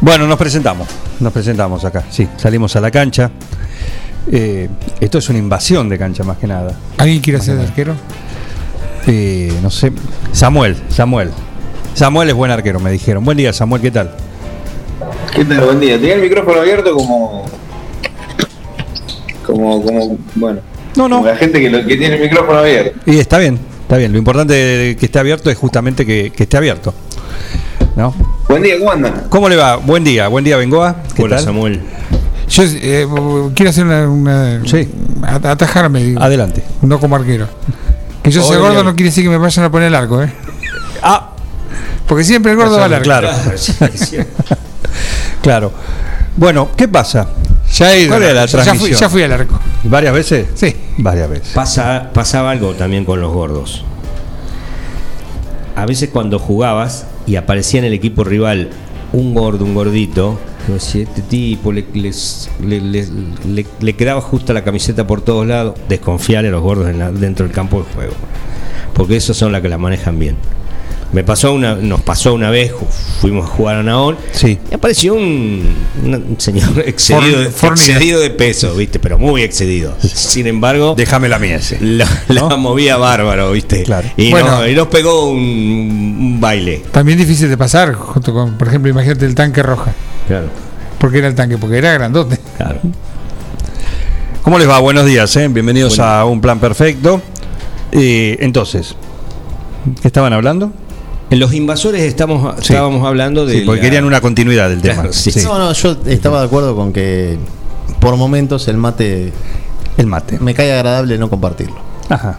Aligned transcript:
Bueno, 0.00 0.26
nos 0.26 0.38
presentamos, 0.38 0.88
nos 1.20 1.32
presentamos 1.32 1.84
acá, 1.84 2.04
sí, 2.10 2.26
salimos 2.36 2.74
a 2.76 2.80
la 2.80 2.90
cancha. 2.90 3.30
Eh, 4.32 4.68
esto 5.00 5.18
es 5.18 5.28
una 5.28 5.38
invasión 5.38 5.88
de 5.88 5.98
cancha 5.98 6.24
más 6.24 6.38
que 6.38 6.46
nada. 6.46 6.74
¿Alguien 6.96 7.20
quiere 7.20 7.40
ser 7.40 7.58
arquero? 7.58 7.94
Eh, 9.06 9.52
no 9.62 9.70
sé, 9.70 9.92
Samuel, 10.32 10.76
Samuel. 10.88 11.30
Samuel 11.94 12.28
es 12.30 12.34
buen 12.34 12.50
arquero, 12.50 12.80
me 12.80 12.90
dijeron. 12.90 13.24
Buen 13.24 13.36
día, 13.36 13.52
Samuel, 13.52 13.82
¿qué 13.82 13.90
tal? 13.90 14.14
¿Qué 15.34 15.44
tal? 15.44 15.60
Buen 15.64 15.80
día. 15.80 15.98
Tenía 15.98 16.14
el 16.14 16.22
micrófono 16.22 16.60
abierto 16.60 16.94
como. 16.94 17.44
Como, 19.44 19.82
como, 19.82 20.18
bueno. 20.36 20.60
No, 20.96 21.08
no. 21.08 21.16
Como 21.16 21.28
la 21.28 21.36
gente 21.36 21.60
que, 21.60 21.68
lo- 21.68 21.84
que 21.86 21.96
tiene 21.96 22.14
el 22.16 22.22
micrófono 22.22 22.58
abierto. 22.60 22.98
Y 23.10 23.18
está 23.18 23.38
bien, 23.38 23.58
está 23.82 23.96
bien. 23.96 24.12
Lo 24.12 24.18
importante 24.18 24.54
de 24.54 24.96
que 24.96 25.06
esté 25.06 25.18
abierto 25.18 25.50
es 25.50 25.58
justamente 25.58 26.06
que, 26.06 26.30
que 26.30 26.44
esté 26.44 26.56
abierto. 26.56 26.94
¿No? 27.96 28.14
Buen 28.50 28.64
día, 28.64 28.78
¿cómo 28.80 28.90
andan? 28.90 29.12
¿Cómo 29.28 29.48
le 29.48 29.54
va? 29.54 29.76
Buen 29.76 30.02
día, 30.02 30.26
buen 30.26 30.42
día, 30.44 30.56
Bengoa. 30.56 30.96
¿Qué 31.14 31.22
Hola 31.22 31.36
tal? 31.36 31.44
Samuel. 31.44 31.80
Yo 32.48 32.64
eh, 32.66 33.06
quiero 33.54 33.70
hacer 33.70 33.84
una. 33.86 34.08
una- 34.08 34.60
Sí. 34.66 34.88
at- 35.22 35.46
Atajarme, 35.46 36.02
digo, 36.02 36.20
Adelante. 36.20 36.64
no 36.82 36.98
como 36.98 37.14
arquero. 37.14 37.46
Que 38.24 38.32
yo 38.32 38.42
sea 38.42 38.58
gordo 38.58 38.82
no 38.82 38.94
quiere 38.96 39.10
decir 39.10 39.22
que 39.22 39.30
me 39.30 39.38
vayan 39.38 39.64
a 39.66 39.70
poner 39.70 39.86
el 39.86 39.94
arco, 39.94 40.20
¿eh? 40.20 40.32
Ah, 41.00 41.30
Porque 42.08 42.24
siempre 42.24 42.50
el 42.50 42.58
gordo 42.58 42.76
va 42.76 42.86
al 42.86 42.94
arco. 42.94 43.04
claro. 43.04 43.28
claro. 45.42 45.72
Bueno, 46.36 46.70
¿qué 46.76 46.88
pasa? 46.88 47.28
Ya 47.72 47.92
he 47.94 48.00
ido. 48.00 48.08
¿Cuál 48.10 48.24
era 48.24 48.34
la 48.34 48.46
ya, 48.46 48.56
fui, 48.58 48.64
transmisión? 48.64 49.00
ya 49.00 49.08
fui 49.08 49.22
al 49.22 49.32
arco. 49.32 49.60
¿Varias 49.84 50.12
veces? 50.12 50.46
Sí. 50.54 50.74
Varias 50.98 51.30
veces. 51.30 51.52
Pasa, 51.54 52.10
pasaba 52.12 52.50
algo 52.50 52.72
también 52.74 53.04
con 53.04 53.20
los 53.20 53.32
gordos. 53.32 53.84
A 55.76 55.86
veces 55.86 56.10
cuando 56.12 56.40
jugabas 56.40 57.06
y 57.26 57.36
aparecía 57.36 57.80
en 57.80 57.86
el 57.86 57.92
equipo 57.92 58.24
rival 58.24 58.70
un 59.12 59.34
gordo, 59.34 59.64
un 59.64 59.74
gordito, 59.74 60.38
este 60.76 61.04
tipo 61.22 61.72
le, 61.72 61.84
le- 61.94 62.12
le- 62.80 63.66
le- 63.80 63.92
quedaba 63.94 64.20
justa 64.20 64.52
la 64.52 64.62
camiseta 64.62 65.06
por 65.06 65.20
todos 65.20 65.46
lados, 65.46 65.74
desconfiar 65.88 66.44
a 66.46 66.50
los 66.50 66.62
gordos 66.62 66.88
en 66.88 66.98
la- 67.00 67.10
dentro 67.10 67.44
del 67.46 67.54
campo 67.54 67.78
de 67.82 67.92
juego. 67.94 68.12
Porque 68.94 69.16
esos 69.16 69.36
son 69.36 69.50
las 69.52 69.62
que 69.62 69.68
la 69.68 69.78
manejan 69.78 70.18
bien. 70.18 70.36
Me 71.12 71.24
pasó 71.24 71.52
una, 71.52 71.74
nos 71.74 72.00
pasó 72.02 72.32
una 72.34 72.50
vez, 72.50 72.72
fuimos 73.20 73.44
a 73.44 73.48
jugar 73.48 73.76
a 73.76 73.82
Naón 73.82 74.16
Sí. 74.30 74.58
y 74.70 74.74
apareció 74.74 75.14
un, 75.14 75.68
un 76.04 76.36
señor 76.38 76.78
excedido, 76.86 77.40
de- 77.40 77.50
Fornido. 77.50 77.84
excedido 77.96 78.20
de 78.20 78.30
peso, 78.30 78.76
¿viste? 78.76 79.00
Pero 79.00 79.18
muy 79.18 79.42
excedido. 79.42 79.96
Sin 80.00 80.46
embargo, 80.46 80.94
Déjame 80.96 81.28
la 81.28 81.40
mía 81.40 81.58
la, 81.80 82.06
la 82.28 82.56
movía 82.56 82.96
bárbaro, 82.96 83.50
¿viste? 83.50 83.82
Claro. 83.82 84.08
Y, 84.16 84.30
Bueno. 84.30 84.60
nos, 84.60 84.68
y 84.68 84.74
nos 84.74 84.86
pegó 84.86 85.30
un, 85.30 85.38
un 85.38 86.40
baile. 86.40 86.82
También 86.92 87.18
difícil 87.18 87.48
de 87.48 87.56
pasar, 87.58 87.92
junto 87.94 88.32
con, 88.32 88.56
por 88.56 88.68
ejemplo, 88.68 88.88
imagínate 88.88 89.26
el 89.26 89.34
tanque 89.34 89.64
roja. 89.64 89.92
Claro, 90.28 90.46
¿Por 90.98 91.10
qué 91.10 91.18
era 91.18 91.26
el 91.26 91.34
tanque? 91.34 91.58
Porque 91.58 91.78
era 91.78 91.92
grandote. 91.92 92.38
claro. 92.56 92.78
¿Cómo 94.42 94.58
les 94.60 94.68
va? 94.68 94.78
Buenos 94.78 95.04
días, 95.06 95.34
¿eh? 95.36 95.48
bienvenidos 95.48 95.96
Bueno. 95.96 96.12
a 96.12 96.24
Un 96.24 96.40
Plan 96.40 96.60
Perfecto. 96.60 97.20
Eh, 97.92 98.36
entonces, 98.40 98.94
¿qué 100.00 100.06
estaban 100.08 100.32
hablando? 100.32 100.72
En 101.30 101.38
los 101.38 101.54
invasores 101.54 102.02
estamos, 102.02 102.54
Sí. 102.56 102.72
estábamos 102.72 103.06
hablando 103.06 103.46
de. 103.46 103.60
Sí, 103.60 103.62
porque 103.64 103.80
la- 103.80 103.84
querían 103.86 104.04
una 104.04 104.20
continuidad 104.20 104.68
del 104.68 104.80
tema. 104.82 104.94
Claro, 104.94 105.12
sí. 105.12 105.30
Sí. 105.30 105.42
No, 105.44 105.58
no, 105.58 105.72
yo 105.72 105.96
estaba 106.06 106.40
de 106.40 106.46
acuerdo 106.46 106.74
con 106.74 106.92
que 106.92 107.38
por 108.00 108.16
momentos 108.16 108.66
el 108.68 108.76
mate 108.76 109.32
El 109.96 110.06
mate. 110.06 110.38
me 110.40 110.54
cae 110.54 110.72
agradable 110.72 111.18
no 111.18 111.30
compartirlo. 111.30 111.76
Ajá. 112.08 112.38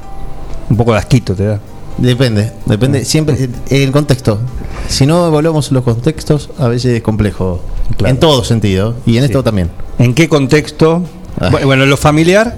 Un 0.70 0.76
poco 0.78 0.92
de 0.94 1.00
asquito 1.00 1.34
te 1.36 1.46
da. 1.46 1.60
Depende, 1.98 2.52
depende, 2.66 3.06
siempre 3.06 3.50
el 3.70 3.92
contexto. 3.92 4.40
Si 4.88 5.06
no 5.06 5.28
evaluamos 5.28 5.72
los 5.72 5.84
contextos, 5.84 6.50
a 6.60 6.68
veces 6.68 6.96
es 6.98 7.02
complejo. 7.02 7.62
Claro. 7.98 8.14
En 8.14 8.20
todo 8.20 8.44
sentido, 8.44 8.96
y 9.06 9.18
en 9.18 9.24
esto 9.26 9.44
también. 9.44 9.70
¿En 10.00 10.14
qué 10.14 10.28
contexto? 10.28 11.04
Ah. 11.40 11.50
Bu- 11.50 11.64
Bueno, 11.66 11.84
en 11.84 11.90
lo 11.90 11.98
familiar. 11.98 12.56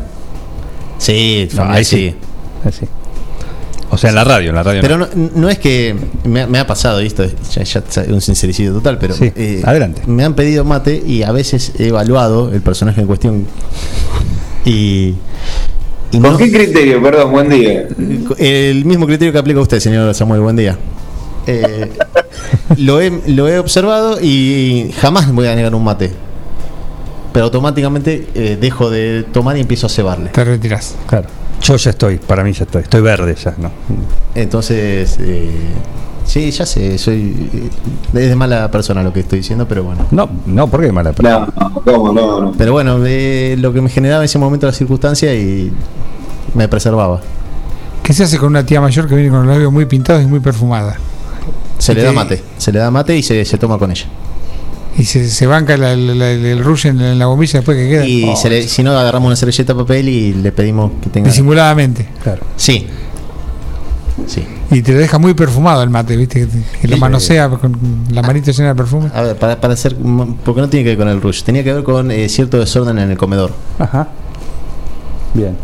Sí, 0.98 1.48
No, 1.56 1.64
ahí 1.64 1.84
sí. 1.84 2.16
Ahí 2.66 2.72
sí. 2.72 2.86
O 3.90 3.98
sea, 3.98 4.10
en 4.10 4.16
la 4.16 4.24
radio, 4.24 4.50
en 4.50 4.56
la 4.56 4.64
radio. 4.64 4.82
Pero 4.82 4.98
no. 4.98 5.08
no, 5.36 5.50
es 5.50 5.60
que 5.60 5.96
me, 6.24 6.42
ha- 6.42 6.48
me 6.48 6.58
ha 6.60 6.66
pasado, 6.66 7.02
y 7.02 7.06
esto 7.06 7.24
es 7.24 7.34
ya, 7.54 7.64
ya 7.64 7.80
es 8.02 8.08
un 8.10 8.22
sincericidio 8.22 8.74
total, 8.74 8.98
pero 8.98 9.14
Sí, 9.14 9.32
eh, 9.36 9.62
adelante. 9.64 10.02
me 10.08 10.24
han 10.24 10.34
pedido 10.34 10.64
mate 10.66 11.02
y 11.06 11.22
a 11.24 11.32
veces 11.32 11.74
he 11.78 11.88
evaluado 11.90 12.52
el 12.52 12.62
personaje 12.62 13.02
en 13.02 13.08
cuestión 13.08 13.46
y, 14.66 15.16
y 16.12 16.20
¿Con 16.20 16.22
no- 16.24 16.38
qué 16.38 16.52
criterio? 16.52 17.02
Perdón, 17.04 17.32
buen 17.32 17.50
día. 17.50 17.88
el 18.40 18.86
mismo 18.86 19.06
criterio 19.06 19.32
que 19.32 19.40
aplica 19.40 19.60
usted, 19.60 19.80
señor 19.80 20.14
Samuel, 20.16 20.42
buen 20.42 20.56
día. 20.56 20.78
Eh, 21.46 21.92
lo, 22.78 23.02
he, 23.02 23.12
lo 23.28 23.48
he 23.50 23.60
observado 23.60 24.20
y 24.22 24.92
jamás 25.02 25.32
voy 25.32 25.48
a 25.48 25.56
negar 25.56 25.76
un 25.76 25.84
mate. 25.84 26.12
Pero 27.34 27.46
automáticamente 27.46 28.28
eh, 28.36 28.58
dejo 28.62 28.90
de 28.92 29.24
tomar 29.34 29.58
y 29.58 29.62
empiezo 29.62 29.88
a 29.88 29.90
cebarle. 29.90 30.30
Te 30.30 30.44
retirás. 30.44 30.96
Claro. 31.08 31.28
Yo 31.63 31.78
ya 31.78 31.91
estoy, 31.91 32.18
para 32.18 32.44
mí 32.44 32.51
ya 32.51 32.66
estoy. 32.66 32.81
Estoy 32.81 33.01
verde 33.01 33.35
ya, 33.35 33.56
¿no? 33.57 33.72
Entonces, 34.35 35.18
eh, 35.22 35.50
sí, 36.25 36.51
ya 36.51 36.66
sé, 36.66 36.97
soy 36.97 37.50
eh, 37.53 37.69
es 38.19 38.29
de 38.29 38.35
mala 38.35 38.69
persona 38.69 39.01
lo 39.01 39.13
que 39.13 39.22
estoy 39.22 39.40
diciendo, 39.40 39.66
pero 39.68 39.84
bueno. 39.84 40.06
No, 40.12 40.29
no, 40.46 40.68
¿por 40.68 40.81
qué 40.81 40.91
mala 40.91 41.13
persona? 41.13 41.47
No, 41.57 41.81
no. 41.85 42.13
No, 42.13 42.41
no. 42.41 42.51
Pero 42.57 42.74
bueno, 42.74 42.97
eh, 43.06 43.56
lo 43.57 43.72
que 43.72 43.79
me 43.79 43.90
generaba 43.90 44.24
en 44.24 44.25
ese 44.25 44.38
momento 44.40 44.68
la 44.68 44.74
circunstancia 44.74 45.34
y 45.34 45.72
me 46.53 46.68
preservaba. 46.68 47.22
¿Qué 48.03 48.12
se 48.12 48.25
hace 48.25 48.38
con 48.38 48.50
una 48.50 48.66
tía 48.66 48.81
mayor 48.81 49.07
que 49.07 49.16
viene 49.16 49.30
con 49.30 49.45
los 49.45 49.47
labios 49.47 49.72
muy 49.72 49.85
pintados 49.85 50.22
y 50.22 50.28
muy 50.28 50.41
perfumada? 50.41 50.97
Se 51.78 51.94
¿Y 51.94 51.95
le 51.95 52.03
da 52.03 52.12
mate, 52.12 52.44
se 52.57 52.72
le 52.74 52.80
da 52.80 52.91
mate 52.91 53.16
y 53.16 53.24
se, 53.24 53.45
se 53.45 53.57
toma 53.57 53.78
con 53.78 53.90
ella. 53.91 54.06
Y 54.98 55.06
se, 55.06 55.28
se 55.28 55.48
banca 55.48 55.76
la- 55.78 55.96
la- 55.96 56.14
la- 56.14 56.30
el 56.31 56.64
rush 56.64 56.86
en, 56.88 57.02
en 57.02 57.18
la 57.18 57.26
bombilla 57.26 57.59
después 57.59 57.76
que 57.78 57.90
queda. 57.90 58.06
Y 58.06 58.26
Oh, 58.30 58.36
se 58.36 58.50
le- 58.50 58.68
si 58.68 58.84
no, 58.84 58.92
agarramos 58.92 59.28
una 59.28 59.36
servilleta 59.36 59.74
de 59.74 59.80
papel 59.80 60.08
y 60.08 60.34
le 60.34 60.52
pedimos 60.52 60.92
que 61.02 61.09
tenga. 61.09 61.30
disimuladamente. 61.30 62.08
Claro. 62.22 62.42
Sí. 62.56 62.86
Sí. 64.28 64.45
Y 64.69 64.81
te 64.84 64.92
lo 64.94 65.00
deja 65.00 65.18
muy 65.19 65.34
perfumado 65.34 65.81
el 65.84 65.90
mate, 65.90 66.16
¿viste? 66.16 66.48
Que, 66.81 66.88
lo 66.88 66.98
manosea 66.98 67.50
con 67.50 67.75
la 68.12 68.22
manita 68.22 68.51
llena 68.51 68.69
de 68.69 68.75
perfume. 68.75 69.10
A 69.13 69.22
ver, 69.24 69.36
para, 69.38 69.60
para 69.60 69.74
hacer. 69.74 69.95
Porque 70.45 70.62
no 70.62 70.69
tiene 70.69 70.84
que 70.84 70.90
ver 70.92 70.98
con 70.98 71.07
el 71.07 71.22
rush, 71.22 71.44
tenía 71.44 71.63
que 71.63 71.74
ver 71.74 71.84
con 71.84 72.12
eh, 72.12 72.30
cierto 72.30 72.60
desorden 72.60 72.98
en 73.00 73.10
el 73.12 73.18
comedor. 73.18 73.51
Ajá. 73.80 74.07
Bien. 75.34 75.56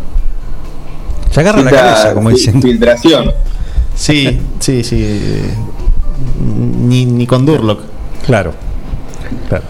Se 1.32 1.40
agarra 1.42 1.62
la 1.62 1.70
Esta 1.70 1.82
cabeza, 1.84 2.14
como 2.16 2.30
dicen. 2.32 2.60
Filtración. 2.62 3.32
Sí, 3.96 4.40
sí, 4.60 4.84
sí. 4.84 5.42
Ni, 6.88 7.06
ni 7.06 7.28
con 7.28 7.46
Durlock. 7.46 7.82
Claro. 8.26 8.54
Claro. 9.48 9.64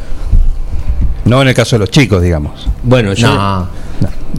No 1.25 1.41
en 1.41 1.47
el 1.49 1.53
caso 1.53 1.75
de 1.75 1.79
los 1.81 1.89
chicos, 1.91 2.21
digamos. 2.21 2.67
Bueno, 2.83 3.13
yo. 3.13 3.27
No. 3.27 3.67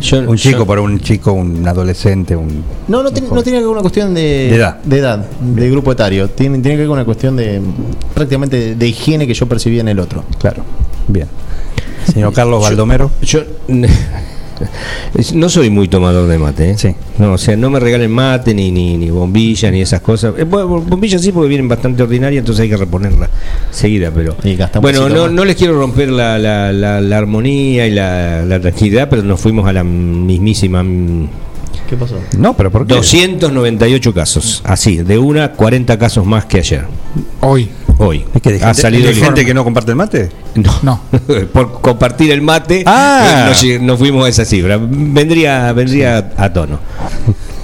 yo- 0.01 0.21
Un 0.29 0.37
chico 0.37 0.59
yo- 0.61 0.67
para 0.67 0.81
un 0.81 0.99
chico, 1.01 1.33
un 1.33 1.67
adolescente, 1.69 2.35
un. 2.35 2.65
No, 2.89 3.03
no, 3.03 3.11
tiene- 3.13 3.29
no 3.29 3.43
tiene 3.43 3.59
que 3.59 3.61
ver 3.61 3.63
con 3.65 3.73
una 3.73 3.83
cuestión 3.83 4.13
de, 4.15 4.21
De 4.21 4.55
edad. 4.57 4.79
de 4.83 4.99
edad, 4.99 5.19
de 5.41 5.71
grupo 5.71 5.93
etario. 5.93 6.29
Tiene, 6.31 6.59
tiene 6.59 6.77
que 6.77 6.79
ver 6.81 6.87
con 6.89 6.95
una 6.97 7.05
cuestión 7.05 7.37
de 7.37 7.61
prácticamente 8.15 8.75
de 8.75 8.87
higiene 8.89 9.27
que 9.27 9.35
yo 9.35 9.47
percibía 9.47 9.83
en 9.83 9.89
el 9.89 10.01
otro. 10.01 10.25
Claro. 10.41 10.65
Bien. 11.07 11.29
Señor 12.13 12.33
Carlos 12.33 12.63
Baldomero. 12.63 13.11
Yo, 13.23 13.41
No 15.35 15.49
soy 15.49 15.71
muy 15.71 15.89
tomador 15.89 16.29
de 16.29 16.39
mate, 16.39 16.71
¿eh? 16.71 16.79
Sí. 16.79 16.95
No, 17.19 17.35
o 17.35 17.39
sea, 17.39 17.57
no 17.57 17.71
me 17.71 17.81
regalen 17.81 18.11
mate, 18.11 18.55
ni, 18.55 18.71
ni, 18.71 18.97
ni 18.97 19.11
bombillas, 19.11 19.73
ni 19.73 19.81
esas 19.81 20.01
cosas. 20.01 20.35
Eh, 20.39 20.45
bueno, 20.45 20.69
bombillas 20.81 21.23
sí, 21.23 21.33
porque 21.33 21.49
vienen 21.49 21.69
bastante 21.69 22.03
ordinarias, 22.03 22.41
entonces 22.41 22.63
hay 22.63 22.69
que 22.69 22.77
reponerla 22.77 23.29
seguida, 23.71 24.11
pero. 24.15 24.37
Bueno, 24.81 25.09
no, 25.09 25.29
no 25.29 25.45
les 25.45 25.57
quiero 25.57 25.79
romper 25.79 26.11
la, 26.11 26.39
la, 26.39 26.73
la, 26.73 27.01
la 27.01 27.19
armonía 27.19 27.87
y 27.87 27.91
la, 27.91 28.43
la 28.45 28.61
tranquilidad, 28.61 29.09
pero 29.09 29.23
nos 29.23 29.41
fuimos 29.41 29.67
a 29.69 29.73
la 29.73 29.85
mismísima. 29.85 30.83
mm, 30.83 31.29
¿Qué 31.89 31.97
pasó? 31.97 32.21
No, 32.39 32.55
pero 32.57 32.71
¿por 32.71 32.87
qué? 32.87 32.95
298 32.95 34.15
casos. 34.15 34.61
Así, 34.65 34.99
de 34.99 35.19
una, 35.19 35.53
40 35.53 35.99
casos 35.99 36.25
más 36.25 36.45
que 36.45 36.59
ayer. 36.59 36.85
Hoy. 37.41 37.69
Hoy. 38.03 38.25
¿Es 38.35 38.41
que 38.43 38.51
de 38.53 38.57
ha 38.57 38.67
gente, 38.69 38.81
salido 38.83 39.09
de 39.09 39.15
gente 39.15 39.45
que 39.45 39.53
no 39.55 39.63
comparte 39.63 39.91
el 39.91 39.97
mate? 39.97 40.29
No, 40.55 40.73
No. 40.83 41.01
por 41.53 41.81
compartir 41.81 42.31
el 42.33 42.41
mate, 42.43 42.83
Ah. 42.87 43.45
eh, 43.45 43.49
nos, 43.51 43.63
lleg- 43.65 43.81
nos 43.81 43.99
fuimos 43.99 44.25
a 44.25 44.29
esa 44.31 44.45
cifra. 44.45 44.79
Vendría, 44.81 45.73
vendría 45.73 46.33
a 46.37 46.53
tono. 46.53 46.79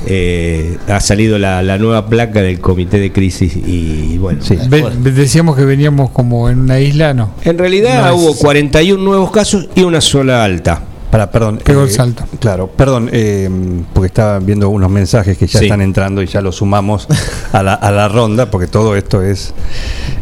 Eh, 0.08 0.78
ha 0.86 1.00
salido 1.00 1.36
la, 1.36 1.64
la 1.64 1.78
nueva 1.78 2.06
placa 2.06 2.40
del 2.40 2.60
comité 2.60 3.00
de 3.00 3.10
crisis 3.10 3.56
y 3.56 4.16
bueno. 4.18 4.40
Sí. 4.40 4.56
Ve- 4.68 4.84
decíamos 5.10 5.56
que 5.56 5.64
veníamos 5.64 6.10
como 6.10 6.48
en 6.48 6.60
una 6.60 6.78
isla, 6.78 7.12
no. 7.12 7.30
En 7.42 7.58
realidad 7.58 8.04
No 8.10 8.14
es- 8.14 8.22
hubo 8.22 8.36
41 8.36 9.02
nuevos 9.02 9.32
casos 9.32 9.68
y 9.74 9.82
una 9.82 10.00
sola 10.00 10.44
alta. 10.44 10.80
Para, 11.16 11.30
perdón. 11.30 11.60
Pegó 11.64 11.82
el 11.84 11.90
salto. 11.90 12.24
Claro, 12.38 12.66
perdón, 12.66 13.08
eh, 13.10 13.48
porque 13.94 14.08
estaba 14.08 14.38
viendo 14.38 14.68
unos 14.68 14.90
mensajes 14.90 15.38
que 15.38 15.46
ya 15.46 15.60
Sí. 15.60 15.64
están 15.64 15.80
entrando 15.80 16.20
y 16.20 16.26
ya 16.26 16.42
los 16.42 16.56
sumamos 16.56 17.08
a 17.52 17.62
la, 17.62 17.72
a 17.72 17.90
la 17.90 18.06
ronda, 18.06 18.50
porque 18.50 18.66
todo 18.66 18.94
esto 18.94 19.22
es 19.22 19.54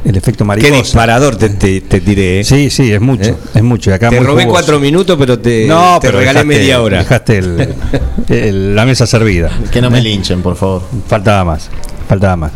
el 0.04 0.16
efecto 0.16 0.44
Qué 0.44 0.48
mariposa. 0.48 0.74
disparador 0.76 1.34
te, 1.34 1.48
te, 1.48 1.80
te 1.80 2.00
tiré. 2.00 2.38
¿eh? 2.40 2.44
Sí, 2.44 2.70
sí, 2.70 2.92
es 2.92 3.00
mucho, 3.00 3.30
¿Eh? 3.30 3.36
es 3.56 3.62
mucho. 3.64 3.90
Y 3.90 3.92
acá 3.92 4.08
te 4.08 4.18
muy 4.18 4.24
robé 4.24 4.42
jugoso. 4.44 4.52
cuatro 4.60 4.78
minutos, 4.78 5.16
pero 5.18 5.36
te, 5.36 5.66
No, 5.66 5.98
te 6.00 6.06
pero 6.06 6.20
regalé 6.20 6.42
dejaste- 6.42 6.46
media 6.46 6.80
hora. 6.80 6.98
Dejaste 6.98 7.38
el- 7.38 7.74
el- 8.28 8.76
la 8.76 8.86
mesa 8.86 9.04
servida. 9.04 9.50
Que 9.72 9.82
no 9.82 9.90
me 9.90 10.00
linchen, 10.00 10.42
por 10.42 10.54
favor. 10.54 10.82
Faltaba 11.08 11.44
más, 11.44 11.70
faltaba 12.08 12.36
más. 12.36 12.52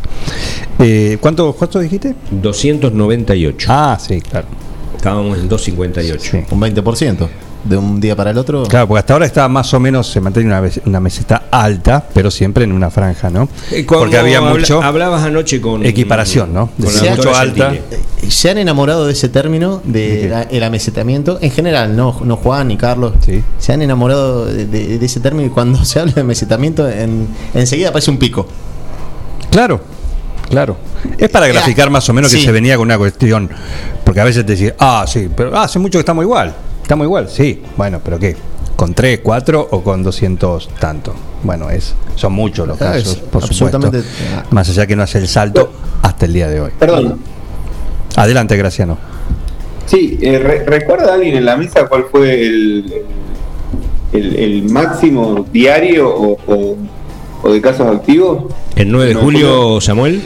Eh, 0.79 1.19
¿cuánto, 1.21 1.53
¿Cuánto 1.55 1.81
dijiste? 1.81 2.15
298. 2.31 3.67
Ah, 3.69 3.99
sí, 4.01 4.21
claro. 4.21 4.47
Estábamos 4.97 5.37
en 5.39 5.49
258. 5.49 6.21
Sí. 6.23 6.45
Un 6.55 6.61
20%. 6.61 7.29
De 7.65 7.77
un 7.77 8.01
día 8.01 8.15
para 8.15 8.31
el 8.31 8.39
otro. 8.39 8.63
Claro, 8.65 8.87
porque 8.87 9.01
hasta 9.01 9.13
ahora 9.15 9.27
estaba 9.27 9.49
más 9.49 9.75
o 9.75 9.81
menos, 9.81 10.07
se 10.11 10.21
mantiene 10.21 10.49
una, 10.49 10.71
una 10.87 11.01
meseta 11.01 11.45
alta, 11.51 12.05
pero 12.15 12.31
siempre 12.31 12.65
en 12.65 12.73
una 12.73 12.89
franja, 12.91 13.31
¿no? 13.31 13.49
Eh, 13.73 13.85
Porque 13.87 14.17
había 14.17 14.39
habla- 14.39 14.51
mucho 14.53 14.81
Hablabas 14.83 15.25
anoche 15.25 15.61
con. 15.61 15.85
equiparación, 15.85 16.55
¿no? 16.55 16.69
Con 16.69 16.87
Decía 16.87 17.11
la 17.11 17.17
mucho 17.17 17.35
alta. 17.35 17.75
Eh, 17.75 17.83
¿Se 18.29 18.49
han 18.51 18.59
enamorado 18.59 19.07
de 19.07 19.13
ese 19.13 19.29
término, 19.29 19.83
¿De 19.85 20.29
la- 20.29 20.43
el 20.43 20.63
amesetamiento? 20.63 21.39
En 21.43 21.51
general, 21.51 21.95
no, 21.97 22.21
no 22.25 22.37
Juan 22.37 22.69
ni 22.69 22.77
Carlos. 22.77 23.15
Sí. 23.27 23.43
Se 23.59 23.73
han 23.73 23.83
enamorado 23.83 24.47
de, 24.47 24.65
de- 24.65 24.99
de 24.99 25.07
ese 25.07 25.19
término 25.21 25.49
y 25.49 25.51
cuando 25.51 25.85
se 25.85 25.99
habla 26.01 26.13
de 26.13 26.21
amesetamiento, 26.23 26.89
en, 26.89 27.27
enseguida 27.55 27.89
aparece 27.89 28.11
un 28.11 28.19
pico. 28.19 28.47
Claro, 29.51 29.81
claro. 30.49 30.77
Es 31.17 31.29
para 31.29 31.47
Ya, 31.47 31.55
graficar 31.55 31.91
más 31.91 32.09
o 32.09 32.13
menos 32.13 32.33
que 32.33 32.41
se 32.41 32.53
venía 32.53 32.77
con 32.77 32.87
una 32.87 32.99
cuestión. 32.99 33.51
Porque 34.05 34.21
a 34.21 34.25
veces 34.25 34.47
te 34.47 34.55
decís, 34.55 34.73
ah, 34.79 35.05
sí, 35.09 35.29
pero 35.35 35.57
ah, 35.57 35.65
hace 35.65 35.79
mucho 35.79 35.99
que 35.99 36.01
estamos 36.01 36.23
igual. 36.23 36.55
Estamos 36.89 37.05
igual, 37.05 37.29
sí. 37.29 37.61
Bueno, 37.77 38.01
pero 38.03 38.19
¿qué? 38.19 38.35
¿Con 38.75 38.95
3, 38.95 39.21
4 39.23 39.69
o 39.73 39.83
con 39.83 40.03
200 40.03 40.71
tanto? 40.81 41.15
Bueno, 41.43 41.69
es 41.69 41.95
son 42.15 42.33
muchos 42.33 42.67
los 42.67 42.81
Ah, 42.81 42.93
casos, 42.95 43.09
es 43.09 43.17
por 43.17 43.43
supuesto. 43.43 43.77
absolutamente- 43.77 44.09
Más 44.53 44.71
allá 44.71 44.87
que 44.87 44.97
no 44.97 45.03
hace 45.03 45.19
el 45.19 45.29
salto 45.29 45.71
hasta 46.01 46.25
el 46.25 46.33
día 46.33 46.49
de 46.49 46.63
hoy. 46.63 46.71
Perdón. 46.79 47.19
Adelante, 48.17 48.57
Graciano. 48.57 48.97
Sí, 49.85 50.19
eh, 50.23 50.39
re- 50.39 50.65
¿recuerda 50.65 51.13
alguien 51.13 51.37
en 51.37 51.45
la 51.45 51.59
mesa 51.59 51.87
cuál 51.89 52.07
fue 52.11 52.41
el, 52.47 53.03
el, 54.15 54.37
el 54.37 54.63
máximo 54.71 55.45
diario 55.53 56.09
o, 56.09 56.39
o- 56.47 56.77
o 57.43 57.53
de 57.53 57.61
casos 57.61 57.95
activos? 57.95 58.45
El 58.77 58.91
9 58.91 59.09
de 59.09 59.15
No, 59.15 59.21
julio, 59.21 59.81
Samuel. 59.83 60.23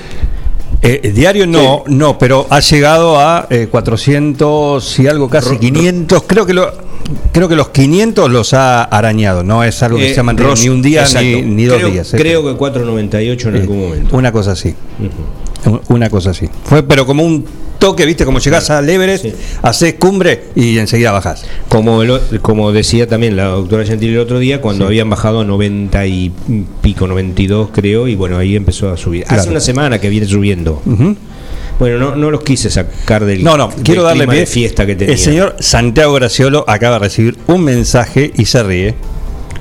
Eh, 0.84 1.12
diario 1.14 1.46
no, 1.46 1.84
no, 1.86 2.18
pero 2.18 2.46
ha 2.50 2.58
llegado 2.60 3.18
a 3.20 3.46
eh, 3.50 3.68
400 3.70 4.98
y 4.98 5.06
algo, 5.06 5.28
casi 5.30 5.56
500. 5.56 6.24
Creo 6.26 6.44
que 6.44 6.54
lo, 6.54 6.72
creo 7.32 7.48
que 7.48 7.54
los 7.54 7.68
500 7.68 8.30
los 8.30 8.52
ha 8.54 8.82
arañado. 8.84 9.44
No 9.44 9.62
es 9.62 9.80
algo 9.82 9.98
que 9.98 10.10
Eh, 10.10 10.14
se 10.14 10.20
ha 10.20 10.22
mantenido 10.24 10.54
ni 10.56 10.68
un 10.68 10.82
día 10.82 11.04
ni, 11.20 11.42
ni 11.42 11.64
dos 11.66 11.76
Creo- 11.78 11.88
días. 11.90 12.14
eh. 12.14 12.16
Creo 12.16 12.44
que 12.44 12.56
498 12.56 13.48
en 13.50 13.56
algún 13.56 13.80
momento. 13.80 14.16
Una 14.16 14.32
cosa 14.32 14.52
así. 14.52 14.74
Un- 15.64 15.80
Una 15.88 16.10
cosa 16.10 16.30
así. 16.30 16.48
Fue, 16.64 16.82
pero 16.82 17.06
como 17.06 17.22
un 17.22 17.44
toque, 17.82 18.06
¿viste? 18.06 18.24
Como 18.24 18.38
llegás 18.38 18.70
al 18.70 18.88
Everest, 18.88 19.24
Sí. 19.24 19.32
haces 19.60 19.94
cumbre 19.94 20.44
y 20.54 20.78
enseguida 20.78 21.10
bajás. 21.10 21.44
Como, 21.68 22.00
el 22.02 22.20
como 22.40 22.70
decía 22.70 23.08
también 23.08 23.36
la 23.36 23.46
doctora 23.46 23.84
Gentile 23.84 24.12
el 24.12 24.20
otro 24.20 24.38
día, 24.38 24.60
cuando 24.60 24.86
habían 24.86 25.10
bajado 25.10 25.40
a 25.40 25.44
90 25.44 26.06
y 26.06 26.30
pico, 26.80 27.08
92 27.08 27.70
creo, 27.72 28.06
y 28.06 28.14
bueno, 28.14 28.38
ahí 28.38 28.54
empezó 28.54 28.88
a 28.90 28.96
subir. 28.96 29.24
Hace 29.26 29.50
una 29.50 29.58
semana 29.60 30.00
que 30.00 30.08
viene 30.08 30.26
subiendo. 30.26 30.80
Bueno, 31.80 31.98
no, 31.98 32.14
no 32.14 32.30
los 32.30 32.42
quise 32.44 32.70
sacar 32.70 33.24
del, 33.24 33.42
No, 33.42 33.56
no, 33.56 33.66
del 33.68 33.82
quiero 33.82 34.04
darle 34.04 34.28
pie. 34.28 34.38
de 34.40 34.46
fiesta 34.46 34.86
que 34.86 34.94
tenía. 34.94 35.14
El 35.14 35.18
señor 35.18 35.56
Santiago 35.58 36.12
Graciolo 36.12 36.64
acaba 36.68 37.00
de 37.00 37.06
recibir 37.06 37.36
un 37.48 37.64
mensaje 37.64 38.30
y 38.36 38.44
se 38.44 38.62
ríe. 38.62 38.94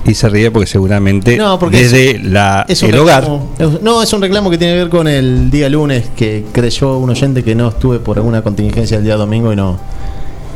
Y 0.04 0.14
se 0.14 0.28
ríe 0.28 0.50
porque 0.50 0.66
seguramente 0.66 1.36
No, 1.36 1.58
porque 1.60 1.78
desde 1.78 2.10
es- 2.16 2.24
la, 2.24 2.64
Es 2.68 2.82
el 2.82 2.98
hogar. 2.98 3.24
reclamo- 3.24 3.78
no, 3.82 4.02
es 4.02 4.12
un 4.12 4.20
reclamo 4.20 4.50
que 4.50 4.58
tiene 4.58 4.74
que 4.74 4.78
ver 4.80 4.88
con 4.88 5.06
el 5.06 5.48
día 5.50 5.68
lunes 5.68 6.06
que 6.16 6.44
creyó 6.52 6.98
un 6.98 7.10
oyente 7.10 7.44
que 7.44 7.54
no 7.54 7.68
estuve 7.68 8.00
por 8.00 8.16
alguna 8.18 8.42
contingencia 8.42 8.98
el 8.98 9.04
día 9.04 9.16
domingo 9.16 9.52
y 9.52 9.56
no. 9.56 9.78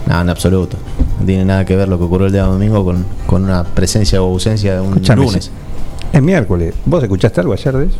Nada, 0.07 0.23
en 0.23 0.31
absoluto. 0.31 0.77
No 1.21 1.27
tiene 1.27 1.45
nada 1.45 1.65
que 1.65 1.77
ver 1.77 1.89
lo 1.89 1.97
que 1.99 2.05
ocurrió 2.05 2.27
el 2.27 2.33
día 2.33 2.43
domingo 2.43 2.85
con, 2.85 3.05
con 3.27 3.45
una 3.45 3.63
presencia 3.65 4.21
o 4.23 4.27
ausencia 4.33 4.75
de 4.75 4.81
un 4.81 4.89
Escuchame, 4.95 5.25
lunes. 5.25 5.51
Es 6.13 6.23
miércoles. 6.23 6.75
¿Vos 6.85 7.03
escuchaste 7.03 7.41
algo 7.41 7.53
ayer 7.53 7.77
de 7.77 7.85
eso? 7.87 7.97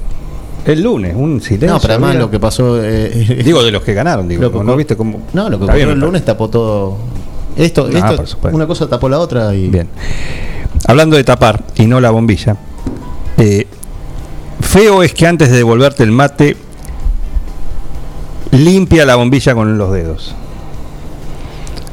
El 0.65 0.83
lunes, 0.83 1.15
un 1.17 1.41
silencio. 1.41 1.69
No, 1.75 1.81
pero 1.81 1.93
además 1.95 2.17
lo 2.17 2.29
que 2.31 2.41
pasó. 2.41 2.79
eh, 2.83 3.41
Digo, 3.45 3.63
de 3.63 3.71
los 3.71 3.83
que 3.85 3.95
ganaron, 3.95 4.27
digo. 4.29 4.43
Lo 4.43 4.51
que 4.53 4.59
¿No 4.65 4.75
viste 4.77 4.97
cómo.? 4.97 5.21
No, 5.33 5.49
lo 5.49 5.59
que 5.59 5.65
ocurrió 5.65 5.91
el 5.93 6.01
lunes 6.01 6.25
tapó 6.25 6.49
todo. 6.51 6.97
Esto, 7.57 7.89
esto 7.89 8.25
una 8.53 8.67
cosa 8.67 8.89
tapó 8.89 9.09
la 9.09 9.21
otra 9.21 9.55
y. 9.55 9.69
Bien. 9.69 9.87
Hablando 10.87 11.17
de 11.17 11.25
tapar 11.25 11.65
y 11.77 11.87
no 11.87 12.01
la 12.01 12.11
bombilla, 12.11 12.57
eh, 13.39 13.67
feo 14.61 15.03
es 15.03 15.13
que 15.15 15.27
antes 15.27 15.51
de 15.51 15.57
devolverte 15.57 16.03
el 16.05 16.13
mate, 16.13 16.57
limpia 18.53 19.05
la 19.05 19.17
bombilla 19.17 19.55
con 19.55 19.79
los 19.79 19.93
dedos. 19.93 20.35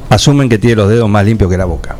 Asumen 0.10 0.48
que 0.48 0.60
tiene 0.60 0.75
los 0.75 0.90
dedos 0.90 1.10
más 1.10 1.25
limpios 1.25 1.50
que 1.50 1.57
la 1.57 1.66
boca. 1.66 1.95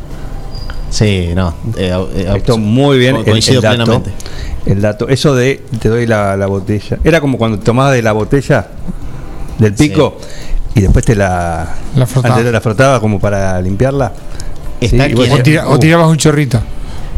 Sí, 0.90 1.30
no. 1.34 1.52
eh, 1.76 1.92
eh, 2.14 2.32
Esto 2.36 2.56
muy 2.58 2.98
bien. 2.98 3.16
el- 3.16 3.24
dato, 3.24 3.60
plenamente. 3.60 4.10
el 4.66 4.80
dato. 4.80 5.08
Eso 5.08 5.34
de 5.34 5.64
te 5.80 5.88
doy 5.88 6.06
la, 6.06 6.36
la 6.36 6.46
botella. 6.46 6.98
Era 7.02 7.20
como 7.20 7.36
cuando 7.38 7.58
tomabas 7.58 7.94
de 7.94 8.02
la 8.02 8.12
botella 8.12 8.68
del 9.58 9.74
pico 9.74 10.16
y 10.76 10.80
después 10.82 11.04
te 11.04 11.16
la, 11.16 11.74
La 11.96 12.06
frotaba. 12.06 12.34
antes 12.34 12.46
te 12.46 12.52
la 12.52 12.60
frotaba 12.60 13.00
como 13.00 13.18
para 13.18 13.60
limpiarla. 13.60 14.12
Está 14.80 15.06
Sí, 15.08 15.14
O, 15.14 15.38
tira- 15.42 15.66
o 15.66 15.74
"Uh". 15.74 15.78
tirabas 15.78 16.06
un 16.08 16.16
chorrito. 16.16 16.60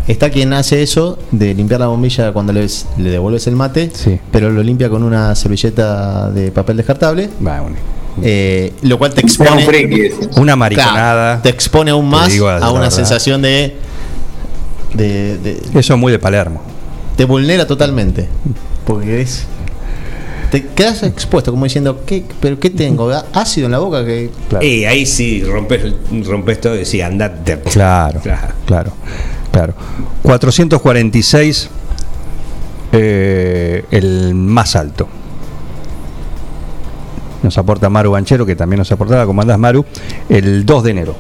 Está 0.09 0.31
quien 0.31 0.53
hace 0.53 0.83
eso 0.83 1.19
de 1.33 1.53
limpiar 1.55 1.81
la 1.81 1.89
bombilla 1.89 2.33
cuando 2.33 2.53
le, 2.53 2.67
le 2.99 3.11
devuelves 3.11 3.47
el 3.49 3.57
mate, 3.57 3.91
Sí. 3.93 4.21
pero 4.31 4.51
lo 4.51 4.63
limpia 4.63 4.89
con 4.89 5.03
una 5.03 5.35
servilleta 5.35 6.31
de 6.31 6.53
papel 6.53 6.77
descartable, 6.77 7.29
Va, 7.45 7.61
bueno. 7.61 7.77
eh, 8.23 8.73
lo 8.83 8.99
cual 8.99 9.13
te 9.15 9.21
expone. 9.23 9.51
Una 9.67 10.43
Claro, 10.43 10.57
mariconada. 10.57 11.43
te 11.43 11.49
expone 11.49 11.91
aún 11.91 12.09
más 12.09 12.31
digo 12.31 12.49
a 12.49 12.59
una 12.71 12.83
verdad. 12.83 12.91
sensación 12.91 13.43
de, 13.43 13.75
de, 14.95 15.39
de- 15.39 15.61
Eso 15.75 15.95
es 15.95 15.99
muy 16.01 16.13
de 16.13 16.19
Palermo. 16.21 16.61
te 17.17 17.25
vulnera 17.25 17.67
totalmente, 17.67 18.29
porque 18.87 19.23
es 19.23 19.45
te 20.51 20.65
quedas 20.65 21.03
expuesto 21.03 21.51
como 21.51 21.65
diciendo 21.65 22.03
¿qué, 22.07 22.25
pero 22.41 22.61
qué 22.61 22.71
tengo 22.71 23.11
ácido 23.33 23.67
en 23.67 23.73
la 23.73 23.79
boca 23.79 24.05
que 24.07 24.31
Claro. 24.49 24.65
Eh, 24.65 24.87
ahí 24.87 25.05
sí 25.05 25.43
rompes, 25.43 25.93
rompes 26.25 26.61
todo 26.61 26.77
y 26.77 26.79
decís, 26.79 27.03
andate. 27.03 27.59
Claro, 27.63 28.21
Claro. 28.21 28.55
claro, 28.65 28.93
claro. 29.57 29.75
446, 30.23 31.71
eh, 32.93 33.85
el 33.91 34.35
más 34.35 34.77
alto. 34.77 35.09
Nos 37.43 37.57
aporta 37.59 37.89
Maru 37.89 38.11
Banchero, 38.13 38.45
que 38.45 38.57
también 38.57 38.79
nos 38.79 38.91
aportaba, 38.93 39.25
como 39.25 39.41
andás 39.41 39.59
Maru, 39.59 39.85
el 40.29 40.67
2 40.67 40.85
de 40.85 40.91
enero. 40.91 41.15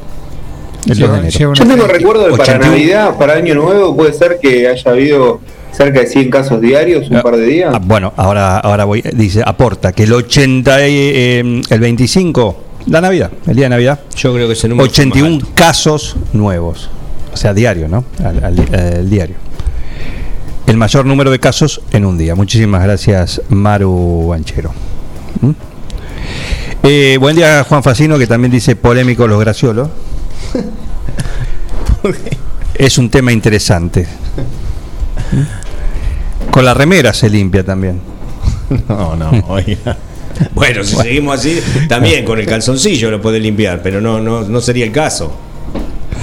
El 0.87 0.99
2 0.99 1.13
de 1.13 1.19
enero. 1.19 1.55
Yo 1.55 1.67
tengo 1.67 1.87
recuerdo 1.87 2.25
de 2.25 2.31
para 2.33 2.43
81. 2.43 2.71
Navidad, 2.73 3.17
para 3.19 3.35
Año 3.35 3.55
Nuevo, 3.55 3.97
puede 3.97 4.13
ser 4.13 4.39
que 4.41 4.69
haya 4.69 4.91
habido 4.91 5.41
cerca 5.73 6.01
de 6.01 6.07
100 6.07 6.31
casos 6.31 6.61
diarios, 6.61 7.09
un 7.11 7.17
Ah, 7.17 7.23
par 7.23 7.37
de 7.37 7.47
días. 7.47 7.73
ah, 7.75 7.81
bueno, 7.83 8.13
ahora, 8.17 8.59
ahora 8.59 8.85
voy, 8.85 9.03
dice, 9.15 9.43
aporta 9.45 9.93
que 9.93 10.05
el 10.05 10.13
80, 10.13 10.89
y, 10.89 10.95
eh, 10.95 11.61
el 11.71 11.81
25, 11.81 12.57
la 12.87 13.01
Navidad, 13.01 13.31
el 13.47 13.57
día 13.57 13.67
de 13.67 13.71
Navidad, 13.71 14.01
Yo 14.17 14.33
creo 14.35 14.47
que 14.47 14.55
ese 14.55 14.69
número 14.69 14.89
fue 14.91 15.05
más 15.07 15.13
81 15.13 15.35
alto. 15.37 15.49
casos 15.55 16.17
nuevos. 16.33 16.91
O 17.37 17.39
sea, 17.39 17.53
diario, 17.53 17.87
¿no? 17.87 18.03
Al, 18.25 18.43
al- 18.43 18.75
al 18.75 19.11
diario. 19.11 19.37
El 20.67 20.79
mayor 20.79 21.05
número 21.05 21.31
de 21.31 21.39
casos 21.39 21.83
en 21.93 22.07
un 22.07 22.17
día. 22.17 22.35
Muchísimas 22.35 22.83
gracias, 22.83 23.43
Maru 23.51 24.29
Banchero. 24.29 24.73
¿Mm? 25.43 25.51
Eh, 26.83 27.19
buen 27.21 27.37
día, 27.37 27.63
Juan 27.69 27.83
Facino, 27.83 28.17
que 28.19 28.27
también 28.27 28.51
dice 28.51 28.75
polémico 28.75 29.29
los 29.29 29.39
graciolos. 29.39 29.91
es 32.75 32.97
un 32.97 33.11
tema 33.11 33.33
interesante. 33.33 34.07
Con 36.51 36.65
la 36.65 36.73
remera 36.73 37.13
se 37.13 37.29
limpia 37.29 37.63
también. 37.65 38.01
No, 38.89 39.15
no, 39.15 39.31
oiga. 39.49 39.95
Bueno, 40.55 40.83
si 40.85 40.97
seguimos 40.97 41.39
así, 41.39 41.61
también 41.87 42.25
con 42.25 42.39
el 42.39 42.47
calzoncillo 42.47 43.11
lo 43.11 43.21
puede 43.21 43.41
limpiar, 43.41 43.83
pero 43.83 44.01
no, 44.01 44.21
no, 44.21 44.41
no 44.43 44.61
sería 44.63 44.87
el 44.87 44.93
caso. 44.93 45.37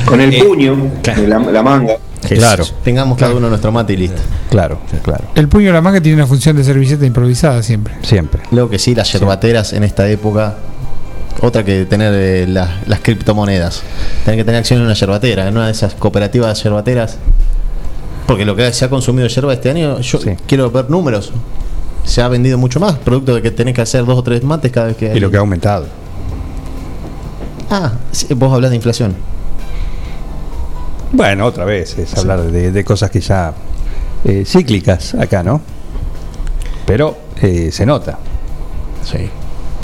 Con 0.05 0.19
el 0.21 0.33
Eh, 0.33 0.43
puño, 0.43 0.75
claro. 1.01 1.27
la, 1.27 1.39
la 1.39 1.63
manga. 1.63 1.93
Claro. 2.27 2.63
Tengamos 2.83 3.17
cada 3.17 3.33
uno 3.35 3.49
nuestro 3.49 3.71
mate 3.71 3.93
y 3.93 3.97
listo. 3.97 4.21
Claro, 4.49 4.79
claro. 5.03 5.25
El 5.35 5.49
puño 5.49 5.67
de 5.67 5.73
la 5.73 5.81
manga 5.81 5.99
tiene 6.01 6.15
una 6.15 6.27
función 6.27 6.55
de 6.55 6.63
servilleta 6.63 7.05
improvisada 7.05 7.61
siempre. 7.61 7.95
Siempre. 8.01 8.41
Luego 8.51 8.69
que 8.69 8.79
sí, 8.79 8.95
las 8.95 9.11
yerbateras 9.11 9.73
en 9.73 9.83
esta 9.83 10.07
época. 10.09 10.55
Otra 11.41 11.63
que 11.65 11.85
tener 11.85 12.13
eh, 12.15 12.47
las, 12.47 12.87
las 12.87 12.99
criptomonedas. 13.01 13.83
Tener 14.23 14.39
que 14.39 14.45
tener 14.45 14.59
acción 14.59 14.79
en 14.79 14.85
una 14.85 14.93
yerbatera, 14.93 15.47
en 15.47 15.57
una 15.57 15.65
de 15.65 15.73
esas 15.73 15.95
cooperativas 15.95 16.57
de 16.57 16.63
yerbateras. 16.63 17.17
Porque 18.27 18.45
lo 18.45 18.55
que 18.55 18.71
se 18.71 18.85
ha 18.85 18.89
consumido 18.89 19.27
de 19.27 19.33
yerba 19.33 19.51
este 19.53 19.69
año, 19.69 19.99
yo 19.99 20.19
Sí. 20.21 20.31
quiero 20.47 20.71
ver 20.71 20.89
números. 20.89 21.33
Se 22.05 22.21
ha 22.21 22.27
vendido 22.29 22.57
mucho 22.57 22.79
más, 22.79 22.95
producto 22.95 23.35
de 23.35 23.41
que 23.41 23.51
tenés 23.51 23.73
que 23.75 23.81
hacer 23.81 24.05
dos 24.05 24.17
o 24.17 24.23
tres 24.23 24.43
mates 24.43 24.71
cada 24.71 24.87
vez 24.87 24.95
que 24.97 25.09
hay- 25.11 25.17
Y 25.17 25.19
lo 25.19 25.29
que 25.29 25.35
ha 25.37 25.41
aumentado. 25.41 25.87
Ah, 27.69 27.93
sí, 28.11 28.27
vos 28.33 28.53
hablas 28.53 28.69
de 28.71 28.75
inflación. 28.77 29.15
Bueno, 31.13 31.45
otra 31.45 31.63
vez, 31.65 31.97
es 31.97 32.17
hablar 32.17 32.41
de, 32.41 32.71
de 32.71 32.83
cosas 32.83 33.11
que 33.11 33.21
ya 33.21 33.53
eh, 34.25 34.43
cíclicas 34.45 35.13
acá, 35.15 35.43
¿no? 35.43 35.61
Pero 36.85 37.15
eh, 37.41 37.69
se 37.71 37.85
nota. 37.85 38.17
Sí. 39.03 39.29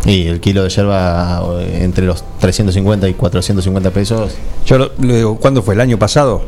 Y 0.05 0.27
el 0.27 0.39
kilo 0.39 0.63
de 0.63 0.69
yerba 0.69 1.41
eh, 1.59 1.79
entre 1.83 2.05
los 2.05 2.23
350 2.39 3.07
y 3.07 3.13
450 3.13 3.91
pesos. 3.91 4.33
Yo 4.65 4.77
lo, 4.77 4.91
lo 4.99 5.15
digo, 5.15 5.35
¿cuándo 5.37 5.61
fue? 5.61 5.75
¿El 5.75 5.81
año 5.81 5.99
pasado? 5.99 6.41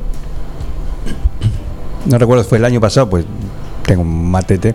No 2.06 2.18
recuerdo 2.18 2.44
si 2.44 2.50
fue 2.50 2.58
el 2.58 2.66
año 2.66 2.82
pasado, 2.82 3.10
pues 3.10 3.24
tengo 3.86 4.02
un 4.02 4.32
matete. 4.32 4.74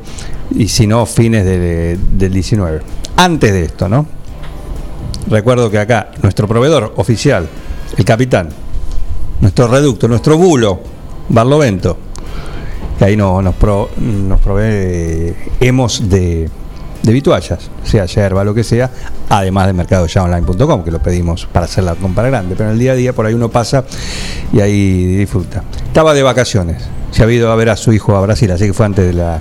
Y 0.54 0.68
si 0.68 0.86
no, 0.86 1.04
fines 1.06 1.44
de- 1.44 1.98
del 2.12 2.32
19. 2.32 2.80
Antes 3.16 3.52
de 3.52 3.64
esto, 3.64 3.88
¿no? 3.88 4.06
Recuerdo 5.28 5.68
que 5.70 5.78
acá, 5.78 6.10
nuestro 6.22 6.46
proveedor 6.46 6.92
oficial, 6.96 7.48
el 7.96 8.04
capitán, 8.04 8.50
nuestro 9.40 9.69
reducto, 9.69 10.09
nuestro 10.09 10.37
bulo, 10.37 10.81
Barlovento, 11.28 11.97
que 12.99 13.05
ahí 13.05 13.16
no- 13.16 13.43
nos, 13.43 13.55
pro- 13.57 13.90
nos 13.99 14.40
proveemos 14.40 16.09
de, 16.09 16.49
de 17.02 17.12
vituallas, 17.12 17.71
sea 17.85 18.07
yerba, 18.07 18.45
lo 18.45 18.55
que 18.55 18.64
sea, 18.64 18.90
además 19.28 19.66
de 19.66 19.73
mercadoyaonline.com, 19.75 20.85
que 20.85 20.90
lo 20.90 21.00
pedimos 21.00 21.47
para 21.47 21.66
hacer 21.66 21.85
la 21.85 21.95
compra 21.95 22.25
grande, 22.28 22.55
pero 22.57 22.69
en 22.71 22.75
el 22.75 22.78
día 22.81 22.93
a 22.93 22.95
día 22.95 23.12
por 23.12 23.26
ahí 23.26 23.35
uno 23.35 23.49
pasa 23.50 23.85
y 24.52 24.61
ahí 24.61 25.16
disfruta. 25.16 25.62
Estaba 25.87 26.14
de 26.14 26.23
vacaciones, 26.23 26.83
se 27.11 27.25
ha 27.25 27.31
ido 27.31 27.50
a 27.52 27.57
ver 27.57 27.71
a 27.71 27.76
su 27.76 27.93
hijo 27.93 28.16
a 28.16 28.21
Brasil, 28.21 28.50
así 28.50 28.66
que 28.66 28.73
fue 28.73 28.87
antes 28.87 29.05
de 29.07 29.12
la, 29.12 29.40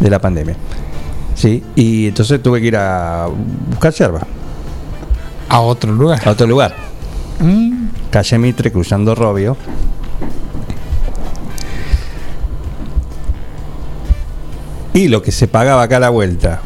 de 0.00 0.10
la 0.10 0.18
pandemia. 0.20 0.56
Sí, 1.34 1.62
y 1.76 2.08
entonces 2.08 2.42
tuve 2.42 2.60
que 2.60 2.66
ir 2.66 2.76
a 2.76 3.28
buscar 3.70 3.92
yerba 3.92 4.22
A 5.48 5.60
otro 5.60 5.92
lugar. 5.92 6.20
a 6.26 6.30
otro 6.32 6.46
lugar. 6.48 6.74
Mm, 7.38 7.77
calle 8.10 8.38
Mitre, 8.38 8.72
cruzando 8.72 9.14
Robio. 9.14 9.56
Y 14.94 15.08
lo 15.08 15.22
que 15.22 15.30
se 15.30 15.46
pagaba 15.46 15.82
acá 15.82 15.98
a 15.98 16.00
la 16.00 16.10
vuelta, 16.10 16.60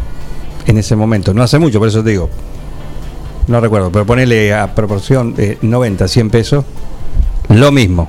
en 0.67 0.79
ese 0.79 0.97
momento, 0.97 1.35
no 1.35 1.43
hace 1.43 1.59
mucho, 1.59 1.79
por 1.79 1.89
eso 1.89 2.03
te 2.03 2.11
digo, 2.11 2.31
no 3.47 3.61
recuerdo, 3.61 3.91
pero 3.91 4.07
ponele 4.07 4.55
a 4.55 4.75
proporción 4.75 5.35
de 5.35 5.59
90, 5.61 6.09
100 6.09 6.31
pesos, 6.31 6.65
lo 7.49 7.73
mismo. 7.73 8.09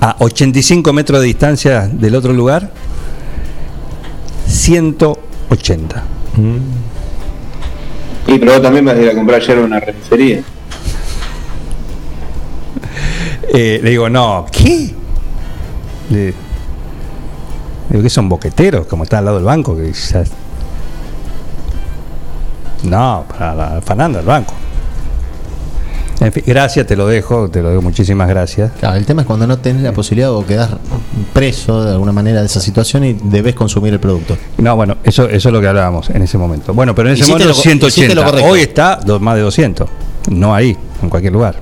A 0.00 0.16
85 0.18 0.92
metros 0.92 1.20
de 1.20 1.26
distancia 1.26 1.88
del 1.88 2.14
otro 2.14 2.32
lugar, 2.32 2.70
180. 4.46 6.04
Y 8.26 8.38
pero 8.38 8.52
vos 8.52 8.62
también 8.62 8.84
vas 8.84 8.96
a 8.96 9.00
ir 9.02 9.08
a 9.10 9.14
comprar 9.14 9.40
ayer 9.40 9.58
una 9.58 9.80
remisería. 9.80 10.42
Eh, 13.52 13.80
le 13.82 13.90
digo, 13.90 14.08
no, 14.08 14.46
¿qué? 14.52 14.94
Le, 16.10 16.34
digo, 17.88 18.02
¿qué 18.02 18.08
son 18.08 18.28
boqueteros? 18.28 18.86
Como 18.86 19.02
está 19.02 19.18
al 19.18 19.24
lado 19.24 19.38
del 19.38 19.44
banco. 19.46 19.76
Que 19.76 19.92
ya- 19.92 20.22
No, 22.84 23.24
para 23.28 23.54
la 23.56 23.76
afanando 23.78 24.18
del 24.18 24.26
banco. 24.28 24.54
En 26.20 26.32
fin, 26.32 26.42
gracias, 26.46 26.86
te 26.86 26.96
lo 26.96 27.06
dejo, 27.06 27.48
te 27.48 27.62
lo 27.62 27.70
digo, 27.70 27.80
muchísimas 27.82 28.28
gracias. 28.28 28.72
Claro, 28.78 28.96
el 28.96 29.06
tema 29.06 29.22
es 29.22 29.26
cuando 29.26 29.46
no 29.46 29.58
tenés 29.58 29.82
la 29.82 29.92
posibilidad 29.92 30.30
o 30.32 30.44
quedás 30.44 30.68
preso 31.32 31.82
de 31.84 31.92
alguna 31.92 32.12
manera 32.12 32.40
de 32.40 32.46
esa 32.46 32.60
situación 32.60 33.04
y 33.04 33.14
debes 33.14 33.54
consumir 33.54 33.92
el 33.94 34.00
producto. 34.00 34.36
No, 34.58 34.76
bueno, 34.76 34.98
eso, 35.04 35.28
eso 35.28 35.48
es 35.48 35.52
lo 35.52 35.60
que 35.60 35.68
hablábamos 35.68 36.10
en 36.10 36.22
ese 36.22 36.36
momento. 36.36 36.74
Bueno, 36.74 36.94
pero 36.94 37.08
en 37.08 37.14
ese 37.14 37.22
Hiciste 37.22 37.32
momento 37.44 37.48
lo 37.48 37.54
co- 37.54 37.60
hiciste 37.68 37.88
180. 37.90 38.14
lo 38.14 38.24
correcto. 38.30 38.50
Hoy 38.50 38.60
está 38.60 39.00
más 39.20 39.36
de 39.36 39.40
200. 39.42 39.88
No 40.30 40.54
ahí, 40.54 40.76
en 41.02 41.08
cualquier 41.08 41.32
lugar. 41.32 41.56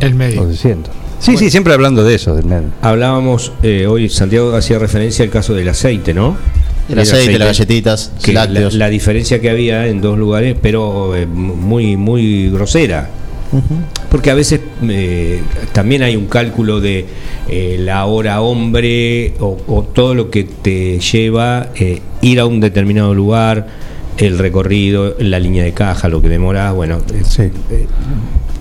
el 0.00 0.14
medio. 0.14 0.44
200. 0.44 0.94
Sí, 1.18 1.36
sí, 1.36 1.50
siempre 1.50 1.74
hablando 1.74 2.04
de 2.04 2.14
eso. 2.14 2.36
del 2.36 2.44
medio. 2.44 2.68
Hablábamos, 2.80 3.52
eh, 3.64 3.86
hoy 3.88 4.08
Santiago 4.08 4.54
hacía 4.54 4.78
referencia 4.78 5.24
al 5.24 5.30
caso 5.32 5.52
del 5.54 5.68
aceite, 5.68 6.14
¿no? 6.14 6.36
El 6.88 7.00
aceite, 7.00 7.36
las 7.38 7.48
galletitas, 7.48 8.12
que 8.22 8.32
la, 8.32 8.44
lácteos. 8.44 8.74
la 8.74 8.88
diferencia 8.88 9.40
que 9.40 9.50
había 9.50 9.88
en 9.88 10.00
dos 10.00 10.16
lugares, 10.16 10.56
pero 10.62 11.16
eh, 11.16 11.26
muy, 11.26 11.96
muy 11.96 12.48
grosera. 12.50 13.10
Porque 14.10 14.30
a 14.30 14.34
veces 14.34 14.60
eh, 14.82 15.42
también 15.72 16.02
hay 16.02 16.16
un 16.16 16.26
cálculo 16.26 16.80
de 16.80 17.06
eh, 17.48 17.76
la 17.80 18.04
hora 18.06 18.40
hombre 18.40 19.34
o, 19.40 19.56
o 19.66 19.82
todo 19.82 20.14
lo 20.14 20.30
que 20.30 20.44
te 20.44 20.98
lleva 21.00 21.68
eh, 21.76 22.00
ir 22.22 22.40
a 22.40 22.46
un 22.46 22.60
determinado 22.60 23.14
lugar, 23.14 23.66
el 24.18 24.38
recorrido, 24.38 25.14
la 25.18 25.38
línea 25.38 25.64
de 25.64 25.72
caja, 25.72 26.08
lo 26.08 26.20
que 26.20 26.28
demoras, 26.28 26.74
bueno, 26.74 26.98
Sí. 27.24 27.42
eh, 27.70 27.86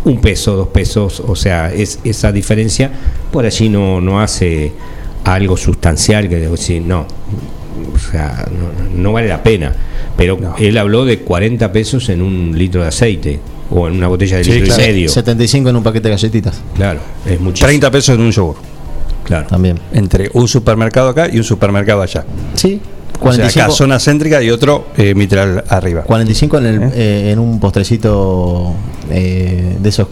un 0.05 0.21
peso, 0.21 0.55
dos 0.55 0.67
pesos, 0.69 1.19
o 1.25 1.35
sea, 1.35 1.73
es 1.73 1.99
esa 2.05 2.31
diferencia 2.31 2.91
por 3.31 3.45
allí 3.45 3.67
no, 3.67 3.99
no 3.99 4.21
hace 4.21 4.71
algo 5.25 5.57
sustancial 5.57 6.29
que 6.29 6.37
decir, 6.37 6.81
no, 6.83 7.05
o 7.93 7.99
sea, 7.99 8.47
no, 8.51 9.01
no 9.01 9.11
vale 9.13 9.27
la 9.27 9.43
pena. 9.43 9.73
Pero 10.15 10.37
No. 10.39 10.55
él 10.57 10.77
habló 10.77 11.03
de 11.05 11.19
40 11.19 11.71
pesos 11.73 12.07
en 12.09 12.21
un 12.21 12.57
litro 12.57 12.81
de 12.81 12.87
aceite 12.87 13.39
o 13.71 13.87
en 13.87 13.93
una 13.95 14.07
botella 14.07 14.37
de 14.37 14.43
Sí, 14.43 14.51
litro 14.51 14.67
claro. 14.67 14.83
y 14.83 14.87
medio. 14.87 15.09
75 15.09 15.69
en 15.69 15.75
un 15.75 15.83
paquete 15.83 16.07
de 16.09 16.15
galletitas. 16.15 16.61
Claro, 16.75 16.99
es 17.25 17.39
muchísimo. 17.39 17.67
30 17.67 17.91
pesos 17.91 18.15
en 18.15 18.21
un 18.21 18.31
yogur. 18.31 18.55
Claro. 19.25 19.47
También. 19.47 19.79
Entre 19.93 20.29
un 20.33 20.47
supermercado 20.47 21.09
acá 21.09 21.27
y 21.31 21.37
un 21.37 21.43
supermercado 21.43 22.01
allá. 22.01 22.25
Sí. 22.55 22.79
O 23.19 23.19
sea, 23.19 23.21
45, 23.23 23.63
acá 23.65 23.71
zona 23.73 23.99
céntrica 23.99 24.41
y 24.43 24.51
otro 24.51 24.87
eh, 24.95 25.15
mitral 25.15 25.63
arriba. 25.69 26.03
45 26.03 26.57
en, 26.59 26.65
el, 26.65 26.83
¿Eh? 26.83 26.91
eh, 26.95 27.31
en 27.31 27.39
un 27.39 27.59
postrecito 27.59 28.73
eh, 29.09 29.75
de 29.79 29.89
esos. 29.89 30.07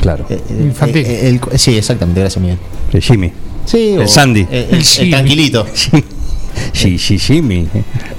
Claro. 0.00 0.26
eh, 0.28 0.38
Infantil. 0.60 1.04
eh, 1.06 1.28
el- 1.50 1.58
sí, 1.58 1.76
exactamente, 1.76 2.20
gracias 2.20 2.40
Miguel. 2.42 2.58
El 2.92 3.02
Jimmy. 3.02 3.32
Sí, 3.64 3.94
El 3.98 4.08
Sandy. 4.08 4.42
eh, 4.42 4.46
el, 4.52 4.74
El 4.74 4.74
el 4.76 4.84
Jimmy. 4.84 5.10
tranquilito. 5.10 5.66
Sí, 6.72 6.98
sí, 6.98 7.18
Jimmy. 7.18 7.68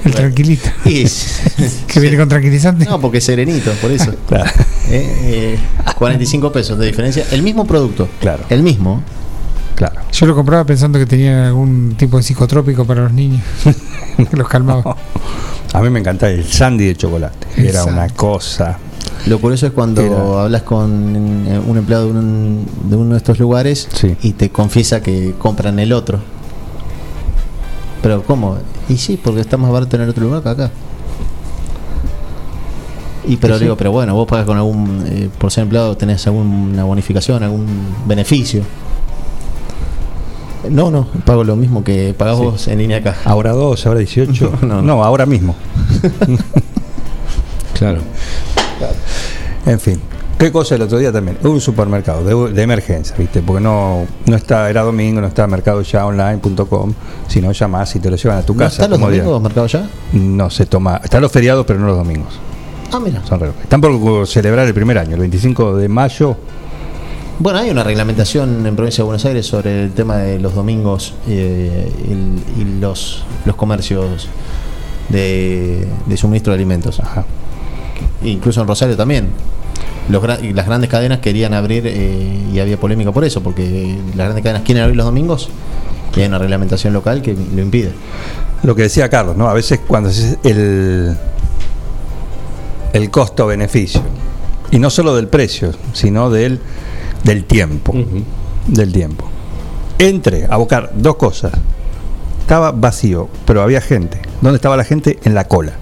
El 0.04 0.12
tranquilito. 0.14 0.68
Y 0.84 1.00
es- 1.02 1.40
Que 1.86 2.00
viene 2.00 2.16
con 2.16 2.28
tranquilizante. 2.28 2.84
no, 2.84 3.00
porque 3.00 3.18
es 3.18 3.24
serenito, 3.24 3.70
por 3.80 3.90
eso. 3.90 4.12
Claro. 4.28 4.50
Eh, 4.88 5.56
eh, 5.56 5.58
45 5.96 6.50
pesos 6.52 6.78
de 6.78 6.86
diferencia. 6.86 7.24
El 7.30 7.42
mismo 7.42 7.64
producto. 7.64 8.08
Claro. 8.20 8.44
El 8.50 8.62
mismo. 8.62 9.02
Claro. 9.76 10.00
Yo 10.12 10.26
lo 10.26 10.34
compraba 10.34 10.64
pensando 10.64 10.98
que 10.98 11.06
tenía 11.06 11.46
algún 11.48 11.94
tipo 11.96 12.16
de 12.16 12.22
psicotrópico 12.22 12.84
para 12.84 13.02
los 13.04 13.12
niños. 13.12 13.42
que 14.30 14.36
los 14.36 14.48
calmaba. 14.48 14.96
A 15.72 15.80
mí 15.80 15.88
me 15.90 16.00
encanta 16.00 16.28
el 16.28 16.44
sandy 16.44 16.86
de 16.86 16.96
chocolate. 16.96 17.46
Era 17.56 17.84
una 17.84 18.08
cosa. 18.08 18.78
Lo 19.26 19.38
curioso 19.38 19.66
es 19.66 19.72
cuando 19.72 20.02
Era- 20.02 20.42
hablas 20.44 20.62
con 20.62 21.46
eh, 21.46 21.58
un 21.64 21.76
empleado 21.78 22.06
de, 22.06 22.18
un- 22.18 22.66
de 22.88 22.96
uno 22.96 23.10
de 23.12 23.18
estos 23.18 23.38
lugares 23.38 23.88
Sí. 23.92 24.16
y 24.22 24.32
te 24.32 24.50
confiesa 24.50 25.00
que 25.02 25.34
compran 25.38 25.78
el 25.78 25.92
otro. 25.92 26.18
Pero 28.02 28.22
¿cómo? 28.24 28.56
Y 28.88 28.96
sí, 28.96 29.18
porque 29.22 29.40
está 29.40 29.56
más 29.56 29.70
barato 29.70 29.96
en 29.96 30.02
el 30.02 30.08
otro 30.08 30.24
lugar 30.24 30.42
que 30.42 30.48
acá. 30.48 30.70
Y 33.26 33.36
pero 33.36 33.58
Sí, 33.58 33.64
digo, 33.64 33.76
pero 33.76 33.92
bueno, 33.92 34.14
vos 34.14 34.26
pagas 34.26 34.46
con 34.46 34.56
algún, 34.56 35.04
eh, 35.06 35.28
por 35.38 35.50
ser 35.52 35.62
empleado, 35.62 35.96
tenés 35.96 36.26
alguna 36.26 36.84
bonificación, 36.84 37.42
algún 37.42 37.66
beneficio. 38.06 38.62
No, 40.68 40.90
no, 40.90 41.06
pago 41.24 41.44
lo 41.44 41.56
mismo 41.56 41.84
que 41.84 42.14
pagás 42.16 42.36
Sí. 42.38 42.42
vos 42.44 42.68
en 42.68 42.78
línea 42.78 43.02
caja. 43.02 43.28
Ahora 43.30 43.52
12, 43.52 43.88
ahora 43.88 44.00
18. 44.00 44.52
No, 44.62 44.66
No, 44.66 44.82
no. 44.82 45.04
ahora 45.04 45.26
mismo. 45.26 45.54
Claro. 47.78 48.00
En 49.64 49.80
fin. 49.80 49.98
¿Qué 50.40 50.50
cosa 50.50 50.74
el 50.74 50.80
otro 50.82 50.96
día 50.96 51.12
también? 51.12 51.36
Hubo 51.42 51.52
un 51.52 51.60
supermercado 51.60 52.24
de, 52.24 52.52
de 52.54 52.62
emergencia, 52.62 53.14
¿viste? 53.18 53.42
Porque 53.42 53.62
no, 53.62 54.06
no 54.24 54.36
está, 54.36 54.70
era 54.70 54.80
domingo, 54.82 55.20
no 55.20 55.26
está 55.26 55.46
mercadoyaonline.com, 55.46 56.94
sino 57.28 57.52
llamás 57.52 57.94
y 57.96 58.00
te 58.00 58.10
lo 58.10 58.16
llevan 58.16 58.38
a 58.38 58.42
tu 58.42 58.54
¿No 58.54 58.60
casa. 58.60 58.76
están 58.76 58.90
los 58.90 58.98
como 58.98 59.10
día. 59.10 59.20
domingos 59.22 59.42
marcados 59.42 59.72
ya? 59.72 59.86
No 60.14 60.48
se 60.48 60.64
toma. 60.64 60.98
Están 61.04 61.20
los 61.20 61.30
feriados, 61.30 61.66
pero 61.66 61.78
no 61.78 61.86
los 61.88 61.98
domingos. 61.98 62.38
Ah, 62.90 62.98
mira. 62.98 63.22
Son 63.26 63.38
re- 63.38 63.52
Están 63.62 63.82
por 63.82 64.26
celebrar 64.26 64.66
el 64.66 64.72
primer 64.72 64.96
año, 64.96 65.12
el 65.14 65.20
25 65.20 65.76
de 65.76 65.88
mayo. 65.88 66.36
Bueno, 67.38 67.58
hay 67.58 67.68
una 67.70 67.84
reglamentación 67.84 68.66
en 68.66 68.76
provincia 68.76 69.02
de 69.02 69.06
Buenos 69.06 69.24
Aires 69.26 69.46
sobre 69.46 69.84
el 69.84 69.92
tema 69.92 70.16
de 70.16 70.38
los 70.38 70.54
domingos 70.54 71.14
eh, 71.28 71.90
y 72.58 72.80
los, 72.80 73.24
los 73.44 73.56
comercios 73.56 74.26
de, 75.10 75.86
de 76.06 76.16
suministro 76.16 76.52
de 76.52 76.56
alimentos. 76.58 76.98
Ajá. 76.98 77.26
Incluso 78.24 78.62
en 78.62 78.68
Rosario 78.68 78.96
también. 78.96 79.28
Los 80.08 80.22
las 80.24 80.66
grandes 80.66 80.90
cadenas 80.90 81.20
querían 81.20 81.54
abrir 81.54 81.84
eh, 81.86 82.42
y 82.52 82.58
había 82.58 82.78
polémica 82.78 83.12
por 83.12 83.24
eso, 83.24 83.42
porque 83.42 83.96
las 84.16 84.26
grandes 84.26 84.42
cadenas 84.42 84.62
quieren 84.62 84.82
abrir 84.82 84.96
los 84.96 85.06
domingos 85.06 85.50
y 86.16 86.20
hay 86.20 86.26
una 86.26 86.38
reglamentación 86.38 86.92
local 86.92 87.22
que 87.22 87.34
lo 87.34 87.62
impide. 87.62 87.92
Lo 88.62 88.74
que 88.74 88.82
decía 88.82 89.08
Carlos, 89.08 89.36
¿no? 89.36 89.48
A 89.48 89.54
veces 89.54 89.80
cuando 89.86 90.08
es 90.08 90.36
el, 90.42 91.16
el 92.92 93.10
costo-beneficio, 93.10 94.02
y 94.70 94.78
no 94.78 94.90
solo 94.90 95.16
del 95.16 95.28
precio, 95.28 95.72
sino 95.92 96.30
del, 96.30 96.60
del 97.24 97.44
tiempo, 97.44 97.94
del 98.66 98.92
tiempo. 98.92 99.28
Entre 99.98 100.46
a 100.48 100.56
buscar 100.56 100.92
dos 100.94 101.16
cosas. 101.16 101.52
Estaba 102.40 102.72
vacío, 102.72 103.28
pero 103.46 103.62
había 103.62 103.80
gente. 103.80 104.20
¿Dónde 104.40 104.56
estaba 104.56 104.76
la 104.76 104.84
gente? 104.84 105.18
En 105.24 105.34
la 105.34 105.44
cola. 105.44 105.72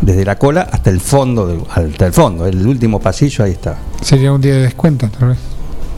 Desde 0.00 0.24
la 0.24 0.36
cola 0.36 0.68
hasta 0.70 0.90
el 0.90 1.00
fondo, 1.00 1.46
del- 1.46 1.62
hasta 1.74 2.06
el 2.06 2.12
fondo, 2.12 2.46
el 2.46 2.66
último 2.66 3.00
pasillo, 3.00 3.44
ahí 3.44 3.52
está. 3.52 3.76
Sería 4.02 4.30
un 4.32 4.40
día 4.40 4.54
de 4.54 4.62
descuento, 4.62 5.08
tal 5.08 5.30
vez. 5.30 5.38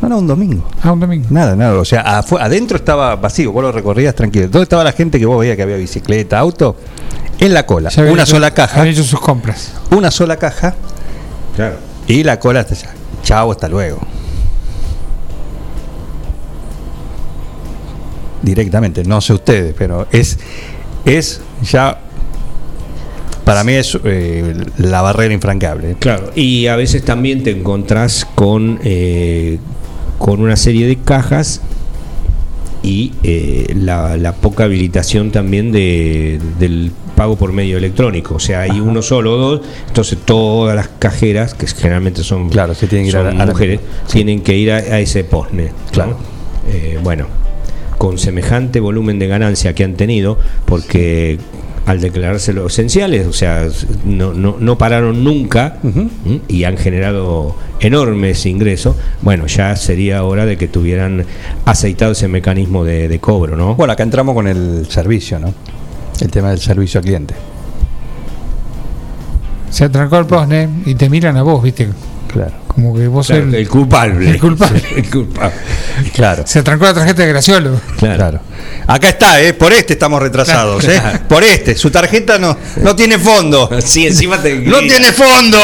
No, 0.00 0.09
no, 0.09 0.19
un 0.19 0.26
domingo. 0.28 0.64
Ah, 0.83 0.93
un 0.93 1.00
domingo. 1.00 1.26
Nada, 1.31 1.57
nada. 1.57 1.76
O 1.81 1.85
sea, 1.85 2.02
adentro 2.19 2.76
estaba 2.76 3.17
vacío, 3.17 3.50
vos 3.50 3.62
lo 3.64 3.73
recorrías 3.73 4.14
tranquilo. 4.14 4.45
¿Dónde 4.47 4.62
estaba 4.62 4.85
la 4.85 4.93
gente 4.93 5.19
que 5.19 5.26
vos 5.26 5.40
veías 5.40 5.57
que 5.57 5.62
había 5.64 5.76
bicicleta, 5.76 6.38
auto? 6.38 6.76
En 7.40 7.52
la 7.52 7.67
cola. 7.67 7.90
Una 7.97 8.23
hecho- 8.23 8.26
sola 8.26 8.52
caja. 8.52 8.81
Habían 8.81 8.95
hecho 8.95 9.02
sus 9.05 9.21
compras. 9.21 9.73
Una 9.90 10.11
sola 10.12 10.37
caja 10.37 10.75
Claro. 11.57 11.76
y 12.07 12.23
la 12.23 12.38
cola 12.38 12.61
hasta 12.61 12.75
allá. 12.75 12.90
Chao, 13.25 13.50
hasta 13.50 13.69
luego. 13.69 13.99
Directamente, 18.43 19.02
no 19.05 19.21
sé 19.21 19.33
ustedes, 19.35 19.75
pero 19.76 20.07
es, 20.12 20.38
es 21.05 21.40
ya. 21.62 21.99
Para 23.49 23.64
mí 23.64 23.73
es 23.73 23.99
eh, 24.05 24.55
la 24.76 25.00
barrera 25.00 25.33
infrancable. 25.33 25.97
Claro, 25.99 26.31
y 26.35 26.67
a 26.67 26.76
veces 26.76 27.02
también 27.05 27.43
te 27.43 27.50
encontrás 27.50 28.26
con, 28.35 28.78
eh, 28.85 29.59
con 30.19 30.40
una 30.40 30.57
serie 30.57 30.87
de 30.87 30.97
cajas 30.97 31.62
y 32.83 33.12
eh, 33.23 33.73
la, 33.75 34.17
la 34.17 34.33
poca 34.35 34.64
habilitación 34.64 35.31
también 35.31 35.73
de, 35.73 36.38
del 36.59 36.93
pago 37.17 37.37
por 37.37 37.52
medio 37.52 37.78
electrónico. 37.78 38.35
O 38.35 38.38
sea, 38.40 38.61
hay 38.61 38.81
uno 38.81 39.00
solo 39.02 39.33
o 39.35 39.37
dos, 39.38 39.61
entonces 39.88 40.19
todas 40.25 40.76
las 40.76 40.88
cajeras, 40.99 41.55
que 41.55 41.67
generalmente 41.67 42.23
son, 42.23 42.50
Claro, 42.50 42.75
se 42.75 42.87
tienen 42.87 43.07
que 43.07 43.09
ir 43.09 43.12
son 43.17 43.26
a 43.28 43.31
la- 43.33 43.43
a 43.43 43.47
la- 43.47 43.52
mujeres, 43.52 43.81
tienen 44.12 44.43
que 44.43 44.57
ir 44.57 44.73
a, 44.73 44.76
a 44.76 45.00
ese 45.00 45.25
postnet. 45.25 45.71
¿no? 45.73 45.90
Claro. 45.90 46.17
Eh, 46.71 46.99
bueno, 47.02 47.26
con 47.97 48.19
semejante 48.19 48.78
volumen 48.78 49.19
de 49.19 49.26
ganancia 49.26 49.75
que 49.75 49.85
han 49.85 49.95
tenido, 49.95 50.38
porque 50.67 51.38
al 51.88 52.02
declararse 52.02 52.52
los 52.52 52.75
esenciales, 52.75 53.26
o 53.26 53.33
sea, 53.33 53.66
no, 54.04 54.35
no, 54.35 54.57
no 54.61 54.76
pararon 54.76 55.25
nunca 55.25 55.78
y 56.47 56.64
han 56.64 56.76
generado 56.76 57.57
enormes 57.80 58.45
ingresos, 58.45 58.95
bueno, 59.23 59.47
ya 59.47 59.75
sería 59.75 60.23
hora 60.23 60.45
de 60.45 60.59
que 60.59 60.68
tuvieran 60.68 61.25
aceitado 61.64 62.12
ese 62.12 62.28
mecanismo 62.28 62.85
de, 62.85 63.09
de 63.09 63.18
cobro, 63.21 63.57
¿no? 63.57 63.75
Bueno, 63.75 63.95
acá 63.95 64.02
entramos 64.02 64.35
con 64.35 64.47
el 64.47 64.87
servicio, 64.90 65.38
¿no? 65.38 65.54
El 66.21 66.30
tema 66.30 66.50
del 66.50 66.59
servicio 66.59 66.99
al 66.99 67.04
cliente. 67.04 67.35
Se 69.71 69.85
atrancó 69.85 70.18
el 70.18 70.26
postnet 70.26 70.68
y 70.85 70.95
te 70.95 71.09
miran 71.09 71.38
a 71.38 71.42
vos, 71.42 71.62
¿viste? 71.62 71.88
Claro. 72.28 72.52
Como 72.68 72.94
que 72.94 73.08
vos 73.08 73.26
Claro, 73.26 73.42
el, 73.44 73.54
el 73.54 73.68
culpable. 73.68 74.30
el 74.30 74.38
culpable. 74.40 74.82
El 74.97 75.11
culpable. 75.11 75.54
Claro. 76.14 76.44
Se 76.47 76.61
atrancó 76.61 76.85
la 76.85 76.94
tarjeta 76.94 77.23
de 77.23 77.28
Graciolo. 77.28 77.80
Claro. 77.99 78.16
Claro. 78.16 78.40
Acá 78.87 79.08
está, 79.08 79.40
¿eh? 79.42 79.52
por 79.52 79.73
este 79.73 79.94
estamos 79.94 80.23
retrasados, 80.23 80.85
¿eh? 80.85 81.00
por 81.28 81.42
este. 81.42 81.75
Su 81.75 81.90
tarjeta 81.90 82.38
no, 82.38 82.56
no 82.82 82.95
tiene 82.95 83.19
fondo. 83.19 83.69
Sí, 83.84 84.06
encima 84.06 84.41
te 84.41 84.54
¡No 84.60 84.78
tiene 84.80 85.12
fondo! 85.12 85.58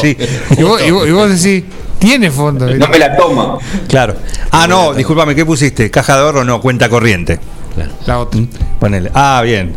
Sí, 0.00 0.16
Y 0.56 0.62
vos, 0.62 0.80
y 0.86 0.90
vos- 0.90 1.06
y 1.08 1.10
vos 1.12 1.28
decís, 1.42 1.64
tiene 1.98 2.30
fondo. 2.30 2.66
No 2.74 2.88
me 2.88 2.98
la 2.98 3.14
toma. 3.16 3.58
Claro. 3.88 4.16
Ah, 4.50 4.66
no, 4.66 4.94
discúlpame, 4.94 5.34
¿qué 5.34 5.44
pusiste? 5.44 5.90
¿Caja 5.90 6.14
de 6.16 6.22
ahorro? 6.22 6.44
No, 6.44 6.60
cuenta 6.60 6.88
corriente. 6.88 7.38
Claro. 7.74 7.92
La 8.06 8.18
otra. 8.20 8.40
Ponele. 8.80 9.10
Ah, 9.14 9.42
bien. 9.44 9.74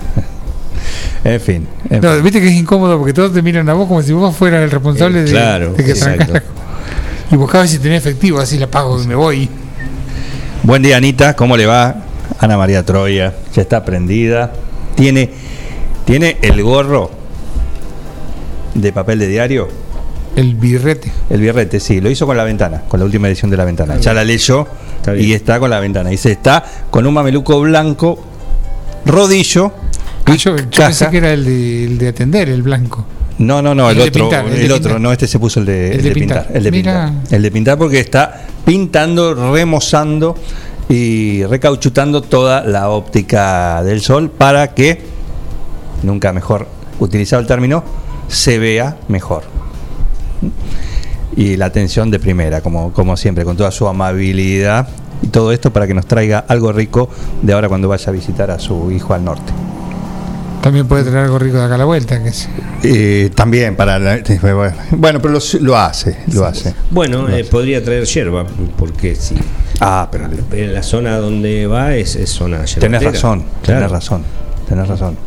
En 1.24 1.40
fin. 1.42 1.68
en 1.90 2.02
No, 2.02 2.14
fin. 2.14 2.24
viste 2.24 2.42
que 2.42 2.48
es 2.48 2.54
incómodo 2.56 2.98
porque 2.98 3.14
todos 3.14 3.34
te 3.34 3.42
miran 3.42 3.68
a 3.70 3.74
vos 3.74 3.88
como 3.88 4.02
si 4.02 4.14
vos 4.14 4.36
fueras 4.36 4.64
el 4.64 4.72
responsable 4.72 5.20
Eh, 5.20 5.24
de, 5.24 5.32
claro, 5.32 5.74
de 5.74 5.84
que 5.84 5.92
exacto. 5.92 6.34
Y 7.32 7.36
buscaba 7.36 7.68
si 7.68 7.78
tenía 7.80 7.98
efectivo, 7.98 8.40
así 8.40 8.58
la 8.58 8.68
pago 8.68 9.02
y 9.02 9.06
me 9.08 9.16
voy. 9.16 9.50
Buen 10.64 10.82
día, 10.82 10.98
Anita. 10.98 11.36
¿Cómo 11.36 11.56
le 11.58 11.66
va? 11.66 11.96
Ana 12.40 12.58
María 12.58 12.84
Troya. 12.86 13.34
Ya 13.54 13.62
está 13.62 13.86
prendida. 13.86 14.52
Tiene, 14.96 15.30
tiene 16.06 16.38
el 16.42 16.62
gorro 16.64 17.12
de 18.74 18.92
papel 18.92 19.20
de 19.20 19.28
diario. 19.28 19.68
El 20.36 20.56
birrete. 20.56 21.12
El 21.30 21.42
birrete, 21.42 21.80
sí, 21.80 22.02
lo 22.02 22.10
hizo 22.10 22.26
con 22.26 22.38
la 22.38 22.44
ventana, 22.44 22.84
con 22.88 23.00
la 23.00 23.06
última 23.06 23.28
edición 23.28 23.52
de 23.52 23.58
la 23.58 23.66
ventana. 23.66 23.98
Ya 23.98 24.14
la 24.14 24.24
leyó 24.24 24.68
Está 24.98 25.16
y 25.16 25.34
está 25.34 25.60
con 25.60 25.70
la 25.70 25.80
ventana. 25.80 26.10
Dice, 26.10 26.32
está 26.32 26.64
con 26.90 27.06
un 27.06 27.14
mameluco 27.14 27.60
blanco, 27.62 28.20
rodillo. 29.06 29.72
Yo, 30.38 30.56
pensé 30.56 31.10
que 31.10 31.18
era 31.18 31.34
el 31.34 31.46
de, 31.46 31.84
el 31.86 31.98
de 31.98 32.08
atender, 32.08 32.50
el 32.50 32.62
blanco. 32.62 33.06
No, 33.40 33.62
no, 33.62 33.74
no, 33.74 33.90
el, 33.90 33.98
El 33.98 34.10
otro, 34.10 34.22
pintar, 34.24 34.46
el 34.48 34.72
otro, 34.72 34.84
pintar. 34.84 35.02
no, 35.02 35.12
este 35.14 35.28
se 35.28 35.40
puso 35.40 35.62
el 35.62 35.66
de, 35.66 35.96
el 35.96 36.04
de 36.04 36.12
pintar. 36.12 36.48
El 36.54 36.64
de 36.64 36.72
Mira. 36.72 37.06
pintar. 37.08 37.34
El 37.34 37.42
de 37.42 37.52
pintar 37.52 37.78
porque 37.78 38.00
está 38.00 38.42
pintando, 38.66 39.34
remozando 39.54 40.36
y 40.90 41.44
recauchutando 41.46 42.22
toda 42.22 42.66
la 42.66 42.90
óptica 42.90 43.82
del 43.84 44.02
sol 44.02 44.30
para 44.30 44.74
que, 44.74 45.02
nunca 46.04 46.34
mejor 46.34 46.68
utilizado 47.00 47.42
el 47.42 47.48
término, 47.48 47.84
se 48.28 48.60
vea 48.60 48.98
mejor. 49.08 49.44
Y 51.36 51.56
la 51.56 51.68
atención 51.68 52.12
de 52.12 52.20
primera, 52.20 52.62
como, 52.62 52.92
como 52.92 53.16
siempre, 53.16 53.46
con 53.46 53.56
toda 53.56 53.72
su 53.72 53.88
amabilidad 53.88 54.90
y 55.22 55.28
todo 55.28 55.52
esto 55.52 55.72
para 55.72 55.88
que 55.88 55.94
nos 55.94 56.06
traiga 56.06 56.40
algo 56.48 56.72
rico 56.72 57.10
de 57.42 57.54
ahora 57.54 57.70
cuando 57.70 57.88
vaya 57.88 58.10
a 58.10 58.12
visitar 58.12 58.52
a 58.52 58.60
su 58.60 58.92
hijo 58.92 59.14
al 59.14 59.24
norte. 59.24 59.54
También 60.62 60.88
puede 60.88 61.04
traer 61.04 61.26
algo 61.26 61.40
rico 61.40 61.58
de 61.58 61.64
acá 61.64 61.76
a 61.76 61.78
la 61.78 61.86
vuelta. 61.86 62.22
Que 62.22 62.30
es, 62.30 62.50
Eh, 62.84 63.30
también 63.36 63.76
para 63.76 63.98
la- 64.00 64.20
bueno 64.92 65.22
pero 65.22 65.34
lo, 65.34 65.40
lo 65.62 65.78
hace 65.78 66.18
lo 66.34 66.46
hace 66.46 66.74
Bueno, 66.92 67.28
eh, 67.30 67.44
podría 67.44 67.84
traer 67.84 68.06
yerba, 68.06 68.46
porque 68.78 69.16
si 69.16 69.36
ah 69.82 70.08
pero 70.12 70.30
en 70.52 70.74
la 70.74 70.84
zona 70.84 71.18
donde 71.18 71.66
va 71.68 71.96
es, 71.96 72.16
es 72.16 72.30
zona 72.30 72.58
tenés 72.60 72.76
yerbatera. 73.02 73.12
razón 73.12 73.40
Claro. 73.64 73.80
tenés 73.80 73.92
razón 73.92 74.24
tenés 74.68 74.88
razón 74.88 75.18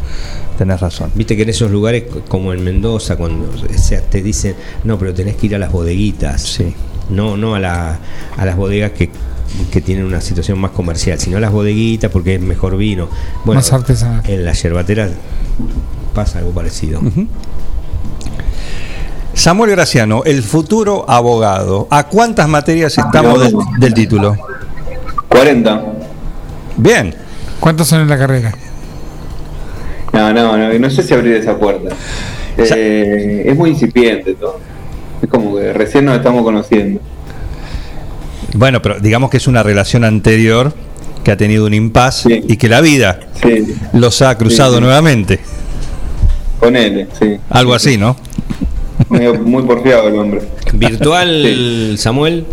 tenés 0.58 0.80
razón 0.80 1.10
Viste 1.14 1.36
que 1.36 1.42
en 1.42 1.48
esos 1.50 1.70
lugares 1.70 2.04
como 2.28 2.52
en 2.52 2.62
Mendoza 2.64 3.16
cuando 3.16 3.50
o 3.50 3.78
sea, 3.78 4.00
te 4.02 4.22
dicen, 4.22 4.54
"No, 4.84 4.98
pero 4.98 5.12
tenés 5.14 5.36
que 5.36 5.46
ir 5.46 5.54
a 5.54 5.58
las 5.58 5.72
bodeguitas." 5.72 6.40
sí 6.42 6.74
No 7.10 7.36
no 7.36 7.54
a 7.54 7.58
la 7.60 7.98
a 8.36 8.44
las 8.46 8.56
bodegas 8.56 8.92
que 8.92 9.10
que 9.70 9.80
tienen 9.80 10.04
una 10.04 10.20
situación 10.20 10.58
más 10.58 10.70
comercial, 10.72 11.18
sino 11.18 11.38
las 11.40 11.52
bodeguitas 11.52 12.10
porque 12.10 12.34
es 12.36 12.40
mejor 12.40 12.76
vino. 12.76 13.08
Bueno, 13.44 13.60
Más 13.60 13.72
artesanal. 13.72 14.22
En 14.26 14.44
las 14.44 14.62
yerbateras 14.62 15.10
pasa 16.14 16.38
algo 16.38 16.52
parecido. 16.52 17.00
Samuel 19.34 19.70
Graciano 19.70 20.24
el 20.24 20.42
futuro 20.42 21.08
abogado 21.08 21.88
a 21.90 22.06
cuántas 22.08 22.48
materias 22.48 22.98
estamos 22.98 23.40
del, 23.40 23.54
del 23.78 23.94
título 23.94 24.36
40. 25.28 25.84
bien 26.76 27.14
¿Cuántos 27.58 27.86
son 27.86 28.00
en 28.00 28.08
la 28.08 28.18
carrera? 28.18 28.52
No, 30.12 30.32
no, 30.32 30.58
no, 30.58 30.78
no 30.78 30.90
sé 30.90 31.02
si 31.02 31.14
abrir 31.14 31.34
esa 31.34 31.56
puerta. 31.56 31.94
Eh, 32.58 33.44
es 33.46 33.56
muy 33.56 33.70
incipiente 33.70 34.34
todo. 34.34 34.58
Es 35.22 35.28
como 35.28 35.56
que 35.56 35.72
recién 35.72 36.04
nos 36.04 36.16
estamos 36.16 36.42
conociendo. 36.42 37.00
Bueno 38.54 38.80
pero 38.82 39.00
digamos 39.00 39.30
que 39.30 39.36
es 39.38 39.46
una 39.46 39.62
relación 39.62 40.04
anterior 40.04 40.72
que 41.24 41.30
ha 41.30 41.36
tenido 41.36 41.66
un 41.66 41.74
impas 41.74 42.22
Sí. 42.22 42.42
y 42.48 42.56
que 42.56 42.68
la 42.68 42.80
vida 42.80 43.20
Sí, 43.42 43.74
los 43.92 44.20
ha 44.22 44.36
cruzado 44.36 44.72
Sí, 44.72 44.76
sí. 44.78 44.82
nuevamente 44.82 45.40
ponele, 46.60 47.06
sí. 47.18 47.36
algo 47.50 47.74
así 47.74 47.96
no 47.98 48.16
muy 49.44 49.62
porfiado 49.64 50.08
el 50.08 50.16
hombre. 50.18 50.42
Virtual 50.72 51.94
Samuel 51.98 52.46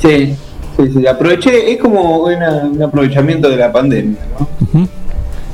Sí, 0.00 0.34
sí, 0.78 0.82
sí. 0.94 1.06
Aproveché, 1.06 1.72
es 1.72 1.78
como 1.78 2.20
una- 2.24 2.64
un 2.64 2.82
aprovechamiento 2.82 3.50
de 3.50 3.56
la 3.56 3.70
pandemia, 3.70 4.16
¿no? 4.72 4.88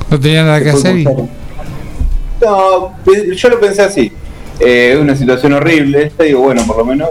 No 0.09 0.21
tenía 0.21 0.45
nada 0.45 0.63
que 0.63 0.71
hacer 0.71 0.97
y. 0.99 1.05
No, 1.05 2.93
yo 3.35 3.49
lo 3.49 3.59
pensé 3.59 3.83
así. 3.83 4.13
Eh, 4.61 4.93
Es 4.95 5.01
una 5.01 5.17
situación 5.17 5.53
horrible 5.55 6.05
esta, 6.05 6.23
digo, 6.25 6.43
bueno, 6.43 6.63
por 6.65 6.77
lo 6.77 6.85
menos 6.85 7.09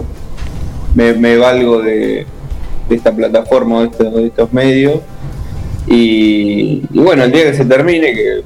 me, 0.96 1.12
me 1.12 1.36
valgo 1.36 1.80
de, 1.82 2.26
de 2.88 2.94
esta 2.96 3.12
plataforma, 3.14 3.82
de 3.82 3.86
estos, 3.86 4.14
de 4.14 4.26
estos 4.26 4.52
medios. 4.52 5.00
Y, 5.86 6.82
y 6.92 6.98
bueno, 6.98 7.22
el 7.22 7.30
día 7.30 7.44
que 7.44 7.54
se 7.54 7.64
termine, 7.64 8.12
que 8.12 8.42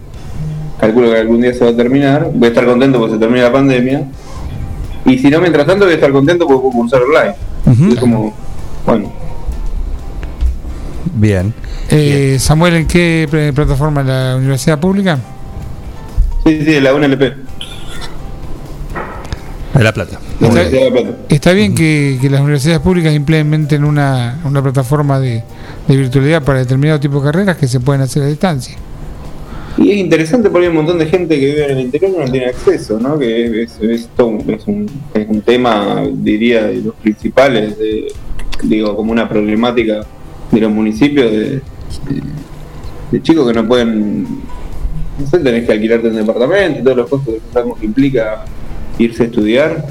calculo 0.78 1.10
que 1.10 1.16
algún 1.18 1.40
día 1.40 1.54
se 1.54 1.64
va 1.64 1.70
a 1.70 1.76
terminar, 1.76 2.30
voy 2.34 2.46
a 2.46 2.48
estar 2.48 2.66
contento 2.66 2.98
porque 2.98 3.14
se 3.14 3.18
termine 3.20 3.40
la 3.42 3.52
pandemia. 3.52 4.02
Y 5.06 5.18
si 5.18 5.30
no, 5.30 5.40
mientras 5.40 5.66
tanto 5.66 5.84
voy 5.86 5.92
a 5.92 5.94
estar 5.94 6.12
contento 6.12 6.46
porque 6.46 6.60
puedo 6.60 6.74
cursar 6.74 7.00
online. 7.02 7.34
Es 7.94 7.98
como, 7.98 8.34
bueno, 8.84 9.10
Bien. 11.14 11.52
Eh, 11.90 12.36
Samuel, 12.38 12.74
¿en 12.76 12.86
qué 12.86 13.26
pl- 13.30 13.52
plataforma? 13.52 14.02
¿En 14.02 14.06
la 14.06 14.36
universidad 14.36 14.78
pública? 14.78 15.18
sí, 16.44 16.62
sí, 16.64 16.80
la 16.80 16.94
UNLP. 16.94 17.22
De 19.74 19.84
La 19.84 19.92
Plata. 19.92 20.18
La 20.40 20.48
Está- 20.48 20.60
Universidad 20.60 20.80
de 20.82 20.90
La 20.90 21.00
Plata. 21.02 21.16
Está 21.28 21.52
bien 21.52 21.74
que, 21.74 22.18
que 22.20 22.28
las 22.30 22.40
universidades 22.40 22.80
públicas 22.80 23.14
implementen 23.14 23.84
una, 23.84 24.40
una 24.44 24.62
plataforma 24.62 25.20
de, 25.20 25.42
de 25.86 25.96
virtualidad 25.96 26.42
para 26.42 26.58
determinado 26.58 26.98
tipo 27.00 27.20
de 27.20 27.24
carreras 27.30 27.56
que 27.56 27.68
se 27.68 27.78
pueden 27.80 28.02
hacer 28.02 28.22
a 28.22 28.26
distancia. 28.26 28.76
Y 29.78 29.92
es 29.92 29.96
interesante 29.98 30.50
porque 30.50 30.66
hay 30.66 30.70
un 30.70 30.76
montón 30.76 30.98
de 30.98 31.06
gente 31.06 31.38
que 31.38 31.46
vive 31.46 31.64
en 31.64 31.70
el 31.70 31.80
interior 31.80 32.12
que 32.12 32.24
no 32.24 32.30
tiene 32.30 32.46
acceso, 32.46 32.98
¿no? 32.98 33.16
Que 33.18 33.62
es, 33.62 33.78
es, 33.80 34.08
todo 34.16 34.26
un- 34.26 34.50
es 34.50 34.66
un, 34.66 34.90
es 35.14 35.28
un 35.28 35.40
tema, 35.42 36.02
diría, 36.12 36.64
de 36.64 36.82
los 36.82 36.94
principales, 36.96 37.78
de, 37.78 38.08
digo, 38.64 38.96
como 38.96 39.12
una 39.12 39.28
problemática 39.28 40.00
de 40.50 40.60
los 40.60 40.72
municipios, 40.72 41.30
de, 41.30 41.38
de- 41.38 41.62
de 43.12 43.22
chicos 43.22 43.46
que 43.46 43.54
no 43.54 43.66
pueden, 43.66 44.22
no 45.18 45.26
sé, 45.30 45.38
tenés 45.38 45.64
que 45.64 45.72
alquilarte 45.72 46.08
un 46.08 46.16
departamento 46.16 46.80
y 46.80 46.82
todos 46.82 46.96
los 46.96 47.08
costos 47.08 47.34
que 47.78 47.86
implica 47.86 48.44
irse 48.98 49.22
a 49.22 49.26
estudiar. 49.26 49.86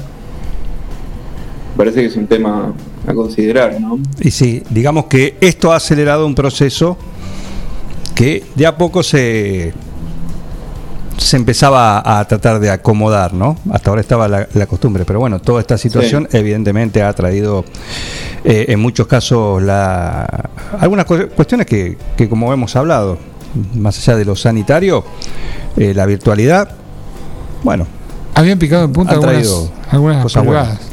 Parece 1.76 2.00
que 2.00 2.06
es 2.06 2.16
un 2.16 2.26
tema 2.26 2.72
a 3.06 3.14
considerar, 3.14 3.80
¿no? 3.80 3.98
Y 4.20 4.30
sí, 4.30 4.62
digamos 4.70 5.06
que 5.06 5.36
esto 5.40 5.72
ha 5.72 5.76
acelerado 5.76 6.26
un 6.26 6.34
proceso 6.34 6.98
que 8.14 8.44
de 8.54 8.66
a 8.66 8.76
poco 8.76 9.02
se, 9.02 9.72
se 11.16 11.36
empezaba 11.36 12.02
a 12.18 12.22
tratar 12.26 12.60
de 12.60 12.70
acomodar, 12.70 13.32
¿no? 13.32 13.56
Hasta 13.72 13.90
ahora 13.90 14.02
estaba 14.02 14.28
la, 14.28 14.46
la 14.52 14.66
costumbre, 14.66 15.04
pero 15.06 15.20
bueno, 15.20 15.40
toda 15.40 15.60
esta 15.60 15.78
situación 15.78 16.28
evidentemente 16.32 17.02
ha 17.02 17.12
traído 17.14 17.64
eh, 18.44 18.66
en 18.68 18.80
muchos 18.80 19.06
casos 19.06 19.62
la, 19.62 20.50
algunas 20.78 21.06
cu- 21.06 21.28
cuestiones 21.34 21.66
que, 21.66 21.96
que 22.16 22.28
como 22.28 22.52
hemos 22.52 22.76
hablado, 22.76 23.16
más 23.74 23.96
allá 23.98 24.18
de 24.18 24.24
lo 24.26 24.36
sanitario, 24.36 25.02
eh, 25.78 25.94
la 25.94 26.04
virtualidad, 26.04 26.68
bueno, 27.62 27.86
Habían 28.40 28.58
picado 28.58 28.84
en 28.84 28.92
punta 28.92 29.12
algunas, 29.12 29.70
algunas 29.90 30.22
cosas 30.22 30.42
privadas. 30.42 30.68
buenas. 30.68 30.88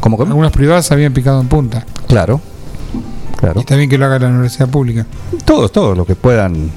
¿cómo, 0.00 0.16
cómo? 0.16 0.28
Algunas 0.30 0.52
privadas 0.52 0.92
habían 0.92 1.12
picado 1.12 1.40
en 1.40 1.48
punta. 1.48 1.84
Claro, 2.06 2.40
Y 2.94 3.36
claro. 3.38 3.60
está 3.60 3.74
bien 3.74 3.90
que 3.90 3.98
lo 3.98 4.06
haga 4.06 4.20
la 4.20 4.28
universidad 4.28 4.68
pública. 4.68 5.04
Todos, 5.44 5.72
todo 5.72 5.96
lo 5.96 6.04
que 6.06 6.14
puedan, 6.14 6.70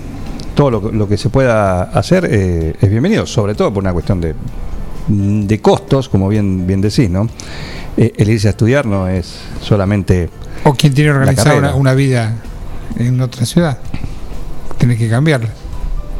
todo 0.56 0.72
lo, 0.72 0.92
lo 0.92 1.08
que 1.08 1.18
se 1.18 1.30
pueda 1.30 1.84
hacer 1.84 2.28
eh, 2.30 2.74
es 2.82 2.90
bienvenido, 2.90 3.28
sobre 3.28 3.54
todo 3.54 3.72
por 3.72 3.84
una 3.84 3.94
cuestión 3.94 4.20
de, 4.20 4.34
de 5.08 5.62
costos, 5.62 6.10
como 6.10 6.28
bien, 6.28 6.66
bien 6.66 6.82
decís, 6.82 7.08
¿no? 7.10 7.30
Eh, 7.96 8.12
el 8.18 8.30
irse 8.30 8.48
a 8.48 8.52
estudiar 8.52 8.86
no 8.88 9.08
es 9.08 9.38
solamente 9.62 10.30
O 10.64 10.74
quien 10.74 10.94
tiene 10.94 11.12
organizada 11.12 11.56
una, 11.56 11.76
una 11.76 11.94
vida 11.94 12.34
en 12.98 13.22
otra 13.22 13.46
ciudad. 13.46 13.78
Tenés 14.80 14.98
que 14.98 15.08
cambiarla. 15.08 15.50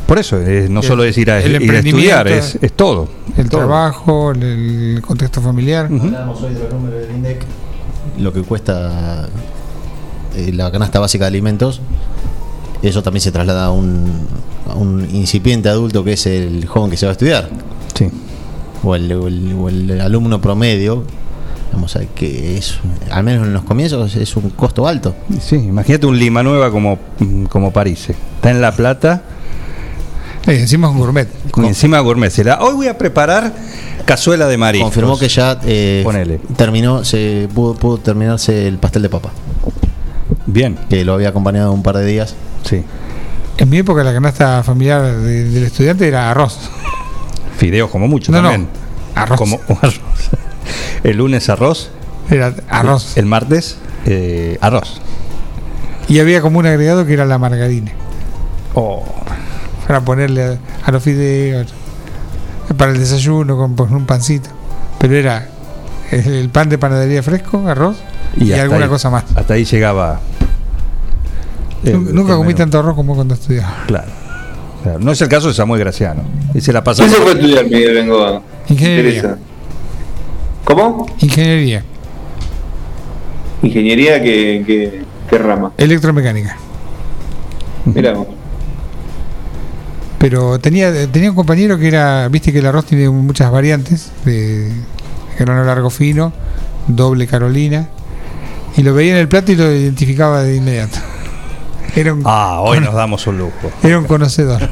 Por 0.06 0.20
eso, 0.20 0.40
eh, 0.42 0.68
no 0.70 0.82
El- 0.82 0.86
solo 0.88 1.04
es 1.04 1.18
ir 1.18 1.32
a, 1.32 1.42
el 1.42 1.62
ir 1.62 1.72
a 1.72 1.80
estudiar, 1.80 2.28
es, 2.28 2.58
es 2.62 2.74
todo. 2.74 3.08
El 3.38 3.50
todo. 3.50 3.62
trabajo, 3.62 4.32
el, 4.32 4.44
el 4.44 5.02
contexto 5.02 5.42
familiar. 5.42 5.86
Hablábamos 5.92 6.42
hoy 6.42 6.54
de 6.54 6.60
los 6.60 6.74
números 6.74 7.02
del 7.08 7.16
INDEC, 7.16 7.44
lo 8.20 8.32
que 8.34 8.42
cuesta 8.44 9.28
eh, 10.36 10.52
la 10.54 10.72
canasta 10.72 11.00
básica 11.00 11.26
de 11.26 11.30
alimentos. 11.30 11.82
Eso 12.82 13.02
también 13.02 13.22
se 13.22 13.32
traslada 13.32 13.66
a 13.66 13.72
un, 13.72 14.12
a 14.70 14.76
un 14.76 15.08
incipiente 15.12 15.70
adulto 15.70 16.04
que 16.04 16.14
es 16.14 16.26
el 16.28 16.66
joven 16.68 16.92
que 16.92 16.98
se 16.98 17.06
va 17.06 17.12
a 17.12 17.14
estudiar, 17.14 17.50
Sí. 17.98 18.10
o 18.84 18.96
el, 18.96 19.12
o 19.14 19.28
el- 19.28 19.54
o 19.60 19.70
el 19.70 20.02
alumno 20.02 20.40
promedio. 20.42 21.04
Vamos 21.74 21.96
a 21.96 22.00
ver 22.00 22.08
que 22.10 22.58
es, 22.58 22.78
al 23.12 23.24
menos 23.24 23.48
en 23.48 23.54
los 23.54 23.64
comienzos, 23.64 24.16
es 24.16 24.36
un 24.38 24.52
costo 24.52 24.88
alto. 24.88 25.14
Sí, 25.42 25.56
imagínate 25.56 26.06
un 26.06 26.18
Lima 26.18 26.42
Nueva 26.44 26.70
como, 26.72 27.00
como 27.50 27.72
París. 27.72 28.12
Está 28.12 28.52
en 28.52 28.62
La 28.62 28.72
Plata, 28.72 29.24
Encima 30.48 30.90
es 30.90 30.96
gourmet. 30.96 31.28
y 31.58 31.66
encima 31.66 32.00
gourmet. 32.00 32.30
Será, 32.32 32.60
hoy 32.62 32.76
voy 32.76 32.88
a 32.88 32.98
preparar 32.98 33.54
cazuela 34.06 34.48
de 34.48 34.58
mariscos. 34.58 34.90
Confirmó 34.92 35.18
que 35.18 35.28
ya 35.28 35.60
eh, 35.66 36.02
Ponele. 36.04 36.40
terminó, 36.56 37.04
se 37.04 37.50
pudo, 37.54 37.74
pudo 37.76 37.98
terminarse 37.98 38.68
el 38.68 38.78
pastel 38.78 39.02
de 39.02 39.10
papa, 39.10 39.32
Bien, 40.46 40.78
que 40.90 41.04
lo 41.04 41.14
había 41.14 41.30
acompañado 41.30 41.72
un 41.72 41.82
par 41.84 41.98
de 41.98 42.06
días. 42.06 42.36
sí. 42.64 42.84
En 43.58 43.70
mi 43.70 43.78
época 43.78 44.04
la 44.04 44.12
canasta 44.14 44.62
familiar 44.64 45.02
de- 45.16 45.46
del 45.50 45.64
estudiante 45.64 46.06
era 46.06 46.30
arroz. 46.30 46.60
Fideos 47.58 47.90
como 47.90 48.06
mucho 48.06 48.30
No, 48.34 48.42
no, 48.42 48.50
también. 48.50 48.70
arroz. 49.16 49.38
Como 49.40 49.62
arroz. 49.82 50.02
El 51.06 51.16
lunes 51.18 51.48
arroz. 51.48 51.90
Era 52.30 52.54
arroz. 52.68 53.16
El 53.16 53.28
martes 53.28 53.78
eh, 54.06 54.58
arroz. 54.60 55.00
Y 56.10 56.20
había 56.20 56.42
como 56.42 56.60
un 56.60 56.66
agregado 56.66 57.06
que 57.06 57.14
era 57.14 57.24
la 57.26 57.38
margarina. 57.38 57.94
Oh, 58.74 59.06
Para 59.88 60.02
ponerle 60.02 60.44
a, 60.44 60.58
a 60.86 60.92
los 60.92 61.04
fideos. 61.04 61.74
Para 62.78 62.92
el 62.92 62.98
desayuno 63.00 63.56
con, 63.58 63.76
con 63.76 63.94
un 63.94 64.06
pancito. 64.06 64.50
Pero 65.00 65.16
era 65.16 65.48
el, 66.12 66.28
el 66.28 66.50
pan 66.50 66.70
de 66.70 66.78
panadería 66.78 67.22
fresco, 67.22 67.68
arroz 67.68 67.98
y, 68.38 68.52
alguna 68.54 68.86
ahí- 68.86 68.90
cosa 68.90 69.10
más. 69.10 69.24
Hasta 69.36 69.54
ahí 69.54 69.66
llegaba. 69.66 70.20
el- 71.84 72.14
Nunca- 72.16 72.32
el 72.34 72.38
comí 72.38 72.48
menú. 72.48 72.58
tanto 72.58 72.80
arroz 72.80 72.96
como 72.96 73.14
cuando 73.16 73.36
estudiaba. 73.36 73.84
Claro, 73.86 74.08
claro. 74.84 75.00
No 75.00 75.12
es 75.12 75.22
el 75.22 75.28
caso 75.30 75.48
de 75.50 75.54
Samuel 75.54 75.80
Graciano. 75.82 76.24
Y 76.54 76.62
se 76.62 76.74
la 76.74 76.84
pasa. 76.84 77.04
¿Quién 77.04 77.16
se 77.16 77.22
fue 77.22 77.32
a 77.32 77.36
estudiar, 77.36 77.66
Miguel 77.66 77.94
Bengoa? 77.94 78.42
Ingeniería. 78.68 79.38
¿Cómo? 80.64 81.06
Ingeniería, 81.20 81.84
Ingeniería, 83.62 84.22
¿qué, 84.22 84.64
qué, 84.66 85.04
qué 85.30 85.38
rama? 85.38 85.72
electromecánica. 85.78 86.58
Mirá, 87.86 88.16
Pero 90.28 90.58
tenía, 90.58 90.92
tenía 91.12 91.30
un 91.30 91.36
compañero 91.36 91.78
que 91.78 91.88
era, 91.88 92.28
viste 92.30 92.52
que 92.52 92.58
el 92.58 92.66
arroz 92.66 92.86
tiene 92.88 93.08
muchas 93.10 93.52
variantes, 93.52 94.12
de 94.26 94.72
grano 95.38 95.64
largo 95.64 95.92
fino, 95.92 96.34
doble 96.88 97.28
carolina, 97.28 97.90
y 98.76 98.82
lo 98.82 98.96
veía 98.96 99.12
en 99.12 99.20
el 99.20 99.28
plato 99.28 99.52
y 99.52 99.56
lo 99.56 99.72
identificaba 99.72 100.42
de 100.42 100.56
inmediato. 100.56 100.98
Era 101.96 102.12
un, 102.12 102.24
Ah, 102.26 102.60
hoy 102.62 102.80
nos 102.80 102.96
damos 102.96 103.28
un 103.28 103.38
lujo. 103.38 103.70
era 103.84 104.00
un 104.00 104.06
conocedor. 104.06 104.68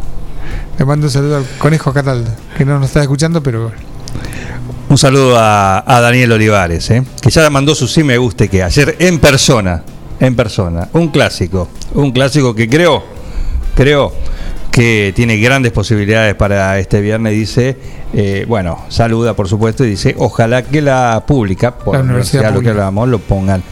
Le 0.78 0.84
mando 0.86 1.08
un 1.08 1.12
saludo 1.12 1.36
al 1.36 1.46
conejo 1.58 1.92
Cataldo, 1.92 2.30
que 2.56 2.64
no 2.64 2.78
nos 2.78 2.86
está 2.86 3.02
escuchando, 3.02 3.42
pero 3.42 3.70
Un 4.88 4.96
saludo 4.96 5.36
a, 5.38 5.84
a 5.86 6.00
Daniel 6.00 6.32
Olivares, 6.32 6.90
¿eh? 6.90 7.04
que 7.20 7.28
ya 7.28 7.50
mandó 7.50 7.74
su 7.74 7.86
sí 7.86 8.02
me 8.02 8.16
guste 8.16 8.48
que 8.48 8.62
ayer 8.62 8.96
en 8.98 9.18
persona, 9.18 9.82
en 10.20 10.34
persona, 10.34 10.88
un 10.94 11.08
clásico, 11.08 11.68
un 11.92 12.12
clásico 12.12 12.54
que 12.54 12.66
creo, 12.66 13.04
creo 13.76 14.14
que 14.70 15.12
tiene 15.14 15.38
grandes 15.38 15.72
posibilidades 15.72 16.34
para 16.34 16.78
este 16.78 17.00
viernes. 17.00 17.32
Dice, 17.32 17.76
eh, 18.12 18.44
bueno, 18.48 18.84
saluda 18.88 19.34
por 19.34 19.48
supuesto 19.48 19.84
y 19.84 19.90
dice, 19.90 20.14
ojalá 20.18 20.62
que 20.62 20.80
la 20.80 21.24
pública, 21.26 21.76
por 21.76 21.96
La 21.96 22.02
universidad 22.02 22.54
lo 22.54 22.60
que 22.60 22.70
hablamos, 22.70 23.08
lo 23.08 23.18
pongan 23.18 23.62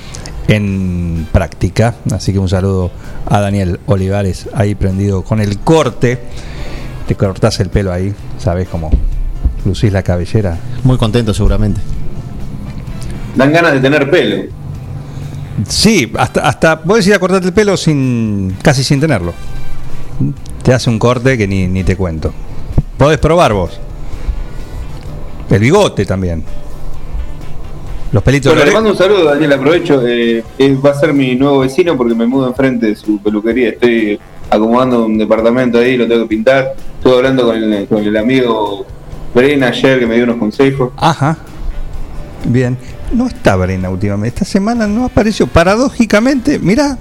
en 0.49 1.27
práctica. 1.33 1.95
Así 2.13 2.33
que 2.33 2.39
un 2.39 2.49
saludo 2.49 2.91
a 3.27 3.41
Daniel 3.41 3.81
Olivares, 3.87 4.49
ahí 4.55 4.75
prendido 4.75 5.23
con 5.23 5.41
el 5.41 5.59
corte. 5.61 6.19
Te 7.07 7.15
cortás 7.15 7.61
el 7.61 7.71
pelo 7.71 7.93
ahí, 7.93 8.15
¿sabes 8.39 8.69
cómo? 8.69 8.91
Lucís 9.65 9.93
la 9.93 10.03
cabellera. 10.03 10.59
Muy 10.85 10.99
contento 10.99 11.33
seguramente. 11.33 11.81
dan 13.37 13.53
ganas 13.53 13.73
de 13.73 13.81
tener 13.81 14.11
pelo. 14.11 14.45
Sí, 15.67 16.13
hasta, 16.17 16.41
hasta 16.47 16.83
podés 16.83 17.07
ir 17.07 17.15
a 17.15 17.19
cortarte 17.19 17.49
el 17.49 17.53
pelo 17.53 17.77
sin 17.77 18.57
casi 18.63 18.85
sin 18.85 19.01
tenerlo. 19.01 19.33
Te 20.69 20.75
hace 20.75 20.91
un 20.91 20.99
corte 20.99 21.39
que 21.39 21.49
ni, 21.49 21.67
ni 21.67 21.83
te 21.83 21.97
cuento. 21.97 22.31
Podés 22.99 23.17
probar 23.17 23.55
vos. 23.55 23.81
El 25.49 25.61
bigote 25.61 26.05
también. 26.05 26.45
Los 28.13 28.23
pelitos 28.23 28.53
Bueno, 28.53 28.61
de 28.61 28.67
le 28.67 28.75
mando 28.75 28.91
un 28.91 28.97
saludo, 28.99 29.25
Daniel, 29.25 29.51
aprovecho. 29.55 30.07
eh, 30.07 30.45
eh, 30.59 30.75
va 30.75 30.91
a 30.91 30.95
ser 30.95 31.15
mi 31.15 31.35
nuevo 31.37 31.61
vecino 31.61 31.97
porque 31.97 32.15
me 32.15 32.27
mudo 32.27 32.49
enfrente 32.49 32.85
de 32.85 32.97
su 32.97 33.19
peluquería. 33.19 33.71
Estoy 33.71 34.21
acomodando 34.51 35.07
un 35.07 35.17
departamento 35.17 35.79
ahí, 35.79 35.97
lo 35.97 36.07
tengo 36.07 36.25
que 36.25 36.29
pintar. 36.29 36.75
Estuve 36.99 37.17
hablando 37.17 37.47
con 37.47 37.57
el, 37.57 37.89
con 37.89 38.05
el 38.05 38.15
amigo 38.19 38.85
Brena 39.35 39.69
ayer 39.69 40.01
que 40.01 40.07
me 40.07 40.17
dio 40.17 40.25
unos 40.25 40.37
consejos. 40.37 40.91
Ajá. 40.99 41.39
Bien. 42.45 42.77
No 43.15 43.27
está 43.27 43.57
Brena 43.57 43.89
últimamente. 43.89 44.35
Esta 44.35 44.45
semana 44.45 44.87
no 44.87 45.07
apareció. 45.07 45.47
Paradójicamente, 45.47 46.59
mirá. 46.59 46.99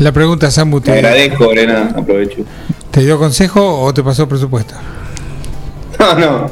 La 0.00 0.12
pregunta, 0.12 0.50
Samu, 0.50 0.80
Te 0.80 0.92
¿te, 0.92 0.98
agradezco, 0.98 1.48
Brena, 1.48 1.92
aprovecho. 1.96 2.42
¿te 2.90 3.00
dio 3.00 3.18
consejo 3.18 3.80
o 3.82 3.92
te 3.94 4.02
pasó 4.02 4.28
presupuesto? 4.28 4.74
No, 5.98 6.14
no, 6.18 6.50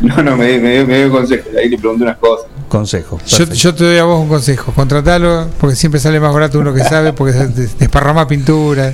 no, 0.00 0.22
no, 0.22 0.36
me, 0.36 0.58
me 0.58 0.72
dio, 0.74 0.86
me 0.86 0.98
dio 0.98 1.10
consejos. 1.10 1.46
Ahí 1.58 1.68
le 1.68 1.78
pregunté 1.78 2.04
unas 2.04 2.18
cosas. 2.18 2.46
Consejo. 2.68 3.18
Yo, 3.26 3.44
yo 3.46 3.74
te 3.74 3.84
doy 3.84 3.98
a 3.98 4.04
vos 4.04 4.20
un 4.20 4.28
consejo, 4.28 4.72
contratalo, 4.72 5.48
porque 5.60 5.74
siempre 5.76 6.00
sale 6.00 6.20
más 6.20 6.32
barato 6.32 6.58
uno 6.60 6.72
que 6.74 6.82
sabe, 6.84 7.12
porque 7.12 7.32
des- 7.32 7.78
desparrama 7.78 8.26
pintura, 8.28 8.92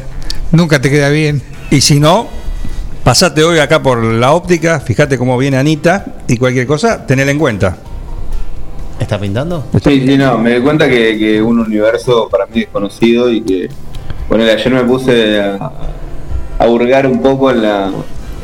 nunca 0.52 0.80
te 0.80 0.90
queda 0.90 1.08
bien. 1.10 1.42
Y 1.70 1.80
si 1.82 2.00
no, 2.00 2.28
Pasate 3.04 3.42
hoy 3.44 3.58
acá 3.58 3.82
por 3.82 4.02
la 4.02 4.32
óptica, 4.32 4.78
fíjate 4.80 5.16
cómo 5.16 5.36
viene 5.38 5.56
Anita 5.56 6.18
y 6.28 6.36
cualquier 6.36 6.66
cosa, 6.66 7.06
tenela 7.06 7.30
en 7.30 7.38
cuenta. 7.38 7.76
¿Está 9.00 9.18
pintando? 9.18 9.64
Sí, 9.82 10.04
sí, 10.06 10.18
no, 10.18 10.36
me 10.36 10.56
di 10.56 10.60
cuenta 10.62 10.86
que, 10.86 11.16
que 11.18 11.40
un 11.40 11.58
universo 11.60 12.28
para 12.30 12.44
mí 12.46 12.60
desconocido 12.60 13.30
y 13.30 13.40
que, 13.40 13.68
bueno, 14.30 14.44
ayer 14.44 14.72
me 14.72 14.84
puse 14.84 15.38
a, 15.40 15.70
a 16.58 16.66
hurgar 16.68 17.06
un 17.06 17.20
poco 17.20 17.50
en 17.50 17.62
la, 17.62 17.90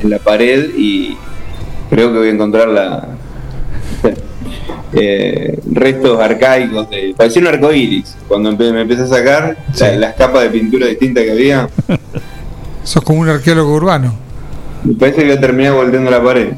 en 0.03 0.11
la 0.11 0.19
pared 0.19 0.71
y 0.77 1.17
creo 1.89 2.13
que 2.13 2.19
voy 2.19 2.29
a 2.29 2.33
encontrar 2.33 2.69
la 2.69 3.09
eh, 4.93 5.59
restos 5.73 6.21
arcaicos 6.21 6.89
de 6.91 7.15
parecía 7.17 7.43
un 7.43 7.49
arco 7.49 7.73
iris 7.73 8.17
cuando 8.29 8.51
empe- 8.53 8.73
me 8.73 8.83
empecé 8.83 9.03
a 9.03 9.07
sacar 9.07 9.57
la- 9.79 9.93
las 9.97 10.15
capas 10.15 10.43
de 10.45 10.51
pintura 10.51 10.87
distinta 10.87 11.23
que 11.23 11.31
había 11.33 11.69
Sos 12.85 13.03
como 13.03 13.21
un 13.21 13.29
arqueólogo 13.29 13.75
urbano. 13.75 14.15
me 14.85 14.95
parece 14.95 15.19
que 15.23 15.25
voy 15.29 15.37
a 15.37 15.41
terminar 15.41 15.73
volteando 15.75 16.11
la 16.11 16.23
pared 16.23 16.49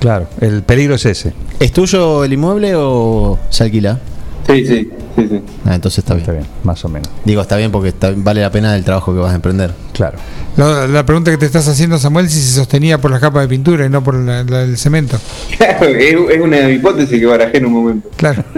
Claro, 0.00 0.26
el 0.42 0.62
peligro 0.62 0.96
es 0.96 1.06
ese. 1.06 1.32
¿Es 1.60 1.72
tuyo 1.72 2.24
el 2.24 2.32
inmueble 2.34 2.74
o 2.76 3.38
se 3.48 3.64
alquila? 3.64 4.00
Sí, 4.46 4.66
sí, 4.66 4.90
sí, 5.16 5.28
sí. 5.28 5.40
Ah, 5.64 5.74
entonces 5.74 5.98
está 5.98 6.14
bien. 6.14 6.22
Está 6.22 6.32
bien, 6.32 6.46
más 6.64 6.84
o 6.84 6.88
menos. 6.88 7.08
Digo, 7.24 7.40
está 7.42 7.56
bien 7.56 7.70
porque 7.72 7.88
está- 7.88 8.12
vale 8.16 8.40
la 8.42 8.50
pena 8.50 8.76
el 8.76 8.84
trabajo 8.84 9.12
que 9.14 9.20
vas 9.20 9.32
a 9.32 9.36
emprender. 9.36 9.72
Claro. 9.92 10.18
La, 10.56 10.86
la 10.86 11.06
pregunta 11.06 11.30
que 11.30 11.38
te 11.38 11.46
estás 11.46 11.66
haciendo, 11.68 11.98
Samuel, 11.98 12.28
si 12.28 12.40
se 12.40 12.52
sostenía 12.52 13.00
por 13.00 13.10
las 13.10 13.20
capas 13.20 13.42
de 13.42 13.48
pintura 13.48 13.86
y 13.86 13.90
no 13.90 14.02
por 14.04 14.14
la- 14.14 14.44
la- 14.44 14.62
el 14.62 14.76
cemento. 14.78 15.18
Claro, 15.56 15.86
es, 15.86 16.14
es 16.30 16.40
una 16.40 16.70
hipótesis 16.70 17.18
que 17.18 17.26
barajé 17.26 17.58
en 17.58 17.66
un 17.66 17.72
momento 17.72 18.08
Claro. 18.16 18.44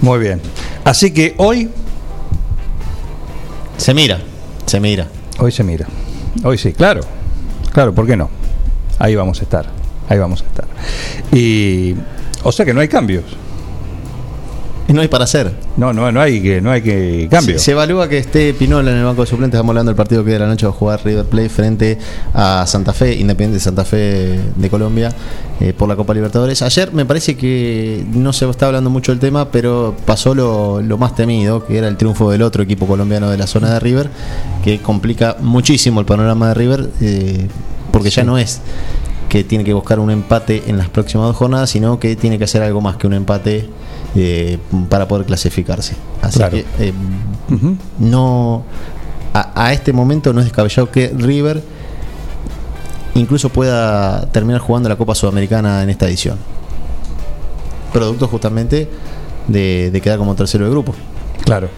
Muy 0.00 0.18
bien. 0.20 0.40
Así 0.84 1.10
que 1.12 1.34
hoy, 1.38 1.70
Se 3.78 3.92
mira, 3.94 4.18
se 4.66 4.80
mira. 4.80 5.06
hoy 5.38 5.52
se 5.52 5.62
mira. 5.64 5.86
Hoy 6.44 6.58
sí, 6.58 6.72
claro. 6.72 7.00
Claro, 7.72 7.94
¿por 7.94 8.06
qué 8.06 8.16
no? 8.16 8.30
Ahí 8.98 9.14
vamos 9.14 9.40
a 9.40 9.42
estar. 9.42 9.66
Ahí 10.08 10.18
vamos 10.18 10.42
a 10.42 10.46
estar. 10.46 10.66
Y 11.32 11.94
o 12.42 12.52
sea 12.52 12.64
que 12.64 12.72
no 12.72 12.80
hay 12.80 12.88
cambios. 12.88 13.24
No 14.88 15.00
hay 15.00 15.08
para 15.08 15.24
hacer. 15.24 15.52
No, 15.76 15.92
no, 15.92 16.12
no 16.12 16.20
hay 16.20 16.40
que 16.40 16.60
no 16.60 16.70
hay 16.70 16.80
que 16.80 17.26
cambios. 17.28 17.60
Se, 17.60 17.66
se 17.66 17.72
evalúa 17.72 18.08
que 18.08 18.18
esté 18.18 18.54
Pinola 18.54 18.92
en 18.92 18.98
el 18.98 19.04
banco 19.04 19.22
de 19.22 19.26
suplentes. 19.26 19.58
Estamos 19.58 19.70
hablando 19.70 19.90
del 19.90 19.96
partido 19.96 20.24
que 20.24 20.30
de 20.30 20.38
la 20.38 20.46
noche 20.46 20.64
va 20.64 20.70
a 20.70 20.74
jugar 20.74 21.00
River 21.04 21.24
Plate 21.24 21.48
frente 21.48 21.98
a 22.32 22.64
Santa 22.66 22.92
Fe, 22.92 23.14
Independiente 23.14 23.54
de 23.54 23.60
Santa 23.60 23.84
Fe 23.84 24.38
de 24.54 24.70
Colombia, 24.70 25.12
eh, 25.60 25.72
por 25.72 25.88
la 25.88 25.96
Copa 25.96 26.14
Libertadores. 26.14 26.62
Ayer 26.62 26.92
me 26.92 27.04
parece 27.04 27.36
que 27.36 28.04
no 28.12 28.32
se 28.32 28.48
está 28.48 28.66
hablando 28.66 28.88
mucho 28.88 29.10
del 29.10 29.18
tema, 29.18 29.50
pero 29.50 29.94
pasó 30.04 30.34
lo, 30.34 30.80
lo 30.80 30.98
más 30.98 31.16
temido, 31.16 31.66
que 31.66 31.78
era 31.78 31.88
el 31.88 31.96
triunfo 31.96 32.30
del 32.30 32.42
otro 32.42 32.62
equipo 32.62 32.86
colombiano 32.86 33.28
de 33.28 33.38
la 33.38 33.48
zona 33.48 33.72
de 33.72 33.80
River, 33.80 34.08
que 34.62 34.80
complica 34.80 35.36
muchísimo 35.40 35.98
el 35.98 36.06
panorama 36.06 36.48
de 36.48 36.54
River, 36.54 36.90
eh, 37.00 37.48
porque 37.90 38.10
ya 38.10 38.22
no 38.22 38.38
es 38.38 38.60
que 39.28 39.42
tiene 39.42 39.64
que 39.64 39.72
buscar 39.72 39.98
un 39.98 40.12
empate 40.12 40.62
en 40.68 40.78
las 40.78 40.88
próximas 40.88 41.26
dos 41.26 41.36
jornadas, 41.36 41.70
sino 41.70 41.98
que 41.98 42.14
tiene 42.14 42.38
que 42.38 42.44
hacer 42.44 42.62
algo 42.62 42.80
más 42.80 42.96
que 42.96 43.08
un 43.08 43.14
empate 43.14 43.68
eh, 44.16 44.58
para 44.88 45.06
poder 45.06 45.26
clasificarse. 45.26 45.94
Así 46.22 46.38
Claro. 46.38 46.52
que 46.56 46.64
eh, 46.78 46.92
no 47.98 48.64
a, 49.34 49.64
a 49.66 49.72
este 49.72 49.92
momento 49.92 50.32
no 50.32 50.40
es 50.40 50.46
descabellado 50.46 50.90
que 50.90 51.08
River 51.16 51.62
incluso 53.14 53.48
pueda 53.50 54.26
terminar 54.32 54.60
jugando 54.60 54.88
la 54.88 54.96
Copa 54.96 55.14
Sudamericana 55.14 55.82
en 55.82 55.90
esta 55.90 56.06
edición. 56.06 56.38
Producto 57.92 58.28
justamente 58.28 58.88
de, 59.48 59.90
de 59.90 60.00
quedar 60.00 60.18
como 60.18 60.34
tercero 60.34 60.64
de 60.64 60.70
grupo. 60.70 60.94
Claro. 61.44 61.68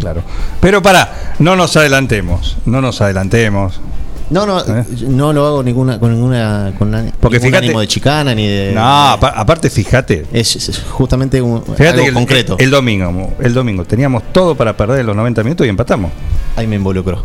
Claro. 0.00 0.22
Pero 0.60 0.82
para, 0.82 1.34
no 1.38 1.54
nos 1.54 1.76
adelantemos, 1.76 2.56
no 2.66 2.80
nos 2.80 3.00
adelantemos. 3.00 3.80
No, 4.28 4.44
no, 4.44 4.58
¿Eh? 4.60 4.84
no 5.06 5.32
lo 5.32 5.46
hago 5.46 5.62
ninguna, 5.62 6.00
con 6.00 6.12
ninguna 6.12 6.72
con 6.76 6.90
na- 6.90 7.12
Porque 7.20 7.36
ningún 7.38 7.50
fíjate- 7.50 7.66
ánimo 7.66 7.80
de 7.80 7.86
chicana 7.86 8.34
ni 8.34 8.46
de. 8.48 8.72
No, 8.74 8.80
apa- 9.10 9.28
aparte 9.36 9.70
fíjate, 9.70 10.26
es, 10.32 10.56
es 10.56 10.82
justamente 10.90 11.40
un, 11.40 11.62
Fíjate 11.62 11.88
algo 11.90 12.02
que 12.02 12.08
el, 12.08 12.14
concreto. 12.14 12.56
el 12.58 12.70
domingo, 12.70 13.32
el 13.40 13.54
domingo 13.54 13.84
teníamos 13.84 14.24
todo 14.32 14.56
para 14.56 14.76
perder 14.76 15.04
los 15.04 15.14
90 15.14 15.44
minutos 15.44 15.64
y 15.66 15.70
empatamos. 15.70 16.10
Ahí 16.56 16.66
me 16.66 16.74
involucró. 16.76 17.18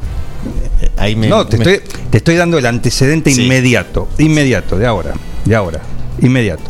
Eh, 0.81 0.91
Ahí 0.97 1.15
me, 1.15 1.27
no, 1.27 1.47
te, 1.47 1.57
me- 1.57 1.63
estoy, 1.71 1.89
te 2.11 2.17
estoy 2.19 2.35
dando 2.35 2.59
el 2.59 2.65
antecedente 2.67 3.31
Sí. 3.31 3.45
inmediato, 3.45 4.07
inmediato, 4.19 4.77
de 4.77 4.85
ahora, 4.85 5.13
de 5.45 5.55
ahora, 5.55 5.79
inmediato. 6.21 6.63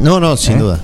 No, 0.00 0.20
no, 0.20 0.36
sin 0.38 0.54
¿Eh? 0.56 0.58
duda. 0.60 0.80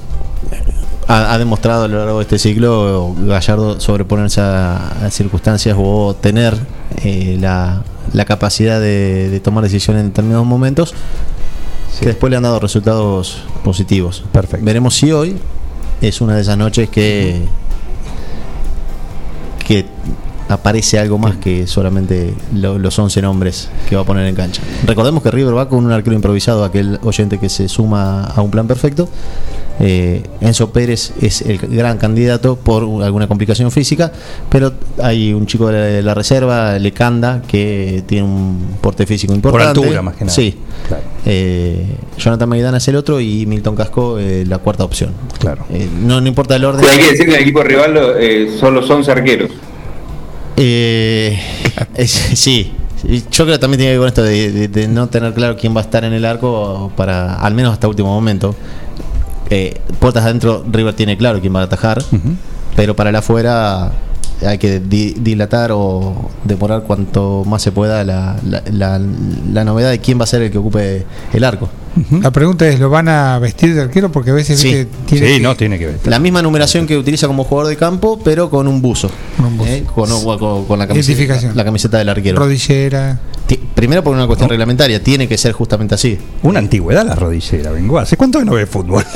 Ha, 1.09 1.33
ha 1.35 1.39
demostrado 1.39 1.85
a 1.85 1.89
lo 1.89 1.99
largo 1.99 2.19
de 2.19 2.23
este 2.23 2.39
ciclo 2.39 3.15
Gallardo 3.19 3.79
sobreponerse 3.81 4.41
a, 4.41 4.89
a 5.07 5.11
circunstancias 5.11 5.77
o 5.79 6.15
tener 6.19 6.57
eh, 7.03 7.37
la, 7.41 7.83
la 8.13 8.25
capacidad 8.25 8.81
de, 8.81 9.29
de 9.31 9.41
tomar 9.41 9.65
decisiones 9.65 10.03
en 10.03 10.09
determinados 10.09 10.47
momentos 10.47 10.95
que 12.01 12.07
después 12.07 12.31
le 12.31 12.37
han 12.37 12.43
dado 12.43 12.59
resultados 12.61 13.43
positivos. 13.63 14.25
Perfecto. 14.33 14.65
Veremos 14.67 14.95
si 14.97 15.13
hoy 15.13 15.37
es 16.01 16.21
una 16.21 16.35
de 16.37 16.43
esas 16.43 16.59
noches 16.59 16.89
que 16.89 17.43
que 19.67 19.87
aparece 20.49 20.99
algo 20.99 21.17
más 21.19 21.37
que 21.37 21.67
solamente 21.67 22.35
lo- 22.53 22.79
los 22.79 22.99
11 22.99 23.23
nombres 23.23 23.71
que 23.89 23.97
va 23.97 24.03
a 24.03 24.05
poner 24.05 24.27
en 24.27 24.35
cancha. 24.35 24.61
Recordemos 24.87 25.23
que 25.23 25.31
River 25.31 25.57
va 25.57 25.69
con 25.69 25.85
un 25.85 25.91
arquero 25.93 26.15
improvisado, 26.15 26.65
aquel 26.65 26.99
oyente 27.03 27.39
que 27.39 27.49
se 27.49 27.69
suma 27.69 28.25
a 28.25 28.43
un 28.43 28.51
plan 28.51 28.67
perfecto. 28.67 29.09
Eh, 29.81 30.23
Enzo 30.41 30.71
Pérez 30.73 31.13
es 31.21 31.43
el 31.43 31.59
gran 31.59 31.99
candidato 31.99 32.55
por 32.57 32.85
alguna 33.03 33.27
complicación 33.27 33.73
física, 33.73 34.13
pero 34.49 34.73
hay 35.03 35.33
un 35.33 35.47
chico 35.47 35.67
de 35.67 35.73
la, 35.73 35.79
de 35.81 36.03
la 36.03 36.15
reserva, 36.15 36.79
Lecanda, 36.79 37.43
que 37.49 38.05
tiene 38.07 38.25
un 38.25 38.77
porte 38.81 39.05
físico 39.05 39.35
importante. 39.35 39.81
altura, 39.81 40.01
más 40.03 40.15
que 40.15 40.25
nada. 40.27 40.35
Sí. 40.35 40.57
Claro. 40.87 41.03
Eh, 41.27 41.87
Jonathan 42.19 42.49
Maidana 42.49 42.77
es 42.79 42.87
el 42.87 42.95
otro 42.97 43.19
y 43.21 43.47
Milton 43.47 43.75
Casco 43.75 44.19
eh, 44.19 44.45
la 44.47 44.59
cuarta 44.59 44.85
opción. 44.85 45.11
Claro. 45.41 45.65
Eh, 45.73 45.89
no, 46.03 46.21
no 46.21 46.29
importa 46.29 46.55
el 46.55 46.65
orden. 46.65 46.85
hay 46.89 46.99
que 46.99 47.11
decir 47.11 47.27
que 47.27 47.35
el 47.35 47.43
equipo 47.43 47.63
rival 47.65 47.99
eh, 48.21 48.57
son 48.61 48.75
los 48.75 48.89
11 48.89 49.11
arqueros 49.11 49.51
Eh, 50.57 51.39
es- 51.97 52.11
sí, 52.35 52.73
Y 53.07 53.19
yo 53.31 53.45
creo 53.45 53.47
que 53.49 53.59
también 53.59 53.79
tiene 53.81 53.93
que 53.95 53.99
ver 53.99 54.01
con 54.01 54.09
esto 54.09 54.23
de, 54.23 54.51
de- 54.53 54.69
de 54.69 54.89
no 54.89 55.09
tener 55.09 55.35
claro 55.35 55.57
quién 55.57 55.75
va 55.77 55.81
a 55.81 55.85
estar 55.85 56.05
en 56.05 56.13
el 56.13 56.25
arco 56.25 56.91
para, 56.97 57.35
al 57.35 57.55
menos 57.55 57.73
hasta 57.73 57.89
último 57.89 58.09
momento. 58.15 58.55
Eh, 59.51 59.81
puertas 59.99 60.25
adentro, 60.25 60.65
River 60.71 60.95
tiene 60.95 61.17
claro 61.17 61.41
quién 61.41 61.55
va 61.55 61.61
a 61.61 61.65
atajar, 61.65 62.03
pero 62.77 62.97
para 62.97 63.11
el 63.11 63.17
afuera 63.17 63.93
hay 64.47 64.59
que 64.59 64.81
di- 64.81 65.15
dilatar 65.19 65.71
o 65.73 66.31
demorar 66.45 66.83
cuanto 66.83 67.45
más 67.47 67.63
se 67.63 67.73
pueda 67.73 68.05
la, 68.05 68.37
la- 68.45 68.63
la- 68.71 69.01
la 69.53 69.65
novedad 69.65 69.91
de 69.91 70.01
quién 70.01 70.19
va 70.19 70.25
a 70.25 70.27
ser 70.27 70.43
el 70.43 70.51
que 70.51 70.59
ocupe 70.59 71.05
el 71.33 71.45
arco. 71.45 71.69
La 72.21 72.33
pregunta 72.33 72.67
es, 72.69 72.81
¿lo 72.81 72.91
van 72.91 73.09
a 73.09 73.39
vestir 73.39 73.73
de 73.73 73.81
arquero? 73.83 74.11
Porque 74.11 74.31
a 74.31 74.35
veces 74.35 74.59
Sí. 74.59 74.67
viste, 74.69 74.89
tiene 75.07 75.27
sí, 75.29 75.33
que- 75.35 75.41
no, 75.41 75.57
tiene 75.57 75.79
que 75.79 75.87
ver. 75.87 76.01
La 76.07 76.19
misma 76.19 76.43
numeración 76.43 76.87
que 76.89 76.99
utiliza 76.99 77.29
como 77.29 77.45
jugador 77.45 77.71
de 77.71 77.77
campo, 77.77 78.19
pero 78.25 78.51
con 78.51 78.67
un 78.67 78.83
buzo. 78.83 79.09
Con 79.37 79.47
un 79.47 79.57
buzo. 79.59 79.71
Eh, 79.71 79.85
con, 79.95 80.11
con- 80.39 80.65
con 80.65 80.79
la, 80.81 80.89
camiseta, 80.89 81.53
la 81.55 81.65
camiseta 81.65 81.99
del 81.99 82.09
arquero. 82.09 82.39
rodillera. 82.41 83.21
Primero 83.77 84.03
por 84.03 84.15
una 84.15 84.27
cuestión 84.27 84.49
reglamentaria, 84.51 85.03
tiene 85.05 85.29
que 85.29 85.37
ser 85.39 85.53
justamente 85.53 85.95
así. 85.95 86.19
Una 86.43 86.59
antigüedad 86.59 87.07
la 87.07 87.15
rodillera, 87.15 87.71
vengo. 87.71 87.99
¿Hace 87.99 88.17
cuánto 88.17 88.39
que 88.41 88.45
no 88.45 88.53
ve 88.55 88.67
fútbol? 88.67 89.05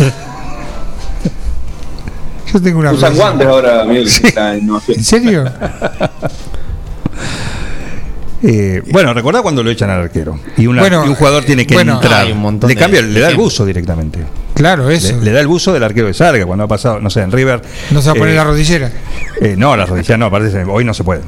Yo 2.53 2.61
tengo 2.63 2.79
una 2.81 2.93
usan 2.93 3.15
guantes 3.15 3.47
ahora 3.47 3.85
Miguel 3.85 4.07
está 4.07 4.55
en 4.57 4.67
Nueva 4.67 4.83
York. 4.87 4.99
¿En 4.99 5.05
serio? 5.05 5.45
Eh, 8.41 8.83
bueno, 8.93 9.13
recordá 9.13 9.43
cuando 9.43 9.65
lo 9.65 9.71
echan 9.71 9.91
al 9.91 10.01
arquero. 10.03 10.39
Y, 10.57 10.69
una- 10.69 10.81
Bueno, 10.81 11.05
y 11.05 11.09
un 11.09 11.17
jugador 11.17 11.43
tiene 11.45 11.67
que 11.67 11.75
bueno, 11.75 11.95
entrar. 11.95 12.25
hay 12.27 12.31
un 12.33 12.61
le 12.61 12.69
de 12.69 12.77
cambia, 12.77 13.03
le 13.03 13.19
da 13.19 13.31
el 13.31 13.37
buzo 13.37 13.67
directamente. 13.67 14.21
Claro, 14.55 14.89
eso. 14.91 15.17
Le, 15.17 15.23
le 15.25 15.33
da 15.33 15.41
el 15.41 15.49
buzo 15.49 15.73
del 15.73 15.83
arquero 15.83 16.07
de 16.07 16.15
Sarga 16.15 16.47
cuando 16.47 16.65
ha 16.65 16.69
pasado, 16.69 17.01
no 17.01 17.11
sé, 17.11 17.23
en 17.23 17.33
River. 17.33 17.61
no 17.91 18.01
se 18.01 18.07
va 18.07 18.13
a 18.13 18.15
poner 18.15 18.35
eh, 18.35 18.37
la 18.37 18.45
rodillera. 18.45 18.93
eh, 19.41 19.57
no, 19.59 19.77
la 19.77 19.87
rodilla 19.87 20.17
no, 20.17 20.31
parece, 20.31 20.63
hoy 20.65 20.85
no 20.85 20.95
se 20.95 21.03
puede. 21.03 21.23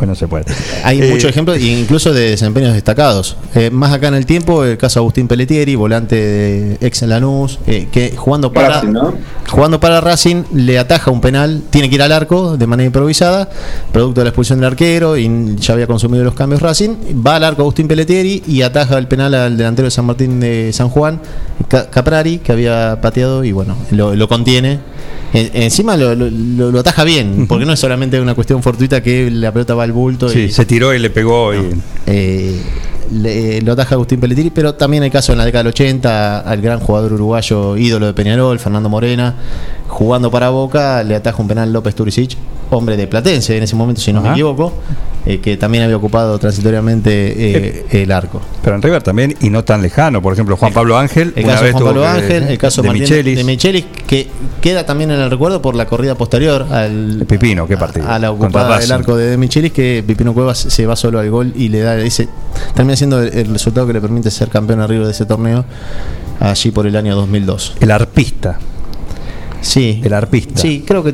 Hoy 0.00 0.06
no 0.06 0.14
se 0.14 0.28
puede. 0.28 0.44
Hay 0.84 1.00
Eh, 1.00 1.10
muchos 1.10 1.30
ejemplos, 1.30 1.58
incluso 1.60 2.12
de 2.12 2.30
desempeños 2.30 2.74
destacados. 2.74 3.36
Eh, 3.54 3.70
más 3.70 3.92
acá 3.92 4.08
en 4.08 4.14
el 4.14 4.26
tiempo, 4.26 4.64
el 4.64 4.76
caso 4.78 5.00
de 5.00 5.02
Agustín 5.02 5.28
Pelletieri, 5.28 5.74
volante 5.74 6.16
de 6.16 6.78
ex 6.80 7.02
en 7.02 7.08
Lanús, 7.10 7.58
eh, 7.66 7.88
que 7.90 8.14
jugando 8.16 8.52
para, 8.52 8.68
Racing, 8.80 8.92
¿no? 8.92 9.14
jugando 9.48 9.80
para 9.80 10.00
Racing 10.00 10.44
le 10.54 10.78
ataja 10.78 11.10
un 11.10 11.20
penal, 11.20 11.62
tiene 11.70 11.88
que 11.88 11.94
ir 11.94 12.02
al 12.02 12.12
arco 12.12 12.56
de 12.56 12.66
manera 12.66 12.86
improvisada, 12.86 13.48
producto 13.92 14.20
de 14.20 14.24
la 14.24 14.28
expulsión 14.30 14.58
del 14.60 14.66
arquero 14.68 15.16
y 15.16 15.56
ya 15.58 15.74
había 15.74 15.86
consumido 15.86 16.24
los 16.24 16.34
cambios 16.34 16.60
Racing. 16.62 16.90
Va 17.26 17.36
al 17.36 17.44
arco 17.44 17.62
Agustín 17.62 17.88
Pelletieri 17.88 18.42
y 18.46 18.62
ataja 18.62 18.98
el 18.98 19.08
penal 19.08 19.34
al 19.34 19.56
delantero 19.56 19.86
de 19.86 19.90
San 19.90 20.04
Martín 20.04 20.40
de 20.40 20.70
San 20.72 20.88
Juan, 20.88 21.20
Ca- 21.68 21.88
Caprari, 21.90 22.38
que 22.38 22.52
había 22.52 22.98
pateado 23.00 23.44
y 23.44 23.52
bueno, 23.52 23.76
lo, 23.90 24.14
lo 24.14 24.28
contiene. 24.28 24.80
En- 25.32 25.50
encima 25.54 25.96
lo, 25.96 26.14
lo- 26.14 26.30
lo- 26.70 26.78
ataja 26.80 27.04
bien, 27.04 27.46
porque 27.48 27.64
no 27.66 27.72
es 27.72 27.80
solamente 27.80 28.20
una 28.20 28.34
cuestión 28.34 28.62
fortuita 28.62 29.02
que 29.02 29.30
la 29.30 29.52
pelota 29.52 29.74
va 29.74 29.82
al 29.84 29.92
bulto 29.92 30.28
Sí, 30.28 30.40
y 30.42 30.50
se 30.52 30.64
tiró 30.64 30.94
y 30.94 30.98
le 30.98 31.10
pegó. 31.10 31.52
y- 31.54 31.70
eh, 32.06 32.60
le- 33.12 33.60
lo 33.62 33.72
ataja 33.72 33.94
Agustín 33.96 34.20
Pelletieri, 34.20 34.50
pero 34.50 34.74
también 34.74 35.02
hay 35.02 35.10
caso 35.10 35.32
en 35.32 35.38
la 35.38 35.44
década 35.44 35.64
del 35.64 35.70
80 35.72 36.40
al 36.40 36.60
gran 36.60 36.80
jugador 36.80 37.12
uruguayo 37.12 37.76
ídolo 37.76 38.06
de 38.06 38.14
Peñarol, 38.14 38.58
Fernando 38.58 38.88
Morena, 38.88 39.34
jugando 39.88 40.30
para 40.30 40.48
Boca, 40.50 41.02
le 41.04 41.14
ataja 41.14 41.40
un 41.42 41.48
penal 41.48 41.72
López 41.72 41.94
Turicic, 41.94 42.36
hombre 42.70 42.96
de 42.96 43.06
Platense 43.06 43.56
en 43.56 43.62
ese 43.62 43.76
momento, 43.76 44.00
si 44.00 44.12
no 44.12 44.20
me 44.22 44.30
equivoco. 44.30 44.72
eh, 45.28 45.40
que 45.40 45.56
también 45.56 45.82
había 45.82 45.96
ocupado 45.96 46.38
transitoriamente 46.38 47.10
eh, 47.10 47.86
el 48.02 48.12
arco. 48.12 48.40
Pero 48.62 48.76
en 48.76 48.82
River 48.82 49.02
también, 49.02 49.34
y 49.40 49.50
no 49.50 49.64
tan 49.64 49.82
lejano. 49.82 50.22
Por 50.22 50.32
ejemplo, 50.32 50.56
Juan 50.56 50.72
Pablo 50.72 50.96
Ángel. 50.96 51.32
El 51.34 51.44
caso 51.46 51.64
de 51.64 51.72
Juan 51.72 51.84
Pablo 51.84 52.06
Ángel, 52.06 52.44
el 52.44 52.58
caso 52.58 52.80
de 52.82 52.88
Martín- 52.88 53.02
Michelis. 53.02 53.36
de 53.36 53.42
Michelis, 53.44 53.84
que 54.06 54.28
queda 54.60 54.86
también 54.86 55.10
en 55.10 55.18
el 55.20 55.28
recuerdo 55.28 55.60
por 55.60 55.74
la 55.74 55.86
corrida 55.86 56.14
posterior 56.14 56.64
al 56.70 57.24
Pipino, 57.28 57.66
qué 57.66 57.76
partido. 57.76 58.08
a 58.08 58.20
la 58.20 58.30
ocupada 58.30 58.78
del 58.78 58.92
arco 58.92 59.16
de, 59.16 59.30
de 59.30 59.36
Michelis, 59.36 59.72
que 59.72 60.04
Pipino 60.06 60.32
Cuevas 60.32 60.58
se 60.58 60.86
va 60.86 60.94
solo 60.94 61.18
al 61.18 61.28
gol 61.28 61.52
y 61.56 61.70
le 61.70 61.80
da 61.80 61.96
ese. 61.98 62.28
termina 62.74 62.94
siendo 62.94 63.20
el, 63.20 63.36
el 63.36 63.46
resultado 63.52 63.84
que 63.88 63.94
le 63.94 64.00
permite 64.00 64.30
ser 64.30 64.48
campeón 64.48 64.80
a 64.80 64.86
River 64.86 65.06
de 65.06 65.12
ese 65.12 65.26
torneo 65.26 65.64
allí 66.38 66.70
por 66.70 66.86
el 66.86 66.94
año 66.94 67.16
2002. 67.16 67.74
El 67.80 67.90
arpista. 67.90 68.58
Sí. 69.60 70.00
El 70.04 70.12
arpista. 70.12 70.60
Sí, 70.60 70.84
creo 70.86 71.02
que. 71.02 71.10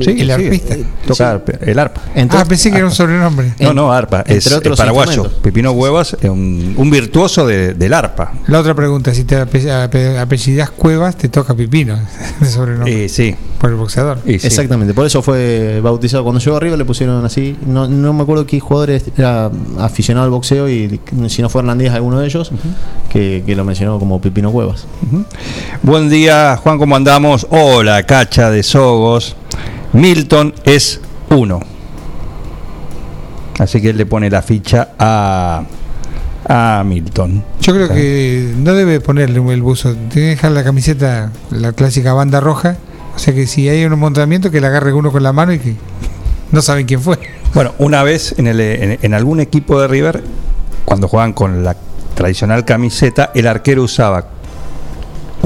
Sí, 0.00 0.10
El 0.10 0.26
sí, 0.26 0.30
arpista. 0.30 0.74
eh, 0.74 0.84
Toca 1.06 1.30
arpa, 1.30 1.52
el 1.60 1.78
arpa. 1.78 2.00
Entre- 2.14 2.38
ah, 2.38 2.44
pensé 2.44 2.70
que 2.70 2.78
era 2.78 2.86
un 2.86 2.92
sobrenombre. 2.92 3.54
No, 3.60 3.72
no, 3.72 3.92
arpa. 3.92 4.20
entre 4.20 4.36
Es, 4.36 4.52
otros 4.52 4.72
es 4.74 4.78
paraguayo. 4.78 5.30
Huevas 5.72 6.16
es 6.20 6.30
un, 6.30 6.74
un 6.76 6.90
virtuoso 6.90 7.46
de- 7.46 7.74
del 7.74 7.92
arpa. 7.94 8.32
La 8.48 8.60
otra 8.60 8.74
pregunta, 8.74 9.12
si 9.14 9.24
te 9.24 9.36
ape- 9.36 9.70
ape- 9.70 10.18
apellidas 10.18 10.70
Cuevas, 10.70 11.16
te 11.16 11.28
toca 11.28 11.54
Pipino, 11.54 11.98
de 12.40 12.46
sobrenombre, 12.46 13.08
sí. 13.08 13.34
por 13.60 13.70
el 13.70 13.76
boxeador. 13.76 14.18
sí. 14.24 14.32
Exactamente, 14.34 14.94
por 14.94 15.06
eso 15.06 15.22
fue 15.22 15.80
bautizado. 15.82 16.22
Cuando 16.24 16.40
llegó 16.40 16.56
arriba 16.56 16.76
le 16.76 16.84
pusieron 16.84 17.24
así. 17.24 17.56
No, 17.66 17.86
no 17.88 18.12
me 18.12 18.22
acuerdo 18.22 18.46
qué 18.46 18.58
jugador 18.60 18.90
era 19.16 19.50
aficionado 19.78 20.24
al 20.24 20.30
boxeo 20.30 20.68
y 20.68 21.00
si 21.28 21.42
no 21.42 21.48
fue 21.48 21.60
Hernández 21.60 21.92
alguno 21.92 22.20
de 22.20 22.26
ellos, 22.26 22.50
que, 23.10 23.42
que 23.46 23.54
lo 23.56 23.64
mencionó 23.64 23.98
como 23.98 24.20
Pipino 24.20 24.50
Cuevas. 24.50 24.86
Buen 25.82 26.08
día, 26.08 26.56
Juan, 26.62 26.78
¿cómo 26.78 26.96
andamos? 26.96 27.46
Hola, 27.68 28.04
Cacha 28.04 28.52
de 28.52 28.62
Sogos. 28.62 29.34
Milton 29.92 30.54
es 30.62 31.00
uno. 31.30 31.58
Así 33.58 33.82
que 33.82 33.90
él 33.90 33.96
le 33.96 34.06
pone 34.06 34.30
la 34.30 34.40
ficha 34.40 34.90
a, 34.96 35.64
a 36.48 36.84
Milton. 36.86 37.42
Yo 37.60 37.74
creo 37.74 37.88
que 37.88 38.54
no 38.56 38.72
debe 38.72 39.00
ponerle 39.00 39.40
el 39.52 39.62
buzo, 39.62 39.96
tiene 39.96 40.28
que 40.28 40.36
dejar 40.36 40.52
la 40.52 40.62
camiseta, 40.62 41.32
la 41.50 41.72
clásica 41.72 42.12
banda 42.12 42.38
roja. 42.38 42.76
O 43.16 43.18
sea 43.18 43.34
que 43.34 43.48
si 43.48 43.68
hay 43.68 43.84
un 43.84 43.98
montamiento, 43.98 44.52
que 44.52 44.60
le 44.60 44.68
agarre 44.68 44.92
uno 44.92 45.10
con 45.10 45.24
la 45.24 45.32
mano 45.32 45.52
y 45.52 45.58
que 45.58 45.74
no 46.52 46.62
saben 46.62 46.86
quién 46.86 47.00
fue. 47.00 47.18
Bueno, 47.52 47.74
una 47.78 48.04
vez 48.04 48.36
en, 48.38 48.46
el, 48.46 48.60
en, 48.60 48.98
en 49.02 49.12
algún 49.12 49.40
equipo 49.40 49.80
de 49.80 49.88
River, 49.88 50.22
cuando 50.84 51.08
jugaban 51.08 51.32
con 51.32 51.64
la 51.64 51.76
tradicional 52.14 52.64
camiseta, 52.64 53.32
el 53.34 53.48
arquero 53.48 53.82
usaba 53.82 54.35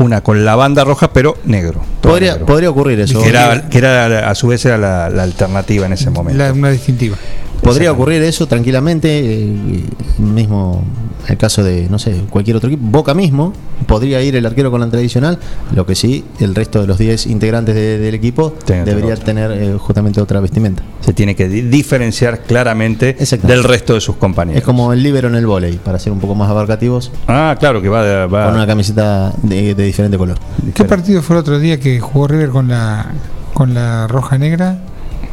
una 0.01 0.21
con 0.23 0.45
la 0.45 0.57
banda 0.57 0.85
roja, 0.85 1.13
pero 1.13 1.37
negro. 1.45 1.81
Podría, 2.01 2.33
negro. 2.33 2.47
podría 2.47 2.71
ocurrir 2.71 3.01
eso. 3.01 3.23
que 3.23 3.29
era, 3.29 3.69
que 3.69 3.79
era 3.79 4.29
a 4.31 4.35
su 4.35 4.49
vez 4.49 4.65
era 4.65 4.79
la, 4.79 5.11
la 5.11 5.23
alternativa 5.23 5.87
en 5.87 5.93
ese 5.93 6.11
momento. 6.11 6.43
La- 6.43 6.53
una 6.53 6.71
distintiva. 6.71 7.17
Podría 7.63 7.93
ocurrir 7.93 8.23
eso 8.23 8.47
tranquilamente, 8.47 9.09
eh, 9.45 9.85
mismo 10.19 10.83
el 11.29 11.37
caso 11.37 11.63
de, 11.63 11.87
no 11.91 11.99
sé, 11.99 12.23
cualquier 12.31 12.57
otro 12.57 12.69
equipo. 12.69 12.83
Boca 12.91 13.15
mismo, 13.15 13.53
podría 13.87 14.21
ir 14.23 14.35
el 14.37 14.47
arquero 14.47 14.71
con 14.71 14.81
la 14.81 14.89
tradicional, 14.89 15.39
lo 15.75 15.85
que 15.87 15.95
sí, 15.95 16.25
el 16.41 16.55
resto 16.55 16.81
de 16.81 16.87
los 16.87 16.99
10 16.99 17.27
integrantes 17.27 17.75
de- 17.75 17.99
del 17.99 18.15
equipo 18.15 18.55
debería 18.85 19.15
tener 19.17 19.51
tener 19.51 19.63
eh, 19.63 19.77
justamente 19.79 20.21
otra 20.21 20.41
vestimenta. 20.41 20.83
Se 21.01 21.13
tiene 21.13 21.37
que 21.37 21.49
di- 21.49 21.61
diferenciar 21.63 22.41
claramente 22.43 23.17
del 23.43 23.63
resto 23.65 23.95
de 23.95 24.01
sus 24.01 24.17
compañeros. 24.17 24.59
Es 24.59 24.65
como 24.65 24.93
el 24.93 25.03
libero 25.03 25.29
en 25.29 25.35
el 25.37 25.47
volei, 25.47 25.77
para 25.77 25.99
ser 25.99 26.13
un 26.13 26.19
poco 26.21 26.35
más 26.35 26.51
abarcativos, 26.51 27.13
Ah, 27.29 27.55
claro, 27.61 27.81
que 27.83 27.89
va, 27.89 28.03
de- 28.03 28.27
va- 28.27 28.47
con 28.47 28.55
una 28.55 28.67
camiseta 28.67 29.33
de, 29.43 29.75
de 29.75 29.85
diferente 29.85 30.17
color. 30.19 30.39
¿Qué 30.75 30.85
partido 30.85 31.23
fue 31.23 31.37
el 31.37 31.41
otro 31.41 31.59
día 31.59 31.79
que 31.79 32.01
jugó 32.01 32.27
River 32.27 32.49
con 32.49 32.69
la 32.69 33.07
con 33.55 33.75
la 33.75 34.07
roja 34.09 34.39
negra? 34.39 34.79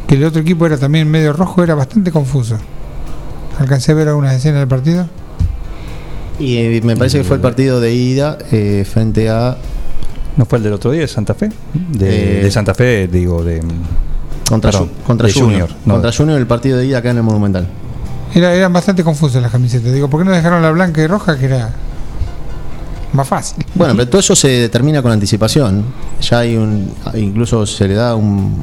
Que 0.08 0.16
el 0.16 0.24
otro 0.24 0.40
equipo 0.42 0.66
era 0.66 0.76
también 0.76 1.08
medio 1.08 1.32
rojo, 1.32 1.62
era 1.62 1.74
bastante 1.74 2.10
confuso. 2.10 2.58
Alcancé 3.58 3.92
a 3.92 3.94
ver 3.94 4.08
algunas 4.08 4.34
escenas 4.34 4.60
del 4.60 4.68
partido. 4.68 5.06
Y 6.40 6.56
eh, 6.56 6.80
me 6.82 6.96
parece 6.96 7.18
que 7.18 7.24
fue 7.24 7.36
el 7.36 7.42
partido 7.42 7.80
de 7.80 7.94
ida 7.94 8.38
eh, 8.50 8.84
frente 8.88 9.28
a 9.28 9.56
¿No 10.38 10.46
fue 10.46 10.58
el 10.58 10.64
del 10.64 10.72
otro 10.72 10.92
día 10.92 11.00
de 11.00 11.08
Santa 11.08 11.34
Fe? 11.34 11.50
De, 11.74 12.38
Eh, 12.38 12.44
de 12.44 12.50
Santa 12.52 12.72
Fe, 12.72 13.08
digo, 13.08 13.42
de. 13.42 13.60
contra, 14.48 14.70
Perdón, 14.70 14.90
contra 15.04 15.26
de 15.26 15.32
Junior. 15.32 15.62
Junior, 15.62 15.76
no. 15.84 15.94
Contra 15.94 16.12
Junior 16.12 16.38
el 16.38 16.46
partido 16.46 16.78
de 16.78 16.86
ida 16.86 16.98
acá 16.98 17.10
en 17.10 17.16
el 17.16 17.24
Monumental. 17.24 17.66
Era, 18.32 18.54
eran 18.54 18.72
bastante 18.72 19.02
confusas 19.02 19.42
las 19.42 19.50
camisetas. 19.50 19.92
Digo, 19.92 20.08
¿por 20.08 20.20
qué 20.20 20.24
no 20.26 20.30
dejaron 20.30 20.62
la 20.62 20.70
blanca 20.70 21.02
y 21.02 21.08
roja 21.08 21.36
que 21.36 21.46
era 21.46 21.70
más 23.12 23.26
fácil? 23.26 23.64
Bueno, 23.74 23.94
pero 23.96 24.08
todo 24.08 24.20
eso 24.20 24.36
se 24.36 24.46
determina 24.48 25.02
con 25.02 25.10
anticipación. 25.10 25.84
Ya 26.20 26.38
hay 26.38 26.56
un. 26.56 26.88
Incluso 27.14 27.66
se 27.66 27.88
le 27.88 27.94
da 27.94 28.14
un. 28.14 28.62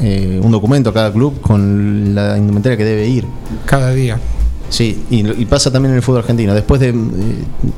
Eh, 0.00 0.40
un 0.42 0.50
documento 0.52 0.90
a 0.90 0.94
cada 0.94 1.12
club 1.12 1.40
con 1.40 2.14
la 2.14 2.36
indumentaria 2.38 2.76
que 2.76 2.84
debe 2.84 3.06
ir. 3.08 3.26
Cada 3.66 3.90
día. 3.92 4.18
Sí, 4.70 5.02
y, 5.10 5.26
y 5.26 5.46
pasa 5.46 5.70
también 5.72 5.92
en 5.92 5.96
el 5.96 6.02
fútbol 6.02 6.20
argentino. 6.20 6.52
Después 6.54 6.80
de, 6.80 6.92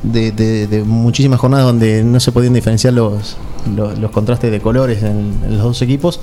de- 0.03 0.31
de- 0.33 0.67
de 0.67 0.83
muchísimas 0.83 1.39
jornadas 1.39 1.65
donde 1.65 2.03
no 2.03 2.19
se 2.19 2.31
podían 2.33 2.53
diferenciar 2.53 2.93
los, 2.93 3.37
los, 3.75 3.97
los 3.97 4.11
contrastes 4.11 4.51
de 4.51 4.59
colores 4.59 5.01
en, 5.03 5.33
en 5.45 5.53
los 5.53 5.63
dos 5.63 5.81
equipos, 5.81 6.19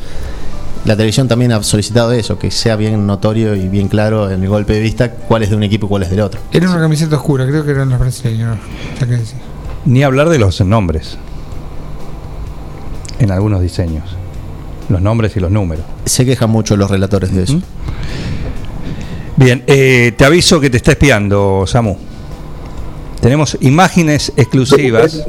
la 0.84 0.94
televisión 0.94 1.26
también 1.26 1.52
ha 1.52 1.62
solicitado 1.62 2.12
eso, 2.12 2.38
que 2.38 2.50
sea 2.50 2.76
bien 2.76 3.06
notorio 3.06 3.54
y 3.56 3.68
bien 3.68 3.88
claro 3.88 4.30
en 4.30 4.42
el 4.42 4.48
golpe 4.48 4.74
de 4.74 4.80
vista 4.80 5.10
cuál 5.12 5.42
es 5.42 5.50
de 5.50 5.56
un 5.56 5.62
equipo 5.62 5.86
y 5.86 5.88
cuál 5.88 6.02
es 6.02 6.10
del 6.10 6.20
otro. 6.20 6.40
Era 6.52 6.70
una 6.70 6.78
camiseta 6.80 7.16
oscura, 7.16 7.46
creo 7.46 7.64
que 7.64 7.70
eran 7.70 7.88
los 7.88 7.98
brasileños. 7.98 8.58
Ni 9.86 10.02
hablar 10.02 10.28
de 10.28 10.38
los 10.38 10.60
nombres. 10.60 11.16
En 13.18 13.30
algunos 13.32 13.60
diseños. 13.62 14.04
Los 14.88 15.02
nombres 15.02 15.36
y 15.36 15.40
los 15.40 15.50
números. 15.50 15.84
Se 16.04 16.24
quejan 16.24 16.50
mucho 16.50 16.76
los 16.76 16.90
relatores 16.90 17.34
de 17.34 17.42
eso. 17.42 17.60
Bien, 19.36 19.62
eh, 19.66 20.12
te 20.16 20.24
aviso 20.24 20.60
que 20.60 20.70
te 20.70 20.78
está 20.78 20.92
espiando, 20.92 21.64
Samu. 21.66 21.96
Tenemos 23.20 23.56
imágenes 23.60 24.32
exclusivas. 24.36 25.24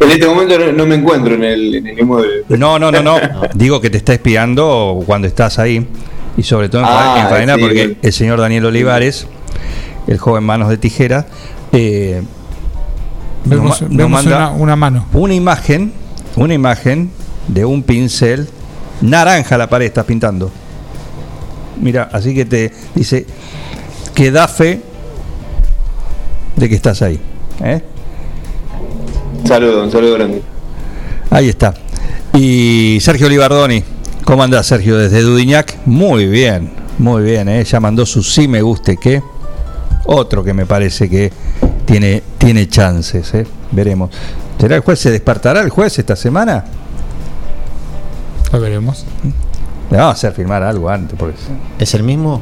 En 0.00 0.10
este 0.10 0.26
momento 0.26 0.72
no, 0.72 0.86
me 0.86 0.94
encuentro 0.96 1.34
en 1.34 1.44
el, 1.44 1.74
en 1.74 1.86
el 1.86 1.98
inmueble. 2.00 2.44
No, 2.48 2.78
no, 2.78 2.90
no, 2.90 3.02
no. 3.02 3.18
Digo 3.54 3.80
que 3.80 3.90
te 3.90 3.98
está 3.98 4.14
espiando 4.14 5.02
cuando 5.06 5.28
estás 5.28 5.58
ahí. 5.58 5.86
Y 6.36 6.42
sobre 6.42 6.68
todo 6.68 6.82
en, 6.82 6.88
Ah, 6.90 7.20
en 7.22 7.28
faena, 7.28 7.54
sí, 7.54 7.60
porque 7.60 7.96
el 8.02 8.12
señor 8.12 8.40
Daniel 8.40 8.64
Olivares, 8.66 9.28
el 10.08 10.18
joven 10.18 10.42
manos 10.42 10.68
de 10.68 10.78
tijera, 10.78 11.26
eh, 11.72 12.22
nos 13.44 13.50
Vemos, 13.58 13.82
nos 13.82 14.10
manda 14.10 14.48
una, 14.48 14.50
una 14.50 14.76
mano. 14.76 15.06
una 15.12 15.34
imagen, 15.34 15.92
una 16.34 16.54
imagen 16.54 17.10
de 17.46 17.64
un 17.64 17.82
pincel 17.82 18.48
naranja 19.00 19.58
la 19.58 19.68
pared 19.68 19.86
estás 19.86 20.04
pintando. 20.04 20.50
Mira, 21.80 22.08
así 22.12 22.34
que 22.34 22.44
te 22.44 22.72
dice 22.94 23.26
que 24.14 24.30
da 24.30 24.46
fe 24.48 24.80
de 26.56 26.68
que 26.68 26.74
estás 26.74 27.02
ahí. 27.02 27.20
¿eh? 27.62 27.82
Saludo, 29.46 29.84
un 29.84 29.90
saludo 29.90 30.14
grande. 30.14 30.42
Ahí 31.30 31.48
está. 31.48 31.74
Y 32.32 32.98
Sergio 33.00 33.26
Olivardoni, 33.26 33.82
¿cómo 34.24 34.42
andás 34.42 34.66
Sergio 34.66 34.96
desde 34.96 35.22
Dudiñac? 35.22 35.78
Muy 35.86 36.26
bien, 36.26 36.70
muy 36.98 37.22
bien, 37.22 37.48
¿eh? 37.48 37.64
ya 37.64 37.80
mandó 37.80 38.06
su 38.06 38.22
sí 38.22 38.48
me 38.48 38.62
guste 38.62 38.96
que 38.96 39.22
otro 40.06 40.44
que 40.44 40.52
me 40.52 40.66
parece 40.66 41.08
que 41.08 41.32
tiene, 41.84 42.22
tiene 42.38 42.68
chances, 42.68 43.34
¿eh? 43.34 43.46
veremos. 43.70 44.10
¿Será 44.58 44.76
el 44.76 44.82
juez? 44.82 44.98
¿Se 44.98 45.10
despertará 45.10 45.60
el 45.60 45.70
juez 45.70 45.98
esta 45.98 46.16
semana? 46.16 46.64
Lo 48.52 48.60
veremos. 48.60 49.04
Le 49.90 49.96
vamos 49.98 50.10
a 50.14 50.16
hacer 50.16 50.32
firmar 50.32 50.62
algo 50.62 50.88
antes, 50.88 51.16
porque 51.18 51.36
¿Es 51.78 51.94
el 51.94 52.02
mismo? 52.02 52.40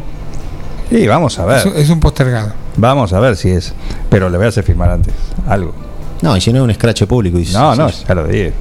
sí, 0.90 1.06
vamos 1.06 1.38
a 1.38 1.44
ver, 1.46 1.66
es 1.76 1.88
un 1.90 2.00
postergado. 2.00 2.52
vamos 2.76 3.12
a 3.12 3.20
ver 3.20 3.36
si 3.36 3.50
es, 3.50 3.72
pero 4.10 4.28
le 4.28 4.36
voy 4.36 4.46
a 4.46 4.48
hacer 4.50 4.64
firmar 4.64 4.90
antes 4.90 5.14
algo. 5.48 5.74
No, 6.20 6.36
y 6.36 6.40
si 6.40 6.52
no 6.52 6.58
es 6.58 6.64
un 6.64 6.70
escrache 6.70 7.06
público. 7.06 7.38
Y 7.38 7.46
No, 7.52 7.74
no, 7.74 7.88
ya 7.90 8.14
lo 8.14 8.26
dije. 8.28 8.52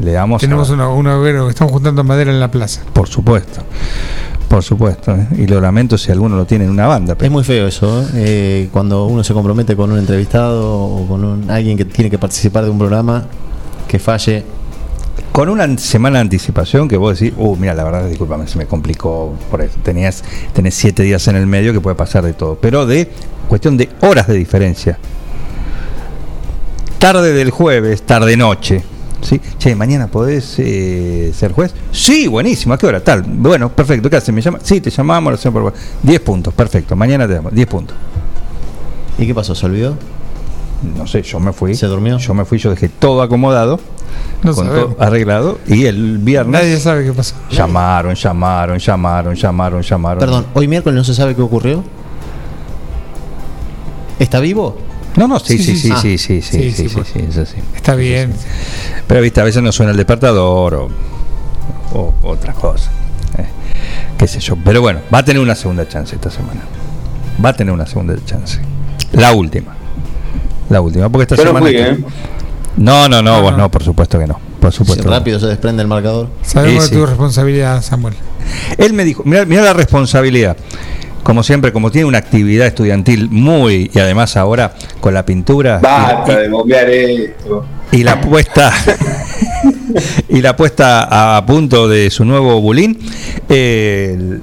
Le 0.00 0.12
damos 0.12 0.40
a- 0.40 0.46
Tenemos 0.46 0.70
una- 0.70 0.88
un 0.88 1.06
hoguero, 1.08 1.48
estamos 1.50 1.72
juntando 1.72 2.04
madera 2.04 2.30
en 2.30 2.38
la 2.38 2.50
plaza. 2.50 2.82
por 2.92 3.08
supuesto, 3.08 3.62
por 4.48 4.62
supuesto, 4.62 5.12
¿eh? 5.16 5.26
y 5.38 5.46
lo 5.46 5.60
lamento 5.60 5.98
si 5.98 6.12
alguno 6.12 6.36
lo 6.36 6.44
tiene 6.46 6.64
en 6.66 6.70
una 6.70 6.86
banda, 6.86 7.14
pero 7.16 7.26
Es 7.26 7.32
muy 7.32 7.42
feo 7.44 7.66
eso, 7.66 8.02
¿eh? 8.02 8.06
Eh, 8.14 8.68
cuando 8.72 9.06
uno 9.06 9.24
se 9.24 9.34
compromete 9.34 9.74
con 9.74 9.90
un 9.90 9.98
entrevistado 9.98 10.70
o 10.84 11.06
con 11.08 11.24
un- 11.24 11.50
alguien 11.50 11.76
que 11.76 11.84
tiene 11.84 12.10
que 12.10 12.18
participar 12.18 12.64
de 12.64 12.70
un 12.70 12.78
programa, 12.78 13.24
que 13.88 13.98
falle. 13.98 14.44
Con 15.32 15.48
una 15.48 15.78
semana 15.78 16.18
de 16.18 16.22
anticipación 16.22 16.88
que 16.88 16.96
vos 16.96 17.18
decís, 17.18 17.34
uh, 17.38 17.56
mira, 17.56 17.74
la 17.74 17.84
verdad, 17.84 18.08
discúlpame, 18.08 18.46
se 18.48 18.58
me 18.58 18.66
complicó 18.66 19.34
por 19.50 19.62
eso. 19.62 19.74
Tenías, 19.82 20.24
tenés 20.52 20.74
siete 20.74 21.02
días 21.02 21.26
en 21.28 21.36
el 21.36 21.46
medio 21.46 21.72
que 21.72 21.80
puede 21.80 21.96
pasar 21.96 22.24
de 22.24 22.32
todo, 22.32 22.56
pero 22.60 22.86
de 22.86 23.10
cuestión 23.48 23.76
de 23.76 23.88
horas 24.00 24.26
de 24.26 24.34
diferencia. 24.34 24.98
Tarde 26.98 27.32
del 27.32 27.50
jueves, 27.50 28.02
tarde 28.02 28.36
noche. 28.36 28.82
¿Sí? 29.22 29.38
Che, 29.58 29.74
mañana 29.74 30.06
podés 30.06 30.54
eh, 30.58 31.30
ser 31.34 31.52
juez. 31.52 31.74
Sí, 31.92 32.26
buenísimo. 32.26 32.72
¿A 32.74 32.78
qué 32.78 32.86
hora? 32.86 33.00
Tal. 33.04 33.22
Bueno, 33.22 33.68
perfecto. 33.70 34.08
¿Qué 34.08 34.16
haces? 34.16 34.34
¿Me 34.34 34.40
llama? 34.40 34.58
Sí, 34.62 34.80
te 34.80 34.90
llamamos. 34.90 35.30
lo 35.32 35.34
hacemos 35.38 35.62
por- 35.62 35.74
10 36.02 36.20
puntos. 36.20 36.54
Perfecto. 36.54 36.96
Mañana 36.96 37.26
te 37.26 37.34
damos 37.34 37.52
10 37.54 37.66
puntos. 37.68 37.96
¿Y 39.18 39.26
qué 39.26 39.34
pasó? 39.34 39.54
¿Se 39.54 39.66
olvidó? 39.66 39.96
No 40.96 41.06
sé, 41.06 41.22
yo 41.22 41.38
me 41.40 41.52
fui. 41.52 41.74
¿Se 41.74 41.86
durmió? 41.86 42.18
Yo 42.18 42.34
me 42.34 42.44
fui, 42.44 42.58
yo 42.58 42.70
dejé 42.70 42.88
todo 42.88 43.22
acomodado, 43.22 43.78
No 44.42 44.54
con 44.54 44.66
todo 44.68 44.96
arreglado, 44.98 45.58
y 45.66 45.84
el 45.86 46.18
viernes 46.18 46.62
Nadie 46.62 46.78
sabe 46.80 47.04
qué 47.04 47.12
pasó. 47.12 47.34
llamaron, 47.50 48.14
llamaron, 48.14 48.78
llamaron, 48.78 49.34
llamaron, 49.34 49.82
llamaron. 49.82 50.18
Perdón, 50.18 50.46
hoy 50.54 50.68
miércoles 50.68 50.96
no 50.96 51.04
se 51.04 51.14
sabe 51.14 51.34
qué 51.34 51.42
ocurrió. 51.42 51.82
¿Está 54.18 54.40
vivo? 54.40 54.76
No, 55.16 55.26
no, 55.26 55.38
sí, 55.40 55.58
sí, 55.58 55.76
Sí, 55.76 55.90
sí, 55.92 56.18
sí, 56.18 56.18
sí. 56.18 56.18
sí, 56.18 56.18
sí, 56.18 56.42
sí, 56.42 56.42
Sí, 56.42 56.70
sí, 56.70 56.82
sí, 56.82 56.88
sí, 56.88 56.94
por- 56.94 57.06
sí, 57.06 57.18
es 57.28 57.36
así. 57.36 57.56
Está 57.74 57.94
bien. 57.94 58.32
Pero 59.06 59.20
viste, 59.20 59.40
a 59.40 59.44
veces 59.44 59.62
no 59.62 59.72
suena 59.72 59.90
el 59.92 59.96
despertador 59.96 60.74
o, 60.74 60.88
o 61.94 62.14
otras 62.22 62.54
cosas. 62.54 62.90
eh, 63.38 63.46
qué 64.16 64.26
sé 64.28 64.38
yo. 64.40 64.56
Pero 64.64 64.80
bueno, 64.80 65.00
va 65.12 65.18
a 65.18 65.24
tener 65.24 65.42
una 65.42 65.54
segunda 65.54 65.86
chance 65.88 66.14
esta 66.14 66.30
semana. 66.30 66.60
Va 67.44 67.50
a 67.50 67.52
tener 67.54 67.72
una 67.74 67.86
segunda 67.86 68.14
chance. 68.24 68.60
La 69.12 69.32
última. 69.32 69.74
La 70.70 70.80
última, 70.80 71.08
porque 71.10 71.24
esta 71.24 71.36
no 71.36 71.42
semana. 71.42 71.66
fui, 71.66 71.76
¿eh? 71.76 71.98
No, 72.78 73.08
no, 73.08 73.20
no, 73.22 73.36
No, 73.36 73.42
vos 73.42 73.56
no. 73.58 73.70
por 73.70 73.82
supuesto 73.82 74.18
que 74.18 74.26
no. 74.26 74.38
Por 74.60 74.72
Si 74.72 74.78
supuesto. 74.78 75.02
que 75.04 75.10
no. 75.10 75.16
rápido 75.16 75.38
se 75.40 75.46
desprende 75.46 75.82
el 75.82 75.88
marcador. 75.88 76.28
Sabemos 76.42 76.84
Sí, 76.84 76.90
de 76.90 76.96
tu 76.96 77.02
sí. 77.02 77.08
responsabilidad, 77.10 77.82
Samuel. 77.82 78.14
Él 78.78 78.92
me 78.94 79.04
dijo, 79.04 79.22
mira, 79.26 79.44
mira 79.44 79.62
la 79.62 79.72
responsabilidad. 79.74 80.56
Como 81.22 81.42
siempre, 81.42 81.70
como 81.72 81.90
tiene 81.90 82.06
una 82.06 82.16
actividad 82.18 82.66
estudiantil 82.66 83.28
muy, 83.30 83.90
y 83.92 83.98
además 83.98 84.36
ahora 84.38 84.74
con 85.00 85.12
la 85.12 85.26
pintura. 85.26 85.78
y- 85.80 85.82
Basta 85.82 86.32
y- 86.32 86.36
de 86.36 86.48
bombear 86.48 86.88
esto. 86.88 87.64
y 87.92 88.02
la 88.04 88.20
puesta 88.20 88.72
y 90.28 90.40
la 90.40 90.56
puesta 90.56 91.36
a 91.36 91.44
punto 91.44 91.88
de 91.88 92.10
su 92.10 92.24
nuevo 92.24 92.60
bulín 92.60 92.98
eh, 93.48 94.38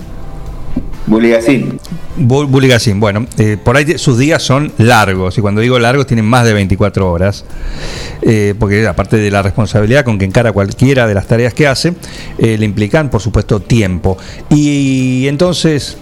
Buligacín. 1.08 1.80
bu- 2.20 2.46
Buligacín. 2.48 3.00
bueno 3.00 3.26
eh, 3.38 3.58
por 3.64 3.78
ahí 3.78 3.98
sus 3.98 4.18
días 4.18 4.44
son 4.44 4.72
largos 4.78 5.38
y 5.38 5.42
cuando 5.42 5.62
digo 5.62 5.80
largos 5.80 6.06
tienen 6.06 6.26
más 6.26 6.46
de 6.46 6.54
24 6.54 7.10
horas 7.12 7.46
eh, 8.22 8.54
porque 8.60 8.86
aparte 8.86 9.18
de 9.18 9.32
la 9.32 9.42
responsabilidad 9.42 10.04
con 10.04 10.20
que 10.20 10.26
encara 10.26 10.52
cualquiera 10.52 11.08
de 11.08 11.14
las 11.14 11.26
tareas 11.28 11.54
que 11.54 11.66
hace 11.66 11.94
eh, 12.38 12.58
le 12.58 12.66
implican 12.66 13.10
por 13.10 13.22
supuesto 13.22 13.60
tiempo 13.62 14.18
y, 14.50 15.28
entonces 15.28 15.98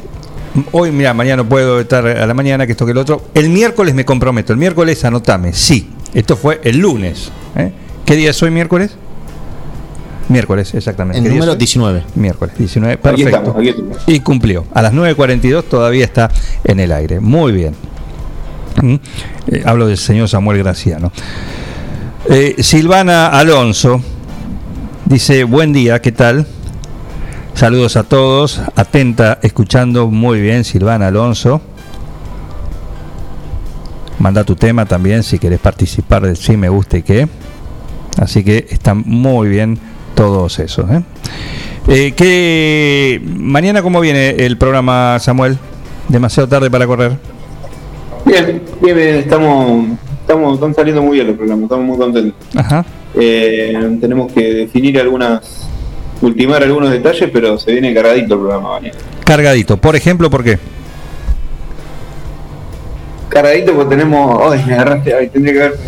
Hoy, 0.72 0.90
mira, 0.94 1.14
mañana 1.14 1.44
no 1.44 1.50
puedo 1.50 1.82
estar 1.82 2.08
a 2.08 2.26
la 2.26 2.34
mañana, 2.34 2.66
que 2.66 2.72
esto 2.72 2.86
que 2.86 2.94
el 2.94 2.98
otro. 2.98 3.26
El 3.34 3.50
miércoles 3.50 3.94
me 3.94 4.06
comprometo. 4.06 4.54
El 4.54 4.58
miércoles 4.60 5.04
anotame. 5.04 5.52
Sí. 5.52 5.90
Esto 6.14 6.38
fue 6.38 6.62
el 6.64 6.78
lunes. 6.78 7.30
¿eh? 7.58 7.74
¿Qué 8.06 8.16
día 8.16 8.30
es 8.30 8.42
hoy 8.42 8.52
miércoles? 8.52 8.96
Miércoles, 10.28 10.74
exactamente. 10.74 11.20
El 11.20 11.24
¿Qué 11.24 11.30
día 11.30 11.40
número 11.40 11.52
es 11.52 11.56
hoy? 11.56 11.60
19. 11.60 12.04
Miércoles, 12.16 12.58
19. 12.58 12.94
Aquí 12.94 13.02
Perfecto. 13.02 13.30
estamos, 13.30 13.56
aquí 13.58 13.70
estamos. 13.70 13.98
Y 14.08 14.20
cumplió. 14.22 14.66
A 14.74 14.82
las 14.82 14.94
9.42 14.94 15.64
todavía 15.66 16.04
está 16.04 16.32
en 16.64 16.80
el 16.80 16.92
aire. 16.92 17.20
Muy 17.20 17.52
bien. 17.52 17.76
¿Mm? 18.82 18.96
Eh, 19.48 19.64
hablo 19.66 19.88
del 19.88 19.98
señor 19.98 20.28
Samuel 20.28 20.58
Graciano. 20.60 21.12
Eh, 22.28 22.56
Silvana 22.60 23.28
Alonso 23.28 24.02
dice, 25.06 25.44
buen 25.44 25.74
día, 25.74 26.02
¿qué 26.02 26.12
tal? 26.12 26.48
Saludos 27.54 27.96
a 27.96 28.04
todos, 28.04 28.62
atenta, 28.76 29.40
escuchando 29.42 30.08
muy 30.08 30.42
bien, 30.42 30.64
Silvana 30.64 31.08
Alonso. 31.08 31.62
Manda 34.20 34.44
tu 34.44 34.56
tema 34.56 34.86
también 34.86 35.24
si 35.24 35.40
querés 35.40 35.60
participar 35.60 36.24
del 36.24 36.36
sí 36.36 36.58
me 36.58 36.68
gusta 36.68 36.98
y 36.98 37.04
qué. 37.04 37.28
Así 38.18 38.44
que 38.44 38.66
están 38.70 39.04
muy 39.06 39.50
bien 39.50 39.78
todos 40.16 40.58
esos. 40.60 40.90
¿eh? 40.90 41.02
Eh, 41.88 42.14
¿qué- 42.16 43.22
mañana 43.38 43.82
cómo 43.84 44.00
viene 44.00 44.30
el 44.30 44.58
programa, 44.58 45.18
Samuel? 45.20 45.58
Demasiado 46.10 46.48
tarde 46.50 46.70
para 46.72 46.88
correr. 46.88 47.12
Bien, 48.26 48.62
bien, 48.82 48.96
bien, 48.96 49.16
estamos, 49.18 49.86
estamos, 50.22 50.56
están 50.56 50.74
saliendo 50.74 51.02
muy 51.04 51.16
bien 51.18 51.28
los 51.28 51.36
programas, 51.38 51.64
estamos 51.66 51.86
muy 51.86 51.98
contentos. 51.98 52.34
Ajá. 52.56 52.84
Eh, 53.14 53.98
tenemos 54.02 54.32
que 54.32 54.42
definir 54.54 55.00
algunas, 55.00 55.68
ultimar 56.22 56.64
algunos 56.64 56.90
detalles, 56.92 57.30
pero 57.32 57.58
se 57.60 57.72
viene 57.72 57.94
cargadito 57.94 58.34
el 58.34 58.40
programa 58.40 58.70
mañana. 58.80 58.96
Cargadito. 59.24 59.78
Por 59.78 59.96
ejemplo, 59.96 60.30
¿por 60.30 60.44
qué? 60.44 60.58
Cargadito 63.30 63.74
porque 63.74 63.96
tenemos, 63.96 64.52
ay, 64.52 64.64
me 64.66 64.74
agarraste, 64.74 65.14
ay, 65.14 65.30
tendría 65.30 65.54
que 65.54 65.62
haber 65.64 65.80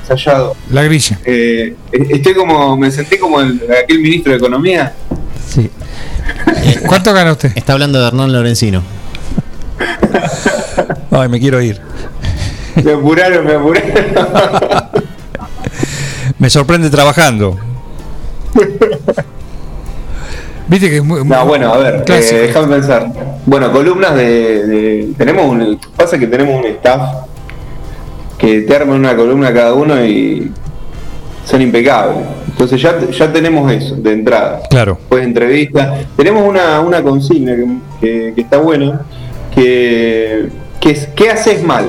ensayado. 0.00 0.56
La 0.70 0.82
grilla. 0.82 1.18
Eh, 1.24 1.74
estoy 1.92 2.34
como, 2.34 2.76
me 2.76 2.90
sentí 2.90 3.18
como 3.18 3.40
el, 3.40 3.60
aquel 3.82 4.00
ministro 4.00 4.32
de 4.32 4.38
Economía. 4.38 4.94
Sí. 5.48 5.70
¿Cuánto 6.86 7.12
gana 7.12 7.32
usted? 7.32 7.52
Está 7.54 7.74
hablando 7.74 8.00
de 8.00 8.06
Hernán 8.06 8.32
Lorenzino. 8.32 8.82
Ay, 11.10 11.28
me 11.28 11.38
quiero 11.38 11.60
ir. 11.62 11.80
Me 12.82 12.92
apuraron, 12.92 13.46
me 13.46 13.54
apuraron. 13.54 13.92
Me 16.38 16.50
sorprende 16.50 16.90
trabajando. 16.90 17.58
Viste 20.68 20.90
que 20.90 20.96
es 20.96 21.04
muy. 21.04 21.24
No, 21.24 21.46
bueno, 21.46 21.72
a 21.72 21.78
ver, 21.78 22.04
eh, 22.08 22.46
déjame 22.48 22.74
pensar. 22.76 23.06
Bueno, 23.46 23.70
columnas 23.72 24.14
de, 24.16 24.66
de- 24.66 25.08
Tenemos 25.16 25.46
un. 25.46 25.78
Pasa 25.96 26.18
que 26.18 26.26
tenemos 26.26 26.58
un 26.60 26.66
staff 26.66 27.02
que 28.38 28.62
te 28.62 28.76
arma 28.76 28.94
una 28.94 29.14
columna 29.16 29.52
cada 29.54 29.74
uno 29.74 30.04
y 30.04 30.50
son 31.44 31.62
impecables. 31.62 32.18
Entonces 32.48 32.80
ya, 32.82 32.98
ya 33.10 33.32
tenemos 33.32 33.70
eso 33.72 33.94
de 33.96 34.12
entrada. 34.12 34.62
Claro. 34.68 34.98
Pues 35.08 35.24
entrevista. 35.24 35.94
Tenemos 36.16 36.46
una, 36.48 36.80
una 36.80 37.02
consigna 37.02 37.54
que, 37.54 37.66
que- 38.00 38.32
que 38.34 38.40
está 38.40 38.56
buena, 38.58 39.02
que, 39.54 40.48
que 40.80 40.90
es 40.90 41.06
¿qué 41.14 41.30
haces 41.30 41.62
mal? 41.62 41.86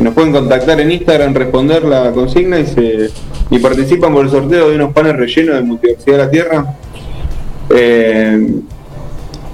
Nos 0.00 0.14
pueden 0.14 0.32
contactar 0.32 0.80
en 0.80 0.90
Instagram, 0.92 1.34
responder 1.34 1.84
la 1.84 2.10
consigna 2.12 2.58
y 2.58 2.66
se 2.66 3.10
y 3.50 3.58
participan 3.60 4.12
por 4.12 4.24
el 4.24 4.30
sorteo 4.30 4.68
de 4.68 4.76
unos 4.76 4.92
panes 4.92 5.16
rellenos 5.16 5.54
de 5.56 5.62
Multiversidad 5.62 6.16
de 6.18 6.24
la 6.24 6.30
Tierra. 6.30 6.66
Eh, 7.70 8.60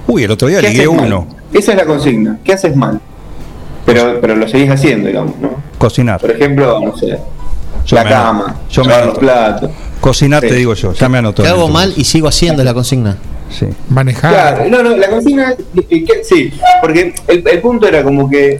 Uy, 0.07 0.23
el 0.23 0.31
otro 0.31 0.47
día 0.47 0.61
¿Qué 0.61 0.69
ligué 0.69 0.87
uno. 0.87 1.27
Esa 1.51 1.71
es 1.71 1.77
la 1.77 1.85
consigna. 1.85 2.39
¿Qué 2.43 2.53
haces 2.53 2.75
mal? 2.75 2.99
Pero, 3.85 4.19
pero 4.19 4.35
lo 4.35 4.47
seguís 4.47 4.69
haciendo, 4.69 5.07
digamos, 5.07 5.37
¿no? 5.39 5.61
Cocinar. 5.77 6.19
Por 6.19 6.31
ejemplo, 6.31 6.79
no 6.83 6.95
sé, 6.95 7.17
Yo 7.85 7.95
la 7.95 8.03
me 8.03 8.09
cama. 8.09 8.55
Yo 8.69 8.83
me 8.83 9.05
los 9.05 9.17
platos. 9.17 9.71
Cocinar 9.99 10.41
te 10.41 10.53
digo 10.53 10.73
yo. 10.73 10.93
Ya 10.93 11.09
me 11.09 11.17
anoto. 11.17 11.43
¿Qué 11.43 11.49
en 11.49 11.55
hago 11.55 11.69
mal 11.69 11.93
y 11.95 12.03
sigo 12.03 12.27
haciendo 12.27 12.63
la 12.63 12.73
consigna? 12.73 13.17
Sí. 13.49 13.67
Manejar. 13.89 14.33
Claro, 14.33 14.69
no, 14.69 14.83
no, 14.83 14.97
la 14.97 15.09
consigna 15.09 15.51
es 15.89 16.27
sí, 16.27 16.51
porque 16.81 17.13
el, 17.27 17.47
el 17.47 17.61
punto 17.61 17.87
era 17.87 18.03
como 18.03 18.29
que 18.29 18.59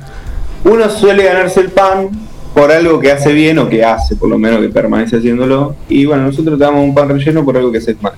uno 0.63 0.89
suele 0.89 1.23
ganarse 1.23 1.59
el 1.59 1.69
pan 1.69 2.09
por 2.53 2.71
algo 2.71 2.99
que 2.99 3.11
hace 3.11 3.33
bien 3.33 3.59
o 3.59 3.67
que 3.67 3.83
hace, 3.83 4.15
por 4.15 4.29
lo 4.29 4.37
menos 4.37 4.61
que 4.61 4.69
permanece 4.69 5.17
haciéndolo, 5.17 5.75
y 5.89 6.05
bueno, 6.05 6.23
nosotros 6.23 6.57
te 6.57 6.63
damos 6.63 6.83
un 6.83 6.93
pan 6.93 7.09
relleno 7.09 7.43
por 7.43 7.57
algo 7.57 7.71
que 7.71 7.79
haces 7.79 8.01
mal. 8.01 8.13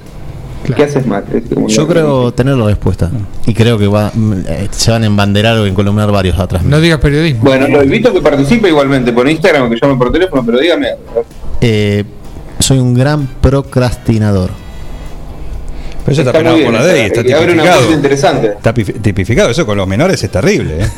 ¿Qué 0.76 0.84
haces 0.84 1.05
mal? 1.05 1.24
Yo 1.68 1.88
creo 1.88 2.32
tener 2.34 2.55
la 2.55 2.65
respuesta. 2.65 3.09
Y 3.45 3.53
creo 3.53 3.78
que 3.78 3.88
va, 3.88 4.11
mm, 4.13 4.34
eh, 4.47 4.68
se 4.72 4.91
van 4.91 5.03
a 5.03 5.05
embanderar 5.05 5.57
o 5.57 5.65
encolumnar 5.65 6.11
varios 6.11 6.38
atrás. 6.39 6.63
No 6.63 6.80
digas 6.82 6.99
periodismo. 6.99 7.43
Bueno, 7.43 7.68
lo 7.68 7.84
invito 7.84 8.09
a 8.09 8.13
que 8.13 8.22
participe 8.22 8.68
igualmente 8.68 9.11
por 9.13 9.30
Instagram 9.30 9.63
o 9.68 9.70
que 9.70 9.78
llame 9.82 9.95
por 9.95 10.11
teléfono, 10.11 10.45
pero 10.45 10.59
dígame. 10.59 10.88
Eh, 11.61 12.03
soy 12.59 12.80
un 12.80 12.93
gran 12.93 13.28
procrastinador. 13.41 14.49
Pero 16.05 16.13
eso 16.13 16.22
está, 16.22 16.32
Está 16.32 16.38
penado 16.39 16.63
por 16.63 16.74
la 16.74 16.80
está- 16.80 16.93
ley, 16.93 17.01
está 17.05 17.22
y 17.22 17.32
abre 17.34 17.53
una 17.53 17.63
tipificado. 17.63 17.91
interesante. 17.93 18.47
Está 18.47 18.74
pif- 18.74 19.01
tipificado. 19.01 19.49
Eso 19.49 19.65
con 19.65 19.78
los 19.78 19.88
menores 19.88 20.24
es 20.24 20.32
terrible. 20.32 20.84
¿eh? 20.84 20.88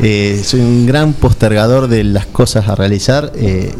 Eh, 0.00 0.40
soy 0.44 0.60
un 0.60 0.86
gran 0.86 1.12
postergador 1.12 1.88
de 1.88 2.04
las 2.04 2.26
cosas 2.26 2.68
a 2.68 2.76
realizar. 2.76 3.32
eh, 3.34 3.72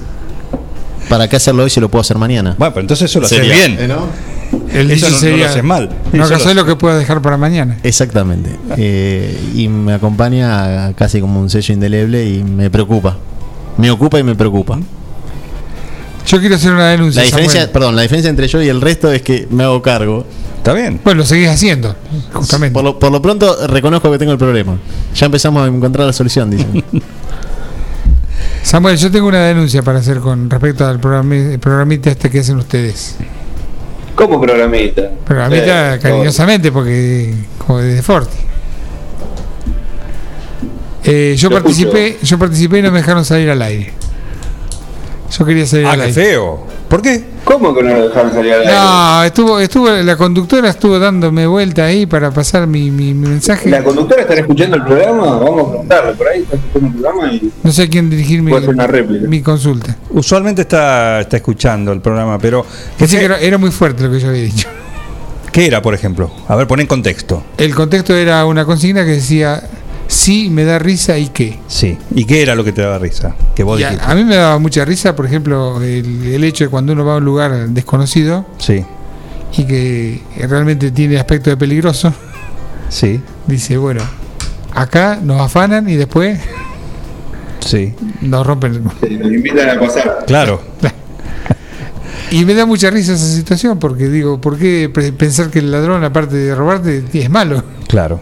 ¿Para 1.08 1.28
qué 1.28 1.36
hacerlo 1.36 1.62
hoy 1.64 1.70
si 1.70 1.80
lo 1.80 1.88
puedo 1.88 2.00
hacer 2.00 2.18
mañana? 2.18 2.54
Bueno, 2.58 2.74
pero 2.74 2.82
entonces 2.82 3.10
eso 3.10 3.20
lo 3.20 3.26
haces 3.26 3.38
Sería, 3.38 3.54
bien. 3.54 3.76
¿eh, 3.80 3.88
no? 3.88 4.06
El 4.72 4.90
Eso 4.90 5.06
no 5.06 5.12
lo 5.12 5.18
sería. 5.18 5.48
haces 5.50 5.64
mal. 5.64 5.88
No 6.12 6.24
Eso 6.24 6.34
hagas 6.34 6.54
lo- 6.54 6.64
que 6.64 6.76
puedas 6.76 6.98
dejar 6.98 7.20
para 7.22 7.36
mañana. 7.36 7.78
Exactamente. 7.82 8.50
Eh, 8.76 9.38
y 9.54 9.68
me 9.68 9.94
acompaña 9.94 10.92
casi 10.94 11.20
como 11.20 11.40
un 11.40 11.50
sello 11.50 11.74
indeleble 11.74 12.24
y 12.28 12.42
me 12.44 12.70
preocupa. 12.70 13.16
Me 13.76 13.90
ocupa 13.90 14.18
y 14.18 14.22
me 14.22 14.34
preocupa. 14.34 14.78
Yo 16.26 16.40
quiero 16.40 16.56
hacer 16.56 16.72
una 16.72 16.88
denuncia. 16.88 17.22
La 17.22 17.26
diferencia, 17.26 17.60
Samuel. 17.60 17.72
perdón, 17.72 17.96
la 17.96 18.02
diferencia 18.02 18.28
entre 18.28 18.48
yo 18.48 18.60
y 18.62 18.68
el 18.68 18.80
resto 18.80 19.10
es 19.10 19.22
que 19.22 19.46
me 19.50 19.64
hago 19.64 19.80
cargo. 19.80 20.26
Está 20.58 20.74
bien. 20.74 21.00
Bueno, 21.02 21.20
lo 21.20 21.26
seguís 21.26 21.48
haciendo, 21.48 21.94
justamente. 22.34 22.74
Por 22.74 22.84
lo, 22.84 22.98
por 22.98 23.10
lo 23.12 23.22
pronto 23.22 23.66
reconozco 23.66 24.10
que 24.10 24.18
tengo 24.18 24.32
el 24.32 24.38
problema. 24.38 24.76
Ya 25.14 25.26
empezamos 25.26 25.62
a 25.64 25.68
encontrar 25.68 26.06
la 26.06 26.12
solución, 26.12 26.50
dicen. 26.50 26.84
Samuel, 28.68 28.98
yo 28.98 29.10
tengo 29.10 29.28
una 29.28 29.46
denuncia 29.46 29.82
para 29.82 30.00
hacer 30.00 30.18
con 30.18 30.50
respecto 30.50 30.86
al 30.86 31.00
programi- 31.00 31.58
programita 31.58 32.10
este 32.10 32.28
que 32.28 32.40
hacen 32.40 32.58
ustedes. 32.58 33.16
Como 34.14 34.38
programita. 34.38 35.08
Programita 35.24 35.94
Sí, 35.94 36.00
cariñosamente, 36.02 36.70
porque 36.70 37.32
como 37.66 37.78
desde 37.78 38.02
Forti. 38.02 38.36
Eh, 41.04 41.34
yo 41.38 41.48
participé, 41.50 42.18
yo 42.22 42.38
participé 42.38 42.80
y 42.80 42.82
no 42.82 42.90
me 42.90 42.98
dejaron 42.98 43.24
salir 43.24 43.48
al 43.48 43.62
aire. 43.62 43.94
Yo 45.36 45.44
quería 45.44 45.66
salir 45.66 45.86
Ah, 45.86 45.92
al 45.92 45.98
qué 45.98 46.04
aire. 46.06 46.14
feo. 46.24 46.66
¿Por 46.88 47.02
qué? 47.02 47.22
¿Cómo 47.44 47.74
que 47.74 47.82
no 47.82 47.90
lo 47.94 48.08
dejaron 48.08 48.32
salir 48.32 48.52
al 48.54 48.60
aire? 48.62 48.72
No, 48.72 49.22
estuvo, 49.24 49.60
estuvo, 49.60 49.90
la 49.90 50.16
conductora 50.16 50.70
estuvo 50.70 50.98
dándome 50.98 51.46
vuelta 51.46 51.84
ahí 51.84 52.06
para 52.06 52.30
pasar 52.30 52.66
mi, 52.66 52.90
mi- 52.90 53.12
mi 53.12 53.28
mensaje. 53.28 53.68
¿La 53.68 53.84
conductora 53.84 54.22
está 54.22 54.34
escuchando 54.34 54.76
el 54.76 54.84
programa? 54.84 55.26
Vamos 55.38 55.60
a 55.66 55.68
preguntarle 55.70 56.12
por 56.14 56.28
ahí, 56.28 56.40
está 56.40 56.56
escuchando 56.56 56.86
el 56.88 56.94
programa 57.02 57.32
y 57.32 57.52
No 57.62 57.72
sé 57.72 57.82
a 57.82 57.88
quién 57.88 58.08
dirigir 58.08 58.40
mi, 58.42 58.52
una 58.52 58.86
réplica. 58.86 59.28
mi 59.28 59.42
consulta. 59.42 59.96
Usualmente 60.10 60.62
está, 60.62 61.20
está 61.20 61.36
escuchando 61.36 61.92
el 61.92 62.00
programa, 62.00 62.38
pero 62.38 62.62
¿qué, 62.62 62.68
Pensé 63.00 63.18
que 63.18 63.24
era, 63.26 63.38
era 63.38 63.58
muy 63.58 63.70
fuerte 63.70 64.04
lo 64.04 64.10
que 64.10 64.20
yo 64.20 64.28
había 64.30 64.42
dicho. 64.42 64.66
qué 65.52 65.66
era, 65.66 65.82
por 65.82 65.92
ejemplo? 65.92 66.30
A 66.48 66.56
ver, 66.56 66.66
pon 66.66 66.80
en 66.80 66.86
contexto. 66.86 67.42
El 67.58 67.74
contexto 67.74 68.14
era 68.14 68.46
una 68.46 68.64
consigna 68.64 69.04
que 69.04 69.10
decía, 69.12 69.62
sí, 70.08 70.50
me 70.50 70.64
da 70.64 70.78
risa 70.80 71.16
y 71.18 71.28
qué. 71.28 71.60
Sí. 71.68 71.96
¿Y 72.14 72.24
qué 72.24 72.42
era 72.42 72.54
lo 72.56 72.64
que 72.64 72.72
te 72.72 72.82
daba 72.82 72.98
risa? 72.98 73.36
Que 73.54 73.62
vos 73.62 73.80
a, 73.80 73.90
dijiste. 73.90 74.04
a 74.10 74.14
mí 74.16 74.24
me 74.24 74.34
daba 74.34 74.58
mucha 74.58 74.84
risa, 74.84 75.14
por 75.14 75.26
ejemplo, 75.26 75.80
el, 75.80 76.26
el 76.26 76.42
hecho 76.44 76.64
de 76.64 76.70
cuando 76.70 76.92
uno 76.94 77.04
va 77.04 77.14
a 77.14 77.16
un 77.18 77.24
lugar 77.24 77.68
desconocido 77.68 78.44
Sí, 78.58 78.84
y 79.56 79.64
que 79.64 80.20
realmente 80.48 80.90
tiene 80.90 81.16
aspecto 81.18 81.50
de 81.50 81.56
peligroso, 81.56 82.12
sí, 82.88 83.20
dice, 83.46 83.76
bueno, 83.76 84.02
acá 84.74 85.18
nos 85.22 85.40
afanan 85.40 85.88
y 85.88 85.94
después 85.96 86.38
sí. 87.60 87.94
nos 88.22 88.46
rompen. 88.46 88.82
Sí, 89.06 89.16
Nos 89.16 89.30
invitan 89.32 89.70
a 89.70 89.80
pasar. 89.80 90.24
Claro. 90.26 90.60
Y 92.30 92.44
me 92.44 92.52
da 92.52 92.66
mucha 92.66 92.90
risa 92.90 93.14
esa 93.14 93.24
situación 93.26 93.78
porque 93.78 94.06
digo, 94.08 94.38
¿por 94.38 94.58
qué 94.58 94.90
pre- 94.92 95.12
pensar 95.12 95.48
que 95.50 95.60
el 95.60 95.70
ladrón, 95.70 96.04
aparte 96.04 96.36
de 96.36 96.54
robarte, 96.54 97.02
es 97.14 97.30
malo? 97.30 97.64
Claro. 97.86 98.20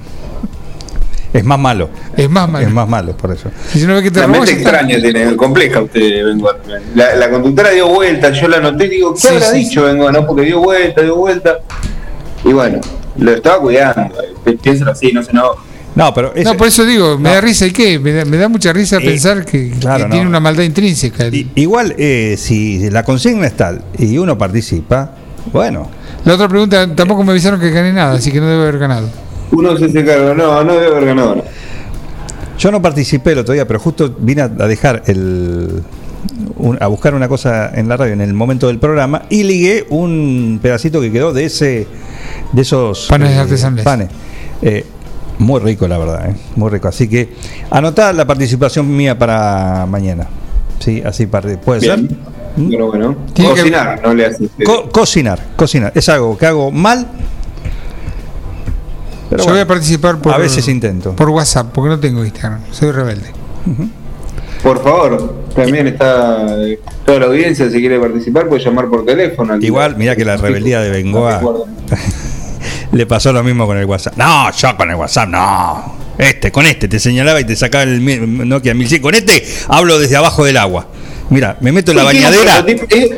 Es 1.33 1.45
más 1.45 1.59
malo. 1.59 1.91
Es 2.17 2.31
más 2.31 2.49
malo. 2.49 2.67
Es 2.67 2.73
más 2.73 2.89
malo, 2.89 3.17
por 3.17 3.33
eso. 3.33 3.51
Si 3.73 3.87
no 3.87 3.95
ve 3.95 4.03
que 4.03 4.11
te 4.11 4.21
La 4.21 4.27
mente 4.27 4.53
extraña 4.53 4.97
tiene, 4.99 5.37
compleja 5.37 5.83
usted, 5.83 6.25
Bengo. 6.25 6.51
La, 6.95 7.15
la 7.17 7.31
conductora 7.31 7.71
dio 7.71 7.89
vuelta, 7.89 8.31
yo 8.31 8.49
la 8.49 8.61
noté 8.61 8.87
y 8.87 8.89
digo, 8.91 9.13
¿qué 9.15 9.21
Sí, 9.21 9.29
habrá 9.29 9.47
sí, 9.51 9.59
dicho 9.59 9.83
Bengo? 9.85 10.11
No, 10.11 10.27
porque 10.27 10.43
dio 10.43 10.61
vuelta, 10.61 11.03
dio 11.03 11.17
vuelta. 11.17 11.59
Y 12.45 12.53
bueno, 12.53 12.81
lo 13.19 13.33
estaba 13.33 13.61
cuidando. 13.61 14.13
Piénsalo 14.63 14.93
así, 14.93 15.13
no 15.13 15.23
sé, 15.23 15.33
no. 15.33 15.51
No, 15.95 16.13
pero 16.13 16.33
No, 16.45 16.57
por 16.57 16.69
eso 16.69 16.85
digo, 16.85 17.17
me 17.19 17.31
No. 17.31 17.35
da 17.35 17.41
risa 17.41 17.67
y 17.67 17.71
qué, 17.73 17.99
me 17.99 18.13
da, 18.13 18.25
me 18.27 18.37
da 18.37 18.49
mucha 18.49 18.71
risa 18.73 18.99
Eh, 18.99 19.01
pensar 19.01 19.45
que, 19.47 19.71
que 19.71 19.79
claro, 19.79 20.05
no. 20.09 20.11
tiene 20.15 20.27
una 20.29 20.41
maldad 20.41 20.63
intrínseca. 20.63 21.27
i- 21.29 21.51
igual 21.55 21.95
eh, 21.99 22.37
si 22.39 22.91
la 22.91 23.03
consigna 23.03 23.47
es 23.47 23.55
tal 23.57 23.83
y 23.99 24.19
uno 24.19 24.37
participa, 24.37 25.13
bueno, 25.53 25.91
La 26.27 26.35
otra 26.35 26.49
pregunta, 26.49 26.87
tampoco 26.95 27.25
me 27.25 27.31
avisaron 27.33 27.59
que 27.61 27.71
gané 27.71 27.93
nada, 27.95 28.15
así 28.15 28.31
que 28.31 28.41
no 28.41 28.47
debe 28.47 28.63
haber 28.65 28.79
ganado. 28.79 29.09
Uno 29.53 29.77
se 29.77 29.87
hace 29.87 30.05
cargo, 30.05 30.35
no, 30.35 30.65
no 30.65 30.73
debe 30.75 30.87
haber 30.89 31.05
ganado. 31.07 31.37
no. 31.37 31.43
yo 32.59 32.71
no 32.73 32.81
participé 32.83 33.33
el 33.33 33.39
otro 33.39 33.55
día, 33.55 33.67
pero 33.67 33.79
justo 33.79 34.15
vine 34.19 34.43
a, 34.43 34.49
dejar 34.49 35.03
el 35.07 35.83
un- 36.57 36.79
a 36.81 36.87
buscar 36.89 37.15
una 37.15 37.29
cosa 37.29 37.71
en 37.75 37.89
la 37.89 37.97
radio 37.97 38.13
en 38.15 38.21
el 38.21 38.35
momento 38.35 38.67
del 38.67 38.79
programa 38.79 39.23
y 39.31 39.45
ligué 39.45 39.87
un 39.91 40.59
pedacito 40.61 41.01
que 41.01 41.13
quedó 41.13 41.33
de 41.33 41.45
ese 41.45 41.87
de 42.53 42.63
esos 42.63 43.07
Panes 43.09 43.37
artesanales. 43.37 43.85
panes. 43.85 44.09
Eh, 44.63 44.85
muy 45.39 45.61
rico 45.61 45.87
la 45.87 45.99
verdad, 45.99 46.31
eh, 46.31 46.35
muy 46.57 46.71
rico. 46.71 46.89
Así 46.89 47.09
que 47.09 47.29
anotá 47.71 48.13
la 48.13 48.27
participación 48.27 48.95
mía 48.97 49.19
para 49.19 49.85
mañana. 49.87 50.27
Sí, 50.81 51.03
así 51.05 51.27
para, 51.27 51.61
puede 51.61 51.81
Bien. 51.81 52.09
ser. 52.09 52.17
¿Mm? 52.57 52.71
Pero 52.71 52.87
bueno, 52.89 53.17
que- 53.35 53.45
cocinar, 53.45 54.01
no 54.03 54.15
le 54.15 54.27
hace. 54.27 54.49
Co- 54.65 54.89
cocinar, 54.91 55.39
cocinar. 55.57 55.93
Es 55.95 56.09
algo 56.09 56.37
que 56.39 56.47
hago 56.47 56.71
mal. 56.71 57.07
Pero 59.31 59.45
Yo 59.45 59.51
voy 59.51 59.61
a 59.61 59.67
participar 59.67 60.19
por, 60.19 60.33
a 60.33 60.39
veces 60.39 60.69
intento. 60.69 61.15
por 61.17 61.31
WhatsApp, 61.31 61.71
porque 61.73 61.89
no 61.91 61.99
tengo 61.99 62.25
Instagram, 62.25 62.61
soy 62.71 62.93
rebelde. 62.93 63.31
Por 64.63 64.83
favor, 64.83 65.35
también 65.55 65.87
está 65.89 66.47
eh, 66.65 66.81
toda 67.05 67.21
la 67.21 67.27
audiencia, 67.27 67.69
si 67.71 67.79
quiere 67.81 67.99
participar, 68.01 68.49
puede 68.49 68.63
llamar 68.65 68.89
por 68.89 69.05
teléfono. 69.05 69.53
al- 69.55 69.65
Igual, 69.65 69.97
mirá 69.97 70.15
que 70.17 70.25
la 70.25 70.37
rebeldía 70.37 70.81
de 70.81 70.91
Bengoa 70.91 71.41
le 72.93 73.07
pasó 73.07 73.33
lo 73.33 73.43
mismo 73.43 73.67
con 73.67 73.77
el 73.77 73.85
WhatsApp. 73.85 74.17
No, 74.17 74.51
yo 74.53 74.77
con 74.77 74.91
el 74.91 74.97
WhatsApp 74.97 75.29
no. 75.29 75.97
Este, 76.19 76.51
con 76.51 76.65
este, 76.67 76.89
te 76.89 76.99
señalaba 76.99 77.41
y 77.41 77.45
te 77.45 77.55
sacaba 77.57 77.83
el 77.85 78.49
Nokia 78.49 78.75
1100. 78.75 79.03
Con 79.03 79.15
este 79.15 79.45
hablo 79.69 79.99
desde 79.99 80.17
abajo 80.17 80.45
del 80.45 80.57
agua. 80.57 80.87
Mira, 81.31 81.59
me 81.61 81.73
meto 81.73 81.91
en 81.91 81.97
la 81.99 82.05
bañadera 82.05 82.65
es- 82.67 82.83
es- 82.89 83.11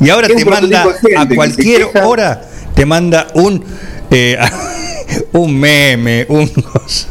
y 0.00 0.10
ahora 0.10 0.26
te 0.28 0.44
manda 0.44 0.84
a 1.16 1.28
cualquier 1.28 1.86
hora, 2.04 2.42
te 2.74 2.84
manda 2.84 3.28
un 3.34 3.64
eh, 4.10 4.36
un 5.32 5.58
meme, 5.58 6.26
un 6.28 6.48
cosa. 6.48 7.08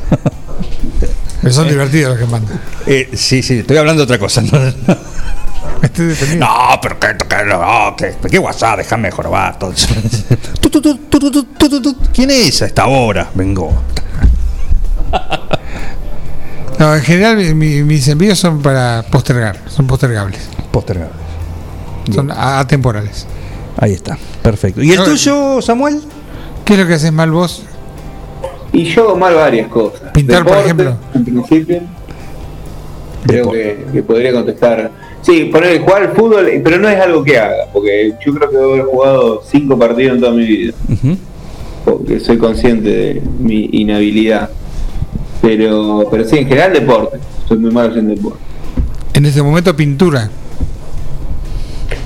Son 1.50 1.68
divertidos 1.68 2.12
los 2.12 2.20
que 2.20 2.32
mandan. 2.32 2.60
Eh, 2.86 3.10
sí, 3.14 3.42
sí, 3.42 3.60
estoy 3.60 3.78
hablando 3.78 4.02
de 4.02 4.04
otra 4.06 4.20
cosa. 4.20 4.42
No, 4.42 4.60
no. 4.60 4.98
Me 5.82 5.88
estoy. 5.88 6.16
No, 6.38 6.48
pero 6.82 6.98
no, 7.46 7.96
que, 7.96 8.16
¿qué 8.30 8.38
WhatsApp? 8.40 8.78
Déjame 8.78 9.10
jorobar. 9.12 9.58
todo 9.58 9.72
eso. 9.72 9.88
¿Quién 12.14 12.30
es 12.30 12.62
a 12.62 12.66
esta 12.68 12.86
hora? 12.88 13.30
Vengo. 13.34 13.74
No, 16.80 16.96
en 16.96 17.02
general 17.02 17.38
mi- 17.56 17.84
mis 17.84 18.08
envíos 18.08 18.40
son 18.40 18.62
para 18.62 19.04
postergar, 19.12 19.60
son 19.68 19.86
postergables, 19.88 20.40
Postergado. 20.72 21.12
son 22.14 22.32
atemporales. 22.32 23.28
Ahí 23.78 23.94
está. 23.94 24.18
Perfecto. 24.42 24.82
¿Y 24.82 24.92
el 24.92 25.04
tuyo, 25.04 25.62
Samuel? 25.62 26.02
¿Qué 26.66 26.74
es 26.74 26.80
lo 26.80 26.88
que 26.88 26.96
haces 26.96 27.12
mal 27.12 27.32
vos? 27.32 27.64
Y 28.74 28.84
yo 28.86 29.04
hago 29.10 29.18
mal 29.18 29.36
varias 29.36 29.68
cosas. 29.68 30.12
Pintar, 30.14 30.46
por 30.46 30.58
ejemplo. 30.58 30.96
En 31.14 31.26
principio. 31.26 31.82
Creo 33.24 33.40
Deporte. 33.46 33.86
que, 33.86 33.92
que 33.94 34.04
podría 34.04 34.34
contestar. 34.34 34.92
Sí, 35.22 35.46
poner 35.46 35.82
jugar 35.82 36.02
al 36.04 36.12
fútbol, 36.14 36.50
pero 36.64 36.80
no 36.80 36.90
es 36.90 37.00
algo 37.00 37.24
que 37.24 37.38
haga, 37.38 37.66
porque 37.72 38.16
yo 38.26 38.34
creo 38.34 38.50
que 38.50 38.58
debo 38.58 38.74
haber 38.74 38.86
jugado 38.86 39.44
cinco 39.46 39.78
partidos 39.78 40.16
en 40.16 40.20
toda 40.22 40.32
mi 40.34 40.46
vida, 40.48 40.74
porque 41.86 42.20
soy 42.20 42.38
consciente 42.40 42.90
de 42.90 43.22
mi 43.40 43.70
inhabilidad. 43.74 44.50
Pero, 45.44 46.08
pero 46.10 46.24
sí, 46.24 46.38
en 46.38 46.48
general 46.48 46.74
deporte. 46.74 47.20
Soy 47.48 47.58
muy 47.60 47.70
malo 47.72 47.96
en 47.98 48.08
deporte. 48.16 48.40
En 49.14 49.26
este 49.26 49.44
momento 49.44 49.76
pintura. 49.76 50.30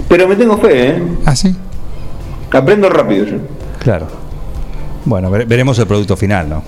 Pero 0.09 0.27
me 0.27 0.35
tengo 0.35 0.57
fe, 0.57 0.89
¿eh? 0.89 1.03
¿Ah, 1.25 1.35
sí? 1.35 1.55
Aprendo 2.51 2.89
rápido 2.89 3.25
yo. 3.25 3.37
Claro. 3.79 4.07
Bueno, 5.05 5.29
vere- 5.31 5.45
veremos 5.47 5.77
el 5.79 5.87
producto 5.87 6.17
final, 6.17 6.49
¿no? 6.49 6.63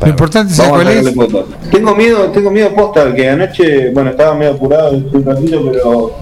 Lo 0.00 0.08
importante 0.08 0.52
es 0.52 0.58
Vamos 0.58 0.72
a 0.72 0.76
cuál 0.82 0.86
sacarle 0.86 1.10
es. 1.10 1.16
fotos. 1.16 1.44
Tengo 1.70 1.94
miedo, 1.94 2.30
tengo 2.30 2.50
miedo 2.50 2.74
posta, 2.74 3.14
que 3.14 3.28
anoche, 3.28 3.90
bueno, 3.90 4.10
estaba 4.10 4.34
medio 4.34 4.52
apurado 4.52 4.92
un 4.92 5.24
ratito, 5.24 5.70
pero 5.70 6.12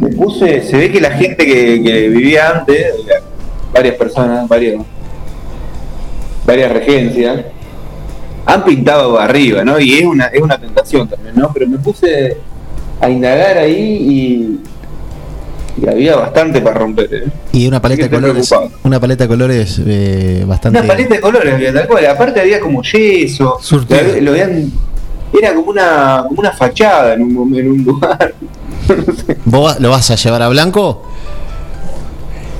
me 0.00 0.08
puse, 0.08 0.62
se 0.62 0.76
ve 0.76 0.90
que 0.90 1.00
la 1.00 1.10
gente 1.12 1.46
que, 1.46 1.80
que 1.82 2.08
vivía 2.08 2.48
antes, 2.50 2.86
varias 3.72 3.94
personas, 3.94 4.48
varios, 4.48 4.82
varias 6.44 6.72
regencias, 6.72 7.44
han 8.44 8.64
pintado 8.64 9.20
arriba, 9.20 9.62
¿no? 9.64 9.78
Y 9.78 9.94
es 10.00 10.04
una, 10.04 10.26
es 10.26 10.42
una 10.42 10.58
tentación 10.58 11.06
también, 11.08 11.36
¿no? 11.36 11.52
Pero 11.54 11.68
me 11.68 11.78
puse 11.78 12.38
a 13.00 13.08
indagar 13.08 13.58
ahí 13.58 14.58
y, 15.80 15.88
había 15.88 16.16
bastante 16.16 16.60
para 16.60 16.78
romper, 16.78 17.08
¿eh? 17.12 17.24
Y 17.52 17.66
una 17.66 17.80
paleta 17.80 18.04
de 18.04 18.10
colores. 18.10 18.48
preocupado. 18.48 18.80
Una 18.84 19.00
paleta 19.00 19.24
de 19.24 19.28
colores 19.28 19.80
eh, 19.86 20.44
bastante. 20.46 20.78
Una 20.80 20.88
paleta 20.88 21.14
de 21.14 21.20
colores, 21.20 21.54
había, 21.54 21.72
tal 21.72 21.86
cual. 21.88 22.06
Aparte 22.06 22.40
había 22.40 22.60
como 22.60 22.82
yeso. 22.82 23.58
Surtido. 23.60 24.00
Lo, 24.16 24.20
lo 24.20 24.30
habían- 24.32 24.72
era 25.32 25.54
como 25.54 25.70
una, 25.70 26.24
como 26.28 26.40
una 26.40 26.52
fachada 26.52 27.14
en 27.14 27.22
un, 27.22 27.54
en 27.56 27.70
un 27.70 27.82
lugar. 27.84 28.34
No 28.88 29.14
sé. 29.26 29.36
¿Vos 29.46 29.80
lo 29.80 29.88
vas 29.90 30.10
a 30.10 30.16
llevar 30.16 30.42
a 30.42 30.48
blanco? 30.48 31.02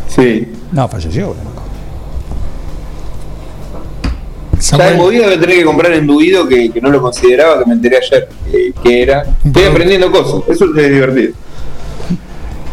sí. 0.08 0.48
No, 0.72 0.88
falleció. 0.88 1.34
Blanco. 1.34 1.50
Samuel, 4.58 4.96
movida 4.96 5.24
voy 5.26 5.34
a 5.34 5.40
tener 5.40 5.56
que 5.56 5.64
comprar 5.64 5.92
enduido 5.92 6.46
que, 6.46 6.70
que 6.70 6.80
no 6.80 6.88
lo 6.90 7.02
consideraba, 7.02 7.58
que 7.58 7.66
me 7.66 7.72
enteré 7.74 7.96
ayer 7.96 8.28
eh, 8.52 8.72
que 8.82 9.02
era. 9.02 9.24
Estoy 9.44 9.64
aprendiendo 9.64 10.10
cosas, 10.10 10.48
eso 10.48 10.66
es 10.76 10.90
divertido. 10.90 11.32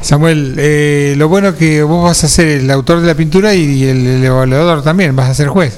Samuel, 0.02 0.56
eh, 0.58 1.14
lo 1.18 1.28
bueno 1.28 1.56
que 1.56 1.84
vos 1.84 2.04
vas 2.06 2.24
a 2.24 2.28
ser 2.28 2.48
el 2.48 2.72
autor 2.72 3.02
de 3.02 3.08
la 3.08 3.16
pintura 3.16 3.54
y, 3.54 3.64
y 3.64 3.84
el, 3.86 4.06
el 4.08 4.24
evaluador 4.26 4.82
también, 4.82 5.16
vas 5.16 5.30
a 5.30 5.34
ser 5.34 5.48
juez. 5.50 5.78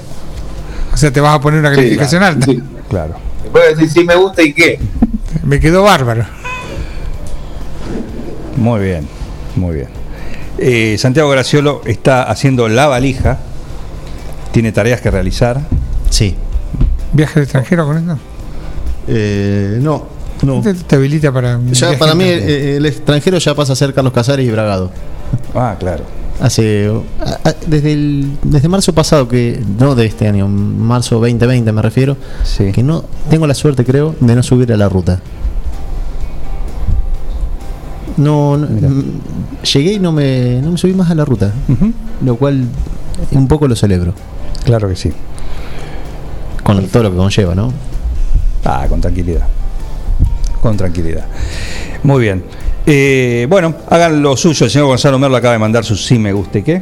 O 0.92 0.96
sea, 0.96 1.10
te 1.10 1.20
vas 1.20 1.34
a 1.36 1.40
poner 1.40 1.60
una 1.60 1.70
Sí, 1.70 1.76
calificación 1.76 2.22
alta. 2.22 2.46
sí. 2.46 2.62
Claro. 2.88 3.14
Después 3.42 3.76
decir 3.76 3.90
si 3.90 4.04
me 4.04 4.14
gusta 4.14 4.42
y 4.42 4.52
qué. 4.52 4.78
Me 5.44 5.58
quedó 5.58 5.82
bárbaro. 5.82 6.24
Muy 8.56 8.80
bien, 8.80 9.08
muy 9.56 9.74
bien. 9.74 9.88
Eh, 10.58 10.96
Santiago 10.98 11.30
Graciolo 11.30 11.80
está 11.86 12.22
haciendo 12.24 12.68
la 12.68 12.86
valija. 12.86 13.38
Tiene 14.52 14.70
tareas 14.72 15.00
que 15.00 15.10
realizar. 15.10 15.60
Sí. 16.10 16.36
¿Viaje 17.12 17.38
al 17.40 17.42
extranjero 17.44 17.86
con 17.86 17.98
esto? 17.98 18.18
Eh, 19.08 19.78
no, 19.80 20.06
no. 20.42 20.60
Te, 20.60 20.74
te 20.74 20.96
habilita 20.96 21.32
para 21.32 21.60
Ya 21.72 21.98
para 21.98 22.14
mí 22.14 22.24
extranjero. 22.24 22.64
eh, 22.64 22.76
el 22.76 22.86
extranjero 22.86 23.38
ya 23.38 23.54
pasa 23.54 23.72
a 23.72 23.76
ser 23.76 23.94
Carlos 23.94 24.12
Casares 24.12 24.46
y 24.46 24.50
Bragado. 24.50 24.90
Ah, 25.54 25.76
claro. 25.78 26.04
Hace 26.40 26.90
a- 27.20 27.48
a- 27.48 27.54
desde 27.66 27.92
el 27.92 28.32
desde 28.42 28.68
marzo 28.68 28.92
pasado 28.94 29.28
que 29.28 29.62
no 29.78 29.94
de 29.94 30.06
este 30.06 30.26
año, 30.26 30.48
marzo 30.48 31.16
2020 31.20 31.70
me 31.72 31.82
refiero, 31.82 32.16
Sí. 32.42 32.72
que 32.72 32.82
no 32.82 33.04
tengo 33.30 33.46
la 33.46 33.54
suerte 33.54 33.84
creo 33.84 34.14
de 34.18 34.34
no 34.34 34.42
subir 34.42 34.72
a 34.72 34.76
la 34.76 34.88
ruta. 34.88 35.20
No, 38.16 38.58
no, 38.58 38.66
llegué 39.72 39.94
y 39.94 39.98
no 39.98 40.12
me, 40.12 40.60
no 40.62 40.72
me 40.72 40.78
subí 40.78 40.92
más 40.92 41.10
a 41.10 41.14
la 41.14 41.24
ruta, 41.24 41.52
lo 42.24 42.36
cual 42.36 42.64
un 43.30 43.48
poco 43.48 43.66
lo 43.68 43.74
celebro, 43.76 44.12
Claro 44.64 44.88
que 44.88 44.96
sí. 44.96 45.12
con 46.62 46.86
todo 46.88 47.04
lo 47.04 47.10
que 47.10 47.16
conlleva, 47.16 47.54
¿no? 47.54 47.72
Ah, 48.64 48.84
con 48.88 49.00
tranquilidad. 49.00 49.46
Con 50.62 50.76
tranquilidad. 50.76 51.26
Muy 52.04 52.22
bien. 52.22 52.44
Eh, 52.86 53.46
bueno, 53.50 53.74
hagan 53.90 54.22
lo 54.22 54.36
suyo. 54.36 54.64
El 54.64 54.70
señor 54.70 54.86
Gonzalo 54.86 55.18
Merlo 55.18 55.36
acaba 55.36 55.52
de 55.54 55.58
mandar 55.58 55.84
su 55.84 55.96
sí 55.96 56.18
me 56.18 56.32
guste 56.32 56.62
qué. 56.62 56.80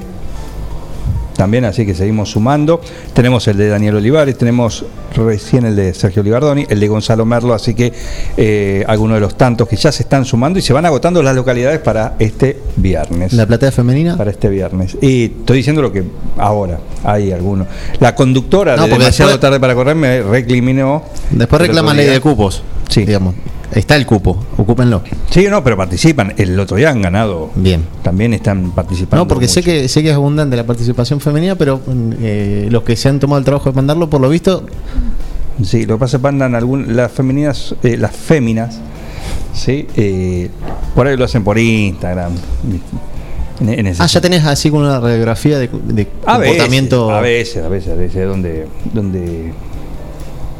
También, 1.37 1.65
así 1.65 1.87
que 1.87 1.95
seguimos 1.95 2.31
sumando. 2.31 2.83
Tenemos 3.15 3.49
el 3.49 3.57
de 3.57 3.69
Daniel 3.69 3.95
Olivares, 3.97 4.37
tenemos 4.37 4.85
recién 5.17 5.65
el 5.65 5.75
de 5.75 5.95
Sergio 5.95 6.21
Olivardoni, 6.21 6.67
el 6.69 6.79
de 6.79 6.87
Gonzalo 6.89 7.25
Merlo, 7.25 7.55
así 7.55 7.73
que 7.73 7.95
eh, 8.37 8.85
algunos 8.87 9.17
de 9.17 9.21
los 9.23 9.39
tantos 9.39 9.67
que 9.67 9.77
ya 9.77 9.91
se 9.91 10.03
están 10.03 10.27
sumando 10.27 10.59
y 10.59 10.63
se 10.63 10.75
van 10.75 10.85
agotando 10.85 11.23
las 11.23 11.35
localidades 11.35 11.79
para 11.81 12.17
este 12.19 12.59
viernes. 12.77 13.33
La 13.33 13.47
platea 13.47 13.73
femenina, 13.73 14.19
Para 14.19 14.31
este 14.31 14.51
viernes. 14.51 14.99
Y 15.01 15.25
estoy 15.27 15.57
diciendo 15.59 15.81
lo 15.81 15.91
que 15.91 16.05
ahora 16.37 16.79
hay 17.05 17.33
algunos. 17.33 17.67
La 18.01 18.15
conductora 18.15 18.77
No, 18.77 18.83
de 18.85 18.91
demasiado 18.91 19.31
después- 19.31 19.41
tarde 19.41 19.59
para 19.59 19.75
correr 19.75 19.97
me 19.97 20.21
recriminó. 20.23 21.05
después 21.31 21.63
reclaman 21.63 21.97
ley 21.97 22.07
de 22.07 22.21
cupos, 22.21 22.63
Sí. 22.91 23.07
digamos. 23.07 23.35
Está 23.73 23.97
el 23.97 24.05
cupo, 24.05 24.45
ocúpenlo. 24.57 25.03
Sí, 25.31 25.47
no, 25.49 25.63
pero 25.63 25.77
participan. 25.77 26.35
El 26.37 26.59
otro 26.59 26.77
día 26.77 26.91
han 26.91 27.03
ganado. 27.03 27.51
Bien. 27.55 27.85
También 28.03 28.35
están 28.35 28.73
participando. 28.73 29.25
No, 29.25 29.29
porque 29.29 29.47
sé 29.47 29.63
que 29.63 29.89
sé 29.89 30.03
que 30.03 30.11
es 30.11 30.15
abundante 30.17 30.57
la 30.57 30.67
participación 30.67 31.21
femenina, 31.21 31.55
pero 31.55 31.81
eh, 32.21 32.67
los 32.71 32.83
que 32.83 32.97
se 32.97 33.09
han 33.09 33.21
tomado 33.21 33.39
el 33.39 33.45
trabajo 33.45 33.71
de 33.71 33.77
mandarlo, 33.77 34.11
por 34.11 34.21
lo 34.21 34.29
visto, 34.29 34.65
Sí, 35.65 35.85
lo 35.85 35.97
que 35.97 36.01
pasa 36.01 36.17
es 36.17 36.21
que 36.21 36.23
mandan 36.23 36.55
algún, 36.55 36.97
las 36.97 37.13
femeninas, 37.13 37.75
eh, 37.83 37.97
las 37.97 38.17
féminas, 38.17 38.79
sí, 39.53 39.87
eh, 39.97 40.49
por 40.95 41.07
ahí 41.07 41.17
lo 41.17 41.25
hacen 41.25 41.45
por 41.45 41.59
Instagram. 41.59 42.33
En, 43.61 43.69
en 43.69 43.87
ese 43.87 44.03
ah, 44.03 44.07
ya 44.07 44.21
tenés 44.23 44.45
así 44.47 44.71
con 44.71 44.81
una 44.81 45.01
radiografía 45.01 45.59
de, 45.59 45.69
de 45.69 46.07
a 46.25 46.39
veces, 46.39 46.55
comportamiento. 46.55 47.11
a 47.11 47.21
veces, 47.21 47.63
a 47.63 47.69
veces, 47.69 47.93
a 47.93 47.95
veces, 47.95 48.27
donde, 48.27 48.69
donde 48.95 49.53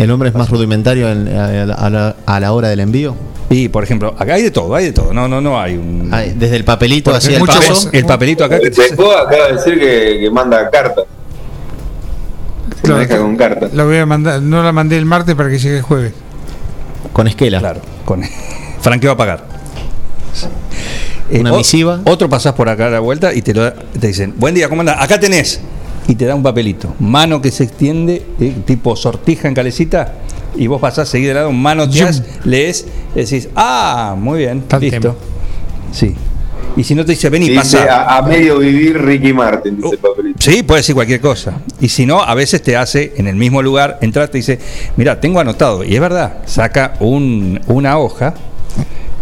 El 0.03 0.11
hombre 0.11 0.29
es 0.31 0.35
más 0.35 0.49
rudimentario 0.51 1.09
en- 1.11 1.29
a, 1.29 1.67
la- 1.67 1.75
a 1.75 1.91
la, 1.91 2.17
a 2.27 2.41
la 2.41 2.53
hora 2.53 2.69
del 2.69 2.81
envío. 2.81 3.15
y 3.51 3.69
por 3.69 3.83
ejemplo, 3.85 4.15
acá 4.19 4.35
hay 4.35 4.43
de 4.43 4.51
todo, 4.51 4.75
hay 4.75 4.87
de 4.87 4.93
todo. 4.93 5.13
No, 5.13 5.27
no, 5.29 5.41
no 5.41 5.61
hay 5.61 5.77
un 5.77 6.11
Desde 6.37 6.57
el 6.57 6.65
papelito 6.65 7.15
hacia 7.15 7.37
el 7.39 7.45
paso. 7.45 7.91
el 7.93 8.07
papelito 8.07 8.45
acá 8.45 8.59
que 8.61 8.69
acaba 8.69 9.47
de 9.49 9.53
decir 9.55 9.79
que, 9.79 10.19
que 10.21 10.31
manda 10.31 10.69
carta. 10.71 11.03
Se 12.77 12.83
Claro, 12.83 12.97
maneja 13.03 13.19
con 13.19 13.37
carta. 13.37 13.69
La 13.73 13.85
voy 13.85 13.99
a 13.99 14.07
mandar, 14.07 14.41
no 14.41 14.63
la 14.63 14.73
mandé 14.73 14.97
el 14.97 15.05
martes 15.05 15.35
para 15.35 15.51
que 15.51 15.59
llegue 15.59 15.77
el 15.79 15.83
jueves. 15.83 16.13
Con 17.13 17.27
esquela. 17.27 17.59
Claro, 17.59 17.81
con 18.05 18.23
franqueo 18.81 19.11
a 19.13 19.17
pagar. 19.17 19.45
Una 21.33 21.53
o- 21.53 21.57
misiva. 21.59 22.01
Otro 22.05 22.29
pasás 22.29 22.55
por 22.55 22.69
acá 22.69 22.87
a 22.87 22.91
la 22.91 23.01
vuelta 23.01 23.33
y 23.35 23.43
te, 23.43 23.53
lo, 23.55 23.73
te 23.73 24.07
dicen, 24.09 24.35
buen 24.37 24.55
día, 24.55 24.69
¿cómo 24.69 24.81
andás? 24.81 24.97
Acá 25.01 25.21
tenés. 25.21 25.61
Y 26.11 26.17
te 26.17 26.25
da 26.27 26.35
un 26.35 26.43
papelito. 26.43 26.93
Mano 26.99 27.41
que 27.41 27.53
se 27.53 27.63
extiende, 27.63 28.27
eh, 28.41 28.53
tipo 28.67 28.97
sortija 28.97 29.47
en 29.47 29.55
calecita. 29.55 30.15
Y 30.57 30.67
vos 30.67 30.81
pasás, 30.81 31.09
seguís 31.09 31.29
de 31.29 31.35
lado, 31.35 31.53
mano 31.53 31.85
atrás, 31.85 32.25
lees, 32.45 32.85
decís, 33.15 33.49
ah, 33.55 34.17
muy 34.19 34.41
bien, 34.41 34.63
Tal 34.63 34.81
listo. 34.81 34.99
tema. 35.01 35.15
Sí. 35.93 36.17
Y 36.77 36.83
si 36.83 36.97
no 36.97 37.05
te 37.05 37.13
dice, 37.13 37.31
vení, 37.31 37.49
Dice 37.49 37.61
pasa. 37.79 38.03
a, 38.09 38.19
a 38.19 38.23
medio 38.23 38.59
vivir 38.59 39.01
Ricky 39.01 39.33
Martin, 39.33 39.77
dice 39.77 39.91
el 39.93 39.99
papelito. 39.99 40.39
Sí, 40.41 40.65
puede 40.65 40.81
decir 40.81 40.97
cualquier 40.97 41.21
cosa. 41.21 41.61
Y 41.81 41.89
si 41.89 42.07
no, 42.07 42.21
a 42.23 42.35
veces 42.35 42.61
te 42.63 42.77
hace 42.77 43.13
en 43.17 43.29
el 43.29 43.37
mismo 43.37 43.63
lugar, 43.63 43.99
entras, 44.01 44.31
te 44.33 44.39
dice, 44.39 44.59
mira, 44.97 45.21
tengo 45.21 45.39
anotado. 45.39 45.85
Y 45.85 45.95
es 45.95 46.01
verdad, 46.01 46.39
saca 46.47 46.95
un- 46.99 47.61
una 47.69 47.99
hoja 47.99 48.35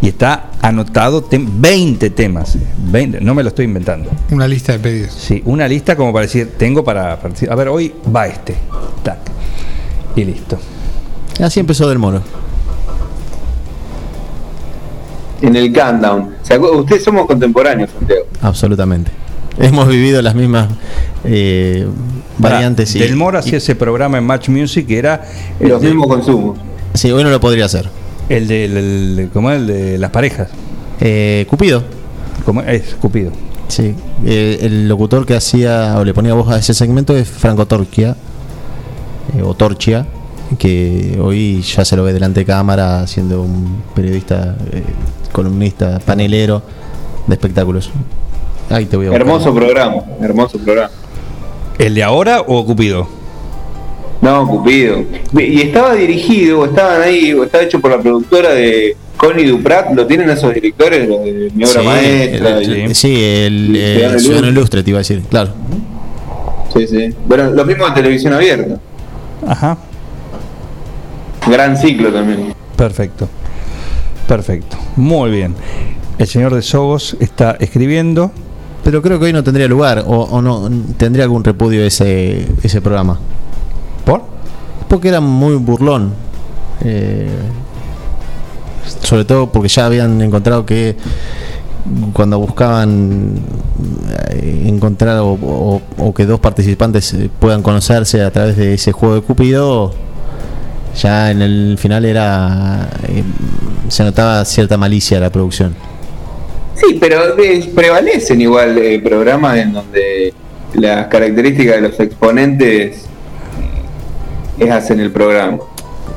y 0.01 0.09
está 0.09 0.51
anotado 0.63 1.25
tem- 1.29 1.49
20 1.51 2.11
temas. 2.11 2.57
20, 2.91 3.21
no 3.21 3.35
me 3.35 3.43
lo 3.43 3.49
estoy 3.49 3.65
inventando. 3.65 4.11
Una 4.31 4.47
lista 4.47 4.73
de 4.73 4.79
pedidos. 4.79 5.13
Sí, 5.13 5.43
una 5.45 5.67
lista 5.69 5.97
como 5.97 6.13
para 6.13 6.27
decir, 6.27 6.53
tengo 6.57 6.85
para, 6.85 7.17
para 7.17 7.35
decir, 7.35 7.51
a 7.51 7.55
ver, 7.55 7.69
hoy 7.69 7.93
va 8.15 8.27
este. 8.29 8.55
Tac. 9.03 9.19
Y 10.17 10.25
listo. 10.25 10.59
Así 11.41 11.61
empezó 11.61 11.89
Del 11.89 11.99
Moro. 11.99 12.23
En 15.41 15.55
el 15.55 15.73
countdown. 15.73 16.35
Ustedes 16.81 17.05
somos 17.05 17.27
contemporáneos, 17.27 17.91
Santiago. 17.97 18.25
Absolutamente. 18.43 19.11
Hemos 19.61 19.89
vivido 19.89 20.21
las 20.23 20.35
mismas 20.35 20.69
eh, 21.25 21.87
variantes. 22.39 22.95
y- 22.95 22.99
Del 23.01 23.17
Moro 23.17 23.39
hacía 23.39 23.59
ese 23.59 23.75
programa 23.77 24.19
en 24.19 24.25
Match 24.25 24.49
Music 24.49 24.87
que 24.87 24.99
era 24.99 25.25
el, 25.61 25.69
Los 25.69 25.81
de- 25.83 25.89
mismos 25.89 26.09
consumos. 26.09 26.59
Sí, 26.95 27.11
hoy 27.13 27.23
no 27.23 27.31
lo 27.31 27.41
podría 27.41 27.67
hacer. 27.67 27.89
El 28.29 28.47
de, 28.49 28.65
el- 28.65 28.77
el- 29.19 29.31
¿cómo 29.33 29.51
es? 29.51 29.59
el 29.59 29.67
de 29.67 29.99
las 29.99 30.11
parejas. 30.11 30.49
Eh, 31.01 31.47
Cupido. 31.49 31.83
¿Cómo 32.45 32.63
es? 32.63 32.95
Cupido. 33.01 33.31
Sí. 33.69 33.95
Eh, 34.25 34.59
el 34.63 34.89
locutor 34.89 35.27
que 35.27 35.35
hacía 35.37 35.97
o 35.99 36.05
le 36.05 36.15
ponía 36.15 36.35
voz 36.35 36.49
a 36.51 36.59
ese 36.59 36.75
segmento 36.75 37.17
es 37.17 37.29
Franco 37.29 37.67
Torquia. 37.67 38.17
eh, 39.37 39.43
o 39.43 39.55
Torchia. 39.55 40.07
Que 40.59 41.19
hoy 41.23 41.61
ya 41.61 41.85
se 41.85 41.95
lo 41.95 42.05
ve 42.05 42.15
delante 42.15 42.41
de 42.41 42.47
cámara 42.47 43.07
siendo 43.07 43.43
un 43.43 43.83
periodista, 43.95 44.57
eh, 44.73 44.83
columnista, 45.31 45.99
panelero 45.99 46.63
de 47.27 47.35
espectáculos. 47.35 47.91
Ahí 48.71 48.87
te 48.87 48.97
voy 48.97 49.07
a 49.07 49.11
buscar. 49.11 49.27
Hermoso 49.27 49.55
programa, 49.55 50.03
hermoso 50.23 50.59
programa. 50.59 50.91
¿El 51.79 51.95
de 51.95 52.03
ahora 52.03 52.41
o 52.47 52.65
Cupido? 52.65 53.07
No, 54.21 54.47
Cupido. 54.49 55.05
Y 55.39 55.61
estaba 55.61 55.95
dirigido, 55.95 56.61
o 56.61 56.65
estaban 56.67 57.03
ahí, 57.03 57.33
o 57.35 57.45
estaba 57.45 57.63
hecho 57.65 57.81
por 57.81 57.91
la 57.93 57.99
productora 58.01 58.51
de 58.53 58.97
Connie 59.17 59.47
Duprat, 59.47 59.93
lo 59.95 60.07
tienen 60.07 60.29
esos 60.31 60.53
directores, 60.55 61.09
los 61.09 61.25
de 61.25 61.51
mi 61.55 61.65
obra 61.65 61.81
Sí, 61.81 61.87
maestra. 61.87 62.59
el- 62.59 62.91
y- 62.91 62.95
sí, 62.95 63.15
el, 63.23 64.21
Ciudadano 64.21 64.49
Ilustre. 64.49 64.83
Te 64.83 64.91
iba 64.91 64.99
a 64.99 65.01
decir, 65.03 65.23
claro. 65.31 65.51
Sí, 66.75 66.87
sí. 66.87 67.15
Bueno, 67.27 67.51
lo 67.51 67.65
mismo 67.65 67.87
en 67.87 67.95
televisión 67.95 68.33
abierta. 68.33 68.79
Ajá. 69.47 69.79
Gran 71.47 71.77
ciclo 71.77 72.13
también. 72.13 72.55
Perfecto. 72.77 73.29
Perfecto. 74.27 74.77
Muy 74.97 75.31
bien. 75.31 75.55
El 76.19 76.27
señor 76.27 76.55
de 76.55 76.63
Sogos 76.63 77.17
está 77.21 77.57
escribiendo. 77.61 78.31
Pero 78.85 79.03
creo 79.03 79.19
que 79.19 79.27
hoy 79.27 79.33
no 79.33 79.43
tendría 79.45 79.69
lugar, 79.69 80.05
o, 80.07 80.23
o 80.23 80.41
no 80.41 80.71
tendría 80.97 81.25
algún 81.25 81.45
repudio 81.45 81.85
ese, 81.85 82.47
ese 82.63 82.81
programa. 82.81 83.19
¿Por? 84.09 84.23
Porque 84.89 85.09
era 85.09 85.21
muy 85.21 85.57
burlón. 85.57 86.15
Eh, 86.83 87.29
sobre 89.03 89.25
todo 89.27 89.53
porque 89.53 89.69
ya 89.69 89.85
habían 89.85 90.21
encontrado 90.23 90.65
que 90.65 90.97
cuando 92.15 92.39
buscaban 92.39 93.35
eh, 94.31 94.65
encontrar 94.67 95.19
o, 95.19 95.33
o- 95.33 95.83
o 95.99 96.15
que 96.15 96.25
dos 96.25 96.41
participantes 96.41 97.13
eh, 97.15 97.29
puedan 97.39 97.63
conocerse 97.63 98.23
a 98.23 98.31
través 98.31 98.57
de 98.57 98.75
ese 98.75 98.93
juego 98.93 99.17
de 99.17 99.21
Cupido, 99.23 99.93
ya 100.97 101.31
en 101.31 101.43
el 101.43 101.77
final 101.79 102.05
era 102.07 102.89
eh, 103.09 103.23
se 103.89 104.05
notaba 104.05 104.45
cierta 104.45 104.77
malicia 104.79 105.19
de 105.19 105.21
la 105.23 105.31
producción. 105.31 105.75
Sí, 106.75 106.97
pero 107.01 107.21
prevalecen 107.75 108.41
igual 108.41 108.79
eh, 108.79 109.01
programas 109.01 109.59
en 109.59 109.73
donde 109.75 110.33
las 110.75 111.09
características 111.09 111.77
de 111.77 111.81
los 111.89 112.01
exponentes 112.01 113.05
es 114.59 114.71
hacen 114.71 115.01
el 115.01 115.11
programa. 115.13 115.59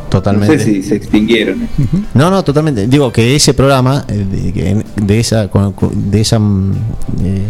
Totalmente. 0.09 0.57
No 0.57 0.59
sé 0.61 0.65
si 0.65 0.83
se 0.83 0.95
extinguieron. 0.95 1.69
No, 2.13 2.29
no, 2.29 2.43
totalmente. 2.43 2.85
Digo 2.87 3.11
que 3.13 3.33
ese 3.35 3.53
programa, 3.53 4.03
eh, 4.09 4.25
de, 4.29 4.51
que- 4.53 4.83
de 5.01 5.19
esa, 5.19 5.49
de 5.93 6.21
esa 6.21 6.37
mm, 6.37 6.73
eh, 7.23 7.43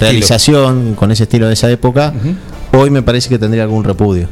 realización, 0.00 0.94
con 0.94 1.10
ese 1.10 1.24
estilo 1.24 1.46
de 1.46 1.52
esa 1.52 1.70
época, 1.70 2.14
hoy 2.72 2.88
me 2.88 3.02
parece 3.02 3.28
que 3.28 3.38
tendría 3.38 3.64
algún 3.64 3.84
repudio. 3.84 4.28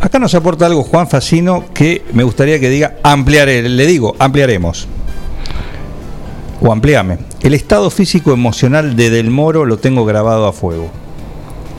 Acá 0.00 0.18
nos 0.18 0.34
aporta 0.34 0.66
algo 0.66 0.82
Juan 0.82 1.06
Facino 1.08 1.64
que 1.72 2.02
me 2.12 2.24
gustaría 2.24 2.58
que 2.58 2.68
diga 2.68 2.96
ampliaré. 3.04 3.68
Le 3.68 3.86
digo, 3.86 4.16
ampliaremos. 4.18 4.88
O 6.60 6.72
ampliame. 6.72 7.18
El 7.40 7.54
estado 7.54 7.88
físico 7.90 8.32
emocional 8.32 8.96
de 8.96 9.10
Del 9.10 9.30
Moro 9.30 9.64
lo 9.64 9.78
tengo 9.78 10.04
grabado 10.04 10.46
a 10.46 10.52
fuego. 10.52 10.90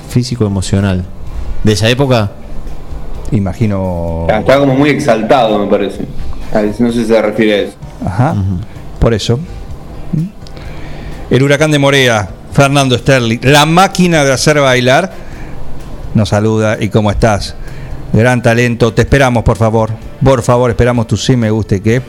Físico 0.09 0.45
emocional. 0.45 1.03
De 1.65 1.74
esa 1.74 1.89
época, 1.89 2.32
Imagino. 3.38 4.27
Está 4.29 4.59
como 4.59 4.75
muy 4.75 4.89
exaltado, 4.91 5.57
me 5.59 5.67
parece. 5.69 6.05
Ah, 6.53 6.61
No 6.79 6.91
sé 6.91 6.99
si 7.01 7.05
se 7.05 7.21
refiere 7.21 7.53
a 7.53 7.57
eso. 7.61 7.73
Ajá. 8.05 8.36
Por 8.99 9.13
eso. 9.13 9.39
El 11.29 11.41
huracán 11.41 11.71
de 11.71 11.79
Morea, 11.79 12.29
Fernando 12.51 12.95
Sterling, 12.97 13.39
la 13.41 13.65
máquina 13.65 14.23
de 14.23 14.31
hacer 14.31 14.59
bailar, 14.59 15.11
nos 16.13 16.29
saluda. 16.29 16.77
¿Y 16.79 16.89
cómo 16.89 17.09
estás? 17.09 17.55
Gran 18.13 18.43
talento. 18.43 18.93
Te 18.93 19.01
esperamos, 19.01 19.43
por 19.43 19.57
favor. 19.57 19.89
Por 20.23 20.43
favor, 20.43 20.69
esperamos 20.69 21.07
tu 21.07 21.17
sí 21.17 21.36
me 21.36 21.49
guste 21.49 21.81
que. 21.81 22.01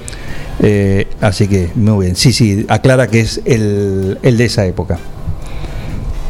Eh, 0.60 1.06
así 1.22 1.48
que, 1.48 1.70
muy 1.74 2.04
bien. 2.04 2.16
Sí, 2.16 2.32
sí, 2.34 2.66
aclara 2.68 3.06
que 3.06 3.20
es 3.20 3.40
el, 3.46 4.18
el 4.22 4.36
de 4.36 4.44
esa 4.44 4.66
época. 4.66 4.98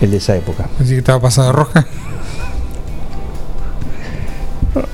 El 0.01 0.12
de 0.12 0.18
esa 0.18 0.36
época. 0.36 0.68
Así 0.80 0.90
que 0.90 0.99
estaba 0.99 1.20
pasada 1.20 1.51
roja. 1.51 1.84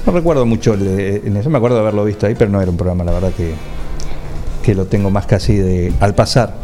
No, 0.06 0.12
recuerdo 0.12 0.46
mucho 0.46 0.74
el 0.74 1.36
eso, 1.36 1.50
me 1.50 1.58
acuerdo 1.58 1.76
de 1.76 1.82
haberlo 1.82 2.04
visto 2.04 2.26
ahí, 2.26 2.34
pero 2.34 2.50
no 2.50 2.60
era 2.60 2.70
un 2.70 2.76
programa, 2.76 3.04
la 3.04 3.12
verdad 3.12 3.32
que, 3.36 3.52
que 4.62 4.74
lo 4.74 4.86
tengo 4.86 5.10
más 5.10 5.26
casi 5.26 5.56
de 5.56 5.92
al 6.00 6.14
pasar. 6.14 6.54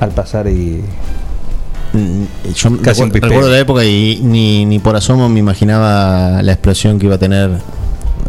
al 0.00 0.10
pasar 0.10 0.46
y. 0.48 0.82
Mm, 1.92 2.24
Yo 2.54 2.78
Casi 2.82 3.02
un 3.02 3.10
recuerdo, 3.12 3.50
la 3.50 3.58
época 3.58 3.84
y 3.84 4.20
ni, 4.22 4.64
ni 4.64 4.78
por 4.78 4.96
asomo 4.96 5.28
me 5.28 5.40
imaginaba 5.40 6.42
la 6.42 6.52
explosión 6.52 6.98
que 6.98 7.06
iba 7.06 7.16
a 7.16 7.18
tener, 7.18 7.50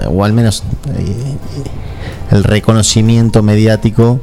o 0.09 0.23
al 0.25 0.33
menos 0.33 0.63
eh, 0.97 1.37
el 2.31 2.43
reconocimiento 2.43 3.41
mediático, 3.41 4.19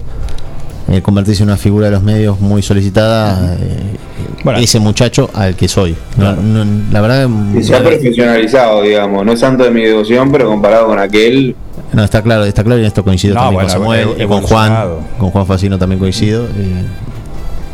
eh, 0.88 1.00
convertirse 1.00 1.42
en 1.42 1.48
una 1.48 1.56
figura 1.56 1.86
de 1.86 1.92
los 1.92 2.02
medios 2.02 2.40
muy 2.40 2.62
solicitada, 2.62 3.56
eh, 3.58 3.96
Bueno. 4.44 4.58
ese 4.58 4.80
muchacho 4.80 5.28
al 5.34 5.54
que 5.54 5.68
soy. 5.68 5.92
No- 6.16 6.34
Claro. 6.34 6.42
no- 6.42 6.64
la 6.92 7.00
verdad, 7.00 7.28
Y 7.58 7.62
se 7.62 7.74
ha 7.76 7.82
profesionalizado, 7.82 8.82
digamos. 8.82 9.24
No 9.26 9.32
es 9.32 9.40
santo 9.40 9.64
de 9.64 9.70
mi 9.70 9.82
devoción, 9.84 10.32
pero 10.32 10.46
comparado 10.48 10.86
con 10.86 10.98
aquel, 10.98 11.54
no, 11.92 12.04
está 12.04 12.22
claro, 12.22 12.44
está 12.44 12.62
claro 12.64 12.78
y 12.78 12.82
en 12.82 12.86
esto 12.88 13.02
coincido 13.04 13.34
No, 13.34 13.40
también 13.42 13.64
bueno, 13.64 13.68
con 13.74 13.82
Samuel, 13.82 14.28
con 14.28 14.42
Juan, 14.42 14.84
con 15.18 15.30
Juan 15.30 15.46
Facino 15.46 15.78
también 15.78 15.98
coincido. 15.98 16.44
eh, 16.46 16.84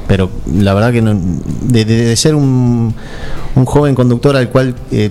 pero 0.08 0.30
la 0.54 0.72
verdad 0.74 0.92
que 0.92 1.02
no- 1.02 1.20
de, 1.62 1.84
de- 1.84 2.04
de 2.06 2.16
ser 2.16 2.34
un, 2.34 2.94
un 3.54 3.64
joven 3.64 3.94
conductor 3.94 4.36
al 4.36 4.48
cual 4.50 4.74
eh, 4.92 5.10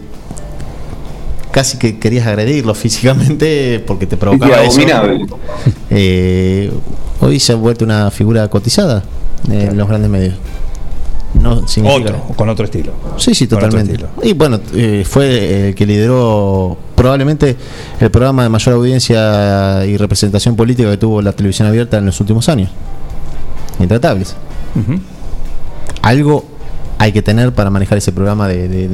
casi 1.52 1.78
que 1.78 2.00
querías 2.00 2.28
agredirlo 2.28 2.74
físicamente 2.76 3.82
porque 3.86 4.06
te 4.08 4.18
provocaba 4.18 4.64
eso. 4.64 4.82
eh, 5.90 6.72
hoy 7.22 7.40
se 7.40 7.54
ha 7.54 7.56
vuelto 7.56 7.86
una 7.86 8.12
figura 8.12 8.48
cotizada 8.50 9.04
en 9.50 9.78
los 9.78 9.88
grandes 9.88 10.10
medios. 10.10 10.36
No 11.42 11.68
significa- 11.68 12.12
Otro, 12.12 12.36
con 12.36 12.50
otro 12.50 12.66
estilo. 12.66 12.92
Sí, 13.18 13.36
sí, 13.36 13.48
totalmente. 13.48 13.98
Y 14.24 14.34
bueno, 14.34 14.60
eh, 14.74 15.04
fue 15.08 15.68
el 15.70 15.76
que 15.76 15.86
lideró 15.86 16.78
probablemente 16.96 17.56
el 18.00 18.10
programa 18.10 18.44
de 18.44 18.50
mayor 18.50 18.76
audiencia 18.76 19.86
y 19.86 19.98
representación 19.98 20.56
política 20.56 20.90
que 20.90 20.98
tuvo 20.98 21.22
la 21.22 21.32
televisión 21.34 21.68
abierta 21.68 21.98
en 21.98 22.06
los 22.06 22.20
últimos 22.20 22.48
años. 22.50 22.70
Intratables. 23.80 24.36
Algo 26.02 26.46
hay 26.98 27.12
que 27.12 27.22
tener 27.22 27.54
para 27.54 27.70
manejar 27.70 27.98
ese 27.98 28.12
programa 28.12 28.48
de, 28.48 28.68
de, 28.68 28.90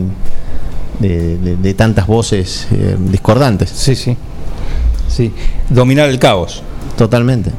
de- 0.99 1.37
de- 1.37 1.55
de 1.57 1.73
tantas 1.73 2.07
voces 2.07 2.67
eh, 2.71 2.97
discordantes. 2.99 3.69
Sí, 3.69 3.95
sí. 3.95 4.17
Sí. 5.07 5.31
Dominar 5.69 6.09
el 6.09 6.19
caos. 6.19 6.63
Totalmente. 6.97 7.51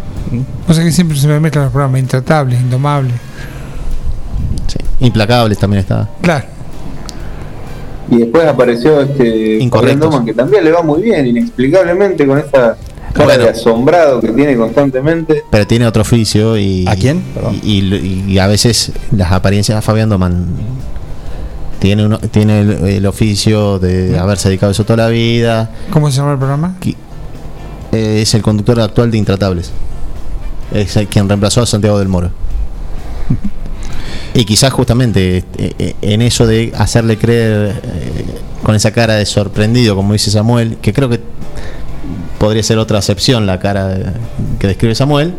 O 0.69 0.73
sea 0.73 0.83
que 0.85 0.93
siempre 0.93 1.19
se 1.19 1.29
me 1.29 1.39
mezclan 1.41 1.65
los 1.65 1.73
programas 1.73 2.01
intratables, 2.01 2.61
indomables. 2.61 3.13
Implacables 5.07 5.59
también 5.59 5.81
está. 5.81 6.09
Claro. 6.23 6.45
Y 8.11 8.17
después 8.19 8.47
apareció 8.47 9.01
este 9.01 9.59
Doman, 9.99 10.25
que 10.27 10.35
también 10.35 10.65
le 10.65 10.73
va 10.73 10.83
muy 10.83 11.03
bien, 11.03 11.27
inexplicablemente, 11.27 12.27
con 12.27 12.39
esa 12.39 12.77
cara 13.13 13.25
Bueno. 13.25 13.45
de 13.45 13.51
asombrado 13.51 14.21
que 14.21 14.29
tiene 14.29 14.57
constantemente. 14.57 15.45
Pero 15.51 15.67
tiene 15.67 15.87
otro 15.87 16.03
oficio 16.03 16.57
y. 16.59 16.87
¿A 16.89 16.95
quién? 16.97 17.21
Perdón. 17.35 17.59
Y, 17.63 17.79
y- 17.95 18.25
y 18.29 18.39
a 18.39 18.47
veces 18.47 18.93
las 19.13 19.33
apariencias 19.33 19.79
a 19.79 19.83
Fabián 19.83 20.09
Doman 20.11 20.47
tiene, 21.79 22.05
uno, 22.07 22.19
tiene 22.19 22.61
el, 22.61 22.71
el 22.87 23.07
oficio 23.07 23.79
de 23.79 24.19
haberse 24.19 24.49
dedicado 24.49 24.71
a 24.71 24.73
eso 24.73 24.85
toda 24.85 25.05
la 25.05 25.09
vida. 25.09 25.71
¿Cómo 25.91 26.11
se 26.11 26.19
llama 26.19 26.33
el 26.33 26.39
programa? 26.39 26.77
Eh, 27.93 28.21
es 28.23 28.35
el 28.35 28.43
conductor 28.43 28.79
actual 28.81 29.11
de 29.11 29.19
Intratables. 29.19 29.71
Es 30.73 30.97
el 30.97 31.07
quien 31.09 31.29
reemplazó 31.29 31.63
a 31.63 31.67
Santiago 31.67 31.99
del 31.99 32.09
Moro. 32.09 32.31
Y 34.35 34.45
quizás 34.45 34.73
justamente 34.73 35.39
eh, 35.39 35.45
eh, 35.79 35.95
en 36.01 36.23
eso 36.23 36.47
de 36.47 36.73
hacerle 36.77 37.19
creer 37.19 37.81
eh, 37.85 38.25
con 38.63 38.75
esa 38.75 38.91
cara 38.91 39.15
de 39.15 39.27
sorprendido, 39.27 39.95
como 39.95 40.15
dice 40.15 40.31
Samuel, 40.31 40.79
que 40.81 40.93
creo 40.93 41.09
que 41.09 41.21
podría 42.39 42.63
ser 42.63 42.79
otra 42.79 42.99
acepción 42.99 43.47
la 43.47 43.59
cara 43.61 44.15
que 44.59 44.67
describe 44.67 44.95
Samuel. 44.95 45.35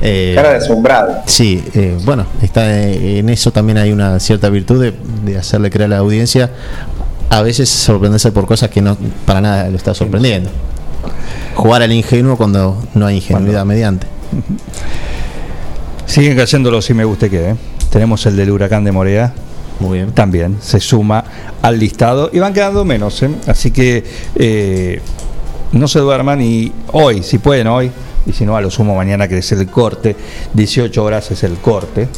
eh, 0.00 0.32
Cara 0.36 0.50
de 0.50 0.56
asombrado. 0.58 1.22
Sí, 1.26 1.64
eh, 1.74 1.98
bueno, 2.04 2.26
está 2.40 2.80
eh, 2.80 3.18
en 3.18 3.28
eso 3.28 3.50
también 3.50 3.78
hay 3.78 3.90
una 3.90 4.20
cierta 4.20 4.48
virtud 4.50 4.80
de, 4.82 4.94
de 5.24 5.36
hacerle 5.36 5.68
creer 5.70 5.86
a 5.92 5.96
la 5.96 5.98
audiencia, 5.98 6.50
a 7.30 7.42
veces 7.42 7.68
sorprenderse 7.68 8.30
por 8.30 8.46
cosas 8.46 8.70
que 8.70 8.80
no 8.80 8.96
para 9.26 9.40
nada 9.40 9.68
lo 9.68 9.76
está 9.76 9.94
sorprendiendo. 9.94 10.48
Jugar 11.56 11.82
al 11.82 11.92
ingenuo 11.92 12.36
cuando 12.36 12.80
no 12.94 13.06
hay 13.06 13.16
ingenuidad 13.16 13.64
mediante. 13.64 14.06
Siguen 16.06 16.36
cayendo 16.36 16.70
los 16.70 16.84
si 16.84 16.94
me 16.94 17.04
guste 17.04 17.28
que. 17.28 17.50
¿eh? 17.50 17.54
Tenemos 17.90 18.24
el 18.26 18.36
del 18.36 18.50
huracán 18.50 18.84
de 18.84 18.92
Morea. 18.92 19.32
Muy 19.80 19.98
bien. 19.98 20.12
También 20.12 20.58
se 20.60 20.80
suma 20.80 21.24
al 21.62 21.78
listado 21.78 22.30
y 22.32 22.38
van 22.38 22.52
quedando 22.52 22.84
menos. 22.84 23.22
¿eh? 23.22 23.30
Así 23.46 23.70
que 23.70 24.04
eh, 24.34 25.00
no 25.72 25.88
se 25.88 26.00
duerman 26.00 26.42
y 26.42 26.72
hoy, 26.92 27.22
si 27.22 27.38
pueden 27.38 27.68
hoy, 27.68 27.90
y 28.26 28.32
si 28.32 28.44
no, 28.44 28.56
a 28.56 28.60
lo 28.60 28.70
sumo 28.70 28.94
mañana 28.94 29.28
que 29.28 29.38
es 29.38 29.52
el 29.52 29.66
corte. 29.68 30.16
18 30.54 31.02
horas 31.02 31.30
es 31.30 31.44
el 31.44 31.56
corte. 31.58 32.08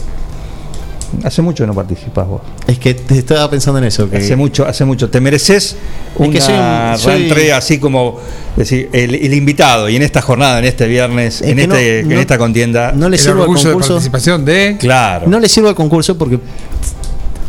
Hace 1.24 1.42
mucho 1.42 1.64
que 1.64 1.68
no 1.68 1.74
participas 1.74 2.26
vos. 2.26 2.40
Es 2.66 2.78
que 2.78 2.94
te 2.94 3.18
estaba 3.18 3.50
pensando 3.50 3.78
en 3.78 3.84
eso. 3.84 4.08
Que 4.08 4.18
Hace 4.18 4.36
mucho, 4.36 4.66
hace 4.66 4.84
mucho. 4.84 5.11
Te 5.11 5.20
mereces 5.20 5.64
Es 5.72 5.76
una 6.16 6.30
que 6.32 6.40
soy 6.40 6.54
un- 6.54 6.98
soy- 6.98 7.12
reentré 7.14 7.52
así 7.52 7.78
como 7.78 8.18
decir, 8.56 8.88
el, 8.92 9.14
el 9.16 9.34
invitado 9.34 9.88
y 9.88 9.96
en 9.96 10.02
esta 10.02 10.22
jornada, 10.22 10.58
en 10.61 10.64
este 10.66 10.86
viernes, 10.86 11.40
Es 11.42 11.48
en, 11.48 11.58
este, 11.58 12.02
no- 12.04 12.12
en 12.12 12.18
esta 12.18 12.38
contienda. 12.38 12.92
no 12.92 13.08
le 13.08 13.18
sirvo 13.18 13.42
al 13.44 13.48
de 13.48 13.54
concurso. 13.62 13.90
participación 13.94 14.44
de. 14.44 14.76
claro. 14.78 15.26
No 15.28 15.40
le 15.40 15.48
sirvo 15.48 15.68
al 15.68 15.74
concurso 15.74 16.16
porque 16.16 16.38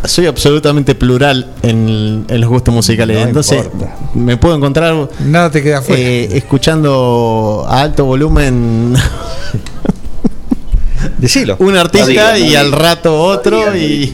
soy 0.03 0.25
absolutamente 0.25 0.95
plural 0.95 1.53
en, 1.61 2.25
en 2.27 2.41
los 2.41 2.49
gustos 2.49 2.73
musicales. 2.73 3.17
No 3.19 3.27
Entonces 3.27 3.63
importa. 3.65 3.95
me 4.15 4.35
puedo 4.37 4.55
encontrar 4.55 5.09
Nada 5.19 5.51
te 5.51 5.61
queda 5.61 5.83
fuera. 5.83 6.01
eh, 6.01 6.29
escuchando 6.37 7.63
a 7.69 7.81
alto 7.81 8.05
volumen 8.05 8.95
Decilo. 11.21 11.55
un 11.59 11.77
artista 11.77 12.33
No 12.33 12.39
no 12.39 12.45
y 12.45 12.55
al 12.55 12.71
rato 12.73 13.17
otro 13.21 13.67
no 13.71 13.75
y, 13.77 14.13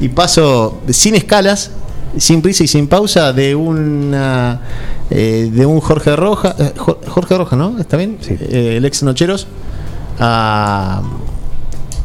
y 0.00 0.08
paso 0.08 0.80
sin 0.90 1.14
escalas, 1.14 1.70
sin 2.16 2.42
prisa 2.42 2.64
y 2.64 2.68
sin 2.68 2.88
pausa 2.88 3.32
de 3.32 3.54
una 3.54 4.60
eh, 5.10 5.48
de 5.52 5.64
un 5.66 5.80
Jorge 5.80 6.16
Roja, 6.16 6.54
eh, 6.58 6.72
Jo- 6.76 6.98
Jorge 7.06 7.36
Roja, 7.38 7.54
¿no? 7.56 7.78
¿Está 7.78 7.96
bien? 7.96 8.18
Sí. 8.20 8.34
Eh, 8.40 8.74
el 8.78 8.84
ex 8.84 9.02
Nocheros 9.02 9.46
a 10.18 11.02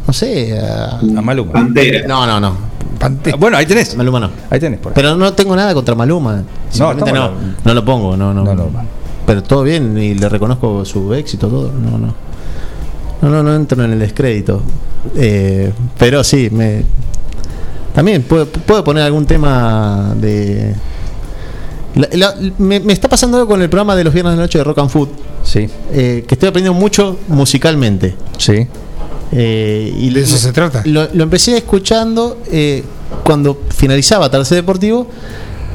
no 0.06 0.14
sé, 0.14 0.60
a- 0.60 1.00
A 1.00 1.22
Maluma. 1.22 1.54
Pantera. 1.54 2.08
no, 2.08 2.26
no, 2.28 2.40
no. 2.40 2.74
Bueno, 3.38 3.58
ahí 3.58 3.66
tenés. 3.66 3.96
Maluma 3.98 4.20
no. 4.20 4.30
Ahí 4.50 4.60
tenés 4.60 4.80
por 4.80 4.92
ahí. 4.92 4.96
Pero 4.96 5.16
no 5.16 5.34
tengo 5.34 5.56
nada 5.56 5.74
contra 5.74 5.96
Maluma. 5.96 6.44
No, 6.78 6.94
bueno. 6.96 7.32
no 7.64 7.74
lo 7.74 7.84
pongo, 7.86 8.16
no, 8.18 8.34
no. 8.34 8.44
No, 8.44 8.54
no. 8.56 8.70
Pero 9.26 9.42
todo 9.44 9.64
bien 9.64 9.98
y 9.98 10.16
le 10.16 10.28
reconozco 10.30 10.84
su 10.86 11.14
éxito, 11.14 11.48
todo. 11.48 11.72
No, 11.72 11.98
no. 11.98 12.14
No, 13.24 13.30
no, 13.30 13.42
no 13.42 13.56
entro 13.56 13.84
en 13.84 13.94
el 13.94 14.00
descrédito. 14.00 14.62
Eh, 15.16 15.72
pero 15.98 16.24
sí, 16.24 16.50
me. 16.52 16.84
También 17.96 18.24
puedo, 18.24 18.46
puedo 18.48 18.84
poner 18.84 19.04
algún 19.04 19.26
tema 19.26 20.14
de. 20.20 20.76
La- 21.96 22.10
la- 22.14 22.36
me, 22.58 22.80
me 22.80 22.92
está 22.94 23.08
pasando 23.08 23.38
algo 23.38 23.48
con 23.50 23.62
el 23.62 23.70
programa 23.70 23.96
de 23.96 24.04
los 24.04 24.14
viernes 24.14 24.36
de 24.36 24.42
noche 24.42 24.58
de 24.58 24.64
Rock 24.64 24.80
and 24.80 24.90
Food, 24.90 25.10
Sí, 25.44 25.68
eh, 25.92 26.26
que 26.28 26.36
estoy 26.36 26.50
aprendiendo 26.50 26.80
mucho 26.80 27.18
musicalmente. 27.28 28.16
sí. 28.38 28.68
Eh, 29.36 29.92
y 29.98 30.10
De 30.12 30.22
eso 30.22 30.38
se 30.38 30.52
trata. 30.52 30.84
Lo, 30.86 31.08
lo 31.12 31.24
empecé 31.24 31.58
escuchando 31.58 32.38
eh, 32.52 32.84
cuando 33.24 33.62
finalizaba 33.76 34.30
Tercer 34.30 34.58
Deportivo 34.58 35.08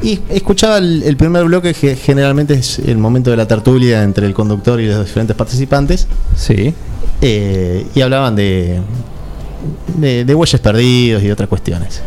y 0.01 0.21
escuchaba 0.29 0.79
el, 0.79 1.03
el 1.03 1.17
primer 1.17 1.43
bloque 1.45 1.75
que 1.75 1.97
generalmente 1.97 2.55
es 2.55 2.79
el 2.79 2.99
momento 2.99 3.31
de 3.33 3.37
la 3.37 3.49
tertulia 3.49 4.05
entre 4.05 4.27
el 4.27 4.35
conductor 4.35 4.81
y 4.81 4.87
los 4.87 5.05
diferentes 5.05 5.35
participantes 5.35 6.07
Sí. 6.37 6.73
Eh, 7.21 7.87
y 7.95 8.01
hablaban 8.01 8.35
de, 8.37 8.81
de, 9.97 10.25
de 10.25 10.35
huellas 10.35 10.61
perdidos 10.61 11.23
y 11.23 11.31
otras 11.31 11.49
cuestiones. 11.49 12.01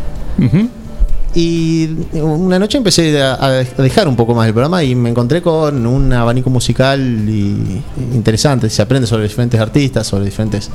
Y 1.34 1.88
una 2.12 2.58
noche 2.58 2.76
empecé 2.76 3.22
a, 3.22 3.34
a 3.42 3.50
dejar 3.82 4.06
un 4.06 4.16
poco 4.16 4.34
más 4.34 4.46
el 4.46 4.52
programa 4.52 4.84
y 4.84 4.94
me 4.94 5.08
encontré 5.08 5.40
con 5.40 5.86
un 5.86 6.12
abanico 6.12 6.50
musical 6.50 7.00
y- 7.00 7.82
interesante. 8.14 8.68
Se 8.68 8.82
aprende 8.82 9.06
sobre 9.06 9.22
diferentes 9.24 9.58
artistas, 9.58 10.06
sobre 10.06 10.26
diferentes 10.26 10.68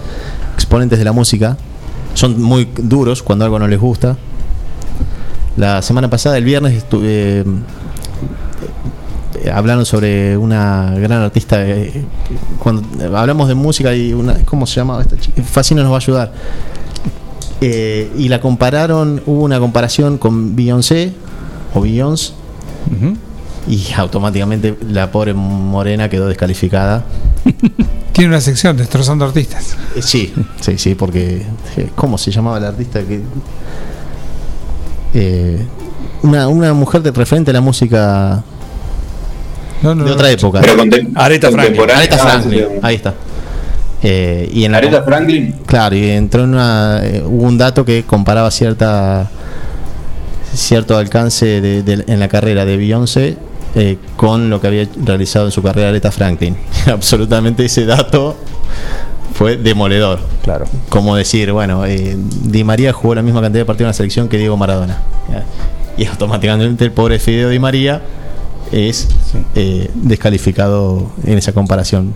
exponentes 0.55 0.97
de 0.97 1.05
la 1.05 1.11
música. 1.11 1.55
Son 2.15 2.41
muy 2.41 2.67
duros 2.75 3.21
cuando 3.21 3.45
algo 3.45 3.59
no 3.59 3.67
les 3.67 3.79
gusta. 3.79 4.17
La 5.57 5.81
semana 5.83 6.09
pasada, 6.09 6.37
el 6.37 6.43
viernes, 6.43 6.73
estuve. 6.73 7.05
eh, 7.09 7.43
hablaron 9.51 9.85
sobre 9.85 10.37
una 10.37 10.93
gran 10.97 11.21
artista. 11.21 11.65
eh, 11.65 12.05
cuando 12.59 12.83
hablamos 13.17 13.47
de 13.47 13.55
música 13.55 13.93
y 13.93 14.13
una. 14.13 14.43
¿Cómo 14.45 14.65
se 14.67 14.75
llamaba 14.75 15.01
esta 15.01 15.17
chica? 15.17 15.41
Facino 15.43 15.81
nos 15.83 15.91
va 15.91 15.95
a 15.95 15.99
ayudar. 15.99 16.33
Eh, 17.59 18.11
y 18.17 18.29
la 18.29 18.39
compararon, 18.39 19.21
hubo 19.25 19.43
una 19.43 19.59
comparación 19.59 20.17
con 20.17 20.55
Beyoncé 20.55 21.13
o 21.73 21.81
Beyoncé 21.81 22.33
y 23.67 23.91
automáticamente 23.95 24.77
la 24.89 25.11
pobre 25.11 25.33
morena 25.33 26.09
quedó 26.09 26.27
descalificada. 26.27 27.05
Tiene 28.13 28.29
una 28.29 28.41
sección 28.41 28.77
destrozando 28.77 29.25
artistas. 29.25 29.77
Eh, 29.95 30.01
sí, 30.01 30.33
sí, 30.61 30.77
sí, 30.77 30.95
porque 30.95 31.45
eh, 31.75 31.89
¿cómo 31.95 32.17
se 32.17 32.31
llamaba 32.31 32.59
la 32.59 32.69
artista 32.69 33.01
que 33.03 33.21
eh, 35.13 35.65
una, 36.23 36.47
una 36.47 36.73
mujer 36.73 37.01
de 37.01 37.11
referente 37.11 37.51
a 37.51 37.53
la 37.53 37.61
música 37.61 38.43
No, 39.81 39.93
no, 39.95 40.05
de 40.05 40.11
otra 40.11 40.31
época? 40.31 40.61
Pero 40.61 40.81
Aretha 41.15 41.51
Franklin. 41.51 41.81
Aretha 41.91 42.15
Ah, 42.15 42.19
Franklin, 42.19 42.59
sí, 42.59 42.65
sí. 42.67 42.79
ahí 42.81 42.95
está. 42.95 43.13
Eh, 44.03 44.49
y 44.53 44.63
en 44.65 44.71
la 44.71 44.77
Aretha 44.79 45.03
Franklin. 45.03 45.55
Claro, 45.65 45.95
y 45.95 46.09
entró 46.09 46.43
en 46.43 46.53
una. 46.53 46.99
eh, 47.03 47.23
hubo 47.25 47.43
un 47.43 47.57
dato 47.57 47.83
que 47.85 48.03
comparaba 48.03 48.49
cierta 48.51 49.29
cierto 50.53 50.97
alcance 50.97 51.61
de- 51.61 51.83
de- 51.83 52.03
en 52.07 52.19
la 52.19 52.27
carrera 52.27 52.65
de 52.65 52.77
Beyoncé 52.77 53.37
eh, 53.75 53.97
con 54.15 54.49
lo 54.49 54.59
que 54.59 54.67
había 54.67 54.87
realizado 55.03 55.45
en 55.45 55.51
su 55.51 55.61
carrera 55.61 55.89
Aretha 55.89 56.11
Franklin. 56.11 56.55
Absolutamente 56.91 57.65
ese 57.65 57.85
dato 57.85 58.35
fue 59.33 59.57
demoledor. 59.57 60.19
Claro. 60.43 60.65
Como 60.89 61.15
decir, 61.15 61.51
bueno, 61.51 61.85
eh, 61.85 62.15
Di 62.17 62.63
María 62.63 62.91
jugó 62.93 63.13
la 63.15 63.21
misma 63.21 63.41
cantidad 63.41 63.61
de 63.61 63.65
partidos 63.65 63.85
en 63.85 63.89
la 63.89 63.93
selección 63.93 64.29
que 64.29 64.37
Diego 64.37 64.57
Maradona. 64.57 64.97
Y 65.97 66.05
automáticamente 66.05 66.85
el 66.85 66.91
pobre 66.91 67.19
Fideo 67.19 67.49
Di 67.49 67.59
María 67.59 68.01
es 68.71 69.07
eh, 69.55 69.89
descalificado 69.95 71.11
en 71.25 71.37
esa 71.37 71.51
comparación. 71.53 72.13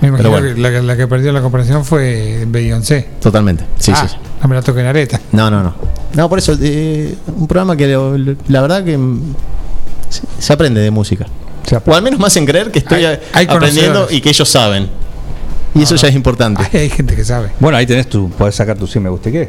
Me 0.00 0.08
imagino 0.08 0.30
Pero 0.30 0.40
bueno. 0.42 0.54
que 0.54 0.60
la, 0.60 0.82
la 0.82 0.96
que 0.96 1.06
perdió 1.06 1.32
la 1.32 1.40
comparación 1.42 1.84
fue 1.84 2.44
Beyoncé. 2.48 3.06
Totalmente. 3.20 3.64
Sí, 3.78 3.92
Ah, 3.94 4.06
sí. 4.08 4.16
No 4.42 4.48
me 4.48 4.54
la 4.56 4.62
toquen 4.62 4.86
areta. 4.86 5.20
No, 5.30 5.50
no, 5.50 5.62
no. 5.62 5.74
No, 6.14 6.28
por 6.28 6.38
eso, 6.38 6.56
eh, 6.60 7.14
un 7.36 7.46
programa 7.46 7.76
que 7.76 7.86
lo- 7.88 8.18
lo- 8.18 8.34
la 8.48 8.60
verdad 8.60 8.84
que 8.84 8.98
mm, 8.98 9.34
se, 10.08 10.22
se 10.38 10.52
aprende 10.52 10.80
de 10.80 10.90
música. 10.90 11.26
Se 11.64 11.76
O 11.76 11.94
al 11.94 12.02
menos 12.02 12.18
más 12.18 12.36
en 12.36 12.44
creer 12.44 12.72
que 12.72 12.80
estoy 12.80 13.04
Hay- 13.04 13.14
a- 13.14 13.20
hay 13.32 13.46
aprendiendo 13.48 14.08
y 14.10 14.20
que 14.20 14.30
ellos 14.30 14.48
saben. 14.48 14.88
Y 15.74 15.82
eso 15.82 15.94
ya 15.96 16.08
es 16.08 16.14
importante. 16.16 16.62
Ay, 16.72 16.80
hay 16.80 16.90
gente 16.90 17.14
que 17.14 17.24
sabe. 17.24 17.50
Bueno, 17.60 17.78
ahí 17.78 17.86
tenés 17.86 18.08
tu, 18.08 18.28
podés 18.30 18.54
sacar 18.56 18.76
tu 18.76 18.86
sí 18.88 18.98
me 19.00 19.08
guste 19.08 19.30
qué. 19.30 19.48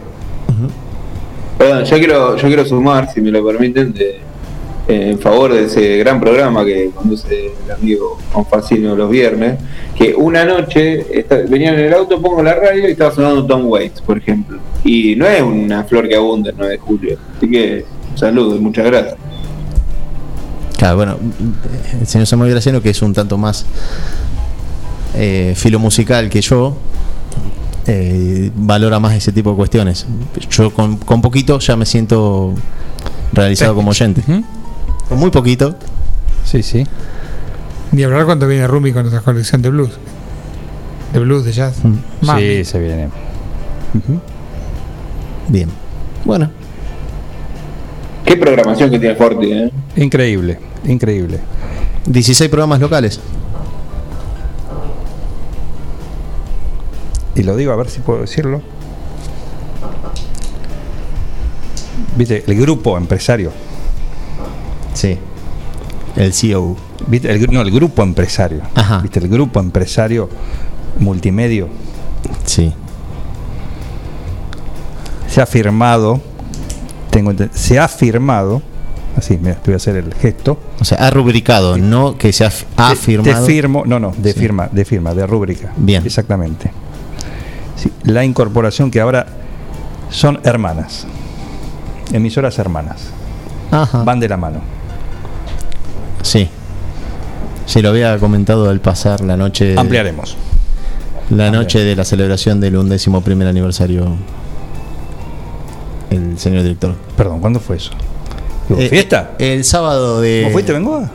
Perdón, 1.58 1.84
yo 1.86 1.98
quiero, 1.98 2.38
yo 2.38 2.48
quiero 2.48 2.66
sumar, 2.66 3.10
si 3.14 3.22
me 3.22 3.32
lo 3.32 3.46
permiten, 3.46 3.94
de- 3.94 4.20
en 4.88 5.18
favor 5.20 5.54
de 5.54 5.66
ese 5.66 5.98
gran 5.98 6.20
programa 6.20 6.66
que 6.66 6.92
conduce 6.94 7.54
el 7.66 7.72
amigo 7.72 8.18
Juan 8.34 8.46
Facino 8.46 8.96
los 8.96 9.10
viernes, 9.10 9.58
que 9.96 10.14
una 10.14 10.44
noche 10.44 11.06
está- 11.18 11.38
venía 11.48 11.70
en 11.74 11.80
el 11.80 11.94
auto, 11.94 12.22
pongo 12.22 12.44
la 12.44 12.54
radio 12.56 12.90
y 12.90 12.92
estaba 12.92 13.14
sonando 13.16 13.46
Tom 13.46 13.66
Waits, 13.68 14.02
por 14.02 14.18
ejemplo. 14.18 14.60
Y 14.84 15.16
no 15.16 15.26
es 15.26 15.42
una 15.42 15.84
flor 15.86 16.10
que 16.10 16.16
abunda 16.16 16.50
el 16.50 16.56
9 16.58 16.74
de 16.74 16.80
julio. 16.80 17.18
Así 17.38 17.50
que 17.50 17.86
saludos, 18.16 18.60
muchas 18.60 18.86
gracias. 18.86 19.16
Claro, 20.78 20.98
bueno, 20.98 21.18
el 22.02 22.06
señor 22.08 22.28
Samuel 22.28 22.52
Graciano, 22.52 22.82
que 22.82 22.90
es 22.90 23.02
un 23.02 23.14
tanto 23.14 23.38
más 23.38 23.66
eh, 25.16 25.54
filo 25.56 25.80
musical 25.80 26.30
que 26.30 26.42
yo, 26.42 26.76
eh, 27.88 28.52
valora 28.56 29.00
más 29.00 29.14
ese 29.16 29.32
tipo 29.32 29.52
de 29.52 29.56
cuestiones. 29.56 30.06
Yo 30.50 30.72
con, 30.74 30.98
con 30.98 31.22
poquito 31.22 31.60
ya 31.60 31.76
me 31.78 31.86
siento 31.86 32.54
realizado 33.32 33.76
como 33.76 33.92
oyente. 33.92 34.22
Con 35.10 35.20
muy 35.20 35.32
poquito, 35.32 35.76
Sí, 36.46 36.62
sí. 36.62 36.86
Ni 37.92 38.04
hablar 38.04 38.26
cuando 38.26 38.48
viene 38.48 38.68
Rumi 38.68 38.92
con 38.92 39.04
nuestra 39.04 39.22
colección 39.22 39.62
de 39.62 39.70
blues. 39.70 39.92
De 41.14 41.20
blues, 41.20 41.46
de 41.46 41.52
jazz. 41.52 41.84
Mm. 41.84 42.38
Sí, 42.38 42.66
se 42.66 42.80
viene. 42.80 43.10
Bien. 45.48 45.70
Bueno, 46.26 46.50
Qué 48.26 48.38
programación 48.38 48.90
que 48.90 49.00
tiene 49.00 49.16
Forti, 49.16 49.52
¿eh? 49.52 49.72
Increíble, 49.96 50.58
increíble. 50.86 51.40
16 52.08 52.50
programas 52.50 52.80
locales. 52.80 53.20
Y 57.36 57.44
lo 57.44 57.56
digo 57.56 57.74
a 57.74 57.76
ver 57.76 57.90
si 57.90 58.00
puedo 58.00 58.22
decirlo. 58.22 58.62
Viste, 62.16 62.44
el 62.48 62.56
grupo 62.60 62.98
empresario. 62.98 63.52
Sí. 64.94 65.18
El 66.16 66.34
CEO. 66.34 66.76
¿Viste? 67.08 67.32
El, 67.32 67.42
gru- 67.42 67.52
no, 67.52 67.62
el 67.62 67.72
grupo 67.72 68.04
empresario. 68.04 68.62
Ajá. 68.76 69.00
¿Viste? 69.00 69.20
El 69.20 69.28
grupo 69.30 69.60
empresario 69.60 70.30
multimedio 71.00 71.68
Sí. 72.46 72.72
se 75.28 75.42
ha 75.42 75.46
firmado. 75.46 76.22
Tengo 77.10 77.32
se 77.52 77.80
ha 77.80 77.88
firmado. 77.88 78.62
Así, 79.16 79.38
mira, 79.40 79.56
te 79.56 79.66
voy 79.66 79.74
a 79.74 79.78
hacer 79.78 79.96
el 79.98 80.14
gesto. 80.16 80.58
O 80.80 80.86
sea, 80.86 80.98
ha 81.00 81.10
rubricado, 81.12 81.78
no 81.78 82.18
que 82.18 82.34
se 82.34 82.44
ha, 82.46 82.48
f- 82.48 82.66
ha 82.78 82.90
De- 82.92 82.96
firmado. 82.96 83.42
De 83.42 83.46
firmo, 83.46 83.84
no, 83.86 84.00
no, 84.00 84.12
de 84.18 84.34
Sí. 84.34 84.40
firma, 84.40 84.70
de 84.72 84.86
firma, 84.86 85.14
de 85.14 85.28
rúbrica. 85.28 85.72
Bien. 85.78 86.04
Exactamente. 86.06 86.72
Sí, 87.76 87.92
la 88.04 88.24
incorporación 88.26 88.90
que 88.90 89.00
ahora 89.02 89.26
son 90.10 90.40
hermanas. 90.44 91.06
Emisoras 92.12 92.58
hermanas. 92.58 93.02
Ajá. 93.72 94.04
Van 94.04 94.20
de 94.20 94.30
la 94.30 94.38
mano. 94.38 94.62
Sí. 96.24 96.50
Sí, 97.68 97.82
lo 97.82 97.90
había 97.90 98.18
comentado 98.18 98.70
al 98.70 98.80
pasar 98.82 99.22
la 99.22 99.38
noche. 99.38 99.76
Ampliaremos. 99.78 100.36
La 101.30 101.50
noche 101.52 101.80
de 101.80 101.96
la 101.96 102.04
celebración 102.04 102.60
del 102.60 102.76
undécimo 102.76 103.22
primer 103.22 103.48
aniversario. 103.48 104.08
El 106.10 106.38
señor 106.38 106.64
director. 106.64 106.96
Perdón, 107.16 107.40
¿cuándo 107.40 107.60
fue 107.60 107.78
eso? 107.78 107.92
¿Hubo 108.70 108.80
Eh, 108.80 108.90
¿Fiesta? 108.90 109.32
eh, 109.40 109.54
el 109.54 109.64
sábado 109.64 110.22
de. 110.22 110.42
¿Cómo 110.44 110.54
fuiste, 110.54 110.74
Bengoa? 110.74 111.10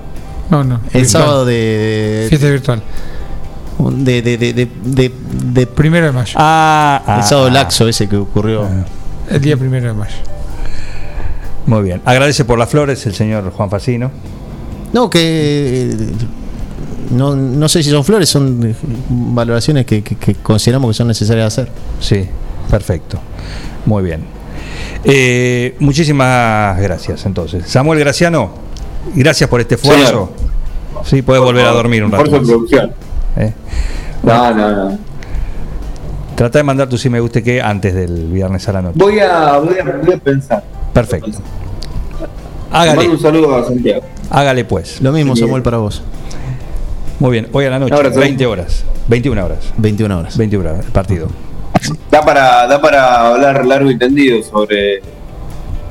No, 0.50 0.64
no. 0.64 0.76
El 0.92 1.02
virtual. 1.02 1.06
sábado 1.06 1.44
de. 1.44 2.26
Fiesta 2.28 2.48
virtual. 2.48 2.82
De. 3.78 4.22
de, 4.22 4.38
de, 4.38 4.52
de, 4.54 4.68
de- 4.84 5.12
de- 5.52 5.66
Primero 5.66 6.06
de 6.06 6.12
mayo. 6.12 6.32
Ah, 6.36 7.02
ah, 7.06 7.16
el 7.18 7.24
sábado 7.24 7.48
ah. 7.48 7.50
laxo 7.50 7.86
ese 7.88 8.08
que 8.08 8.16
ocurrió. 8.16 8.66
El 9.30 9.40
día 9.40 9.56
primero 9.56 9.86
de 9.88 9.94
mayo. 9.94 10.16
Muy 11.66 11.82
bien. 11.82 12.00
Agradece 12.04 12.44
por 12.46 12.58
las 12.58 12.70
flores 12.70 13.04
el 13.06 13.14
señor 13.14 13.50
Juan 13.52 13.68
Facino. 13.70 14.10
No, 14.92 15.08
que. 15.10 15.90
No, 17.10 17.34
no 17.34 17.68
sé 17.68 17.82
si 17.82 17.90
son 17.90 18.04
flores, 18.04 18.28
son 18.28 18.74
valoraciones 19.08 19.86
que, 19.86 20.02
que- 20.02 20.16
que 20.16 20.34
consideramos 20.34 20.90
que 20.90 20.94
son 20.94 21.08
necesarias 21.08 21.46
hacer. 21.46 21.70
Sí, 22.00 22.26
perfecto. 22.70 23.18
Muy 23.86 24.02
bien. 24.02 24.22
Eh, 25.04 25.74
muchísimas 25.80 26.78
gracias 26.80 27.24
entonces. 27.24 27.64
Samuel 27.66 27.98
Graciano, 28.00 28.50
gracias 29.14 29.48
por 29.48 29.60
este 29.60 29.76
esfuerzo. 29.76 30.30
Sí, 31.04 31.22
puedes 31.22 31.42
volver 31.42 31.64
a 31.66 31.70
dormir 31.72 32.04
un 32.04 32.12
rato. 32.12 32.24
Producción. 32.30 32.92
¿eh? 33.36 33.54
No, 34.22 34.54
no, 34.54 34.70
no. 34.90 34.98
Trata 36.34 36.58
de 36.58 36.62
mandar 36.64 36.88
tu 36.88 36.98
si 36.98 37.08
me 37.08 37.20
guste 37.20 37.42
que 37.42 37.62
antes 37.62 37.94
del 37.94 38.26
viernes 38.30 38.68
a 38.68 38.72
la 38.72 38.82
noche. 38.82 38.98
Voy 38.98 39.18
a, 39.20 39.58
voy 39.58 39.76
a, 39.78 39.84
voy 40.04 40.14
a 40.14 40.18
pensar. 40.18 40.62
Perfecto. 40.92 41.30
Mando 42.70 42.92
Hágale, 42.92 43.08
un 43.08 43.20
saludo 43.20 43.56
a 43.56 43.64
Santiago. 43.64 44.02
hágale 44.30 44.64
pues. 44.64 45.00
Lo 45.00 45.12
mismo, 45.12 45.34
Sí. 45.34 45.42
Samuel, 45.42 45.62
para 45.62 45.78
vos. 45.78 46.02
Muy 47.18 47.32
bien, 47.32 47.48
hoy 47.52 47.64
a 47.64 47.70
la 47.70 47.78
noche, 47.78 47.94
abrazo. 47.94 48.20
20 48.20 48.46
horas, 48.46 48.84
21 49.08 49.44
horas, 49.44 49.72
21 49.76 50.18
horas. 50.18 50.36
21 50.36 50.70
horas, 50.70 50.86
el 50.86 50.92
partido. 50.92 51.28
Da 52.10 52.22
para, 52.22 52.66
da 52.66 52.80
para 52.80 53.28
hablar 53.28 53.64
largo 53.66 53.90
y 53.90 53.98
tendido 53.98 54.42
sobre, 54.42 55.00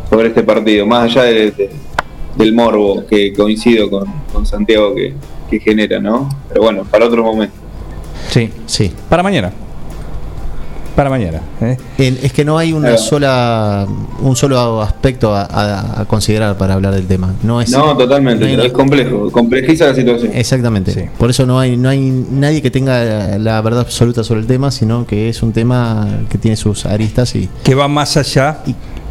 sobre 0.10 0.28
este 0.30 0.44
partido, 0.44 0.86
más 0.86 1.06
allá 1.06 1.24
de- 1.24 1.52
de- 1.52 1.70
del 2.36 2.54
morbo 2.54 3.06
que 3.08 3.34
coincido 3.34 3.90
con, 3.90 4.06
con 4.32 4.46
Santiago 4.46 4.94
que, 4.94 5.14
que 5.50 5.60
genera, 5.60 6.00
¿no? 6.00 6.30
Pero 6.50 6.62
bueno, 6.62 6.84
para 6.84 7.06
otro 7.08 7.24
momento. 7.24 7.56
Sí, 8.30 8.50
Sí. 8.68 8.94
para 9.10 9.24
mañana. 9.24 9.52
Para 10.98 11.12
mañana. 11.12 11.42
¿eh? 11.62 11.78
El- 12.00 12.18
es 12.24 12.34
que 12.34 12.44
no 12.44 12.58
hay 12.58 12.74
una 12.74 12.98
sola 12.98 13.86
un 14.20 14.36
solo 14.36 14.82
aspecto 14.82 15.32
a, 15.36 15.44
a- 15.44 16.02
a 16.02 16.06
considerar 16.06 16.58
para 16.58 16.74
hablar 16.74 16.96
del 16.96 17.06
tema. 17.06 17.36
No 17.44 17.62
es 17.62 17.70
No, 17.70 17.96
totalmente, 17.96 18.44
no 18.56 18.62
hay- 18.64 18.68
es 18.68 18.74
complejo, 18.74 19.32
complejiza 19.32 19.86
la 19.86 19.94
situación. 19.94 20.32
Exactamente. 20.34 20.92
Sí. 20.94 21.02
Por 21.20 21.30
eso 21.30 21.46
no 21.46 21.60
hay 21.60 21.78
no 21.78 21.88
hay 21.90 22.00
nadie 22.32 22.64
que 22.64 22.72
tenga 22.72 23.38
la 23.38 23.62
verdad 23.62 23.82
absoluta 23.82 24.24
sobre 24.24 24.40
el 24.40 24.48
tema, 24.48 24.72
sino 24.72 25.06
que 25.06 25.30
es 25.30 25.44
un 25.44 25.54
tema 25.54 26.08
que 26.32 26.40
tiene 26.40 26.58
sus 26.58 26.88
aristas 26.88 27.36
y, 27.36 27.48
Que 27.64 27.76
va 27.76 27.88
más 27.88 28.18
allá 28.18 28.58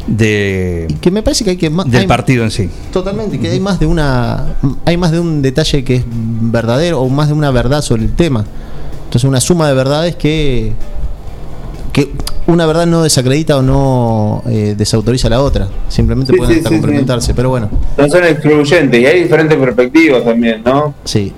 de, 0.07 0.87
y 0.89 0.93
que 0.95 1.09
me 1.09 1.21
parece 1.23 1.45
que 1.45 1.51
hay 1.51 1.57
que 1.57 1.69
del 1.69 1.95
hay- 2.01 2.07
partido 2.07 2.43
en 2.43 2.51
sí. 2.51 2.69
Totalmente, 2.91 3.39
que 3.39 3.49
hay 3.49 3.61
más 3.61 3.79
de 3.79 3.85
una 3.85 4.55
hay 4.83 4.97
más 4.97 5.11
de 5.11 5.21
un 5.21 5.41
detalle 5.41 5.85
que 5.85 5.95
es 5.95 6.03
verdadero 6.05 6.99
o 6.99 7.07
más 7.07 7.29
de 7.29 7.33
una 7.33 7.49
verdad 7.51 7.81
sobre 7.81 8.03
el 8.03 8.11
tema. 8.13 8.43
Entonces 9.05 9.23
una 9.27 9.39
suma 9.39 9.69
de 9.69 9.73
verdades 9.73 10.17
que 10.17 10.73
que 11.97 12.11
una 12.45 12.67
verdad 12.67 12.85
no 12.85 13.01
desacredita 13.01 13.57
o 13.57 13.63
no 13.63 14.43
eh, 14.47 14.75
desautoriza 14.77 15.29
la 15.29 15.41
otra. 15.41 15.67
Simplemente 15.89 16.31
Sí, 16.31 16.37
pueden 16.37 16.53
sí, 16.53 16.59
hasta 16.59 16.69
sí, 16.69 16.75
complementarse. 16.75 17.33
Pero 17.33 17.49
bueno, 17.49 17.69
No 17.97 18.07
son 18.07 18.23
excluyentes 18.23 19.01
y 19.01 19.05
hay 19.07 19.23
diferentes 19.23 19.57
perspectivas 19.57 20.23
también, 20.23 20.61
¿no? 20.63 20.93
sí. 21.03 21.33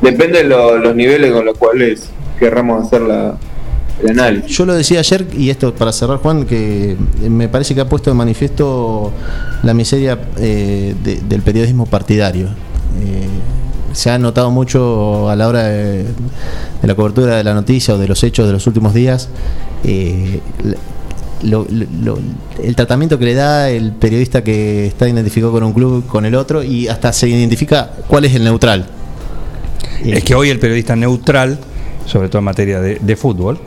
Depende 0.00 0.38
de 0.38 0.44
lo- 0.44 0.78
los 0.78 0.94
niveles 0.94 1.32
con 1.32 1.44
los 1.44 1.58
cuales 1.58 2.08
querramos 2.38 2.86
hacer 2.86 3.00
la, 3.02 3.34
el 4.04 4.10
análisis. 4.10 4.56
Yo 4.56 4.64
lo 4.64 4.74
decía 4.74 5.00
ayer, 5.00 5.26
y 5.36 5.50
esto 5.50 5.74
para 5.74 5.90
cerrar, 5.92 6.18
Juan, 6.18 6.44
que 6.46 6.96
me 7.28 7.48
parece 7.48 7.74
que 7.74 7.80
ha 7.80 7.88
puesto 7.88 8.10
de 8.10 8.14
manifiesto 8.14 9.10
la 9.64 9.74
miseria 9.74 10.18
eh, 10.38 10.94
de- 11.02 11.20
del 11.28 11.42
periodismo 11.42 11.84
partidario. 11.86 12.46
Eh, 12.46 13.26
se 13.96 14.10
ha 14.10 14.18
notado 14.18 14.50
mucho 14.50 15.28
a 15.30 15.36
la 15.36 15.48
hora 15.48 15.62
de, 15.64 16.02
de 16.04 16.86
la 16.86 16.94
cobertura 16.94 17.36
de 17.36 17.44
la 17.44 17.54
noticia 17.54 17.94
o 17.94 17.98
de 17.98 18.06
los 18.06 18.22
hechos 18.22 18.46
de 18.46 18.52
los 18.52 18.66
últimos 18.66 18.92
días. 18.94 19.28
eh, 19.84 20.40
lo- 21.42 21.66
el 22.62 22.74
tratamiento 22.74 23.18
que 23.18 23.24
le 23.26 23.34
da 23.34 23.68
el 23.70 23.92
periodista 23.92 24.42
que 24.42 24.86
está 24.86 25.06
identificado 25.08 25.52
con 25.52 25.62
un 25.64 25.72
club 25.72 26.06
con 26.06 26.24
el 26.24 26.34
otro 26.34 26.62
y 26.62 26.88
hasta 26.88 27.12
se 27.12 27.28
identifica 27.28 27.90
cuál 28.08 28.24
es 28.24 28.34
el 28.34 28.42
neutral. 28.44 28.86
Eh, 30.04 30.14
Es 30.16 30.24
que 30.24 30.34
hoy 30.34 30.48
el 30.50 30.58
periodista 30.58 30.96
neutral 30.96 31.58
sobre 32.06 32.28
todo 32.28 32.38
en 32.38 32.44
materia 32.44 32.80
de, 32.80 32.96
de 33.00 33.16
fútbol, 33.16 33.58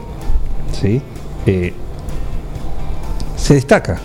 ¿sí? 0.82 1.02
Eh, 1.46 1.74
se 3.38 3.54
destaca. 3.56 4.00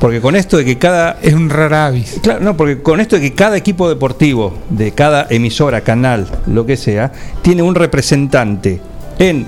Porque 0.00 0.20
con 0.20 0.34
esto 0.34 0.56
de 0.56 0.64
que 0.64 0.78
cada 0.78 1.18
Es 1.22 1.34
un 1.34 1.50
rara 1.50 1.86
avis. 1.86 2.18
Claro, 2.22 2.40
no, 2.40 2.56
porque 2.56 2.80
con 2.80 3.00
esto 3.00 3.16
de 3.16 3.22
que 3.22 3.34
cada 3.34 3.56
equipo 3.56 3.88
deportivo, 3.88 4.54
de 4.70 4.92
cada 4.92 5.26
emisora, 5.30 5.82
canal, 5.82 6.26
lo 6.46 6.64
que 6.66 6.76
sea, 6.78 7.12
tiene 7.42 7.62
un 7.62 7.74
representante 7.74 8.80
en 9.18 9.46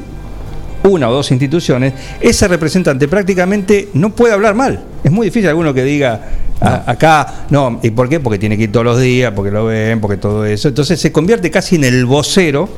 una 0.85 1.09
o 1.09 1.13
dos 1.15 1.31
instituciones, 1.31 1.95
ese 2.21 2.49
representante 2.49 3.09
prácticamente 3.09 3.89
no 3.95 4.11
puede 4.11 4.35
hablar 4.35 4.55
mal. 4.55 4.83
Es 5.03 5.11
muy 5.11 5.29
difícil 5.29 5.49
alguno 5.49 5.73
que 5.73 5.85
diga 5.85 6.21
"A- 6.61 6.91
acá, 6.91 7.47
no, 7.51 7.81
¿y 7.83 7.91
por 7.91 8.09
qué? 8.09 8.21
Porque 8.21 8.39
tiene 8.39 8.57
que 8.57 8.65
ir 8.65 8.73
todos 8.73 8.85
los 8.85 9.01
días, 9.01 9.33
porque 9.35 9.51
lo 9.53 9.65
ven, 9.67 10.01
porque 10.01 10.17
todo 10.19 10.45
eso. 10.45 10.69
Entonces 10.69 11.01
se 11.01 11.11
convierte 11.13 11.51
casi 11.51 11.77
en 11.77 11.85
el 11.85 12.05
vocero 12.05 12.69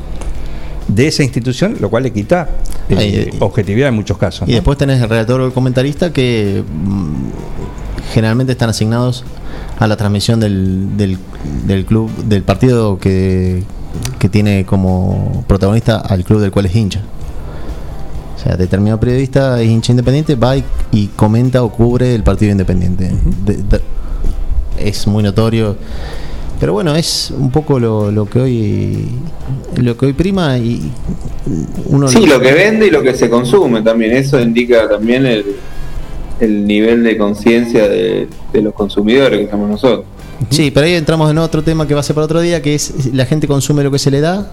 de 0.86 1.08
esa 1.08 1.22
institución, 1.22 1.76
lo 1.80 1.88
cual 1.88 2.02
le 2.02 2.12
quita 2.12 2.48
eh, 2.90 3.30
eh, 3.32 3.36
objetividad 3.40 3.88
en 3.88 3.94
muchos 3.94 4.18
casos. 4.18 4.46
Y 4.46 4.52
¿no? 4.52 4.56
después 4.56 4.76
tenés 4.76 5.00
el 5.02 5.08
redactor 5.08 5.40
o 5.40 5.46
el 5.46 5.52
comentarista 5.52 6.12
que 6.12 6.62
mm, 6.62 7.33
generalmente 8.14 8.52
están 8.52 8.70
asignados 8.70 9.24
a 9.78 9.86
la 9.88 9.96
transmisión 9.96 10.38
del, 10.40 10.96
del, 10.96 11.18
del 11.66 11.84
club, 11.84 12.10
del 12.24 12.42
partido 12.44 12.96
que, 12.98 13.64
que 14.20 14.28
tiene 14.28 14.64
como 14.64 15.44
protagonista 15.48 15.96
al 15.98 16.24
club 16.24 16.40
del 16.40 16.52
cual 16.52 16.66
es 16.66 16.76
hincha. 16.76 17.00
O 18.36 18.38
sea, 18.46 18.56
determinado 18.56 19.00
periodista 19.00 19.60
es 19.60 19.68
hincha 19.68 19.92
independiente, 19.92 20.36
va 20.36 20.56
y, 20.56 20.64
y 20.92 21.08
comenta 21.08 21.62
o 21.64 21.70
cubre 21.72 22.14
el 22.14 22.22
partido 22.22 22.52
independiente. 22.52 23.10
De- 23.44 23.56
de- 23.56 23.80
es 24.78 25.06
muy 25.06 25.22
notorio. 25.22 25.76
Pero 26.60 26.72
bueno, 26.72 26.94
es 26.94 27.32
un 27.36 27.50
poco 27.50 27.80
lo, 27.80 28.10
lo 28.12 28.26
que 28.26 28.40
hoy 28.40 29.08
lo 29.76 29.96
que 29.96 30.06
hoy 30.06 30.12
prima 30.12 30.56
y 30.56 30.88
uno 31.86 32.06
Sí, 32.08 32.26
lo 32.26 32.40
que 32.40 32.52
vende 32.52 32.86
y 32.86 32.90
lo 32.90 33.02
que 33.02 33.12
se 33.14 33.28
consume 33.28 33.82
también. 33.82 34.12
Eso 34.16 34.40
indica 34.40 34.88
también 34.88 35.26
el, 35.26 35.44
el 36.40 36.66
nivel 36.66 37.02
de 37.04 37.16
conciencia 37.16 37.88
de, 37.88 38.28
los 38.52 38.74
consumidores 38.74 39.40
que 39.40 39.50
somos 39.50 39.68
nosotros. 39.68 40.04
Sí, 40.50 40.70
pero 40.70 40.86
ahí 40.86 40.94
entramos 40.94 41.30
en 41.30 41.38
otro 41.38 41.62
tema 41.62 41.86
que 41.86 41.94
va 41.94 42.00
a 42.00 42.02
ser 42.02 42.14
para 42.14 42.24
otro 42.24 42.40
día, 42.40 42.60
que 42.60 42.74
es 42.74 43.12
la 43.12 43.24
gente 43.24 43.46
consume 43.46 43.82
lo 43.82 43.90
que 43.90 43.98
se 43.98 44.10
le 44.10 44.20
da 44.20 44.50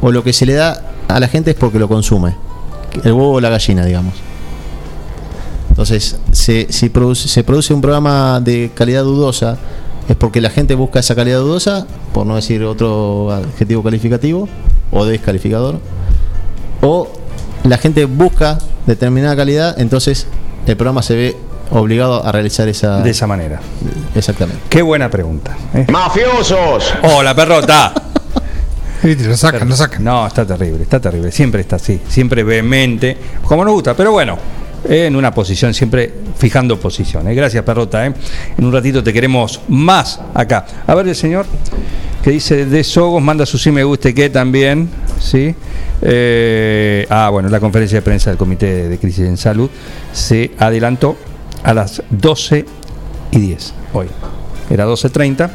o 0.00 0.10
lo 0.10 0.24
que 0.24 0.32
se 0.32 0.46
le 0.46 0.54
da 0.54 0.82
a 1.08 1.20
la 1.20 1.28
gente 1.28 1.50
es 1.50 1.56
porque 1.56 1.78
lo 1.78 1.88
consume. 1.88 2.34
El 3.04 3.12
huevo 3.12 3.32
o 3.32 3.40
la 3.40 3.50
gallina, 3.50 3.84
digamos. 3.84 4.14
Entonces, 5.68 6.18
si 6.32 6.66
se 6.68 6.90
produce 6.90 7.74
un 7.74 7.80
programa 7.80 8.40
de 8.40 8.70
calidad 8.74 9.02
dudosa, 9.02 9.58
es 10.08 10.16
porque 10.16 10.40
la 10.40 10.50
gente 10.50 10.74
busca 10.74 11.00
esa 11.00 11.14
calidad 11.14 11.38
dudosa, 11.38 11.86
por 12.12 12.26
no 12.26 12.36
decir 12.36 12.64
otro 12.64 13.30
adjetivo 13.30 13.82
calificativo 13.82 14.48
o 14.90 15.04
descalificador, 15.04 15.78
o 16.82 17.08
la 17.64 17.78
gente 17.78 18.06
busca 18.06 18.58
determinada 18.86 19.36
calidad, 19.36 19.80
entonces 19.80 20.26
el 20.66 20.76
programa 20.76 21.02
se 21.02 21.14
ve 21.16 21.36
obligado 21.70 22.24
a 22.24 22.32
realizar 22.32 22.68
esa... 22.68 23.00
De 23.00 23.10
esa 23.10 23.26
manera. 23.26 23.60
Exactamente. 24.14 24.62
Qué 24.68 24.82
buena 24.82 25.08
pregunta. 25.08 25.56
¿eh? 25.74 25.86
¡Mafiosos! 25.90 26.94
Hola, 27.02 27.34
perrota. 27.34 27.94
Lo 29.02 29.34
sacan, 29.34 29.66
lo 29.66 29.74
sacan. 29.74 30.04
No, 30.04 30.26
está 30.26 30.44
terrible, 30.44 30.82
está 30.82 31.00
terrible. 31.00 31.32
Siempre 31.32 31.62
está 31.62 31.76
así, 31.76 31.98
siempre 32.06 32.42
vehemente, 32.42 33.16
como 33.46 33.64
nos 33.64 33.72
gusta, 33.72 33.96
pero 33.96 34.12
bueno, 34.12 34.36
eh, 34.86 35.06
en 35.06 35.16
una 35.16 35.32
posición, 35.32 35.72
siempre 35.72 36.12
fijando 36.36 36.78
posiciones. 36.78 37.34
Gracias, 37.34 37.64
perrota. 37.64 38.06
¿eh? 38.06 38.12
En 38.58 38.64
un 38.64 38.70
ratito 38.70 39.02
te 39.02 39.12
queremos 39.12 39.60
más 39.68 40.20
acá. 40.34 40.66
A 40.86 40.94
ver, 40.94 41.08
el 41.08 41.16
señor 41.16 41.46
que 42.22 42.30
dice 42.30 42.66
de 42.66 42.84
Sogos, 42.84 43.22
manda 43.22 43.46
su 43.46 43.56
sí 43.56 43.70
me 43.70 43.84
guste 43.84 44.14
que 44.14 44.28
también, 44.28 44.90
¿sí? 45.18 45.54
Eh, 46.02 47.06
ah, 47.10 47.28
bueno, 47.30 47.48
la 47.48 47.60
conferencia 47.60 47.98
de 47.98 48.02
prensa 48.02 48.30
del 48.30 48.38
Comité 48.38 48.88
de 48.88 48.98
Crisis 48.98 49.26
en 49.26 49.36
Salud 49.36 49.70
se 50.12 50.52
adelantó 50.58 51.16
a 51.62 51.74
las 51.74 52.02
12 52.10 52.64
y 53.32 53.38
10 53.38 53.74
hoy. 53.92 54.06
Era 54.70 54.86
12.30. 54.86 55.50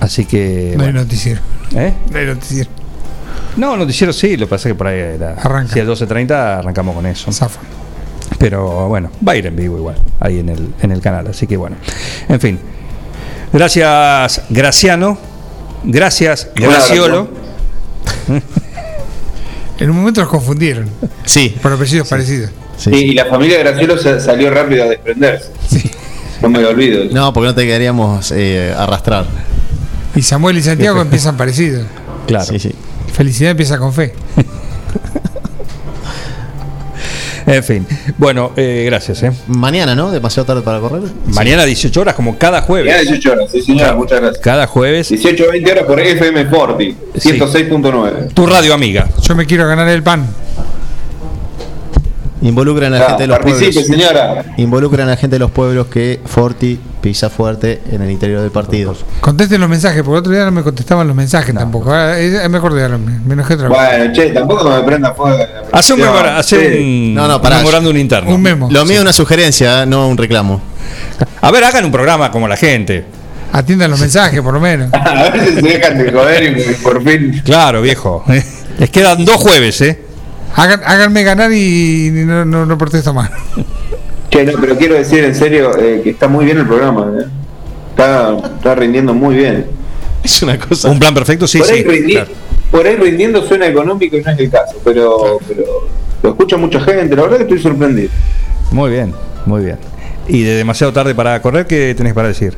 Así 0.00 0.24
que. 0.24 0.74
No 0.76 0.84
hay 0.84 0.90
bueno, 0.90 1.00
noticiero. 1.00 1.40
¿eh? 1.74 1.92
No 2.10 2.18
hay 2.18 2.26
noticiero. 2.26 2.70
No, 3.56 3.76
noticiero 3.76 4.12
sí, 4.12 4.36
lo 4.36 4.46
que 4.46 4.50
pasa 4.50 4.68
es 4.68 4.74
que 4.74 4.78
por 4.78 4.86
ahí 4.86 4.98
era. 4.98 5.34
Arranca. 5.34 5.72
Si 5.74 5.80
es 5.80 5.86
12.30 5.86 6.30
arrancamos 6.30 6.94
con 6.94 7.06
eso. 7.06 7.32
Zafan. 7.32 7.64
Pero 8.38 8.88
bueno, 8.88 9.10
va 9.26 9.32
a 9.32 9.36
ir 9.36 9.46
en 9.46 9.56
vivo 9.56 9.78
igual, 9.78 9.96
ahí 10.20 10.38
en 10.38 10.48
el, 10.48 10.72
en 10.80 10.92
el 10.92 11.00
canal. 11.00 11.26
Así 11.26 11.46
que 11.46 11.56
bueno. 11.56 11.76
En 12.28 12.40
fin. 12.40 12.58
Gracias, 13.52 14.42
Graciano. 14.48 15.18
Gracias. 15.84 16.48
Graciolo. 16.54 17.28
En 19.78 19.90
un 19.90 19.96
momento 19.96 20.20
los 20.20 20.30
confundieron. 20.30 20.88
Sí, 21.24 21.54
Por 21.62 21.72
apellidos 21.72 22.08
parecidos. 22.08 22.50
sí, 22.76 22.90
y, 22.90 22.94
sí. 22.94 23.04
y 23.06 23.12
la 23.14 23.26
familia 23.26 23.58
de 23.58 23.64
Gracielo 23.64 23.96
sa- 23.98 24.18
salió 24.20 24.50
rápido 24.50 24.84
a 24.84 24.86
desprenderse. 24.88 25.50
No 26.42 26.48
me 26.48 26.64
olvido. 26.64 27.04
No, 27.12 27.32
porque 27.32 27.46
no 27.48 27.54
te 27.54 27.66
queríamos 27.66 28.32
eh, 28.32 28.72
arrastrar. 28.76 29.26
Y 30.14 30.22
Samuel 30.22 30.58
y 30.58 30.62
Santiago 30.62 31.00
empiezan 31.00 31.36
parecidos. 31.36 31.84
Claro. 32.26 32.44
Sí, 32.44 32.58
sí. 32.58 32.72
Felicidad 33.12 33.50
empieza 33.52 33.78
con 33.78 33.92
fe. 33.92 34.14
En 37.48 37.64
fin. 37.64 37.86
Bueno, 38.18 38.52
eh, 38.56 38.82
gracias. 38.86 39.22
¿eh? 39.22 39.32
Mañana, 39.48 39.94
¿no? 39.94 40.10
Demasiado 40.10 40.46
tarde 40.46 40.60
para 40.60 40.80
correr. 40.80 41.00
Mañana 41.26 41.64
18 41.64 42.00
horas, 42.00 42.14
como 42.14 42.36
cada 42.36 42.60
Ya 42.60 42.66
jueves. 42.66 43.00
18 43.02 43.32
horas, 43.32 43.50
sí 43.50 43.62
señor, 43.62 43.96
muchas 43.96 44.20
gracias. 44.20 44.42
Cada 44.44 44.66
jueves, 44.66 45.08
18 45.08 45.44
o 45.44 45.50
20 45.52 45.72
horas 45.72 45.84
por 45.84 45.98
FM 45.98 46.46
Forti, 46.46 46.96
Sí. 47.16 47.30
106.9. 47.30 48.34
tu 48.34 48.46
radio 48.46 48.74
amiga. 48.74 49.08
Yo 49.22 49.34
me 49.34 49.46
quiero 49.46 49.66
ganar 49.66 49.88
el 49.88 50.02
pan. 50.02 50.26
Involucran 52.40 52.94
a 52.94 52.98
la 52.98 53.04
Ah, 53.04 53.08
gente 53.08 53.22
de 53.24 53.26
los 53.28 53.38
pueblos. 53.40 53.74
señora. 53.86 54.44
Involucran 54.58 55.08
a 55.08 55.10
la 55.12 55.16
gente 55.16 55.34
de 55.36 55.40
los 55.40 55.50
pueblos 55.50 55.86
que 55.88 56.20
Forti 56.24 56.78
pisa 57.00 57.30
fuerte 57.30 57.80
en 57.90 58.00
el 58.02 58.10
interior 58.10 58.42
del 58.42 58.50
partido. 58.52 58.94
Contesten 59.20 59.60
los 59.60 59.68
mensajes, 59.68 60.02
porque 60.02 60.14
el 60.14 60.18
otro 60.20 60.32
día 60.32 60.44
no 60.44 60.52
me 60.52 60.62
contestaban 60.62 61.06
los 61.06 61.16
mensajes 61.16 61.54
tampoco. 61.54 61.90
Ahora, 61.90 62.20
eh, 62.20 62.48
me 62.48 62.58
acordé, 62.58 62.82
ahora 62.82 62.98
me 62.98 63.34
enojé 63.34 63.54
otra 63.54 63.68
vez. 63.68 63.78
Bueno, 63.78 64.12
che, 64.14 64.30
tampoco 64.30 64.70
me 64.70 64.80
prenda 64.82 65.12
fuego. 65.14 65.36
Hace 65.72 65.92
un, 65.94 65.98
presión. 65.98 66.00
memora- 66.16 66.38
hace 66.38 66.72
Sí. 66.72 66.78
un, 67.08 67.14
No, 67.14 67.26
no, 67.28 67.42
pará. 67.42 67.60
un 67.80 67.96
interno. 67.96 68.34
Un 68.34 68.40
memo. 68.42 68.68
Lo 68.70 68.84
mío 68.84 68.96
es 68.96 69.02
una 69.02 69.12
sugerencia, 69.12 69.82
¿eh? 69.82 69.86
no 69.86 70.08
un 70.08 70.16
reclamo. 70.16 70.60
A 71.40 71.50
ver, 71.50 71.64
hagan 71.64 71.84
un 71.84 71.92
programa 71.92 72.30
como 72.30 72.46
la 72.46 72.56
gente. 72.56 73.04
Atiendan 73.52 73.90
los 73.90 73.98
mensajes, 73.98 74.40
por 74.42 74.52
lo 74.54 74.60
menos. 74.60 74.90
A 74.92 75.30
ver 75.30 75.40
si 75.48 75.54
se 75.54 75.62
dejan 75.62 75.98
de 75.98 76.12
joder 76.12 76.58
y 76.58 76.74
por 76.82 77.02
fin. 77.02 77.40
Claro, 77.44 77.80
viejo. 77.82 78.24
Les 78.78 78.90
quedan 78.90 79.24
dos 79.24 79.36
jueves, 79.36 79.80
¿eh? 79.80 80.04
Hagan- 80.54 80.82
háganme 80.84 81.22
ganar 81.22 81.52
y 81.52 82.10
no, 82.12 82.44
no, 82.44 82.66
no 82.66 82.78
protesto 82.78 83.12
más. 83.14 83.30
Che, 84.30 84.44
no, 84.44 84.52
pero 84.60 84.76
quiero 84.76 84.94
decir 84.94 85.24
en 85.24 85.34
serio 85.34 85.70
eh, 85.78 86.00
que 86.02 86.10
está 86.10 86.28
muy 86.28 86.44
bien 86.44 86.58
el 86.58 86.66
programa. 86.66 87.10
eh. 87.20 87.24
Está, 87.90 88.36
está 88.36 88.74
rindiendo 88.74 89.14
muy 89.14 89.36
bien. 89.36 89.66
Es 90.22 90.42
una 90.42 90.58
cosa. 90.58 90.90
Un 90.90 90.98
plan 90.98 91.14
perfecto, 91.14 91.46
sí, 91.46 91.58
por, 91.58 91.68
ahí 91.70 91.82
sí. 91.82 91.88
rindi- 91.88 92.10
claro. 92.12 92.30
por 92.70 92.86
ahí 92.86 92.96
rindiendo 92.96 93.42
suena 93.46 93.66
económico 93.66 94.16
y 94.16 94.22
no 94.22 94.30
es 94.30 94.38
el 94.38 94.50
caso, 94.50 94.76
pero, 94.84 95.38
pero 95.46 95.62
lo 96.22 96.30
escucha 96.30 96.56
mucha 96.56 96.80
gente, 96.80 97.14
la 97.16 97.22
verdad 97.22 97.36
que 97.38 97.42
estoy 97.44 97.58
sorprendido. 97.60 98.10
Muy 98.72 98.90
bien, 98.90 99.14
muy 99.46 99.64
bien. 99.64 99.78
Y 100.26 100.42
de 100.42 100.54
demasiado 100.56 100.92
tarde 100.92 101.14
para 101.14 101.40
correr, 101.40 101.66
¿qué 101.66 101.94
tenés 101.96 102.12
para 102.14 102.28
decir? 102.28 102.56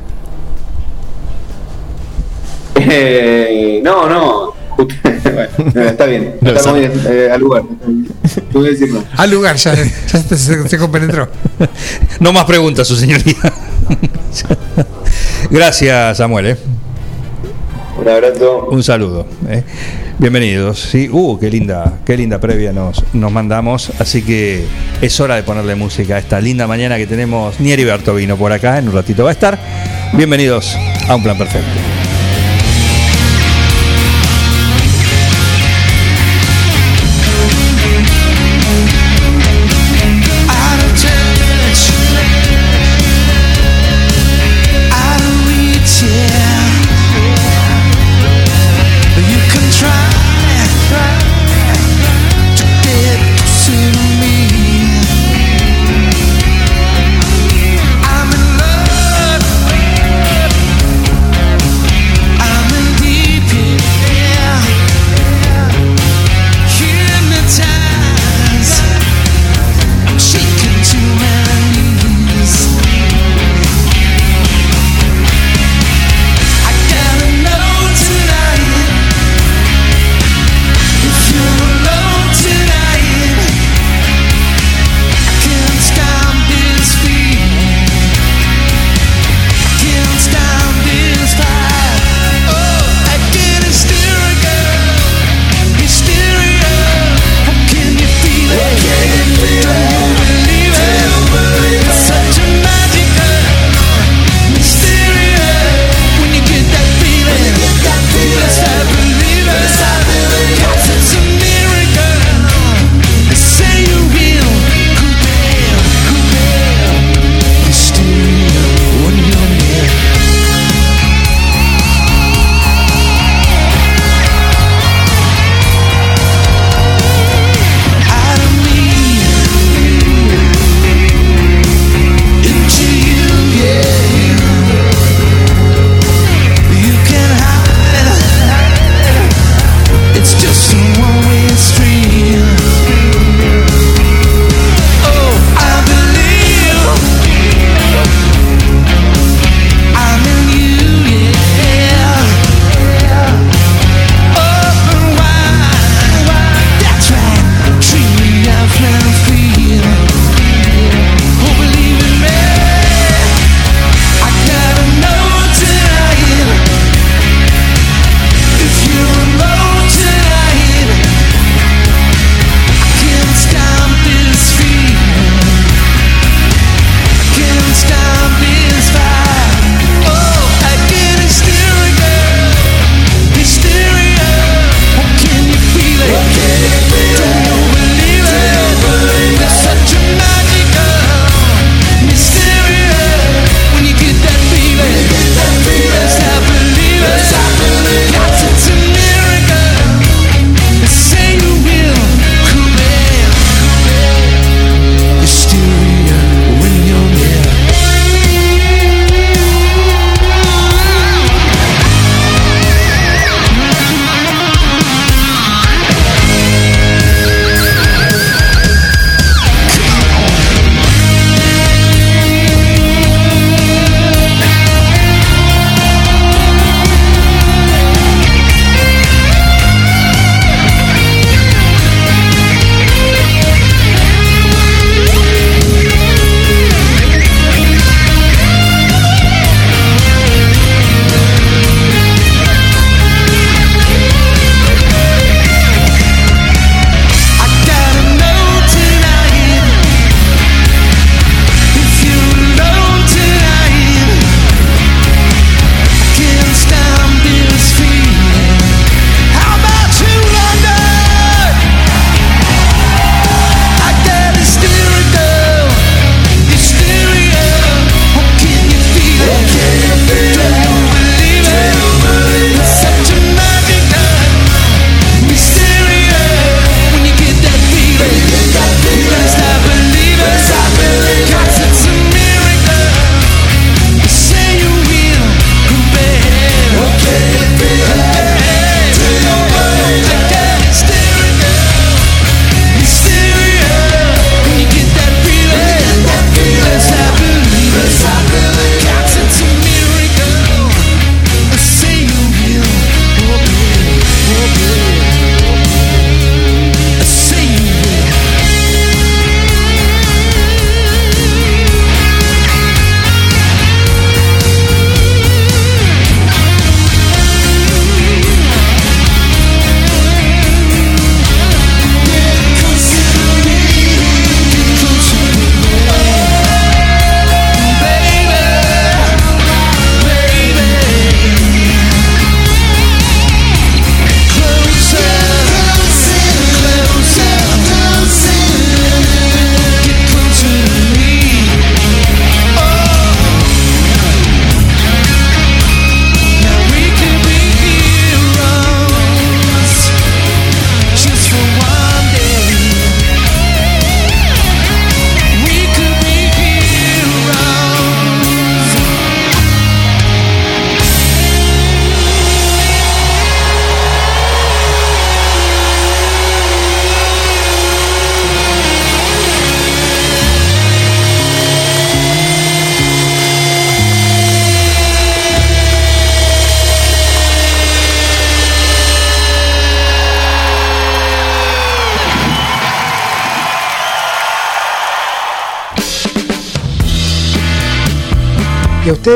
Eh, 2.76 3.80
no, 3.84 4.08
no. 4.08 4.54
Bueno, 5.72 5.80
está 5.90 6.06
bien, 6.06 6.34
No, 6.40 6.50
está 6.50 6.70
muy 6.70 6.80
bien, 6.80 6.92
eh, 7.08 7.30
al 7.32 7.40
lugar. 7.40 7.62
Te 8.34 8.58
voy 8.58 8.68
a 8.68 8.70
decir 8.70 8.88
no. 8.92 9.04
Al 9.16 9.30
lugar, 9.30 9.56
ya, 9.56 9.74
ya 9.74 9.84
se, 10.22 10.36
se- 10.38 10.68
se 10.68 10.78
compenetró. 10.78 11.28
No 12.20 12.32
más 12.32 12.44
preguntas, 12.44 12.86
su 12.88 12.96
señoría. 12.96 13.36
Gracias, 15.50 16.18
Samuel. 16.18 16.46
¿eh? 16.46 16.56
Un 17.98 18.08
abrazo. 18.08 18.68
Un 18.70 18.82
saludo. 18.82 19.26
¿eh? 19.48 19.62
Bienvenidos. 20.18 20.78
Sí, 20.80 21.08
uh, 21.10 21.38
qué 21.38 21.50
linda, 21.50 21.98
qué 22.04 22.16
linda 22.16 22.38
previa 22.40 22.72
nos, 22.72 23.02
nos 23.14 23.32
mandamos. 23.32 23.90
Así 23.98 24.22
que 24.22 24.64
es 25.00 25.18
hora 25.20 25.36
de 25.36 25.42
ponerle 25.42 25.74
música 25.74 26.16
a 26.16 26.18
esta 26.18 26.40
linda 26.40 26.66
mañana 26.66 26.96
que 26.96 27.06
tenemos. 27.06 27.58
Ni 27.60 27.72
Heriberto 27.72 28.14
vino 28.14 28.36
por 28.36 28.52
acá, 28.52 28.78
en 28.78 28.88
un 28.88 28.94
ratito 28.94 29.24
va 29.24 29.30
a 29.30 29.32
estar. 29.32 29.58
Bienvenidos 30.12 30.76
a 31.08 31.14
un 31.16 31.22
plan 31.22 31.36
perfecto. 31.36 31.68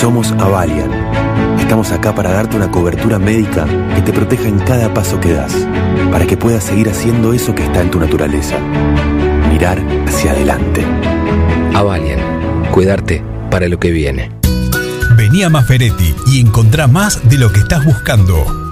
Somos 0.00 0.30
Avalian. 0.38 0.92
Estamos 1.58 1.90
acá 1.90 2.14
para 2.14 2.30
darte 2.30 2.56
una 2.56 2.70
cobertura 2.70 3.18
médica 3.18 3.66
que 3.96 4.00
te 4.00 4.12
proteja 4.12 4.46
en 4.46 4.60
cada 4.60 4.94
paso 4.94 5.18
que 5.18 5.32
das, 5.32 5.52
para 6.12 6.24
que 6.24 6.36
puedas 6.36 6.62
seguir 6.62 6.88
haciendo 6.88 7.32
eso 7.32 7.52
que 7.52 7.64
está 7.64 7.82
en 7.82 7.90
tu 7.90 7.98
naturaleza. 7.98 8.56
Mirar 9.50 9.84
hacia 10.06 10.30
adelante. 10.30 10.86
Avalian, 11.74 12.20
cuidarte 12.70 13.24
para 13.50 13.66
lo 13.66 13.80
que 13.80 13.90
viene. 13.90 14.30
Vení 15.16 15.42
a 15.42 15.48
Maferetti 15.48 16.14
y 16.28 16.40
encontrá 16.42 16.86
más 16.86 17.28
de 17.28 17.36
lo 17.36 17.52
que 17.52 17.58
estás 17.58 17.84
buscando. 17.84 18.67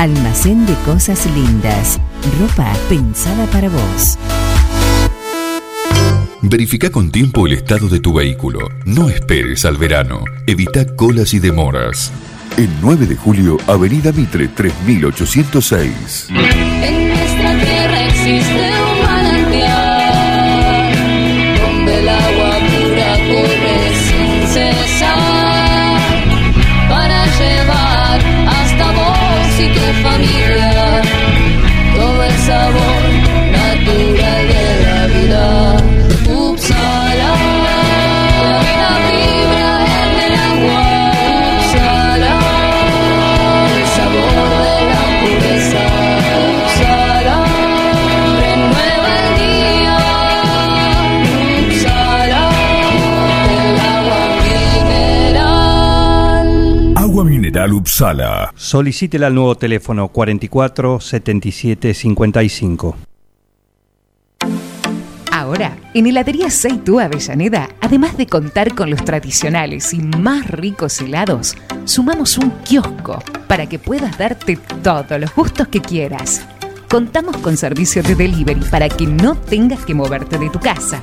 Almacén 0.00 0.64
de 0.64 0.72
cosas 0.86 1.26
lindas. 1.34 2.00
Ropa 2.40 2.72
pensada 2.88 3.44
para 3.48 3.68
vos. 3.68 4.16
Verifica 6.40 6.88
con 6.88 7.10
tiempo 7.10 7.46
el 7.46 7.52
estado 7.52 7.86
de 7.86 8.00
tu 8.00 8.14
vehículo. 8.14 8.60
No 8.86 9.10
esperes 9.10 9.66
al 9.66 9.76
verano. 9.76 10.24
Evita 10.46 10.86
colas 10.96 11.34
y 11.34 11.38
demoras. 11.38 12.10
El 12.56 12.70
9 12.80 13.08
de 13.08 13.16
julio, 13.16 13.58
Avenida 13.66 14.10
Mitre 14.10 14.48
3806. 14.48 16.28
En 16.30 17.08
nuestra 17.08 17.58
tierra 17.62 18.06
existe 18.06 18.59
tu 30.22 30.59
Upsala. 57.68 58.52
Solicítela 58.56 59.26
al 59.26 59.34
nuevo 59.34 59.54
teléfono 59.54 60.08
44 60.08 61.00
77 61.00 61.94
55. 61.94 62.96
Ahora, 65.32 65.76
en 65.94 66.06
Heladería 66.06 66.50
Seitú 66.50 67.00
Avellaneda, 67.00 67.68
además 67.80 68.16
de 68.16 68.26
contar 68.26 68.74
con 68.74 68.90
los 68.90 69.04
tradicionales 69.04 69.92
y 69.92 69.98
más 69.98 70.46
ricos 70.48 71.00
helados, 71.00 71.56
sumamos 71.84 72.38
un 72.38 72.50
kiosco 72.62 73.22
para 73.48 73.68
que 73.68 73.78
puedas 73.78 74.16
darte 74.16 74.58
todos 74.82 75.20
los 75.20 75.34
gustos 75.34 75.68
que 75.68 75.80
quieras. 75.80 76.46
Contamos 76.88 77.36
con 77.38 77.56
servicio 77.56 78.02
de 78.02 78.14
delivery 78.14 78.60
para 78.70 78.88
que 78.88 79.06
no 79.06 79.36
tengas 79.36 79.84
que 79.84 79.94
moverte 79.94 80.38
de 80.38 80.50
tu 80.50 80.60
casa. 80.60 81.02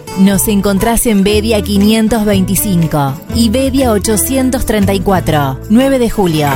Nos 0.19 0.47
encontrás 0.47 1.05
en 1.05 1.23
Bedia 1.23 1.61
525 1.61 3.13
y 3.33 3.49
Bedia 3.49 3.91
834, 3.91 5.59
9 5.69 5.99
de 5.99 6.09
julio. 6.09 6.47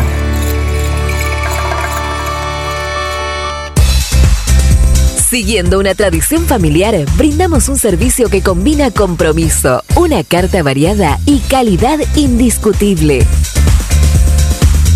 Siguiendo 5.30 5.80
una 5.80 5.96
tradición 5.96 6.46
familiar, 6.46 6.96
brindamos 7.18 7.68
un 7.68 7.78
servicio 7.78 8.30
que 8.30 8.42
combina 8.42 8.92
compromiso, 8.92 9.84
una 9.96 10.24
carta 10.24 10.62
variada 10.62 11.20
y 11.26 11.40
calidad 11.40 12.00
indiscutible. 12.16 13.26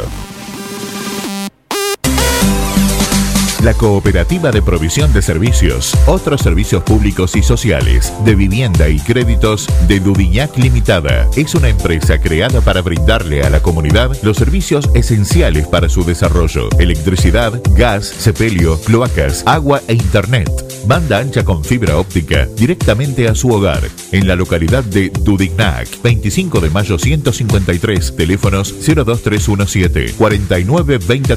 La 3.65 3.75
Cooperativa 3.75 4.53
de 4.53 4.63
Provisión 4.63 5.13
de 5.13 5.21
Servicios, 5.21 5.93
otros 6.07 6.43
servicios 6.43 6.85
públicos 6.85 7.35
y 7.35 7.43
sociales, 7.43 8.13
de 8.25 8.37
vivienda 8.37 8.89
y 8.89 9.01
créditos 9.01 9.67
de 9.89 9.99
Dudiñac 9.99 10.57
Limitada. 10.57 11.29
Es 11.37 11.57
una 11.57 11.69
empresa 11.69 12.21
creada 12.21 12.61
para 12.61 12.83
brindarle 12.83 13.43
a 13.43 13.51
la 13.51 13.61
comunidad 13.61 14.17
los 14.23 14.37
servicios 14.37 14.89
esenciales 14.95 15.67
para 15.67 15.89
su 15.89 16.05
desarrollo. 16.05 16.69
Electricidad, 16.79 17.61
gas, 17.75 18.07
sepelio, 18.07 18.79
cloacas, 18.83 19.43
agua 19.45 19.83
e 19.89 19.95
internet. 19.95 20.68
Banda 20.89 21.19
ancha 21.19 21.45
con 21.45 21.63
fibra 21.63 21.99
óptica 21.99 22.47
directamente 22.57 23.29
a 23.29 23.35
su 23.35 23.51
hogar 23.51 23.87
en 24.11 24.27
la 24.27 24.35
localidad 24.35 24.83
de 24.83 25.11
Dudignac, 25.11 25.87
25 26.03 26.61
de 26.61 26.71
mayo 26.71 26.99
153, 26.99 28.17
teléfonos 28.17 28.75
02317 28.81 30.15
49 30.17 30.99
20 31.07 31.37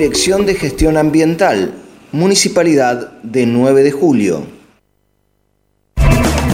Dirección 0.00 0.44
de 0.44 0.54
Gestión 0.56 0.98
Ambiental, 0.98 1.72
Municipalidad 2.12 3.12
de 3.22 3.46
9 3.46 3.82
de 3.82 3.92
Julio. 3.92 4.46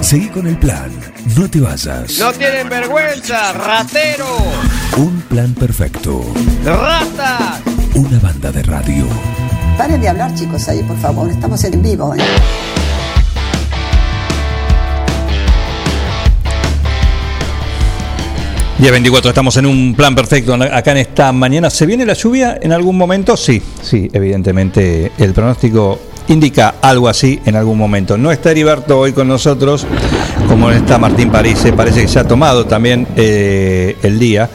Seguí 0.01 0.29
con 0.29 0.47
el 0.47 0.57
plan. 0.57 0.93
No 1.37 1.51
te 1.51 1.59
vayas. 1.61 2.21
No 2.21 2.33
tienen 2.33 2.69
vergüenza, 2.69 3.53
ratero, 3.53 4.27
Un 4.97 5.23
plan 5.23 5.55
perfecto. 5.55 6.25
rata. 6.65 7.61
Una 7.97 8.21
banda 8.21 8.53
de 8.53 8.63
radio. 8.63 9.07
Paren 9.77 10.01
de 10.01 10.09
hablar, 10.09 10.33
chicos, 10.37 10.69
ahí, 10.69 10.85
por 10.85 10.99
favor. 10.99 11.29
Estamos 11.29 11.65
en 11.65 11.83
vivo. 11.83 12.15
¿eh? 12.15 12.19
Día 18.83 18.91
24, 18.91 19.29
estamos 19.29 19.57
en 19.59 19.67
un 19.67 19.95
plan 19.95 20.13
perfecto 20.13 20.55
acá 20.55 20.91
en 20.91 20.97
esta 20.97 21.31
mañana. 21.31 21.71
¿Se 21.71 21.87
viene 21.87 22.05
la 22.05 22.15
lluvia 22.15 22.59
en 22.61 22.73
algún 22.73 22.99
momento? 22.99 23.37
Sí, 23.37 23.63
sí, 23.81 24.11
evidentemente 24.13 25.13
el 25.19 25.33
pronóstico 25.33 26.01
indica 26.27 26.75
algo 26.83 27.07
así 27.09 27.41
en 27.47 27.55
algún 27.55 27.79
momento. 27.79 28.19
No 28.19 28.33
está 28.33 28.51
Heriberto 28.51 28.99
hoy 28.99 29.13
con 29.13 29.29
nosotros, 29.29 29.87
como 30.49 30.69
está 30.73 30.99
Martín 30.99 31.31
París, 31.31 31.65
parece 31.77 32.03
que 32.03 32.09
se 32.09 32.19
ha 32.19 32.27
tomado 32.27 32.67
también 32.67 33.07
eh, 33.15 33.97
el 34.03 34.19
día, 34.19 34.51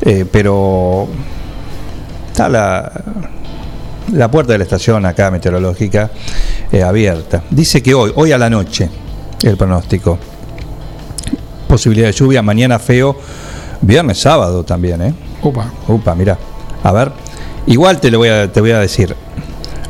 eh, 0.00 0.24
pero 0.32 1.06
está 2.30 2.48
la, 2.48 2.90
la 4.10 4.30
puerta 4.30 4.52
de 4.52 4.58
la 4.58 4.64
estación 4.64 5.04
acá 5.04 5.30
meteorológica 5.30 6.10
eh, 6.72 6.82
abierta. 6.82 7.42
Dice 7.50 7.82
que 7.82 7.92
hoy, 7.92 8.10
hoy 8.14 8.32
a 8.32 8.38
la 8.38 8.48
noche, 8.48 8.88
el 9.42 9.58
pronóstico. 9.58 10.18
Posibilidad 11.68 12.06
de 12.06 12.12
lluvia, 12.12 12.40
mañana 12.40 12.78
feo, 12.78 13.18
viernes, 13.80 14.18
sábado 14.18 14.64
también, 14.64 15.02
¿eh? 15.02 15.14
Upa. 15.42 15.70
Upa, 15.88 16.14
mira. 16.14 16.38
A 16.82 16.92
ver, 16.92 17.12
igual 17.66 18.00
te 18.00 18.10
lo 18.10 18.18
voy 18.18 18.28
a, 18.28 18.50
te 18.50 18.60
voy 18.60 18.72
a 18.72 18.78
decir. 18.80 19.14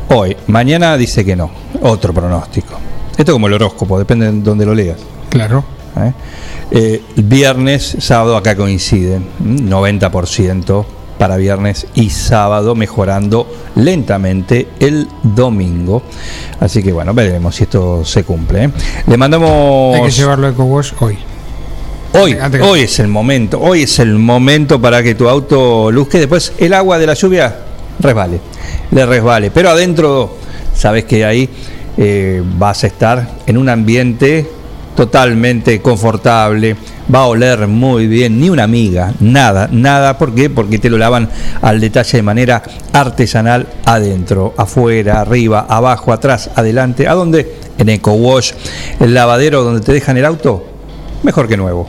Hoy, 0.08 0.36
mañana 0.46 0.96
dice 0.96 1.24
que 1.24 1.34
no. 1.34 1.50
Otro 1.82 2.12
pronóstico. 2.12 2.74
Esto 3.16 3.32
como 3.32 3.46
el 3.46 3.54
horóscopo, 3.54 3.98
depende 3.98 4.30
de 4.30 4.40
donde 4.40 4.66
lo 4.66 4.74
leas. 4.74 4.98
Claro. 5.30 5.64
¿eh? 5.98 6.12
Eh, 6.70 7.02
viernes, 7.16 7.96
sábado 8.00 8.36
acá 8.36 8.56
coinciden. 8.56 9.26
¿m? 9.40 9.62
90% 9.62 10.84
para 11.18 11.36
viernes 11.36 11.86
y 11.94 12.10
sábado, 12.10 12.74
mejorando 12.74 13.46
lentamente 13.74 14.68
el 14.80 15.08
domingo. 15.22 16.02
Así 16.60 16.82
que 16.82 16.92
bueno, 16.92 17.14
veremos 17.14 17.56
si 17.56 17.64
esto 17.64 18.04
se 18.04 18.24
cumple. 18.24 18.64
¿eh? 18.64 18.70
Le 19.06 19.16
mandamos. 19.16 19.96
Hay 19.96 20.02
que 20.02 20.10
llevarlo 20.10 20.46
a 20.46 20.50
EcoWash 20.50 20.92
hoy. 21.00 21.18
Hoy, 22.20 22.32
Antes 22.40 22.60
que- 22.60 22.66
hoy 22.66 22.80
es 22.80 22.98
el 22.98 23.08
momento, 23.08 23.60
hoy 23.60 23.82
es 23.82 23.98
el 23.98 24.14
momento 24.14 24.80
para 24.80 25.02
que 25.02 25.14
tu 25.14 25.28
auto 25.28 25.90
luzque. 25.90 26.18
Después 26.18 26.52
el 26.58 26.72
agua 26.74 26.98
de 26.98 27.06
la 27.06 27.14
lluvia 27.14 27.56
resbale, 28.00 28.40
le 28.90 29.06
resbale. 29.06 29.50
Pero 29.50 29.70
adentro, 29.70 30.36
sabes 30.74 31.04
que 31.04 31.24
ahí 31.24 31.48
eh, 31.98 32.42
vas 32.58 32.84
a 32.84 32.86
estar 32.88 33.28
en 33.46 33.56
un 33.56 33.68
ambiente 33.68 34.46
totalmente 34.94 35.80
confortable, 35.82 36.76
va 37.14 37.20
a 37.20 37.26
oler 37.26 37.66
muy 37.66 38.06
bien, 38.06 38.40
ni 38.40 38.48
una 38.50 38.64
amiga, 38.64 39.12
nada, 39.20 39.68
nada. 39.70 40.16
¿Por 40.18 40.34
qué? 40.34 40.48
Porque 40.50 40.78
te 40.78 40.88
lo 40.90 40.96
lavan 40.98 41.28
al 41.60 41.80
detalle 41.80 42.18
de 42.18 42.22
manera 42.22 42.62
artesanal 42.92 43.66
adentro, 43.84 44.54
afuera, 44.56 45.20
arriba, 45.20 45.66
abajo, 45.68 46.12
atrás, 46.12 46.50
adelante. 46.54 47.06
¿A 47.08 47.14
dónde? 47.14 47.54
En 47.78 47.88
Eco 47.90 48.12
Wash, 48.12 48.52
el 49.00 49.12
lavadero 49.12 49.62
donde 49.62 49.80
te 49.82 49.92
dejan 49.92 50.16
el 50.16 50.24
auto, 50.24 50.64
mejor 51.22 51.46
que 51.48 51.56
nuevo. 51.58 51.88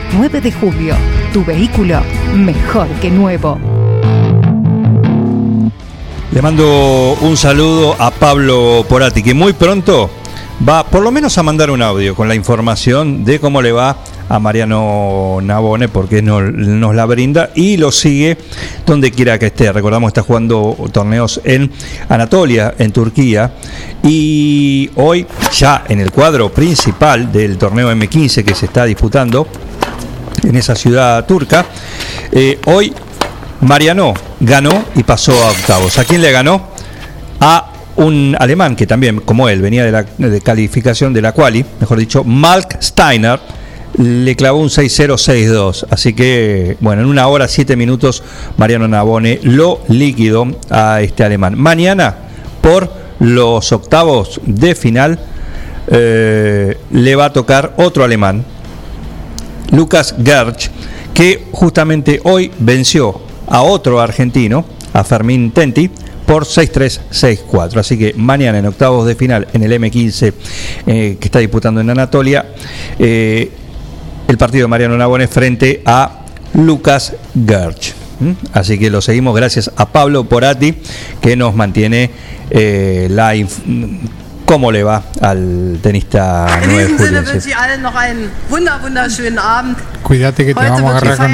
9 0.13 0.41
de 0.41 0.51
julio. 0.51 0.95
Tu 1.33 1.43
vehículo 1.45 1.99
mejor 2.35 2.87
que 3.01 3.09
nuevo. 3.09 3.57
Le 6.31 6.41
mando 6.41 7.17
un 7.21 7.35
saludo 7.35 7.95
a 7.99 8.11
Pablo 8.11 8.85
Porati, 8.87 9.21
que 9.21 9.33
muy 9.33 9.53
pronto 9.53 10.09
va 10.67 10.85
por 10.85 11.01
lo 11.03 11.11
menos 11.11 11.37
a 11.37 11.43
mandar 11.43 11.69
un 11.71 11.81
audio 11.81 12.15
con 12.15 12.27
la 12.27 12.35
información 12.35 13.25
de 13.25 13.39
cómo 13.39 13.61
le 13.61 13.71
va 13.73 13.97
a 14.29 14.39
Mariano 14.39 15.39
Nabone 15.41 15.89
porque 15.89 16.21
no- 16.21 16.39
nos 16.41 16.95
la 16.95 17.05
brinda 17.05 17.49
y 17.53 17.75
lo 17.75 17.91
sigue 17.91 18.37
donde 18.85 19.11
quiera 19.11 19.37
que 19.37 19.47
esté. 19.47 19.71
Recordamos 19.73 20.07
que 20.13 20.19
está 20.21 20.27
jugando 20.27 20.77
torneos 20.93 21.41
en 21.43 21.69
Anatolia, 22.07 22.75
en 22.77 22.91
Turquía, 22.93 23.51
y 24.01 24.89
hoy 24.95 25.25
ya 25.57 25.83
en 25.89 25.99
el 25.99 26.11
cuadro 26.11 26.49
principal 26.49 27.29
del 27.31 27.57
torneo 27.57 27.91
M15 27.91 28.45
que 28.45 28.55
se 28.55 28.67
está 28.67 28.85
disputando 28.85 29.47
en 30.43 30.55
esa 30.55 30.75
ciudad 30.75 31.25
turca, 31.25 31.65
eh, 32.31 32.59
hoy 32.65 32.93
Mariano 33.61 34.13
ganó 34.39 34.85
y 34.95 35.03
pasó 35.03 35.31
a 35.31 35.51
octavos. 35.51 35.97
¿A 35.99 36.05
quién 36.05 36.21
le 36.21 36.31
ganó? 36.31 36.69
A 37.39 37.71
un 37.97 38.35
alemán 38.39 38.75
que 38.75 38.87
también, 38.87 39.19
como 39.21 39.49
él, 39.49 39.61
venía 39.61 39.85
de 39.85 39.91
la 39.91 40.05
calificación 40.43 41.13
de 41.13 41.21
la 41.21 41.33
quali, 41.33 41.65
mejor 41.79 41.99
dicho, 41.99 42.23
Malk 42.23 42.81
Steiner, 42.81 43.39
le 43.97 44.35
clavó 44.35 44.59
un 44.59 44.69
6-0-6-2. 44.69 45.85
Así 45.89 46.13
que, 46.13 46.77
bueno, 46.79 47.01
en 47.01 47.07
una 47.07 47.27
hora, 47.27 47.47
siete 47.47 47.75
minutos, 47.75 48.23
Mariano 48.57 48.87
Nabone 48.87 49.39
lo 49.43 49.81
liquidó 49.89 50.47
a 50.69 51.01
este 51.01 51.23
alemán. 51.23 51.57
Mañana, 51.57 52.15
por 52.61 52.91
los 53.19 53.71
octavos 53.71 54.39
de 54.45 54.75
final, 54.75 55.19
eh, 55.87 56.77
le 56.91 57.15
va 57.15 57.25
a 57.25 57.33
tocar 57.33 57.73
otro 57.77 58.03
alemán, 58.03 58.45
Lucas 59.71 60.15
Gerch, 60.23 60.69
que 61.13 61.47
justamente 61.51 62.19
hoy 62.23 62.51
venció 62.59 63.21
a 63.47 63.61
otro 63.61 63.99
argentino, 63.99 64.65
a 64.93 65.03
Fermín 65.03 65.51
Tenti, 65.51 65.89
por 66.25 66.45
6-3, 66.45 66.99
6-4. 67.11 67.77
Así 67.77 67.97
que 67.97 68.13
mañana 68.15 68.59
en 68.59 68.65
octavos 68.65 69.05
de 69.05 69.15
final 69.15 69.47
en 69.53 69.63
el 69.63 69.71
M15 69.73 70.33
eh, 70.87 71.17
que 71.19 71.27
está 71.27 71.39
disputando 71.39 71.81
en 71.81 71.89
Anatolia, 71.89 72.53
eh, 72.97 73.51
el 74.27 74.37
partido 74.37 74.63
de 74.63 74.67
Mariano 74.69 74.97
Nabone 74.97 75.27
frente 75.27 75.81
a 75.85 76.21
Lucas 76.53 77.15
Gerch. 77.45 77.95
Así 78.53 78.77
que 78.77 78.89
lo 78.89 79.01
seguimos 79.01 79.35
gracias 79.35 79.71
a 79.75 79.91
Pablo 79.91 80.25
Porati 80.25 80.75
que 81.21 81.35
nos 81.35 81.55
mantiene 81.55 82.11
eh, 82.51 83.07
la 83.09 83.35
cómo 84.51 84.69
le 84.69 84.83
va 84.83 85.01
al 85.21 85.79
tenista 85.81 86.45
In 86.63 86.71
9 86.71 86.83
diesem 86.83 86.97
Sinne 86.97 87.07
juliense. 87.07 87.33
wünsche 87.33 87.49
ich 87.49 87.57
allen 87.57 87.81
noch 87.81 87.95
einen 87.95 88.29
wunder 88.49 88.79
wunderschönen 88.83 89.39
Abend. 89.39 89.77
Cuídate 90.03 90.45
que 90.45 90.53
te 90.53 90.59
vamos 90.59 90.81
a 90.81 90.97
agarrar 90.97 91.17
con. 91.17 91.31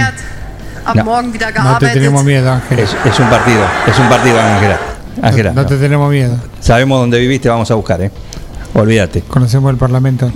No. 0.95 1.21
No 1.63 1.77
te 1.79 1.87
tenemos 1.87 2.23
miedo, 2.23 2.51
Ángela. 2.51 2.81
Es, 2.83 2.95
es 3.05 3.19
un 3.19 3.27
partido, 3.29 3.65
es 3.87 3.99
un 3.99 4.07
partido, 4.07 4.39
Ángela. 4.39 4.79
Ángela, 5.21 5.51
No, 5.51 5.63
no 5.63 5.67
te 5.67 5.73
no. 5.73 5.79
tenemos 5.79 6.11
miedo. 6.11 6.37
sabemos 6.59 6.99
dónde 6.99 7.19
viviste, 7.19 7.49
vamos 7.49 7.69
a 7.71 7.73
buscar, 7.73 7.99
¿eh? 8.01 8.11
Olvídate. 8.75 9.21
Conocemos 9.21 9.71
el 9.71 9.77
Parlamento 9.77 10.31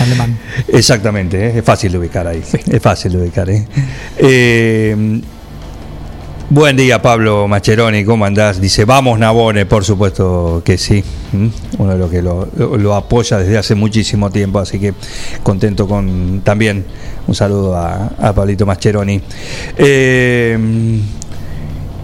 alemán. 0.00 0.38
Exactamente, 0.68 1.48
¿eh? 1.48 1.58
es 1.58 1.64
fácil 1.64 1.90
de 1.90 1.98
ubicar 1.98 2.28
ahí. 2.28 2.42
Es 2.70 2.80
fácil 2.80 3.12
de 3.12 3.18
ubicar. 3.18 3.50
¿eh? 3.50 3.66
Eh, 4.18 5.20
buen 6.54 6.76
día, 6.76 7.02
Pablo 7.02 7.48
Macheroni, 7.48 8.04
¿cómo 8.04 8.24
andás? 8.24 8.60
Dice, 8.60 8.84
vamos 8.84 9.18
Nabone, 9.18 9.66
por 9.66 9.84
supuesto 9.84 10.62
que 10.64 10.78
sí. 10.78 11.02
Uno 11.78 11.92
de 11.92 11.98
los 11.98 12.08
que 12.08 12.22
lo 12.22 12.94
apoya 12.94 13.38
desde 13.38 13.58
hace 13.58 13.74
muchísimo 13.74 14.30
tiempo, 14.30 14.60
así 14.60 14.78
que 14.78 14.94
contento 15.42 15.88
con 15.88 16.42
también 16.44 16.84
un 17.26 17.34
saludo 17.34 17.76
a, 17.76 18.12
a 18.20 18.32
Pablito 18.32 18.66
Macheroni. 18.66 19.20
Eh, 19.76 21.00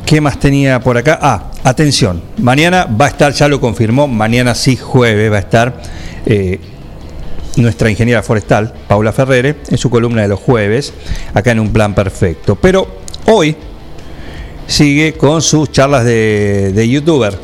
¿Qué 0.05 0.21
más 0.21 0.41
tenía 0.41 0.81
por 0.81 0.99
acá? 0.99 1.21
Ah, 1.23 1.53
atención, 1.63 2.21
mañana 2.39 2.87
va 2.87 3.05
a 3.05 3.09
estar, 3.09 3.33
ya 3.33 3.47
lo 3.47 3.61
confirmó, 3.61 4.09
mañana 4.09 4.57
sí 4.57 4.77
jueves 4.77 5.31
va 5.31 5.37
a 5.37 5.41
estar 5.41 5.81
eh, 6.27 6.59
nuestra 7.57 7.89
ingeniera 7.89 8.21
forestal, 8.21 8.75
Paula 8.89 9.13
Ferrere, 9.13 9.59
en 9.69 9.79
su 9.79 9.91
columna 9.91 10.23
de 10.23 10.29
los 10.29 10.41
jueves, 10.41 10.93
acá 11.35 11.53
en 11.53 11.61
un 11.61 11.73
plan 11.73 11.95
perfecto. 11.95 12.57
Pero 12.57 12.89
hoy 13.27 13.57
sigue 14.71 15.15
con 15.15 15.43
sus 15.43 15.73
charlas 15.73 16.05
de, 16.05 16.89
youtuber. 16.89 17.37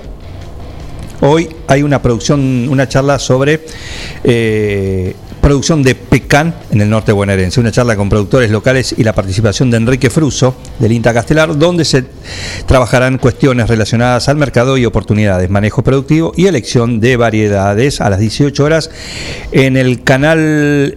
Hoy 1.21 1.49
hay 1.67 1.83
una 1.83 2.01
producción, 2.01 2.69
una 2.69 2.89
charla 2.89 3.19
sobre 3.19 3.63
eh, 4.23 5.15
producción 5.41 5.83
de 5.83 5.97
pecan 5.97 6.55
en 6.71 6.81
el 6.81 6.89
norte 6.89 7.11
bonaerense, 7.11 7.59
una 7.59 7.73
charla 7.73 7.97
con 7.97 8.09
productores 8.09 8.51
locales 8.51 8.95
y 8.97 9.03
la 9.03 9.13
participación 9.13 9.73
de 9.73 9.79
Enrique 9.79 10.09
Fruso 10.09 10.55
del 10.79 10.93
INTA 10.93 11.13
Castelar, 11.13 11.59
donde 11.59 11.85
se 11.85 12.05
trabajarán 12.67 13.19
cuestiones 13.19 13.69
relacionadas 13.69 14.29
al 14.29 14.37
mercado 14.37 14.79
y 14.79 14.85
oportunidades, 14.85 15.51
manejo 15.51 15.83
productivo 15.83 16.33
y 16.37 16.47
elección 16.47 17.01
de 17.01 17.17
variedades 17.17 18.01
a 18.01 18.09
las 18.09 18.21
18 18.21 18.63
horas 18.63 18.91
en 19.51 19.77
el 19.77 20.05
canal 20.05 20.97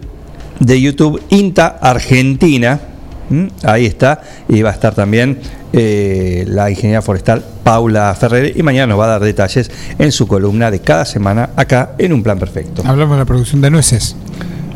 de 0.60 0.80
YouTube 0.80 1.20
INTA 1.30 1.66
Argentina. 1.80 2.89
¿Mm? 3.30 3.46
Ahí 3.62 3.86
está, 3.86 4.20
y 4.48 4.60
va 4.62 4.70
a 4.70 4.72
estar 4.72 4.94
también 4.94 5.38
eh, 5.72 6.44
la 6.48 6.70
ingeniera 6.70 7.00
forestal 7.00 7.42
Paula 7.62 8.14
Ferrer 8.18 8.52
y 8.56 8.62
mañana 8.62 8.88
nos 8.88 8.98
va 8.98 9.04
a 9.04 9.08
dar 9.08 9.22
detalles 9.22 9.70
en 9.98 10.10
su 10.10 10.26
columna 10.26 10.70
de 10.70 10.80
cada 10.80 11.04
semana 11.04 11.50
acá 11.56 11.92
en 11.98 12.12
Un 12.12 12.22
Plan 12.22 12.38
Perfecto. 12.38 12.82
Hablamos 12.84 13.14
de 13.16 13.20
la 13.20 13.24
producción 13.24 13.60
de 13.60 13.70
nueces. 13.70 14.16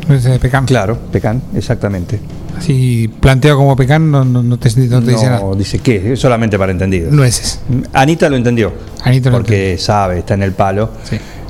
Nueces 0.07 0.31
de 0.31 0.39
pecan. 0.39 0.65
Claro, 0.65 0.97
pecan, 1.11 1.41
exactamente. 1.55 2.19
Así 2.57 3.09
planteado 3.19 3.57
como 3.57 3.75
pecan 3.75 4.09
no, 4.09 4.23
no, 4.23 4.41
no 4.41 4.57
te, 4.57 4.69
no 4.87 5.01
te 5.01 5.11
dice 5.11 5.25
nada. 5.25 5.41
No, 5.41 5.55
dice 5.55 5.79
qué, 5.79 6.15
solamente 6.15 6.57
para 6.57 6.71
entendidos. 6.71 7.11
Nueces. 7.11 7.59
Anita 7.93 8.29
lo 8.29 8.37
entendió. 8.37 8.71
Anita 9.03 9.29
lo 9.29 9.37
porque 9.37 9.77
sabe, 9.77 10.19
está 10.19 10.35
en 10.35 10.43
el 10.43 10.53
palo. 10.53 10.89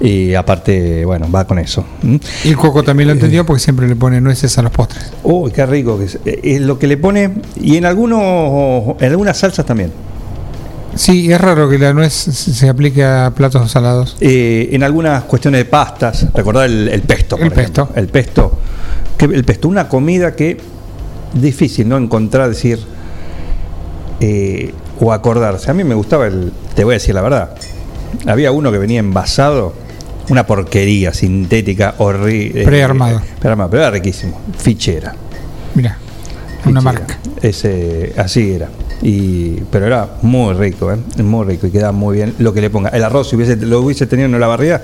Y 0.02 0.34
aparte, 0.34 1.06
bueno, 1.06 1.30
va 1.32 1.46
con 1.46 1.60
eso. 1.60 1.86
Y 2.44 2.50
el 2.50 2.58
coco 2.58 2.84
también 2.84 3.08
lo 3.08 3.14
entendió 3.14 3.46
porque 3.46 3.62
siempre 3.62 3.88
le 3.88 3.96
pone 3.96 4.20
nueces 4.20 4.58
a 4.58 4.62
los 4.62 4.72
postres. 4.72 5.12
Uy, 5.24 5.52
qué 5.52 5.66
rico 5.66 5.98
que 5.98 6.06
es. 6.06 6.20
Eh, 6.26 6.40
Es 6.44 6.62
lo 6.62 6.80
que 6.80 6.88
le 6.88 6.98
pone. 6.98 7.32
Y 7.56 7.78
en 7.78 7.86
algunos 7.86 8.96
en 9.00 9.12
algunas 9.12 9.38
salsas 9.38 9.66
también. 9.66 9.92
Sí, 10.96 11.32
es 11.32 11.40
raro 11.42 11.70
que 11.70 11.78
la 11.78 11.94
nuez 11.94 12.14
se 12.14 12.70
aplique 12.70 13.04
a 13.04 13.32
platos 13.36 13.70
salados. 13.72 14.16
Eh, 14.22 14.70
en 14.72 14.82
algunas 14.84 15.24
cuestiones 15.26 15.60
de 15.60 15.66
pastas, 15.66 16.28
recordad 16.34 16.66
el, 16.66 16.88
el 16.88 17.02
pesto. 17.02 17.36
por 17.38 17.46
El 17.46 17.52
pesto. 17.52 17.82
ejemplo. 17.84 18.02
El 18.02 18.08
pesto. 18.10 18.60
Que 19.18 19.26
el 19.26 19.44
pesto, 19.44 19.68
una 19.68 19.88
comida 19.90 20.36
que 20.36 20.58
difícil 21.34 21.88
no 21.90 21.98
encontrar, 21.98 22.50
decir 22.50 22.80
eh, 24.22 24.74
o 25.00 25.12
acordarse. 25.12 25.70
A 25.70 25.74
mí 25.74 25.84
me 25.84 25.96
gustaba 25.96 26.28
el, 26.28 26.52
te 26.76 26.84
voy 26.84 26.94
a 26.94 26.96
decir 26.98 27.14
la 27.16 27.22
verdad. 27.22 27.56
Había 28.26 28.52
uno 28.52 28.72
que 28.72 28.78
venía 28.78 29.00
envasado, 29.00 29.74
una 30.30 30.46
porquería 30.48 31.14
sintética, 31.14 31.96
horrible. 31.98 32.64
Prearmado. 32.64 33.22
prearmado, 33.40 33.70
pero 33.70 33.84
era 33.84 33.92
riquísimo. 33.92 34.40
Fichera. 34.58 35.14
Mira, 35.76 35.98
una 36.66 36.82
marca. 36.82 37.18
Ese, 37.42 38.14
así 38.18 38.54
era. 38.54 38.70
Y, 39.02 39.56
pero 39.72 39.86
era 39.86 40.08
muy 40.22 40.54
rico, 40.54 40.92
¿eh? 40.92 40.98
muy 41.22 41.46
rico 41.46 41.68
y 41.68 41.72
quedaba 41.72 41.92
muy 41.92 42.16
bien 42.18 42.34
lo 42.40 42.54
que 42.54 42.62
le 42.62 42.70
ponga. 42.70 42.90
El 42.90 43.04
arroz, 43.04 43.30
si 43.30 43.36
hubiese, 43.36 43.56
lo 43.58 43.82
hubiese 43.82 44.08
tenido 44.08 44.28
en 44.28 44.40
la 44.40 44.48
barriga, 44.48 44.82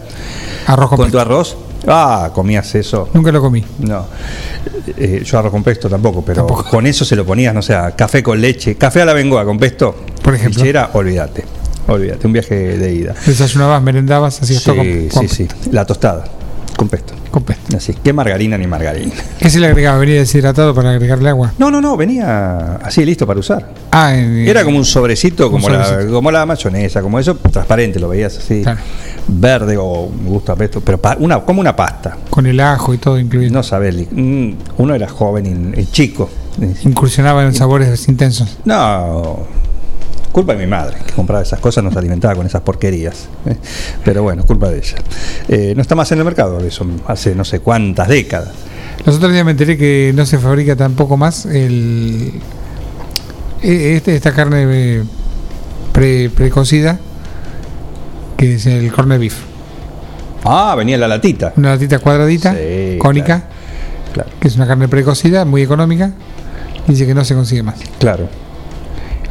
Arroz 0.67 0.89
con, 0.89 0.97
con 0.97 1.05
pesto. 1.05 1.17
tu 1.17 1.21
arroz, 1.21 1.57
ah, 1.87 2.29
comías 2.33 2.75
eso. 2.75 3.09
Nunca 3.13 3.31
lo 3.31 3.41
comí. 3.41 3.63
No, 3.79 4.05
Eh, 4.97 5.23
yo 5.25 5.39
arroz 5.39 5.51
con 5.51 5.63
pesto 5.63 5.87
tampoco, 5.89 6.23
pero 6.23 6.45
con 6.47 6.85
eso 6.85 7.05
se 7.05 7.15
lo 7.15 7.25
ponías, 7.25 7.53
no 7.53 7.61
sé, 7.61 7.73
a 7.73 7.91
café 7.95 8.21
con 8.21 8.39
leche, 8.41 8.75
café 8.75 9.01
a 9.01 9.05
la 9.05 9.13
bengoa 9.13 9.45
con 9.45 9.57
pesto, 9.57 9.95
Por 10.21 10.35
ejemplo. 10.35 10.59
fichera, 10.59 10.89
olvídate, 10.93 11.45
olvídate, 11.87 12.27
un 12.27 12.33
viaje 12.33 12.55
de 12.77 12.93
ida. 12.93 13.15
Desayunabas, 13.25 13.81
merendabas, 13.81 14.41
hacías 14.41 14.63
todo 14.63 14.75
con, 14.75 14.85
Sí, 14.85 15.07
con 15.13 15.27
sí, 15.29 15.47
sí, 15.47 15.69
la 15.71 15.85
tostada, 15.85 16.25
con 16.75 16.89
pesto. 16.89 17.13
Así, 17.75 17.93
qué 18.03 18.11
margarina 18.13 18.57
ni 18.57 18.67
margarina. 18.67 19.13
¿Qué 19.39 19.49
se 19.49 19.59
le 19.59 19.67
agregaba? 19.67 19.97
¿Venía 19.97 20.15
deshidratado 20.19 20.75
para 20.75 20.91
agregarle 20.91 21.29
agua? 21.29 21.53
No, 21.57 21.71
no, 21.71 21.79
no, 21.81 21.95
venía 21.97 22.75
así 22.75 23.05
listo 23.05 23.25
para 23.25 23.39
usar. 23.39 23.69
Ah, 23.91 24.13
Era 24.15 24.63
como 24.63 24.77
un 24.77 24.85
sobrecito, 24.85 25.45
Un 25.47 25.53
como, 25.53 25.69
La, 25.69 26.05
como 26.09 26.29
la 26.31 26.45
mayonesa, 26.45 27.01
como 27.01 27.17
eso, 27.19 27.35
transparente, 27.35 27.99
lo 27.99 28.09
veías 28.09 28.37
así, 28.37 28.63
verde 29.27 29.77
o 29.79 30.09
me 30.09 30.29
gusta 30.29 30.55
pesto, 30.55 30.81
pero 30.81 30.97
pa- 30.99 31.15
una, 31.19 31.39
como 31.41 31.61
una 31.61 31.75
pasta. 31.75 32.17
con 32.29 32.45
el 32.45 32.59
ajo 32.59 32.93
y 32.93 32.97
todo 32.97 33.17
incluido. 33.17 33.51
No 33.53 33.63
sabes, 33.63 33.95
mm, 34.11 34.51
uno 34.77 34.93
era 34.95 35.07
joven 35.07 35.73
y, 35.75 35.81
y 35.81 35.85
chico. 35.85 36.29
Incursionaba 36.83 37.43
en 37.43 37.53
sabores 37.53 38.07
intensos. 38.09 38.57
No, 38.65 39.45
culpa 40.31 40.53
de 40.53 40.59
mi 40.59 40.67
madre, 40.67 40.97
que 41.05 41.13
compraba 41.13 41.41
esas 41.43 41.59
cosas, 41.59 41.83
nos 41.83 41.95
alimentaba 41.95 42.35
con 42.35 42.45
esas 42.45 42.61
porquerías. 42.61 43.27
¿eh? 43.45 43.55
Pero 44.05 44.23
bueno, 44.23 44.43
culpa 44.45 44.69
de 44.69 44.77
ella. 44.79 44.95
Eh, 45.47 45.73
no 45.75 45.81
está 45.81 45.95
más 45.95 46.11
en 46.11 46.19
el 46.19 46.25
mercado, 46.25 46.59
eso 46.59 46.85
hace 47.07 47.35
no 47.35 47.43
sé 47.45 47.59
cuántas 47.59 48.07
décadas. 48.07 48.49
Los 49.05 49.15
otros 49.17 49.31
días 49.31 49.43
me 49.45 49.51
enteré 49.51 49.77
que 49.77 50.11
no 50.15 50.25
se 50.25 50.37
fabrica 50.37 50.75
tampoco 50.75 51.17
más 51.17 51.45
el 51.45 52.33
e- 53.63 53.95
este, 53.95 54.15
esta 54.15 54.31
carne 54.33 54.65
eh, 54.69 55.03
pre, 55.91 56.29
precocida 56.29 56.99
que 58.37 58.55
es 58.55 58.65
el 58.65 58.91
corned 58.91 59.19
beef. 59.19 59.35
Ah, 60.43 60.73
venía 60.75 60.97
la 60.97 61.07
latita. 61.07 61.53
Una 61.57 61.69
latita 61.71 61.99
cuadradita, 61.99 62.53
Sí, 62.55 62.97
cónica, 62.99 63.43
claro. 64.13 64.29
que 64.39 64.47
es 64.47 64.55
una 64.55 64.65
carne 64.67 64.87
precocida, 64.87 65.45
muy 65.45 65.61
económica. 65.61 66.11
Dice 66.87 67.05
que 67.05 67.13
no 67.13 67.23
se 67.23 67.35
consigue 67.35 67.61
más. 67.61 67.75
Claro. 67.99 68.27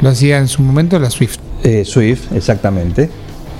Lo 0.01 0.09
hacía 0.09 0.37
en 0.39 0.47
su 0.47 0.61
momento 0.61 0.97
la 0.99 1.09
Swift. 1.09 1.37
Eh, 1.63 1.83
Swift, 1.85 2.31
exactamente. 2.33 3.09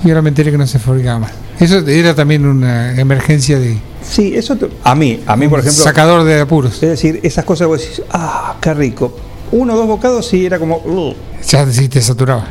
Y 0.04 0.08
ahora 0.08 0.22
me 0.22 0.30
enteré 0.30 0.50
que 0.50 0.58
no 0.58 0.66
se 0.66 0.78
fabricaba 0.78 1.20
más. 1.20 1.32
Eso 1.60 1.78
era 1.86 2.14
también 2.14 2.44
una 2.46 2.98
emergencia 2.98 3.58
de 3.58 3.78
Sí, 4.02 4.32
eso 4.34 4.56
te- 4.56 4.68
a 4.82 4.94
mí, 4.96 5.20
a 5.26 5.36
mí 5.36 5.46
por 5.46 5.60
ejemplo. 5.60 5.84
sacador 5.84 6.24
de 6.24 6.40
apuros. 6.40 6.74
Es 6.74 6.80
decir, 6.90 7.20
esas 7.22 7.44
cosas 7.44 7.68
vos 7.68 7.80
decís, 7.80 8.02
ah, 8.10 8.56
qué 8.60 8.74
rico. 8.74 9.16
Uno 9.52 9.74
o 9.74 9.76
dos 9.76 9.86
bocados 9.86 10.32
y 10.34 10.44
era 10.46 10.58
como. 10.58 11.14
Ya 11.48 11.70
sí 11.70 11.88
te 11.88 12.00
saturaba. 12.02 12.44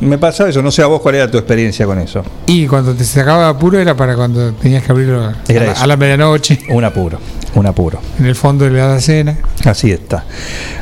Me 0.00 0.16
pasaba 0.18 0.48
eso, 0.48 0.62
no 0.62 0.70
sé 0.70 0.82
a 0.82 0.86
vos 0.86 1.00
cuál 1.00 1.16
era 1.16 1.30
tu 1.30 1.36
experiencia 1.36 1.84
con 1.86 1.98
eso. 1.98 2.22
Y 2.46 2.66
cuando 2.66 2.94
te 2.94 3.04
sacaba 3.04 3.44
de 3.44 3.50
apuro 3.50 3.78
era 3.78 3.94
para 3.94 4.16
cuando 4.16 4.52
tenías 4.54 4.82
que 4.82 4.92
abrirlo 4.92 5.22
a, 5.24 5.34
la, 5.48 5.72
a 5.72 5.86
la 5.86 5.96
medianoche, 5.96 6.58
Un 6.70 6.84
apuro, 6.84 7.18
un 7.54 7.66
apuro. 7.66 8.00
en 8.18 8.24
el 8.26 8.34
fondo 8.34 8.64
de 8.64 8.70
la 8.70 8.98
cena. 9.00 9.36
Así 9.64 9.90
está, 9.92 10.24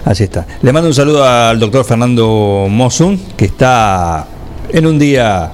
así 0.05 0.24
está. 0.24 0.47
Le 0.62 0.73
mando 0.73 0.89
un 0.89 0.95
saludo 0.95 1.24
al 1.24 1.59
doctor 1.59 1.85
Fernando 1.85 2.66
Mosun, 2.70 3.20
que 3.36 3.47
está 3.47 4.27
en 4.70 4.86
un 4.86 4.99
día, 5.01 5.51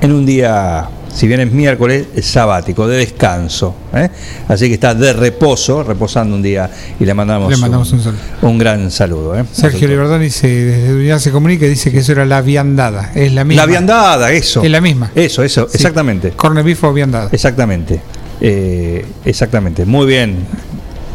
en 0.00 0.12
un 0.12 0.26
día, 0.26 0.88
si 1.14 1.28
bien 1.28 1.40
es 1.40 1.52
miércoles, 1.52 2.06
es 2.16 2.26
sabático, 2.26 2.88
de 2.88 2.96
descanso. 2.98 3.74
¿eh? 3.94 4.08
Así 4.48 4.66
que 4.68 4.74
está 4.74 4.94
de 4.94 5.12
reposo, 5.12 5.82
reposando 5.84 6.34
un 6.36 6.42
día, 6.42 6.68
y 6.98 7.04
le 7.04 7.14
mandamos, 7.14 7.50
Le 7.50 7.56
mandamos 7.56 7.92
un 7.92 8.02
saludo. 8.02 8.20
un 8.42 8.58
gran 8.58 8.90
saludo. 8.90 9.38
¿eh? 9.38 9.44
Sergio 9.52 9.86
Liberdoni 9.88 10.28
se, 10.30 10.48
desde 10.48 10.92
Unidad 10.94 11.18
se 11.20 11.30
comunica 11.30 11.66
dice 11.66 11.92
que 11.92 11.98
eso 11.98 12.12
era 12.12 12.24
la 12.26 12.42
viandada. 12.42 13.12
Es 13.14 13.32
la 13.32 13.44
misma. 13.44 13.62
La 13.62 13.66
viandada, 13.66 14.32
eso. 14.32 14.62
Es 14.62 14.70
la 14.70 14.80
misma. 14.80 15.10
Eso, 15.14 15.42
eso, 15.44 15.68
Sí. 15.68 15.76
exactamente. 15.76 16.32
Corned 16.32 16.64
beef 16.64 16.82
o 16.84 16.92
viandada. 16.92 17.28
Exactamente. 17.32 18.00
Eh, 18.40 19.06
exactamente. 19.24 19.84
Muy 19.84 20.06
bien. 20.06 20.38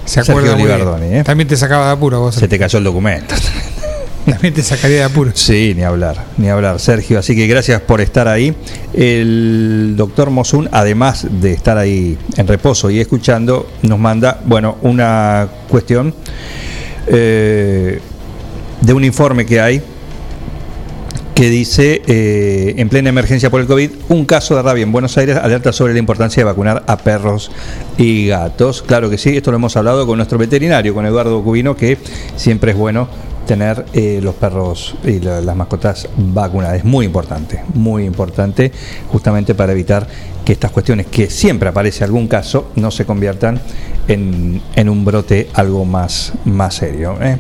Se 0.06 0.24
Sergio 0.24 0.36
muy 0.36 0.44
bien. 0.46 0.58
Liberdoni, 0.58 1.06
¿eh? 1.18 1.24
También 1.24 1.48
te 1.48 1.56
sacaba 1.58 1.88
de 1.88 1.92
apuro 1.92 2.20
vos. 2.22 2.36
Se 2.36 2.48
te 2.48 2.58
cayó 2.58 2.80
el 2.80 2.86
documento. 2.86 3.36
También 4.30 4.54
te 4.54 4.64
sacaría 4.64 4.98
de 4.98 5.04
apuro. 5.04 5.32
Sí, 5.34 5.74
ni 5.76 5.84
hablar, 5.84 6.26
ni 6.38 6.50
hablar, 6.50 6.80
Sergio. 6.80 7.20
Así 7.20 7.36
que 7.36 7.48
gracias 7.48 7.82
por 7.82 8.02
estar 8.02 8.28
ahí. 8.28 8.54
El 8.94 9.96
doctor 9.98 10.30
Mosun, 10.30 10.70
además 10.72 11.28
de 11.30 11.54
estar 11.54 11.78
ahí 11.78 12.18
en 12.38 12.48
reposo 12.48 12.90
y 12.90 13.00
escuchando, 13.00 13.70
nos 13.82 14.00
manda, 14.00 14.40
bueno, 14.46 14.78
una 14.82 15.48
cuestión 15.68 16.14
eh, 17.08 18.00
de 18.82 18.94
un 18.94 19.04
informe 19.04 19.46
que 19.46 19.60
hay 19.60 19.82
que 21.40 21.50
dice, 21.50 22.02
eh, 22.06 22.74
en 22.76 22.90
plena 22.90 23.08
emergencia 23.08 23.50
por 23.50 23.62
el 23.62 23.68
COVID, 23.68 23.92
un 24.10 24.26
caso 24.26 24.58
de 24.58 24.62
rabia 24.62 24.84
en 24.84 24.92
Buenos 24.92 25.18
Aires 25.18 25.38
alerta 25.38 25.72
sobre 25.72 25.94
la 25.94 26.00
importancia 26.00 26.42
de 26.42 26.44
vacunar 26.44 26.84
a 26.86 26.98
perros 26.98 27.50
y 27.98 28.28
gatos. 28.28 28.82
Claro 28.82 29.10
que 29.10 29.18
sí, 29.18 29.38
esto 29.38 29.50
lo 29.52 29.56
hemos 29.56 29.78
hablado 29.78 30.06
con 30.06 30.18
nuestro 30.18 30.38
veterinario, 30.38 30.94
con 30.94 31.06
Eduardo 31.06 31.42
Cubino, 31.42 31.78
que 31.78 31.98
siempre 32.36 32.72
es 32.72 32.78
bueno 32.78 33.08
tener 33.50 33.84
eh, 33.94 34.20
los 34.22 34.36
perros 34.36 34.94
y 35.04 35.20
la- 35.20 35.42
las 35.42 35.56
mascotas 35.56 36.08
vacunadas. 36.16 36.78
Es 36.78 36.86
muy 36.86 37.04
importante, 37.04 37.62
muy 37.74 38.04
importante, 38.06 38.72
justamente 39.12 39.56
para 39.56 39.72
evitar 39.72 40.06
que 40.46 40.54
estas 40.54 40.70
cuestiones, 40.70 41.08
que 41.08 41.32
siempre 41.32 41.68
aparece 41.68 42.04
algún 42.04 42.28
caso, 42.28 42.72
no 42.76 42.92
se 42.92 43.06
conviertan 43.06 43.60
en, 44.08 44.62
en 44.76 44.88
un 44.88 45.04
brote 45.04 45.50
algo 45.56 45.84
más, 45.84 46.34
más 46.46 46.76
serio. 46.76 47.18
¿eh? 47.22 47.38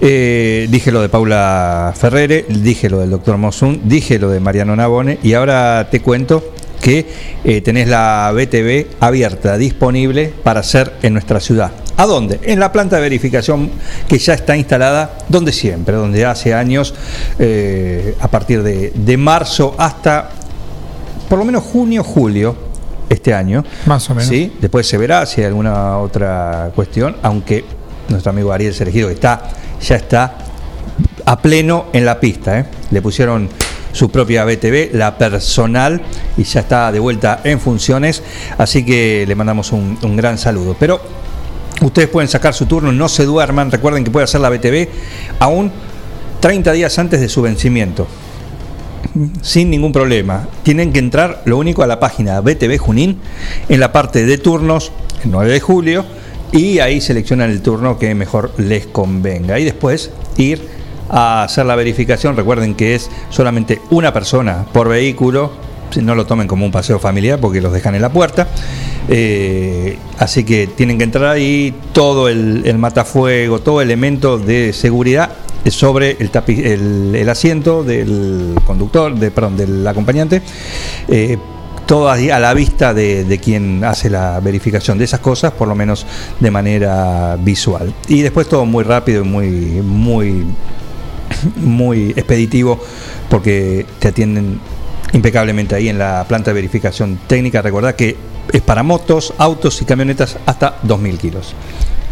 Eh, 0.00 0.66
dije 0.68 0.90
lo 0.90 1.00
de 1.00 1.08
Paula 1.08 1.92
Ferrere, 1.96 2.44
dije 2.48 2.90
lo 2.90 2.98
del 2.98 3.10
doctor 3.10 3.36
Mosun, 3.36 3.82
dije 3.84 4.18
lo 4.18 4.28
de 4.30 4.40
Mariano 4.40 4.74
Nabone 4.74 5.18
y 5.22 5.34
ahora 5.34 5.86
te 5.90 6.00
cuento 6.00 6.42
que 6.86 7.04
eh, 7.42 7.62
tenés 7.62 7.88
la 7.88 8.30
BTV 8.32 8.86
abierta, 9.00 9.58
disponible 9.58 10.32
para 10.44 10.60
hacer 10.60 10.92
en 11.02 11.14
nuestra 11.14 11.40
ciudad. 11.40 11.72
¿A 11.96 12.06
dónde? 12.06 12.38
En 12.44 12.60
la 12.60 12.70
planta 12.70 12.94
de 12.94 13.02
verificación 13.02 13.72
que 14.06 14.18
ya 14.18 14.34
está 14.34 14.56
instalada, 14.56 15.18
donde 15.28 15.50
siempre, 15.50 15.96
donde 15.96 16.24
hace 16.24 16.54
años, 16.54 16.94
eh, 17.40 18.14
a 18.20 18.28
partir 18.28 18.62
de, 18.62 18.92
de 18.94 19.16
marzo 19.16 19.74
hasta 19.76 20.30
por 21.28 21.40
lo 21.40 21.44
menos 21.44 21.64
junio, 21.64 22.04
julio 22.04 22.54
este 23.08 23.34
año. 23.34 23.64
Más 23.86 24.08
o 24.08 24.14
menos. 24.14 24.28
¿sí? 24.28 24.56
Después 24.60 24.86
se 24.86 24.96
verá 24.96 25.26
si 25.26 25.40
hay 25.40 25.48
alguna 25.48 25.98
otra 25.98 26.70
cuestión, 26.72 27.16
aunque 27.20 27.64
nuestro 28.10 28.30
amigo 28.30 28.52
Ariel 28.52 28.72
Seregido 28.72 29.10
está, 29.10 29.42
ya 29.82 29.96
está 29.96 30.34
a 31.24 31.42
pleno 31.42 31.86
en 31.92 32.04
la 32.04 32.20
pista. 32.20 32.60
¿eh? 32.60 32.66
Le 32.92 33.02
pusieron 33.02 33.48
su 33.96 34.10
propia 34.10 34.44
BTV, 34.44 34.94
la 34.94 35.18
personal, 35.18 36.02
y 36.36 36.44
ya 36.44 36.60
está 36.60 36.92
de 36.92 37.00
vuelta 37.00 37.40
en 37.44 37.58
funciones. 37.58 38.22
Así 38.58 38.84
que 38.84 39.24
le 39.26 39.34
mandamos 39.34 39.72
un, 39.72 40.16
gran 40.16 40.38
saludo. 40.38 40.76
Pero 40.78 41.00
ustedes 41.80 42.08
pueden 42.08 42.28
sacar 42.28 42.54
su 42.54 42.66
turno, 42.66 42.92
no 42.92 43.08
se 43.08 43.24
duerman. 43.24 43.70
Recuerden 43.70 44.04
que 44.04 44.10
puede 44.10 44.24
hacer 44.24 44.40
la 44.40 44.50
BTV 44.50 44.88
aún 45.40 45.72
30 46.40 46.72
días 46.72 46.98
antes 46.98 47.20
de 47.20 47.28
su 47.28 47.42
vencimiento 47.42 48.06
sin 49.40 49.70
ningún 49.70 49.92
problema. 49.92 50.46
Tienen 50.62 50.92
que 50.92 50.98
entrar, 50.98 51.42
lo 51.46 51.56
único, 51.56 51.82
a 51.82 51.86
la 51.86 51.98
página 51.98 52.40
BTV 52.40 52.76
Junín, 52.78 53.18
en 53.68 53.80
la 53.80 53.92
parte 53.92 54.26
de 54.26 54.36
turnos, 54.36 54.92
el 55.24 55.30
9 55.30 55.52
de 55.52 55.60
julio, 55.60 56.04
y 56.52 56.80
ahí 56.80 57.00
seleccionan 57.00 57.50
el 57.50 57.62
turno 57.62 57.98
que 57.98 58.14
mejor 58.14 58.52
les 58.58 58.86
convenga. 58.86 59.58
Y 59.58 59.64
después 59.64 60.10
ir 60.36 60.75
a 61.08 61.44
hacer 61.44 61.66
la 61.66 61.76
verificación. 61.76 62.36
Recuerden 62.36 62.74
que 62.74 62.94
es 62.94 63.10
solamente 63.30 63.80
una 63.90 64.12
persona 64.12 64.64
por 64.72 64.88
vehículo. 64.88 65.52
No 66.02 66.14
lo 66.14 66.26
tomen 66.26 66.48
como 66.48 66.66
un 66.66 66.72
paseo 66.72 66.98
familiar 66.98 67.38
porque 67.40 67.60
los 67.60 67.72
dejan 67.72 67.94
en 67.94 68.02
la 68.02 68.10
puerta. 68.10 68.48
Eh, 69.08 69.96
así 70.18 70.44
que 70.44 70.66
tienen 70.66 70.98
que 70.98 71.04
entrar 71.04 71.26
ahí 71.26 71.74
todo 71.92 72.28
el, 72.28 72.76
matafuego, 72.78 73.60
todo 73.60 73.80
elemento 73.80 74.36
de 74.38 74.72
seguridad 74.72 75.30
sobre 75.68 76.16
el, 76.18 76.30
tapi- 76.30 76.64
el, 76.64 77.28
asiento 77.28 77.84
del 77.84 78.54
conductor, 78.64 79.14
de, 79.14 79.30
perdón, 79.30 79.56
del 79.56 79.86
acompañante. 79.86 80.42
eh, 81.08 81.38
todo 81.86 82.10
a 82.10 82.16
la 82.16 82.52
vista 82.52 82.92
de, 82.92 83.22
de 83.22 83.38
quien 83.38 83.84
hace 83.84 84.10
la 84.10 84.40
verificación 84.40 84.98
de 84.98 85.04
esas 85.04 85.20
cosas, 85.20 85.52
por 85.52 85.68
lo 85.68 85.76
menos 85.76 86.04
de 86.40 86.50
manera 86.50 87.36
visual. 87.40 87.94
Y 88.08 88.22
después 88.22 88.48
todo 88.48 88.66
muy 88.66 88.82
rápido 88.82 89.22
y 89.22 89.24
muy, 89.24 89.46
muy, 89.84 90.44
muy 91.56 92.10
expeditivo, 92.10 92.80
porque 93.28 93.86
te 93.98 94.08
atienden 94.08 94.60
impecablemente 95.12 95.74
ahí 95.74 95.88
en 95.88 95.98
la 95.98 96.24
planta 96.28 96.50
de 96.50 96.54
verificación 96.54 97.18
técnica. 97.26 97.62
Recordad 97.62 97.94
que 97.94 98.16
es 98.52 98.62
para 98.62 98.82
motos, 98.82 99.34
autos 99.38 99.80
y 99.82 99.84
camionetas 99.84 100.36
hasta 100.46 100.80
2.000 100.82 101.18
kilos. 101.18 101.54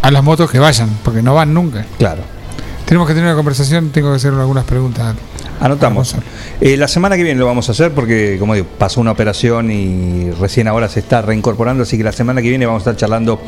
A 0.02 0.10
las 0.10 0.22
motos 0.22 0.51
que 0.51 0.59
vayan, 0.59 0.90
porque 1.02 1.22
no 1.22 1.34
van 1.34 1.55
nunca. 1.55 1.86
Claro. 1.98 2.22
Tenemos 2.86 3.09
que 3.09 3.15
tener 3.15 3.28
una 3.28 3.36
conversación, 3.36 3.90
tengo 3.90 4.11
que 4.11 4.16
hacer 4.16 4.35
algunas 4.35 4.65
preguntas. 4.65 5.15
Anotamos. 5.61 6.15
Eh, 6.61 6.77
la 6.77 6.89
semana 6.89 7.16
que 7.16 7.23
viene 7.23 7.39
lo 7.39 7.47
vamos 7.47 7.69
a 7.69 7.73
hacer 7.73 7.93
porque, 7.93 8.36
como 8.39 8.55
digo, 8.55 8.66
pasó 8.78 9.01
una 9.01 9.12
operación 9.12 9.70
y 9.70 10.31
recién 10.32 10.69
ahora 10.69 10.89
se 10.89 11.01
está 11.01 11.23
reincorporando, 11.23 11.85
así 11.85 11.97
que 11.97 12.05
la 12.05 12.12
semana 12.12 12.43
que 12.43 12.48
viene 12.48 12.66
vamos 12.66 12.81
a 12.81 12.90
estar 12.90 12.97
charlando 12.97 13.40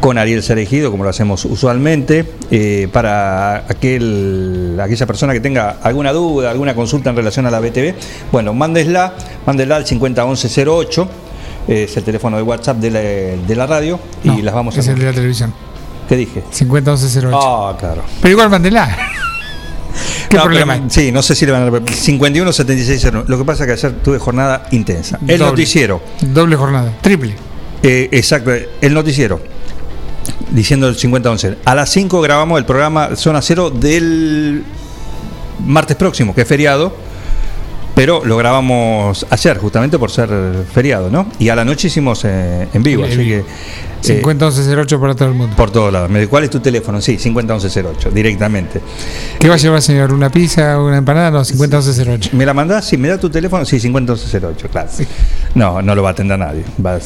con 0.00 0.18
Ariel 0.18 0.42
Seregido, 0.42 0.90
como 0.90 1.04
lo 1.04 1.10
hacemos 1.10 1.44
usualmente, 1.44 2.24
eh, 2.50 2.88
para 2.92 3.58
aquel, 3.58 4.78
aquella 4.82 5.06
persona 5.06 5.32
que 5.32 5.40
tenga 5.40 5.78
alguna 5.82 6.12
duda, 6.12 6.50
alguna 6.50 6.74
consulta 6.74 7.10
en 7.10 7.16
relación 7.16 7.46
a 7.46 7.50
la 7.50 7.60
BTV. 7.60 7.94
Bueno, 8.32 8.54
mándesla, 8.54 9.14
mándesla 9.46 9.76
al 9.76 9.86
501108, 9.86 11.08
eh, 11.68 11.84
es 11.84 11.96
el 11.96 12.02
teléfono 12.02 12.36
de 12.38 12.42
WhatsApp 12.42 12.78
de 12.78 12.90
la, 12.90 13.00
de 13.00 13.56
la 13.56 13.66
radio, 13.66 14.00
y 14.24 14.42
las 14.42 14.54
vamos 14.54 14.76
a 14.76 14.80
Es 14.80 14.88
el 14.88 14.98
de 14.98 15.04
la 15.04 15.12
televisión. 15.12 15.69
¿Qué 16.10 16.16
dije? 16.16 16.42
501108. 16.50 17.38
Ah, 17.40 17.76
claro. 17.78 18.02
Pero 18.20 18.32
igual 18.32 18.50
mandela. 18.50 18.98
¿Qué 20.28 20.36
No, 20.36 20.42
problema 20.42 20.74
pero, 20.74 20.90
sí, 20.90 21.12
no 21.12 21.22
sé 21.22 21.36
si 21.36 21.46
le 21.46 21.52
van 21.52 21.72
a 21.72 21.92
51 21.92 22.52
76 22.52 23.12
Lo 23.28 23.38
que 23.38 23.44
pasa 23.44 23.62
es 23.62 23.66
que 23.68 23.72
ayer 23.74 24.02
tuve 24.02 24.18
jornada 24.18 24.66
intensa. 24.72 25.20
El 25.22 25.38
Doble. 25.38 25.52
noticiero. 25.52 26.02
Doble 26.20 26.56
jornada, 26.56 26.92
triple. 27.00 27.36
Eh, 27.84 28.08
exacto, 28.10 28.50
el 28.80 28.92
noticiero. 28.92 29.40
Diciendo 30.50 30.88
el 30.88 30.96
50-11. 30.96 31.58
A 31.64 31.76
las 31.76 31.90
5 31.90 32.20
grabamos 32.20 32.58
el 32.58 32.64
programa 32.64 33.14
Zona 33.14 33.40
Cero 33.40 33.70
del 33.70 34.64
martes 35.64 35.96
próximo, 35.96 36.34
que 36.34 36.40
es 36.40 36.48
feriado. 36.48 36.92
Pero 37.94 38.24
lo 38.24 38.36
grabamos 38.36 39.24
ayer, 39.30 39.58
justamente 39.58 39.96
por 39.96 40.10
ser 40.10 40.28
feriado, 40.72 41.08
¿no? 41.08 41.26
Y 41.38 41.50
a 41.50 41.54
la 41.54 41.64
noche 41.64 41.86
hicimos 41.86 42.24
eh, 42.24 42.66
en 42.74 42.82
vivo, 42.82 43.04
así 43.04 43.16
que. 43.16 43.44
501108 44.02 45.00
para 45.00 45.14
todo 45.14 45.28
el 45.28 45.34
mundo. 45.34 45.54
Por 45.56 45.70
todos 45.70 45.92
lados. 45.92 46.08
Me- 46.10 46.26
¿Cuál 46.26 46.44
es 46.44 46.50
tu 46.50 46.60
teléfono? 46.60 47.00
Sí, 47.00 47.18
501108, 47.18 48.10
directamente. 48.10 48.80
¿Qué 49.38 49.48
va 49.48 49.54
a 49.54 49.58
llevar, 49.58 49.82
señor? 49.82 50.12
¿Una 50.12 50.30
pizza, 50.30 50.78
una 50.80 50.96
empanada? 50.98 51.30
No, 51.30 51.44
501108. 51.44 52.30
¿Me 52.32 52.46
la 52.46 52.54
mandás? 52.54 52.86
Si 52.86 52.96
me 52.96 53.08
da 53.08 53.18
tu 53.18 53.28
teléfono, 53.30 53.64
sí, 53.64 53.78
501108, 53.78 54.68
claro. 54.68 54.88
No, 55.54 55.82
no 55.82 55.94
lo 55.94 56.02
va 56.02 56.10
a 56.10 56.12
atender 56.12 56.38
nadie. 56.38 56.64
Va 56.84 56.94
a- 56.96 57.00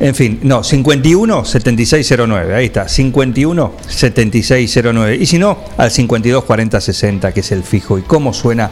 En 0.00 0.14
fin, 0.14 0.40
no, 0.42 0.62
51 0.64 1.44
7609, 1.44 2.54
ahí 2.54 2.66
está, 2.66 2.88
51 2.88 3.72
7609. 3.88 5.16
Y 5.16 5.26
si 5.26 5.38
no, 5.38 5.58
al 5.76 5.90
52 5.90 6.44
40 6.44 6.80
60, 6.80 7.32
que 7.32 7.40
es 7.40 7.52
el 7.52 7.62
fijo. 7.62 7.98
Y 7.98 8.02
cómo 8.02 8.32
suena, 8.32 8.70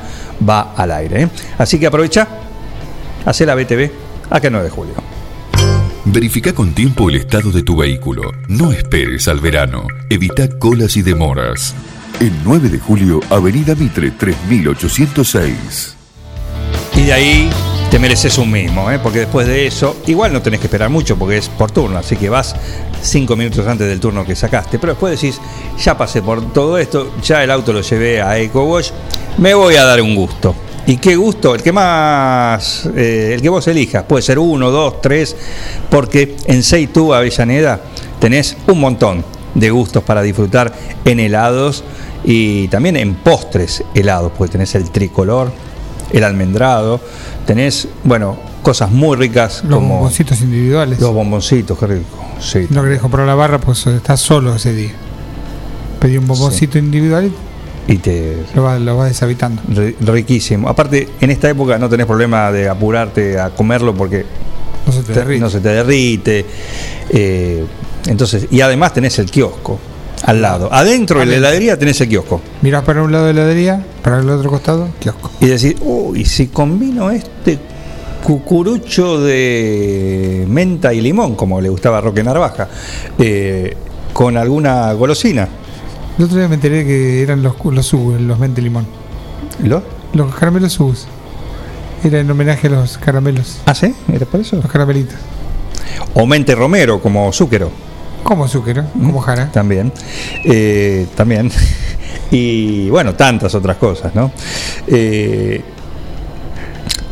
va 0.49 0.73
al 0.77 0.91
aire. 0.93 1.23
¿eh? 1.25 1.29
Así 1.59 1.79
que 1.79 1.87
aprovecha, 1.87 2.27
hace 3.25 3.45
la 3.47 3.55
BTV, 3.55 3.91
acá 4.31 4.47
el 4.49 4.53
9 4.53 4.65
de 4.65 4.71
julio. 4.71 4.95
Verifica 6.09 6.53
con 6.53 6.73
tiempo 6.73 7.11
el 7.11 7.17
estado 7.17 7.51
de 7.51 7.65
tu 7.65 7.77
vehículo. 7.77 8.31
No 8.47 8.71
esperes 8.71 9.27
al 9.27 9.41
verano. 9.41 9.89
Evita 10.09 10.49
colas 10.49 10.97
y 10.97 11.03
demoras. 11.03 11.75
El 12.21 12.33
9 12.45 12.69
de 12.69 12.79
julio, 12.79 13.19
Avenida 13.29 13.75
Mitre 13.75 14.13
3806. 14.13 15.97
Y 16.95 17.03
de 17.03 17.13
ahí 17.13 17.51
te 17.91 17.99
mereces 17.99 18.39
un 18.39 18.53
mismo, 18.53 18.89
¿eh? 18.89 19.01
porque 19.03 19.19
después 19.19 19.49
de 19.49 19.67
eso, 19.67 19.97
igual 20.07 20.33
no 20.33 20.41
tenés 20.41 20.61
que 20.61 20.67
esperar 20.69 20.91
mucho 20.91 21.19
porque 21.19 21.39
es 21.39 21.49
por 21.49 21.73
turno, 21.73 21.99
así 21.99 22.17
que 22.17 22.29
vas 22.29 22.55
cinco 23.03 23.35
minutos 23.35 23.67
antes 23.67 23.89
del 23.89 23.99
turno 23.99 24.25
que 24.25 24.37
sacaste. 24.37 24.79
Pero 24.79 24.93
después 24.93 25.21
decís, 25.21 25.41
ya 25.77 25.99
pasé 25.99 26.23
por 26.23 26.53
todo 26.53 26.79
esto, 26.79 27.13
ya 27.21 27.43
el 27.43 27.51
auto 27.51 27.73
lo 27.73 27.81
llevé 27.81 28.23
a 28.23 28.39
EcoWash, 28.39 28.91
me 29.39 29.55
voy 29.55 29.75
a 29.75 29.85
dar 29.85 30.01
un 30.01 30.15
gusto. 30.15 30.55
¿Y 30.89 30.99
qué 30.99 31.17
gusto? 31.17 31.55
El 31.57 31.63
que 31.63 31.73
más, 31.73 32.89
eh, 32.95 33.33
el 33.35 33.43
que 33.43 33.49
vos 33.49 33.67
elijas. 33.67 34.05
Puede 34.05 34.23
ser 34.23 34.39
uno, 34.39 34.71
dos, 34.71 35.01
tres, 35.01 35.35
porque 35.91 36.37
en 36.47 36.63
Seitu 36.63 37.13
Avellaneda 37.13 37.81
tenés 38.21 38.57
un 38.69 38.81
montón 38.81 39.25
de 39.55 39.71
gustos 39.71 40.05
para 40.05 40.23
disfrutar 40.23 40.73
en 41.05 41.19
helados 41.19 41.83
y 42.25 42.69
también 42.69 42.97
en 42.97 43.15
postres 43.17 43.83
helados, 43.95 44.31
porque 44.39 44.53
tenés 44.53 44.77
el 44.77 44.91
tricolor, 44.91 45.51
el 46.13 46.23
almendrado, 46.23 47.01
tenés, 47.47 47.89
bueno, 48.05 48.37
cosas 48.63 48.91
muy 48.91 49.17
ricas 49.17 49.63
Los 49.65 49.79
como 49.79 49.95
bomboncitos 49.95 50.41
individuales. 50.41 51.01
los 51.01 51.13
bomboncitos, 51.13 51.77
qué 51.79 51.87
rico. 51.87 52.25
Sí. 52.39 52.67
No 52.71 52.83
querés 52.83 53.01
comprar 53.01 53.27
la 53.27 53.35
barra, 53.35 53.59
pues 53.59 53.87
estás 53.89 54.21
solo 54.21 54.55
ese 54.55 54.73
día. 54.73 54.93
Pedí 55.99 56.17
un 56.17 56.29
bomboncito 56.29 56.79
individual 56.79 57.33
Y 57.89 57.99
te 57.99 58.37
lo 58.55 58.65
vas 58.65 58.81
lo 58.81 58.97
vas 58.97 59.09
deshabitando. 59.11 59.63
ri- 59.63 59.95
riquísimo. 60.01 60.69
Aparte, 60.69 61.09
en 61.21 61.31
esta 61.31 61.49
época 61.49 61.79
no 61.79 61.89
tenés 61.89 62.07
problema 62.07 62.51
de 62.51 62.69
apurarte 62.69 63.39
a 63.39 63.51
comerlo 63.51 63.95
porque 63.95 64.25
No 64.87 64.93
se 64.93 65.03
te 65.03 65.13
derrite. 65.13 65.41
no 65.41 65.51
se 65.51 65.61
te 65.61 65.69
derrite. 65.69 66.47
Eh, 67.11 67.65
entonces, 68.07 68.49
y 68.51 68.61
además 68.61 68.93
tenés 68.93 69.19
el 69.21 69.31
kiosco 69.31 69.79
al 70.25 70.43
lado. 70.43 70.69
Adentro 70.73 71.21
de 71.21 71.27
la 71.27 71.37
heladería 71.37 71.79
tenés 71.79 72.01
el 72.01 72.09
kiosco. 72.09 72.41
Mirás 72.63 72.83
para 72.85 73.03
un 73.03 73.13
lado 73.13 73.27
de 73.27 73.35
la 73.35 73.43
heladería, 73.43 73.85
para 74.03 74.19
el 74.21 74.29
otro 74.31 74.51
costado, 74.51 74.89
kiosco. 74.99 75.31
Y 75.41 75.47
decís, 75.47 75.77
uy, 75.81 76.25
si 76.25 76.49
combino 76.49 77.11
este 77.11 77.59
cucurucho 78.25 79.21
de 79.21 80.45
menta 80.49 80.93
y 80.93 81.01
limón, 81.01 81.37
como 81.37 81.61
le 81.61 81.69
gustaba 81.69 81.99
a 81.99 82.01
Roque 82.01 82.25
Narvaja, 82.25 82.69
eh, 83.19 83.77
con 84.13 84.37
alguna 84.37 84.93
golosina. 84.95 85.49
El 86.19 86.25
otro 86.25 86.39
día 86.39 86.49
me 86.49 86.55
enteré 86.55 86.85
que 86.87 87.23
eran 87.23 87.43
los, 87.43 87.55
los 87.65 87.93
Ubus, 87.93 88.21
los 88.21 88.39
mente 88.39 88.63
limón. 88.63 88.87
¿Lo? 89.63 89.83
Los 90.15 90.35
caramelos 90.35 90.79
Ubus. 90.81 91.07
Era 92.03 92.21
en 92.21 92.31
homenaje 92.31 92.69
a 92.69 92.71
los 92.71 92.99
caramelos. 92.99 93.59
¿Ah, 93.67 93.75
sí? 93.75 93.95
¿Era 94.13 94.25
por 94.27 94.41
eso? 94.41 94.57
Los 94.57 94.71
caramelitos. 94.71 95.17
O 96.15 96.27
mente 96.27 96.55
romero, 96.55 97.01
como 97.01 97.31
zúquero. 97.33 97.71
Como 98.23 98.45
azúcar, 98.45 98.87
como 98.93 99.21
jara. 99.21 99.53
También. 99.53 99.93
Eh, 100.45 101.07
también. 101.15 101.51
Y 102.29 102.91
bueno, 102.91 103.15
tantas 103.15 103.55
otras 103.55 103.77
cosas, 103.77 104.13
¿no? 104.13 104.33
Eh, 104.89 105.63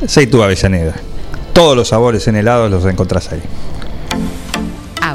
Seitu 0.08 0.42
Avellaneda. 0.42 0.94
Todos 1.52 1.76
los 1.76 1.88
sabores 1.88 2.26
en 2.26 2.34
helados 2.34 2.68
los 2.68 2.84
encontrás 2.86 3.30
ahí. 3.30 3.40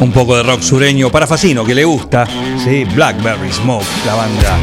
Un 0.00 0.12
poco 0.12 0.36
de 0.36 0.42
rock 0.44 0.62
sureño 0.62 1.10
para 1.10 1.26
Facino, 1.26 1.64
que 1.64 1.74
le 1.74 1.84
gusta. 1.84 2.26
Sí, 2.62 2.84
Blackberry 2.84 3.52
Smoke, 3.52 3.84
la 4.06 4.14
banda 4.14 4.56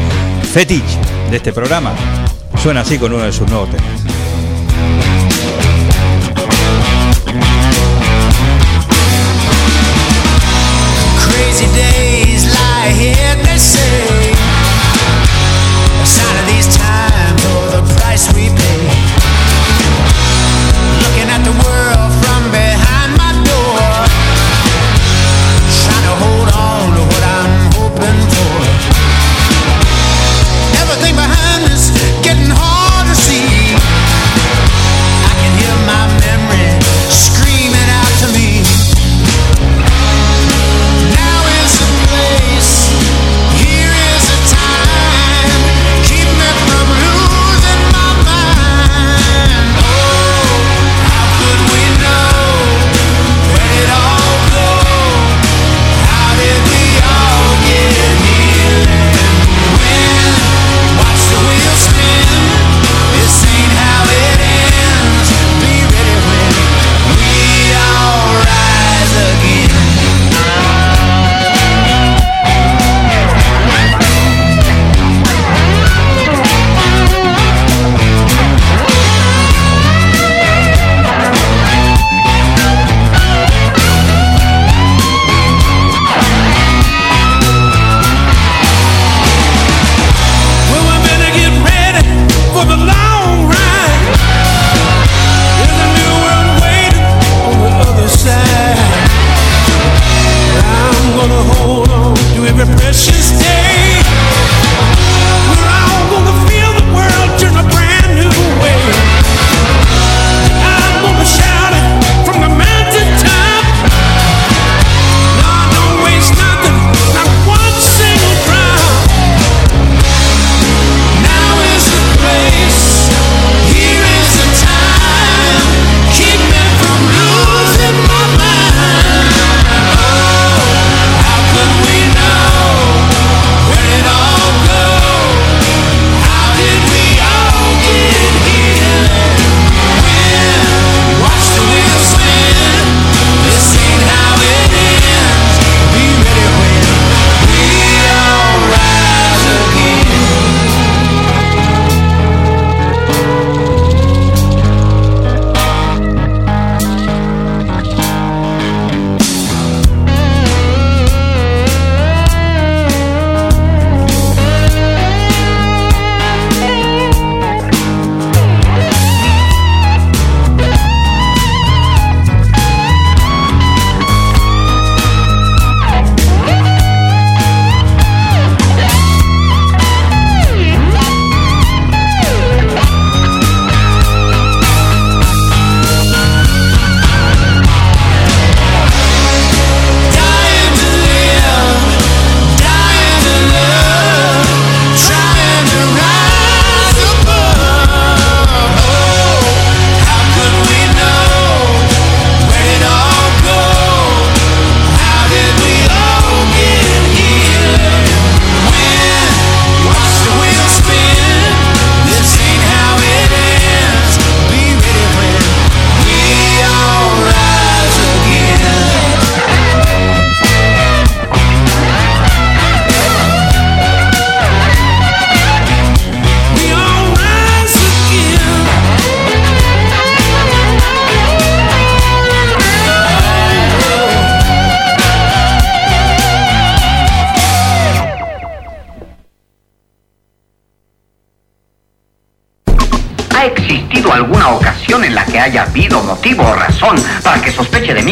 fetiche 0.52 0.98
de 1.30 1.36
este 1.36 1.52
programa. 1.52 1.92
Suena 2.62 2.80
así 2.80 2.98
con 2.98 3.12
uno 3.12 3.24
de 3.24 3.32
sus 3.32 3.48
nuevos. 3.48 3.68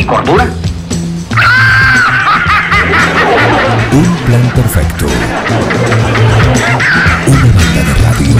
Mi 0.04 0.06
cordura? 0.06 0.44
Un 3.92 4.16
plan 4.26 4.50
perfecto. 4.54 5.06
Una 7.26 7.48
banda 7.52 7.82
de 7.86 7.94
radio. 8.02 8.36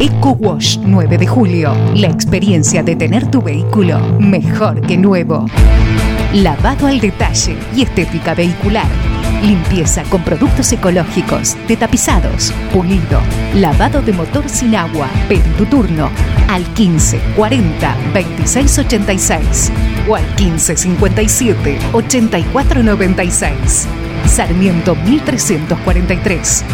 Eco 0.00 0.30
Wash 0.40 0.78
9 0.78 1.18
de 1.18 1.26
julio. 1.26 1.74
La 1.94 2.08
experiencia 2.08 2.82
de 2.82 2.96
tener 2.96 3.30
tu 3.30 3.42
vehículo 3.42 3.98
mejor 4.18 4.80
que 4.80 4.96
nuevo. 4.96 5.46
Lavado 6.32 6.86
al 6.86 7.00
detalle 7.00 7.56
y 7.74 7.82
estética 7.82 8.34
vehicular. 8.34 8.88
Limpieza 9.42 10.04
con 10.04 10.22
productos 10.22 10.72
ecológicos, 10.72 11.56
de 11.66 11.76
tapizados, 11.76 12.52
pulido, 12.72 13.20
lavado 13.54 14.00
de 14.00 14.12
motor 14.12 14.48
sin 14.48 14.76
agua. 14.76 15.08
Pedí 15.28 15.50
tu 15.58 15.66
turno 15.66 16.10
al 16.52 16.64
15 16.74 17.18
40 17.34 17.96
26 18.12 18.78
86 18.78 19.72
o 20.06 20.16
al 20.16 20.34
15 20.34 20.76
57 20.76 21.78
84 21.92 22.82
96. 22.82 23.88
Sarmiento 24.26 24.94
1343. 24.94 26.64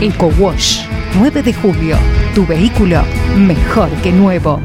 Eco 0.00 0.30
Wash 0.38 0.82
9 1.14 1.42
de 1.42 1.54
julio. 1.54 1.96
Tu 2.34 2.46
vehículo 2.46 3.02
mejor 3.36 3.88
que 4.02 4.12
nuevo. 4.12 4.60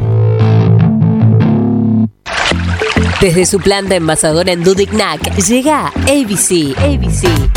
Desde 3.21 3.45
su 3.45 3.59
planta 3.59 3.95
envasadora 3.95 4.51
en 4.51 4.63
Dudignac 4.63 5.35
llega 5.37 5.87
ABC. 5.87 6.77
ABC. 6.77 7.56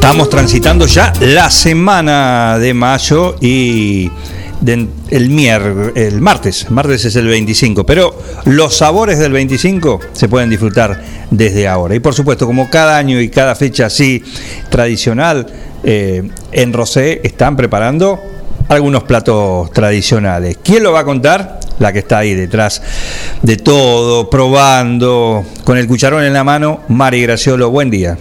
Estamos 0.00 0.30
transitando 0.30 0.86
ya 0.86 1.12
la 1.20 1.50
semana 1.50 2.58
de 2.58 2.72
mayo 2.72 3.36
y 3.38 4.10
el, 4.66 5.28
mier, 5.28 5.92
el 5.94 6.22
martes, 6.22 6.70
martes 6.70 7.04
es 7.04 7.16
el 7.16 7.26
25, 7.26 7.84
pero 7.84 8.18
los 8.46 8.74
sabores 8.74 9.18
del 9.18 9.30
25 9.32 10.00
se 10.14 10.26
pueden 10.26 10.48
disfrutar 10.48 11.04
desde 11.30 11.68
ahora. 11.68 11.94
Y 11.94 12.00
por 12.00 12.14
supuesto, 12.14 12.46
como 12.46 12.70
cada 12.70 12.96
año 12.96 13.20
y 13.20 13.28
cada 13.28 13.54
fecha 13.54 13.86
así 13.86 14.24
tradicional, 14.70 15.46
eh, 15.84 16.28
en 16.50 16.72
Rosé 16.72 17.20
están 17.22 17.54
preparando 17.54 18.18
algunos 18.68 19.02
platos 19.02 19.70
tradicionales. 19.70 20.56
¿Quién 20.64 20.82
lo 20.82 20.92
va 20.92 21.00
a 21.00 21.04
contar? 21.04 21.60
La 21.78 21.92
que 21.92 21.98
está 21.98 22.18
ahí 22.18 22.34
detrás 22.34 22.82
de 23.42 23.58
todo, 23.58 24.30
probando, 24.30 25.44
con 25.62 25.76
el 25.76 25.86
cucharón 25.86 26.24
en 26.24 26.32
la 26.32 26.42
mano, 26.42 26.80
Mari 26.88 27.20
Graciolo, 27.20 27.68
buen 27.68 27.90
día. 27.90 28.16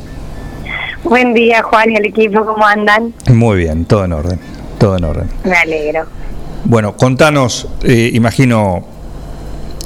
Buen 1.03 1.33
día, 1.33 1.63
Juan 1.63 1.91
y 1.91 1.95
el 1.95 2.05
equipo, 2.05 2.45
¿cómo 2.45 2.65
andan? 2.65 3.13
Muy 3.29 3.57
bien, 3.57 3.85
todo 3.85 4.05
en 4.05 4.13
orden, 4.13 4.39
todo 4.77 4.97
en 4.97 5.03
orden. 5.05 5.29
Me 5.45 5.55
alegro. 5.55 6.05
Bueno, 6.65 6.95
contanos, 6.97 7.67
eh, 7.83 8.11
imagino 8.13 8.85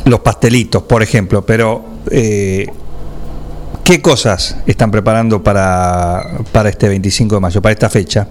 los 0.06 0.20
pastelitos, 0.22 0.84
por 0.84 1.04
ejemplo, 1.04 1.46
pero 1.46 1.84
eh, 2.10 2.66
¿qué 3.84 4.02
cosas 4.02 4.58
están 4.66 4.90
preparando 4.90 5.44
para, 5.44 6.40
para 6.52 6.70
este 6.70 6.90
25 6.90 7.36
de 7.36 7.42
mayo, 7.42 7.62
para 7.62 7.74
esta 7.74 7.90
fecha? 7.90 8.28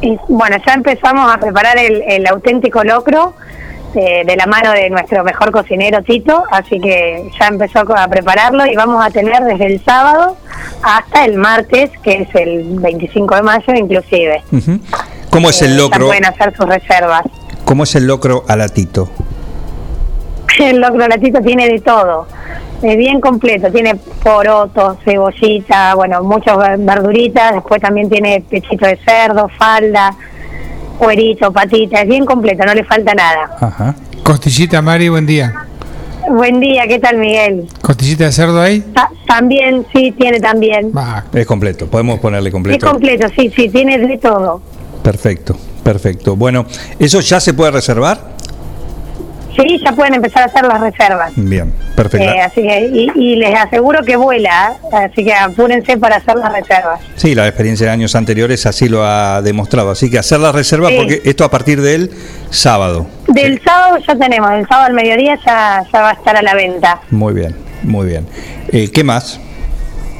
Y, 0.00 0.16
bueno, 0.28 0.56
ya 0.66 0.72
empezamos 0.72 1.30
a 1.32 1.38
preparar 1.38 1.78
el, 1.78 2.02
el 2.08 2.26
auténtico 2.26 2.82
locro 2.82 3.34
eh, 3.94 4.22
de 4.26 4.36
la 4.36 4.46
mano 4.46 4.72
de 4.72 4.88
nuestro 4.90 5.22
mejor 5.24 5.50
cocinero 5.50 6.02
Tito, 6.02 6.42
así 6.50 6.78
que 6.80 7.30
ya 7.38 7.48
empezó 7.48 7.80
a 7.96 8.08
prepararlo 8.08 8.66
y 8.66 8.74
vamos 8.76 9.04
a 9.04 9.10
tener 9.10 9.42
desde 9.44 9.66
el 9.66 9.84
sábado 9.84 10.36
hasta 10.82 11.24
el 11.24 11.36
martes, 11.36 11.90
que 12.02 12.22
es 12.22 12.34
el 12.34 12.78
25 12.80 13.34
de 13.36 13.42
mayo 13.42 13.74
inclusive. 13.74 14.42
¿Cómo 15.30 15.50
es 15.50 15.62
el 15.62 15.72
Ya 15.72 15.82
locro? 15.82 16.06
pueden 16.06 16.24
hacer 16.26 16.54
sus 16.56 16.66
reservas. 16.66 17.22
¿Cómo 17.64 17.84
es 17.84 17.94
el 17.94 18.06
locro 18.06 18.44
alatito? 18.48 19.08
El 20.58 20.80
locro 20.80 21.06
latito 21.08 21.40
tiene 21.40 21.68
de 21.68 21.80
todo. 21.80 22.26
Es 22.82 22.96
bien 22.96 23.20
completo, 23.20 23.70
tiene 23.70 23.94
poroto, 24.22 24.98
cebollita, 25.04 25.94
bueno, 25.94 26.22
muchas 26.22 26.56
ver- 26.56 26.78
verduritas, 26.78 27.52
después 27.54 27.80
también 27.80 28.08
tiene 28.10 28.42
pechito 28.48 28.86
de 28.86 28.96
cerdo, 29.04 29.48
falda, 29.56 30.14
cuerito, 31.04 31.50
patita, 31.50 32.02
es 32.02 32.08
bien 32.08 32.24
completo, 32.26 32.62
no 32.64 32.74
le 32.74 32.84
falta 32.84 33.14
nada. 33.14 33.56
Ajá. 33.58 33.94
Costillita, 34.22 34.82
Mari, 34.82 35.08
buen 35.08 35.24
día. 35.26 35.52
Buen 36.28 36.60
día, 36.60 36.86
¿qué 36.86 36.98
tal 36.98 37.16
Miguel? 37.16 37.66
Costillita 37.80 38.24
de 38.26 38.32
cerdo 38.32 38.60
ahí. 38.60 38.80
Ta- 38.94 39.10
también, 39.26 39.86
sí, 39.94 40.12
tiene 40.16 40.38
también. 40.38 40.92
Es 41.32 41.46
completo, 41.46 41.86
podemos 41.86 42.20
ponerle 42.20 42.50
Es 42.50 42.52
completo. 42.52 42.86
completo, 42.90 43.26
sí, 43.36 43.50
sí, 43.56 43.68
tiene 43.70 43.98
de 43.98 44.18
todo. 44.18 44.60
Perfecto, 45.02 45.56
perfecto. 45.82 46.36
Bueno, 46.36 46.66
¿eso 46.98 47.20
ya 47.20 47.40
se 47.40 47.54
puede 47.54 47.70
reservar? 47.70 48.20
Sí, 49.62 49.80
ya 49.84 49.92
pueden 49.92 50.14
empezar 50.14 50.42
a 50.42 50.46
hacer 50.46 50.64
las 50.64 50.80
reservas. 50.80 51.32
Bien, 51.36 51.72
perfecto. 51.94 52.26
Eh, 52.26 52.40
así 52.40 52.62
que, 52.62 52.80
y, 52.92 53.10
y 53.14 53.36
les 53.36 53.54
aseguro 53.54 54.02
que 54.04 54.16
vuela, 54.16 54.72
¿eh? 54.92 54.96
así 55.10 55.24
que 55.24 55.34
apúrense 55.34 55.96
para 55.98 56.16
hacer 56.16 56.36
las 56.36 56.52
reservas. 56.52 57.00
Sí, 57.16 57.34
la 57.34 57.46
experiencia 57.46 57.86
de 57.86 57.92
años 57.92 58.14
anteriores 58.14 58.64
así 58.66 58.88
lo 58.88 59.04
ha 59.04 59.42
demostrado. 59.42 59.90
Así 59.90 60.10
que 60.10 60.18
hacer 60.18 60.40
la 60.40 60.52
reserva 60.52 60.88
Sí. 60.88 60.96
porque 60.98 61.22
esto 61.24 61.44
a 61.44 61.50
partir 61.50 61.80
del 61.82 62.10
sábado. 62.50 63.06
Del 63.28 63.60
sábado 63.62 63.98
ya 64.06 64.16
tenemos, 64.16 64.50
del 64.50 64.66
sábado 64.66 64.86
al 64.86 64.94
mediodía 64.94 65.38
ya, 65.44 65.84
ya 65.92 66.00
va 66.00 66.10
a 66.10 66.12
estar 66.14 66.36
a 66.36 66.42
la 66.42 66.54
venta. 66.54 67.00
Muy 67.10 67.34
bien, 67.34 67.54
muy 67.82 68.06
bien. 68.06 68.26
Eh, 68.72 68.90
¿Qué 68.90 69.04
más? 69.04 69.40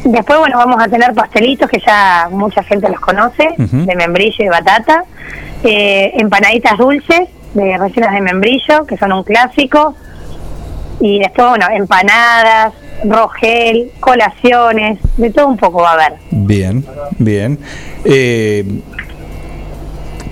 Después, 0.05 0.39
bueno, 0.39 0.57
vamos 0.57 0.83
a 0.83 0.89
tener 0.89 1.13
pastelitos 1.13 1.69
que 1.69 1.79
ya 1.85 2.29
mucha 2.31 2.63
gente 2.63 2.89
los 2.89 3.01
conoce, 3.01 3.49
de 3.59 3.95
membrillo 3.97 4.45
y 4.45 4.49
batata, 4.49 5.05
eh, 5.63 6.13
empanaditas 6.15 6.79
dulces 6.79 7.29
de 7.55 7.79
rellenas 7.79 8.15
de 8.15 8.21
membrillo, 8.21 8.87
que 8.87 8.97
son 8.97 9.13
un 9.13 9.23
clásico, 9.23 9.95
y 11.01 11.19
después, 11.19 11.49
bueno, 11.49 11.67
empanadas, 11.73 12.75
rogel, 13.05 13.91
colaciones, 14.01 14.99
de 15.17 15.31
todo 15.31 15.49
un 15.49 15.57
poco 15.57 15.83
va 15.83 15.91
a 15.91 15.95
haber. 15.95 16.13
Bien, 16.31 16.85
bien. 17.19 17.59
Eh, 18.05 18.83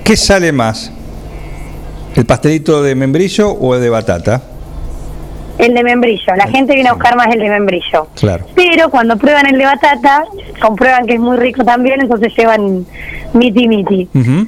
¿Qué 0.05 0.17
sale 0.17 0.53
más? 0.53 0.93
¿El 2.15 2.27
pastelito 2.27 2.83
de 2.83 2.95
membrillo 2.95 3.51
o 3.51 3.75
el 3.75 3.81
de 3.81 3.91
batata? 3.91 4.43
El 5.59 5.75
de 5.75 5.83
membrillo, 5.83 6.37
la 6.37 6.47
gente 6.47 6.75
viene 6.75 6.89
a 6.89 6.93
buscar 6.93 7.17
más 7.17 7.27
el 7.35 7.41
de 7.41 7.51
membrillo. 7.51 8.09
Claro. 8.15 8.47
Pero 8.55 8.91
cuando 8.91 9.17
prueban 9.17 9.47
el 9.47 9.59
de 9.59 9.65
batata, 9.65 10.25
comprueban 10.61 11.07
que 11.07 11.15
es 11.15 11.21
muy 11.21 11.37
rico 11.37 11.65
también, 11.65 12.01
entonces 12.01 12.33
llevan 12.37 12.87
miti 13.33 13.67
miti. 13.67 14.09
Ujú. 14.15 14.47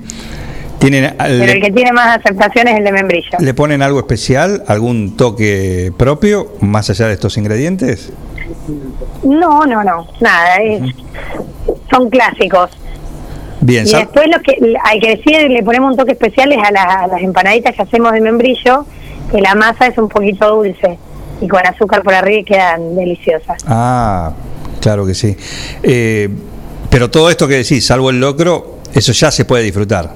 ¿Tienen, 0.80 1.14
Pero 1.18 1.52
el 1.52 1.60
que 1.60 1.70
tiene 1.70 1.92
más 1.92 2.18
aceptación 2.18 2.66
es 2.68 2.78
el 2.78 2.84
de 2.84 2.92
membrillo. 2.92 3.38
le 3.38 3.54
ponen 3.54 3.82
algo 3.82 3.98
especial, 4.00 4.64
algún 4.66 5.16
toque 5.16 5.92
propio, 5.96 6.54
más 6.60 6.88
allá 6.90 7.06
de 7.06 7.14
estos 7.14 7.36
ingredientes? 7.36 8.10
No, 9.22 9.66
no, 9.66 9.84
no, 9.84 10.06
nada, 10.20 10.56
es, 10.56 10.82
son 11.90 12.08
clásicos. 12.10 12.70
Bien, 13.60 13.86
Y 13.86 13.92
después 13.92 14.26
lo 14.34 14.40
que 14.40 14.56
hay 14.84 14.98
que 15.00 15.16
decir, 15.16 15.50
le 15.50 15.62
ponemos 15.62 15.90
un 15.90 15.96
toque 15.98 16.12
especial 16.12 16.50
es 16.52 16.58
a, 16.66 16.70
las- 16.70 16.96
a 16.96 17.06
las 17.08 17.20
empanaditas 17.20 17.74
que 17.76 17.82
hacemos 17.82 18.12
de 18.12 18.20
membrillo, 18.22 18.86
que 19.30 19.40
la 19.42 19.54
masa 19.54 19.86
es 19.86 19.98
un 19.98 20.08
poquito 20.08 20.48
dulce 20.56 20.98
y 21.42 21.46
con 21.48 21.64
azúcar 21.66 22.02
por 22.02 22.14
arriba 22.14 22.42
quedan 22.46 22.96
deliciosas. 22.96 23.62
Ah, 23.66 24.32
claro 24.80 25.04
que 25.04 25.14
sí. 25.14 25.36
Eh, 25.82 26.30
pero 26.88 27.10
todo 27.10 27.28
esto 27.30 27.46
que 27.46 27.56
decís, 27.56 27.84
salvo 27.86 28.08
el 28.08 28.18
locro, 28.18 28.78
eso 28.94 29.12
ya 29.12 29.30
se 29.30 29.44
puede 29.44 29.62
disfrutar. 29.64 30.14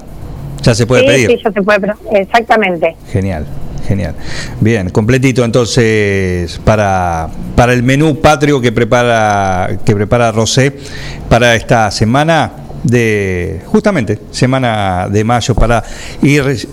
Ya 0.65 0.73
se 0.73 0.87
puede 0.87 1.01
sí, 1.03 1.07
pedir. 1.07 1.27
sí, 1.29 1.41
ya 1.43 1.51
se 1.51 1.61
puede, 1.61 1.79
pero- 1.81 1.95
exactamente. 2.11 2.95
Genial, 3.11 3.45
genial. 3.87 4.15
Bien, 4.59 4.89
completito 4.89 5.43
entonces 5.45 6.59
para, 6.65 7.29
para 7.55 7.71
el 7.73 7.83
menú 7.83 8.19
patrio 8.19 8.59
que 8.59 8.71
prepara 8.71 9.77
que 9.85 9.93
prepara 9.95 10.31
Rosé 10.31 10.75
para 11.29 11.53
esta 11.55 11.91
semana 11.91 12.51
de 12.83 13.61
justamente 13.65 14.19
semana 14.31 15.07
de 15.09 15.23
mayo 15.23 15.53
para 15.53 15.83
ir 16.23 16.67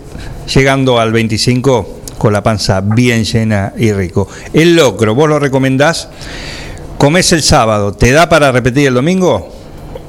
llegando 0.54 0.98
al 0.98 1.12
25 1.12 2.00
con 2.16 2.32
la 2.32 2.42
panza 2.42 2.80
bien 2.80 3.24
llena 3.24 3.74
y 3.76 3.92
rico. 3.92 4.26
El 4.54 4.74
locro, 4.74 5.14
vos 5.14 5.28
lo 5.28 5.38
recomendás, 5.38 6.08
comés 6.96 7.30
el 7.32 7.42
sábado, 7.42 7.92
¿te 7.92 8.12
da 8.12 8.28
para 8.28 8.52
repetir 8.52 8.88
el 8.88 8.94
domingo? 8.94 9.61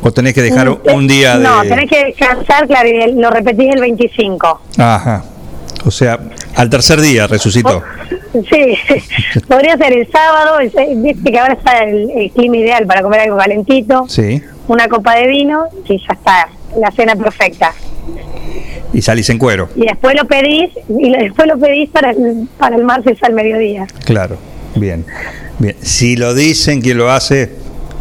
¿O 0.04 0.12
tenés 0.12 0.34
que 0.34 0.42
dejar 0.42 0.70
un- 0.70 0.80
un 0.94 1.08
día 1.08 1.38
de.? 1.38 1.44
No, 1.44 1.62
tenés 1.64 1.90
que 1.90 2.06
descansar, 2.06 2.68
claro, 2.68 2.88
y 2.90 3.14
lo 3.14 3.30
repetís 3.32 3.74
el 3.74 3.80
25. 3.82 4.62
Ajá. 4.78 5.24
O 5.86 5.92
sea, 5.92 6.20
al 6.56 6.70
tercer 6.70 7.02
día 7.02 7.28
resucitó. 7.28 7.82
Sí, 8.34 8.76
podría 9.48 9.78
ser 9.78 9.94
el 9.94 10.10
sábado, 10.12 10.58
viste 10.58 11.32
que 11.32 11.38
ahora 11.38 11.54
está 11.54 11.84
el, 11.84 12.10
el 12.16 12.32
clima 12.32 12.58
ideal 12.58 12.84
para 12.88 13.04
comer 13.04 13.20
algo 13.20 13.38
calentito, 13.38 14.06
Sí. 14.10 14.42
una 14.68 14.88
copa 14.88 15.14
de 15.18 15.28
vino 15.28 15.66
y 15.88 16.00
ya 16.00 16.14
está, 16.14 16.50
la 16.80 16.90
cena 16.90 17.16
perfecta. 17.16 17.72
Y 18.92 19.04
salís 19.04 19.30
en 19.30 19.38
cuero. 19.38 19.70
Y 19.76 19.82
después 19.86 20.16
lo 20.20 20.26
pedís, 20.28 20.72
y 20.90 21.12
después 21.12 21.48
lo 21.48 21.60
pedís 21.60 21.92
para 21.92 22.10
el, 22.10 22.48
para 22.58 22.76
el 22.76 22.84
martes 22.84 23.22
al 23.22 23.34
mediodía. 23.34 23.86
Claro. 24.04 24.38
Bien. 24.76 25.06
Bien. 25.60 25.76
Si 25.82 26.16
lo 26.16 26.34
dicen, 26.34 26.82
quien 26.82 26.98
lo 26.98 27.12
hace, 27.12 27.52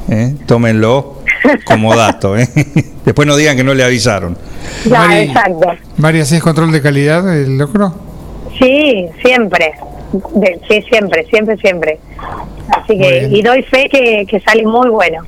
¿eh? 0.09 0.35
tómenlo 0.47 1.22
como 1.65 1.95
dato. 1.95 2.37
¿eh? 2.37 2.49
Después 3.05 3.27
no 3.27 3.37
digan 3.37 3.57
que 3.57 3.65
no 3.65 3.75
le 3.75 3.85
avisaron. 3.85 4.37
Ya, 4.85 5.01
Mari- 5.01 5.25
exacto. 5.29 5.69
Mari, 5.99 6.21
¿hacés 6.21 6.43
control 6.43 6.73
de 6.73 6.81
calidad 6.83 7.23
del 7.25 7.59
locro? 7.59 7.95
Sí, 8.59 9.07
siempre. 9.25 9.73
De- 10.35 10.61
sí, 10.69 10.83
siempre, 10.91 11.27
siempre, 11.31 11.57
siempre. 11.59 11.99
Así 12.69 12.99
que, 12.99 13.29
y 13.31 13.43
doy 13.43 13.63
fe 13.65 13.89
que, 13.91 14.27
que 14.29 14.41
sale 14.41 14.65
muy 14.65 14.89
bueno. 14.89 15.23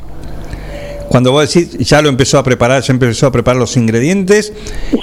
Cuando 1.08 1.32
vos 1.32 1.52
decís, 1.52 1.76
ya 1.78 2.00
lo 2.02 2.08
empezó 2.08 2.38
a 2.38 2.42
preparar, 2.42 2.82
ya 2.82 2.92
empezó 2.92 3.26
a 3.26 3.32
preparar 3.32 3.58
los 3.58 3.76
ingredientes. 3.76 4.52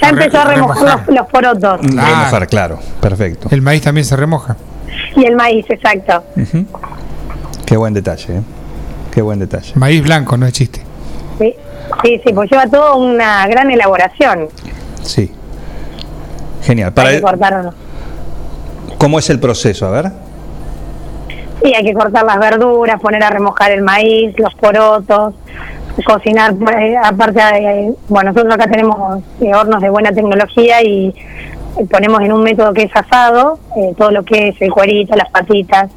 Ya 0.01 0.09
empezó 0.09 0.39
a 0.39 0.45
remojar 0.45 1.05
los, 1.07 1.15
los 1.15 1.27
porotos 1.27 1.79
Remojar, 1.81 2.47
claro. 2.47 2.79
Perfecto. 2.99 3.47
El 3.51 3.61
maíz 3.61 3.81
también 3.83 4.05
se 4.05 4.15
remoja. 4.15 4.57
y 5.15 5.25
el 5.25 5.35
maíz, 5.35 5.65
exacto. 5.69 6.23
Qué 7.65 7.77
buen 7.77 7.93
detalle, 7.93 8.37
¿eh? 8.37 8.41
Qué 9.13 9.21
buen 9.21 9.39
detalle. 9.39 9.73
Maíz 9.75 10.01
blanco, 10.03 10.35
no 10.37 10.45
es 10.47 10.53
chiste. 10.53 10.81
Sí, 11.39 11.55
sí, 12.03 12.21
sí, 12.25 12.33
pues 12.33 12.49
lleva 12.49 12.67
todo 12.67 12.97
una 12.97 13.47
gran 13.47 13.69
elaboración. 13.71 14.47
Sí. 15.01 15.31
Genial. 16.63 16.93
Para 16.93 17.09
hay 17.09 17.15
que 17.15 17.21
cortar, 17.21 17.71
¿Cómo 18.97 19.17
es 19.19 19.29
el 19.29 19.39
proceso? 19.39 19.87
A 19.87 19.89
ver. 19.89 20.11
sí, 21.63 21.73
hay 21.73 21.83
que 21.83 21.93
cortar 21.93 22.23
las 22.23 22.37
verduras, 22.39 23.01
poner 23.01 23.23
a 23.23 23.29
remojar 23.29 23.71
el 23.71 23.81
maíz, 23.81 24.37
los 24.37 24.53
porotos, 24.55 25.33
cocinar. 26.05 26.53
eh, 26.79 26.95
aparte, 27.03 27.39
eh, 27.39 27.93
bueno, 28.07 28.31
nosotros 28.31 28.53
acá 28.53 28.67
tenemos 28.69 29.23
eh, 29.41 29.53
hornos 29.55 29.81
de 29.81 29.89
buena 29.89 30.11
tecnología 30.11 30.83
y 30.83 31.13
ponemos 31.89 32.21
en 32.21 32.31
un 32.33 32.43
método 32.43 32.73
que 32.73 32.83
es 32.83 32.95
asado 32.95 33.59
eh, 33.75 33.93
todo 33.97 34.11
lo 34.11 34.23
que 34.23 34.49
es 34.49 34.61
el 34.61 34.71
cuerito, 34.71 35.15
las 35.15 35.29
patitas, 35.31 35.89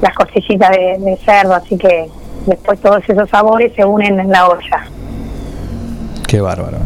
las 0.00 0.14
costillitas 0.14 0.70
de, 0.70 0.98
de 0.98 1.16
cerdo, 1.24 1.54
así 1.54 1.76
que 1.76 2.08
después 2.46 2.80
todos 2.80 3.02
esos 3.08 3.28
sabores 3.30 3.72
se 3.76 3.84
unen 3.84 4.18
en 4.20 4.30
la 4.30 4.48
olla. 4.48 4.84
Qué 6.26 6.40
bárbaro. 6.40 6.78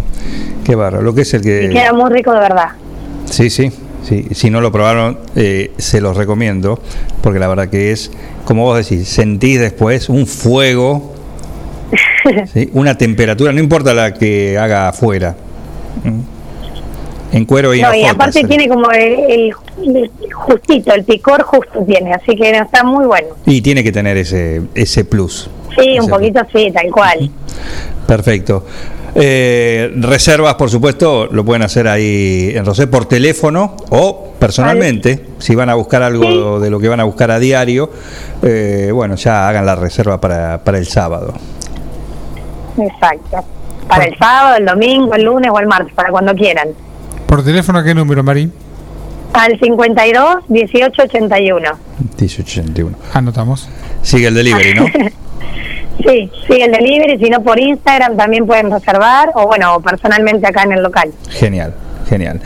Qué 0.64 0.74
bárbaro. 0.74 1.02
Lo 1.02 1.14
que 1.14 1.22
es 1.22 1.34
el 1.34 1.40
Y 1.40 1.44
que. 1.44 1.68
queda 1.70 1.92
muy 1.92 2.10
rico 2.10 2.32
de 2.32 2.40
verdad. 2.40 2.68
Sí, 3.26 3.50
sí, 3.50 3.70
sí. 4.02 4.26
Si 4.32 4.50
no 4.50 4.60
lo 4.60 4.72
probaron, 4.72 5.18
eh, 5.36 5.72
se 5.78 6.00
los 6.00 6.16
recomiendo, 6.16 6.80
porque 7.22 7.38
la 7.38 7.48
verdad 7.48 7.68
que 7.68 7.92
es, 7.92 8.10
como 8.44 8.64
vos 8.64 8.76
decís, 8.78 9.08
sentís 9.08 9.60
después 9.60 10.08
un 10.08 10.26
fuego, 10.26 11.12
¿sí? 12.52 12.70
una 12.72 12.96
temperatura, 12.98 13.52
no 13.52 13.60
importa 13.60 13.94
la 13.94 14.14
que 14.14 14.58
haga 14.58 14.88
afuera. 14.88 15.36
¿Mm? 16.04 16.20
En 17.36 17.44
cuero 17.44 17.74
y 17.74 17.82
No, 17.82 17.92
en 17.92 18.00
y 18.00 18.04
aparte 18.06 18.40
¿sí? 18.40 18.46
tiene 18.46 18.68
como 18.68 18.90
el, 18.92 19.02
el- 19.02 19.30
el 19.30 19.54
justito, 20.32 20.94
el 20.94 21.04
picor 21.04 21.42
justo 21.42 21.84
tiene, 21.86 22.14
así 22.14 22.34
que 22.36 22.50
está 22.50 22.84
muy 22.84 23.06
bueno. 23.06 23.28
Y 23.44 23.60
tiene 23.60 23.82
que 23.82 23.92
tener 23.92 24.16
ese, 24.16 24.62
ese 24.74 25.04
plus. 25.04 25.50
Sí, 25.78 25.98
un 26.00 26.08
poquito 26.08 26.40
sí, 26.52 26.72
tal 26.72 26.90
cual. 26.90 27.30
Perfecto. 28.06 28.64
Eh, 29.18 29.92
reservas, 29.96 30.56
por 30.56 30.68
supuesto, 30.68 31.26
lo 31.26 31.42
pueden 31.44 31.62
hacer 31.62 31.88
ahí 31.88 32.52
en 32.54 32.66
Rosé 32.66 32.86
por 32.86 33.06
teléfono 33.06 33.76
o 33.88 34.32
personalmente, 34.38 35.24
si 35.38 35.54
van 35.54 35.70
a 35.70 35.74
buscar 35.74 36.02
algo 36.02 36.60
de 36.60 36.68
lo 36.68 36.78
que 36.78 36.88
van 36.88 37.00
a 37.00 37.04
buscar 37.04 37.30
a 37.30 37.38
diario, 37.38 37.90
eh, 38.42 38.90
bueno, 38.92 39.14
ya 39.14 39.48
hagan 39.48 39.64
la 39.64 39.74
reserva 39.74 40.20
para, 40.20 40.62
para 40.62 40.76
el 40.76 40.86
sábado. 40.86 41.32
Exacto. 42.78 43.42
Para 43.88 44.04
el 44.04 44.18
sábado, 44.18 44.56
el 44.56 44.66
domingo, 44.66 45.14
el 45.14 45.22
lunes 45.22 45.50
o 45.50 45.58
el 45.60 45.66
martes, 45.66 45.94
para 45.94 46.10
cuando 46.10 46.34
quieran. 46.34 46.68
¿Por 47.26 47.42
teléfono 47.42 47.78
a 47.78 47.84
qué 47.84 47.94
número, 47.94 48.22
Mari? 48.22 48.50
Al 49.36 49.58
52 49.60 50.44
18 50.48 51.02
81. 51.02 51.70
1881. 51.98 52.96
Anotamos. 53.12 53.68
Sigue 54.02 54.28
el 54.28 54.34
delivery, 54.34 54.74
¿no? 54.74 54.86
Sí, 55.98 56.30
sí, 56.46 56.60
el 56.60 56.70
delivery, 56.72 57.18
si 57.18 57.30
no 57.30 57.42
por 57.42 57.58
Instagram 57.58 58.18
también 58.18 58.46
pueden 58.46 58.70
reservar 58.70 59.30
o 59.34 59.46
bueno, 59.46 59.80
personalmente 59.80 60.46
acá 60.46 60.62
en 60.64 60.72
el 60.72 60.82
local. 60.82 61.10
Genial, 61.30 61.74
genial. 62.06 62.40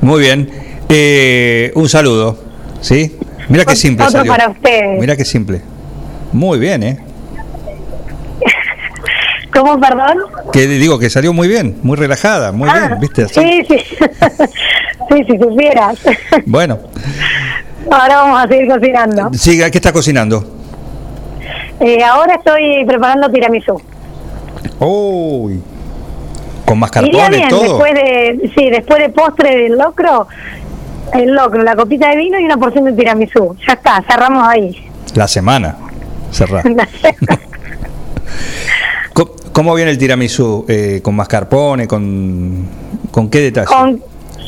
Muy 0.00 0.20
bien. 0.20 0.50
Eh, 0.88 1.70
un 1.74 1.86
saludo, 1.88 2.38
¿sí? 2.80 3.14
Mira 3.50 3.66
qué 3.66 3.76
simple 3.76 4.06
Otro 4.06 4.20
salió. 4.20 4.32
para 4.32 4.48
ustedes. 4.48 4.98
Mira 4.98 5.16
qué 5.16 5.24
simple. 5.26 5.60
Muy 6.32 6.58
bien, 6.58 6.82
¿eh? 6.82 7.03
¿Cómo, 9.54 9.80
perdón? 9.80 10.18
Que 10.52 10.66
digo 10.66 10.98
que 10.98 11.08
salió 11.08 11.32
muy 11.32 11.48
bien, 11.48 11.78
muy 11.82 11.96
relajada, 11.96 12.52
muy 12.52 12.68
bien, 12.70 12.98
¿viste? 13.00 13.22
Así. 13.22 13.34
Sí, 13.40 13.64
sí. 13.68 13.78
sí, 15.10 15.24
si 15.28 15.38
supieras. 15.38 15.98
Bueno, 16.46 16.78
Ahora 17.90 18.16
vamos 18.16 18.44
a 18.44 18.48
seguir 18.48 18.68
cocinando. 18.68 19.30
siga, 19.34 19.70
¿qué 19.70 19.78
está 19.78 19.92
cocinando? 19.92 20.44
Eh, 21.80 22.02
ahora 22.02 22.36
estoy 22.36 22.84
preparando 22.86 23.30
tiramisú. 23.30 23.80
Uy. 24.80 25.62
¿Con 26.64 26.78
mascarpone 26.78 27.28
bien, 27.28 27.48
todo? 27.48 27.62
después 27.62 27.94
de, 27.94 28.50
sí, 28.56 28.70
después 28.70 28.98
de 28.98 29.10
postre 29.10 29.54
del 29.54 29.78
locro, 29.78 30.26
el 31.12 31.30
locro, 31.34 31.62
la 31.62 31.76
copita 31.76 32.08
de 32.08 32.16
vino 32.16 32.38
y 32.38 32.44
una 32.44 32.56
porción 32.56 32.84
de 32.86 32.92
tiramisú. 32.92 33.54
Ya 33.66 33.74
está, 33.74 34.02
cerramos 34.08 34.48
ahí. 34.48 34.88
La 35.14 35.28
semana. 35.28 35.76
Cerrá. 36.30 36.62
¿Cómo, 39.54 39.74
viene 39.74 39.92
el 39.92 39.98
tiramisú? 39.98 40.64
Eh, 40.68 41.00
¿Con 41.02 41.14
mascarpone? 41.16 41.86
¿Con, 41.86 42.68
¿Con 43.10 43.30
qué 43.30 43.40
detalle? 43.40 43.66
con, 43.66 44.02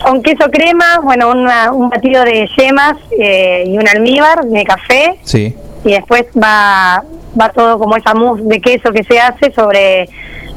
con 0.05 0.21
queso 0.23 0.51
crema, 0.51 0.99
bueno, 1.03 1.31
una- 1.31 1.71
un 1.73 1.89
batido 1.89 2.25
de 2.25 2.47
yemas 2.59 2.97
eh, 3.19 3.65
y 3.67 3.79
un 3.79 3.89
almíbar 3.89 4.45
de 4.45 4.65
café 4.65 5.17
Sí. 5.23 5.55
y 5.85 5.93
después 5.93 6.25
va, 6.37 7.03
va 7.41 7.49
todo 7.51 7.79
como 7.79 7.97
esa 7.97 8.15
mousse 8.15 8.43
de 8.45 8.61
queso 8.61 8.91
que 8.93 9.05
se 9.05 9.21
hace 9.21 9.53
sobre 9.53 10.09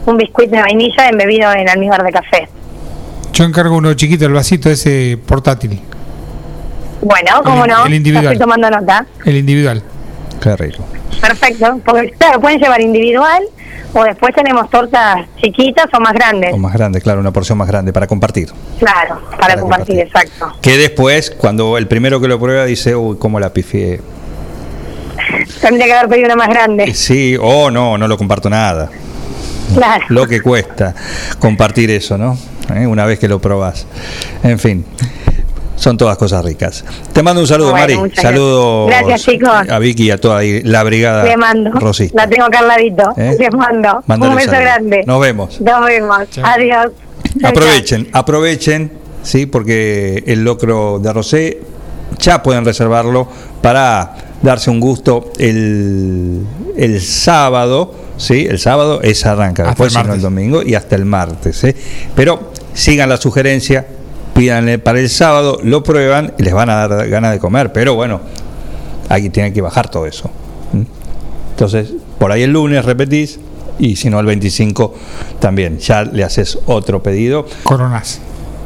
un 0.08 0.18
biscuit 0.18 0.50
de 0.50 0.60
vainilla 0.60 1.08
embebido 1.08 1.54
en 1.54 1.70
almíbar 1.70 2.04
de 2.04 2.12
café. 2.12 2.50
Yo 3.34 3.44
encargo 3.46 3.78
uno 3.78 3.94
chiquito, 3.94 4.26
el 4.26 4.34
vasito 4.34 4.70
ese 4.70 5.18
portátil, 5.26 5.80
Bueno, 7.02 7.42
cómo 7.46 7.64
El- 7.66 7.72
no, 7.72 7.86
el 7.86 7.94
individual. 7.94 8.26
estoy 8.34 8.40
tomando 8.40 8.70
nota. 8.70 9.06
el 9.26 9.38
individual. 9.38 9.82
Qué 10.42 10.56
rico. 10.56 10.84
Perfecto, 11.20 11.80
porque 11.86 12.12
claro, 12.12 12.40
pueden 12.40 12.60
llevar 12.60 12.82
individual 12.82 13.44
o 13.94 14.04
después 14.04 14.34
tenemos 14.36 14.70
tortas 14.70 15.26
chiquitas 15.42 15.88
o 15.94 16.00
más 16.00 16.14
grandes. 16.14 16.54
O 16.54 16.58
más 16.58 16.74
grande, 16.74 17.02
claro, 17.02 17.20
una 17.20 17.32
porción 17.32 17.58
más 17.58 17.68
grande 17.68 17.92
para 17.92 18.08
compartir. 18.08 18.50
Claro, 18.78 19.20
para, 19.40 19.60
compartir, 19.60 20.00
exacto. 20.00 20.54
Que 20.62 20.78
después, 20.78 21.32
cuando 21.32 21.78
el 21.78 21.88
primero 21.88 22.22
que 22.22 22.28
lo 22.28 22.40
prueba 22.40 22.66
dice, 22.66 22.96
uy, 22.96 23.18
cómo 23.18 23.40
la 23.40 23.52
pifié. 23.52 24.00
Tendría 25.62 25.86
que 25.86 25.94
haber 25.94 26.10
pedido 26.10 26.26
una 26.28 26.36
más 26.36 26.50
grande. 26.50 26.94
Sí, 26.94 27.36
o 27.40 27.72
no, 27.72 27.98
no 27.98 28.08
lo 28.08 28.18
comparto 28.18 28.50
nada. 28.50 28.90
Claro. 29.74 30.06
Lo 30.10 30.28
que 30.28 30.42
cuesta 30.42 30.96
compartir 31.40 31.92
eso, 31.92 32.18
¿no? 32.18 32.38
¿Eh? 32.76 32.88
Una 32.88 33.06
vez 33.06 33.20
que 33.20 33.28
lo 33.28 33.40
probás. 33.40 33.86
En 34.44 34.60
fin, 34.60 34.86
son 35.80 35.98
todas 35.98 36.18
cosas 36.18 36.44
ricas. 36.44 36.84
Te 37.14 37.24
mando 37.24 37.42
un 37.42 37.48
saludo, 37.48 37.72
Bueno, 37.72 38.02
Mari. 38.02 38.12
gracias. 38.88 39.22
Chicos. 39.24 39.50
a 39.50 39.80
Vicky 39.80 40.04
y 40.08 40.12
a 40.12 40.18
toda 40.20 40.40
ahí, 40.40 40.62
la 40.64 40.84
brigada 40.84 41.24
Le 41.24 41.38
mando. 41.38 41.72
Rosy. 41.72 42.12
La 42.14 42.28
tengo 42.28 42.44
acá 42.46 42.60
al 42.60 42.68
ladito. 42.68 43.14
¿Eh? 43.16 43.38
Les 43.40 43.54
mando. 43.54 44.04
Mándale 44.06 44.32
un 44.32 44.36
beso 44.38 44.52
saludo. 44.52 44.66
grande. 44.66 45.04
Nos 45.06 45.22
vemos. 45.22 45.62
Nos 45.62 45.86
vemos. 45.86 46.20
Adiós. 46.44 46.88
Aprovechen, 47.44 48.10
aprovechen, 48.12 48.92
sí, 49.24 49.46
porque 49.46 50.24
el 50.28 50.44
locro 50.44 51.00
de 51.00 51.14
Rosé 51.14 51.60
ya 52.20 52.44
pueden 52.44 52.66
reservarlo 52.66 53.28
para 53.62 54.16
darse 54.42 54.70
un 54.70 54.80
gusto 54.80 55.32
el, 55.38 56.44
el 56.76 57.02
sábado, 57.02 57.94
sí, 58.18 58.48
el 58.50 58.58
sábado 58.60 59.02
es 59.02 59.26
arranca, 59.26 59.64
Hasta 59.64 59.72
después 59.84 59.96
el 59.96 60.02
sino 60.02 60.14
el 60.16 60.22
domingo 60.22 60.62
y 60.64 60.76
hasta 60.76 60.96
el 60.96 61.06
martes, 61.06 61.58
¿sí? 61.58 61.74
pero 62.16 62.52
sigan 62.74 63.10
la 63.10 63.18
sugerencia, 63.18 63.86
pídanle 64.34 64.80
para 64.80 65.00
el 65.00 65.10
sábado, 65.10 65.60
lo 65.64 65.84
prueban 65.84 66.34
y 66.38 66.44
les 66.44 66.54
van 66.54 66.70
a 66.70 66.88
dar 66.88 67.10
ganas 67.10 67.32
de 67.32 67.40
comer, 67.40 67.74
pero 67.74 67.96
bueno, 67.96 68.22
ahí 69.10 69.30
tienen 69.30 69.54
que 69.54 69.62
bajar 69.62 69.90
todo 69.90 70.06
eso. 70.06 70.30
¿m? 70.74 70.86
Entonces, 71.52 71.94
por 72.18 72.32
ahí 72.32 72.44
el 72.44 72.52
lunes 72.52 72.86
repetís 72.86 73.40
y 73.80 73.96
si 73.96 74.10
no 74.10 74.20
el 74.20 74.26
25 74.26 74.94
también, 75.40 75.80
ya 75.80 76.04
le 76.04 76.24
haces 76.24 76.60
otro 76.66 77.02
pedido. 77.02 77.46
Coronas. 77.64 78.20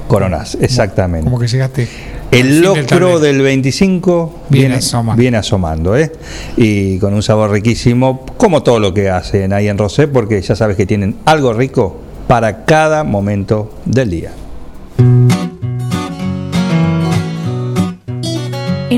coronás, 0.07 0.57
exactamente. 0.59 1.25
Como 1.25 1.39
que 1.39 1.47
llegaste. 1.47 1.87
El 2.31 2.47
del 2.47 2.61
locro 2.61 2.85
tablero. 2.85 3.19
del 3.19 3.41
25 3.41 4.39
Viene 4.49 4.67
viene, 4.67 4.79
asomando. 4.79 5.19
viene 5.21 5.37
asomando, 5.37 5.95
¿eh? 5.95 6.11
Y 6.57 6.97
con 6.97 7.13
un 7.13 7.21
sabor 7.21 7.51
riquísimo, 7.51 8.25
como 8.37 8.63
todo 8.63 8.79
lo 8.79 8.91
que 8.93 9.11
hacen 9.11 9.53
ahí 9.53 9.67
en 9.67 9.77
Rosé, 9.77 10.07
porque 10.07 10.41
ya 10.41 10.55
sabes 10.55 10.75
que 10.75 10.87
tienen 10.87 11.17
algo 11.25 11.53
rico 11.53 11.99
para 12.27 12.65
cada 12.65 13.03
momento 13.03 13.71
del 13.85 14.09
día. 14.09 14.31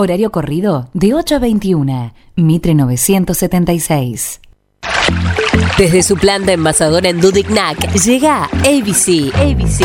Horario 0.00 0.30
corrido 0.32 0.88
de 0.94 1.12
8 1.12 1.34
a 1.34 1.38
21. 1.40 2.14
Mitre 2.34 2.74
976. 2.74 4.40
Desde 5.76 6.02
su 6.02 6.16
planta 6.16 6.52
envasadora 6.52 7.10
en 7.10 7.20
Dudignac 7.20 7.92
llega 7.92 8.44
ABC. 8.44 9.30
ABC. 9.36 9.84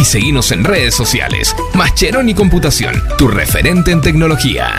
y 0.00 0.04
seguinos 0.04 0.50
en 0.50 0.64
redes 0.64 0.94
sociales. 0.94 1.54
Mascheroni 1.74 2.34
Computación, 2.34 2.94
tu 3.18 3.28
referente 3.28 3.90
en 3.90 4.00
tecnología. 4.00 4.70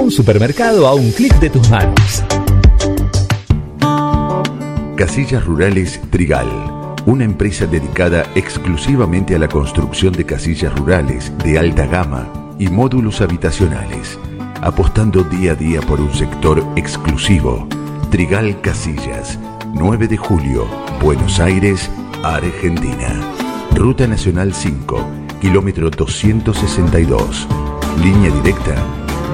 Un 0.00 0.10
supermercado 0.10 0.86
a 0.86 0.94
un 0.94 1.12
clic 1.12 1.38
de 1.38 1.50
tus 1.50 1.68
manos. 1.68 2.24
Casillas 4.96 5.44
Rurales 5.44 6.00
Trigal, 6.08 6.48
una 7.04 7.24
empresa 7.24 7.66
dedicada 7.66 8.24
exclusivamente 8.34 9.34
a 9.34 9.38
la 9.38 9.48
construcción 9.48 10.14
de 10.14 10.24
casillas 10.24 10.74
rurales 10.78 11.30
de 11.44 11.58
alta 11.58 11.84
gama 11.86 12.26
y 12.58 12.68
módulos 12.68 13.20
habitacionales, 13.20 14.18
apostando 14.64 15.22
día 15.22 15.52
a 15.52 15.54
día 15.54 15.80
por 15.82 16.00
un 16.00 16.12
sector 16.12 16.60
exclusivo. 16.74 17.68
Trigal 18.10 18.60
Casillas, 18.62 19.38
9 19.74 20.08
de 20.08 20.16
julio, 20.16 20.66
Buenos 21.02 21.38
Aires, 21.38 21.90
Argentina. 22.22 23.20
Ruta 23.74 24.06
Nacional 24.06 24.54
5, 24.54 25.06
kilómetro 25.40 25.90
262. 25.90 27.46
Línea 28.02 28.30
directa 28.30 28.82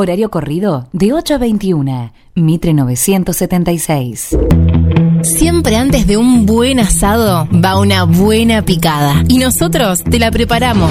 Horario 0.00 0.30
corrido 0.30 0.88
de 0.92 1.12
8 1.12 1.34
a 1.34 1.38
21. 1.38 2.12
Mitre 2.34 2.72
976. 2.72 4.38
Siempre 5.22 5.76
antes 5.76 6.06
de 6.06 6.16
un 6.16 6.46
buen 6.46 6.80
asado 6.80 7.46
va 7.52 7.78
una 7.78 8.04
buena 8.04 8.62
picada. 8.62 9.22
Y 9.28 9.36
nosotros 9.36 10.02
te 10.02 10.18
la 10.18 10.30
preparamos. 10.30 10.90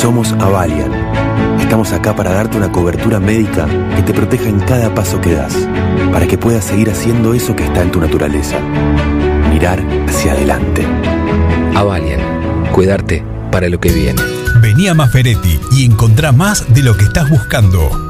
Somos 0.00 0.32
Avalian. 0.32 0.90
Estamos 1.60 1.92
acá 1.92 2.16
para 2.16 2.32
darte 2.32 2.56
una 2.56 2.72
cobertura 2.72 3.20
médica 3.20 3.68
que 3.94 4.02
te 4.02 4.14
proteja 4.14 4.48
en 4.48 4.58
cada 4.60 4.94
paso 4.94 5.20
que 5.20 5.34
das, 5.34 5.54
para 6.10 6.26
que 6.26 6.38
puedas 6.38 6.64
seguir 6.64 6.88
haciendo 6.88 7.34
eso 7.34 7.54
que 7.54 7.64
está 7.64 7.82
en 7.82 7.90
tu 7.90 8.00
naturaleza. 8.00 8.58
Mirar 9.50 9.78
hacia 10.08 10.32
adelante. 10.32 10.86
Avalian, 11.74 12.20
cuidarte 12.72 13.22
para 13.52 13.68
lo 13.68 13.78
que 13.78 13.92
viene. 13.92 14.22
Vení 14.62 14.88
a 14.88 14.94
Maferetti 14.94 15.60
y 15.72 15.84
encontrá 15.84 16.32
más 16.32 16.72
de 16.72 16.82
lo 16.82 16.96
que 16.96 17.04
estás 17.04 17.28
buscando. 17.28 18.09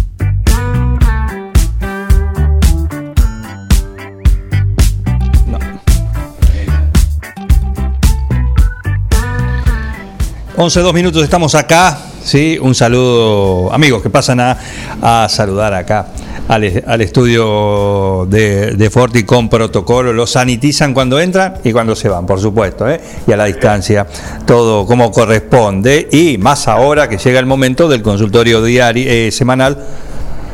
11, 10.63 10.81
dos 10.81 10.93
minutos, 10.93 11.23
estamos 11.23 11.55
acá. 11.55 11.97
¿sí? 12.23 12.59
Un 12.61 12.75
saludo, 12.75 13.73
amigos 13.73 14.03
que 14.03 14.11
pasan 14.11 14.39
a, 14.39 14.55
a 15.01 15.27
saludar 15.27 15.73
acá 15.73 16.09
al, 16.47 16.83
al 16.85 17.01
estudio 17.01 18.27
de, 18.29 18.75
de 18.75 18.89
Forti 18.91 19.23
con 19.23 19.49
protocolo. 19.49 20.13
Los 20.13 20.29
sanitizan 20.33 20.93
cuando 20.93 21.19
entran 21.19 21.55
y 21.63 21.71
cuando 21.71 21.95
se 21.95 22.09
van, 22.09 22.27
por 22.27 22.39
supuesto, 22.39 22.87
¿eh? 22.87 23.01
y 23.25 23.31
a 23.31 23.37
la 23.37 23.45
distancia, 23.45 24.05
todo 24.45 24.85
como 24.85 25.09
corresponde. 25.09 26.07
Y 26.11 26.37
más 26.37 26.67
ahora 26.67 27.09
que 27.09 27.17
llega 27.17 27.39
el 27.39 27.47
momento 27.47 27.87
del 27.87 28.03
consultorio 28.03 28.61
diario, 28.61 29.03
eh, 29.09 29.31
semanal 29.31 29.83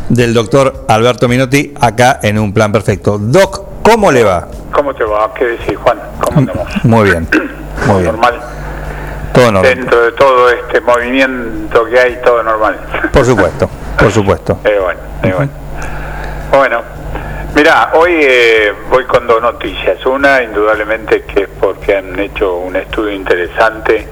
del 0.08 0.34
doctor 0.34 0.86
Alberto 0.88 1.28
Minotti 1.28 1.74
acá 1.82 2.22
en 2.24 2.40
un 2.40 2.54
plan 2.54 2.72
perfecto. 2.72 3.18
Doc, 3.18 3.84
¿cómo 3.84 4.10
le 4.14 4.24
va? 4.24 4.48
¿Cómo 4.72 4.94
te 4.94 5.04
va? 5.04 5.34
¿Qué 5.34 5.44
decís, 5.44 5.76
Juan? 5.76 6.00
¿Cómo 6.22 6.40
andamos? 6.40 6.70
Muy 6.86 7.10
bien, 7.10 7.28
muy 7.86 8.04
bien. 8.04 8.06
Normal. 8.06 8.67
Todo 9.38 9.52
normal. 9.52 9.76
Dentro 9.76 10.02
de 10.04 10.12
todo 10.14 10.50
este 10.50 10.82
movimiento 10.82 11.86
que 11.86 12.00
hay, 12.00 12.20
todo 12.24 12.42
normal. 12.42 12.80
Por 13.14 13.24
supuesto, 13.24 13.70
por 14.00 14.12
supuesto. 14.12 14.60
Eh, 14.66 14.80
bueno, 14.82 15.00
eh, 15.24 15.34
bueno. 15.36 15.52
Bueno, 16.52 16.82
mira, 17.56 17.92
hoy 17.94 18.14
eh, 18.22 18.74
voy 18.90 19.04
con 19.06 19.28
dos 19.28 19.40
noticias. 19.42 20.04
Una, 20.08 20.42
indudablemente, 20.42 21.24
que 21.24 21.44
es 21.44 21.50
porque 21.60 21.98
han 21.98 22.18
hecho 22.20 22.56
un 22.56 22.76
estudio 22.78 23.12
interesante 23.12 24.08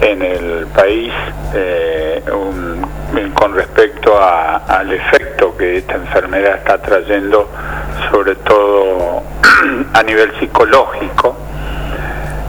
en 0.00 0.22
el 0.22 0.66
país 0.74 1.12
eh, 1.54 2.22
un- 2.32 2.84
con 3.34 3.54
respecto 3.54 4.18
a- 4.18 4.56
al 4.66 4.92
efecto 4.92 5.56
que 5.56 5.78
esta 5.78 5.94
enfermedad 5.94 6.56
está 6.56 6.78
trayendo, 6.82 7.48
sobre 8.10 8.34
todo 8.36 9.22
a 9.94 10.02
nivel 10.02 10.32
psicológico. 10.40 11.36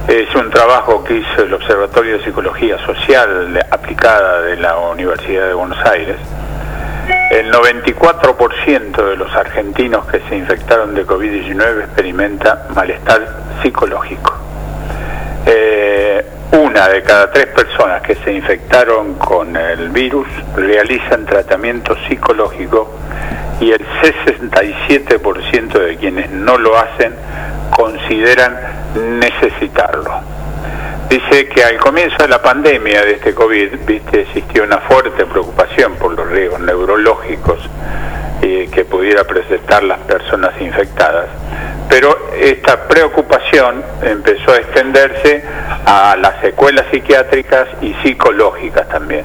Es 0.08 0.34
un 0.36 0.50
trabajo 0.50 1.04
que 1.04 1.16
hizo 1.16 1.44
el 1.44 1.54
Observatorio 1.54 2.18
de 2.18 2.24
Psicología 2.24 2.78
Social 2.86 3.62
aplicada 3.70 4.42
de 4.42 4.56
la 4.56 4.78
Universidad 4.78 5.48
de 5.48 5.54
Buenos 5.54 5.86
Aires. 5.86 6.16
El 7.30 7.52
94% 7.52 9.10
de 9.10 9.18
los 9.18 9.36
argentinos 9.36 10.06
que 10.06 10.22
se 10.30 10.38
infectaron 10.38 10.96
de 10.96 11.06
COVID-19 11.06 11.84
experimenta 11.84 12.68
malestar 12.74 13.28
psicológico. 13.62 14.34
Eh, 15.46 16.26
una 16.54 16.88
de 16.88 17.04
cada 17.04 17.30
tres 17.30 17.48
personas 17.48 18.02
que 18.02 18.16
se 18.16 18.32
infectaron 18.32 19.16
con 19.16 19.58
el 19.58 19.90
virus 19.90 20.28
realizan 20.56 21.26
tratamiento 21.26 21.98
psicológico 22.08 22.94
y 23.60 23.72
el 23.72 23.86
67% 24.02 25.80
de 25.80 25.98
quienes 25.98 26.32
no 26.32 26.58
lo 26.58 26.78
hacen 26.78 27.14
consideran 27.78 28.58
necesitarlo. 29.20 30.12
Dice 31.10 31.48
que 31.48 31.64
al 31.64 31.78
comienzo 31.78 32.18
de 32.18 32.28
la 32.28 32.42
pandemia 32.42 33.06
de 33.06 33.14
este 33.14 33.36
COVID, 33.36 33.86
viste, 33.86 34.22
existió 34.22 34.64
una 34.64 34.80
fuerte 34.80 35.26
preocupación 35.26 35.94
por 35.96 36.14
los 36.14 36.28
riesgos 36.28 36.60
neurológicos 36.60 37.60
eh, 38.42 38.68
que 38.74 38.84
pudiera 38.84 39.24
presentar 39.26 39.84
las 39.84 40.00
personas 40.00 40.60
infectadas, 40.60 41.28
pero 41.88 42.32
esta 42.42 42.88
preocupación 42.88 43.84
empezó 44.02 44.52
a 44.54 44.58
extenderse 44.58 45.44
a 45.86 46.18
las 46.20 46.42
secuelas 46.42 46.88
psiquiátricas 46.92 47.68
y 47.82 47.94
psicológicas 48.04 48.90
también. 48.90 49.24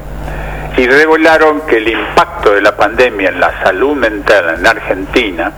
Y 0.77 0.87
revelaron 0.87 1.63
que 1.63 1.77
el 1.77 1.89
impacto 1.89 2.53
de 2.53 2.63
la 2.63 2.77
pandemia 2.77 3.29
en 3.29 3.41
la 3.41 3.63
salud 3.63 3.95
mental 3.95 4.57
en 4.59 4.67
Argentina 4.67 5.53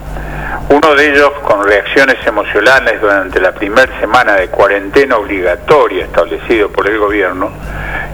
uno 0.68 0.94
de 0.94 1.10
ellos 1.10 1.30
con 1.42 1.62
reacciones 1.64 2.16
emocionales 2.26 3.00
durante 3.00 3.40
la 3.40 3.52
primera 3.52 4.00
semana 4.00 4.34
de 4.34 4.48
cuarentena 4.48 5.16
obligatoria 5.16 6.04
establecido 6.04 6.70
por 6.70 6.88
el 6.88 6.98
gobierno 6.98 7.50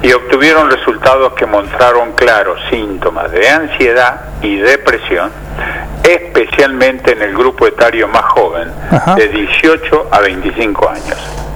y 0.02 0.12
obtuvieron 0.12 0.70
resultados 0.70 1.34
que 1.34 1.46
mostraron 1.46 2.12
claros 2.12 2.60
síntomas 2.70 3.30
de 3.30 3.48
ansiedad 3.48 4.22
y 4.42 4.56
depresión, 4.56 5.30
especialmente 6.02 7.12
en 7.12 7.22
el 7.22 7.36
grupo 7.36 7.66
etario 7.66 8.08
más 8.08 8.24
joven, 8.24 8.70
de 9.16 9.28
18 9.28 10.08
a 10.10 10.20
25 10.20 10.88
años. 10.88 11.49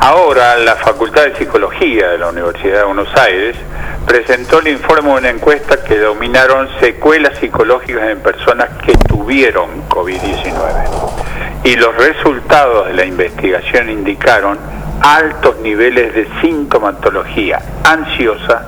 Ahora, 0.00 0.56
la 0.58 0.76
Facultad 0.76 1.24
de 1.24 1.36
Psicología 1.36 2.10
de 2.10 2.18
la 2.18 2.28
Universidad 2.28 2.78
de 2.78 2.84
Buenos 2.84 3.08
Aires 3.16 3.56
presentó 4.06 4.58
el 4.58 4.68
informe 4.68 5.10
de 5.12 5.18
una 5.18 5.30
encuesta 5.30 5.82
que 5.82 5.98
dominaron 5.98 6.68
secuelas 6.80 7.38
psicológicas 7.38 8.10
en 8.10 8.20
personas 8.20 8.68
que 8.84 8.92
tuvieron 9.08 9.88
COVID-19. 9.88 11.64
Y 11.64 11.76
los 11.76 11.96
resultados 11.96 12.88
de 12.88 12.94
la 12.94 13.06
investigación 13.06 13.88
indicaron 13.88 14.58
altos 15.00 15.58
niveles 15.60 16.14
de 16.14 16.28
sintomatología 16.42 17.60
ansiosa, 17.84 18.66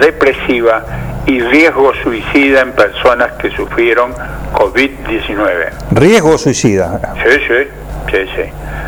depresiva 0.00 0.84
y 1.26 1.40
riesgo 1.40 1.92
suicida 2.02 2.60
en 2.60 2.72
personas 2.72 3.32
que 3.32 3.50
sufrieron 3.50 4.12
COVID-19. 4.52 5.70
Riesgo 5.92 6.38
suicida. 6.38 7.14
Sí, 7.24 7.38
sí, 7.46 7.68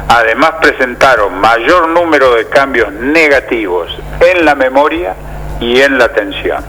Además 0.09 0.53
presentaron 0.61 1.35
mayor 1.41 1.89
número 1.89 2.35
de 2.35 2.47
cambios 2.49 2.93
negativos 2.93 3.89
en 4.21 4.45
la 4.45 4.55
memoria 4.55 5.15
y 5.61 5.81
en 5.81 5.99
la 5.99 6.05
atención. 6.07 6.63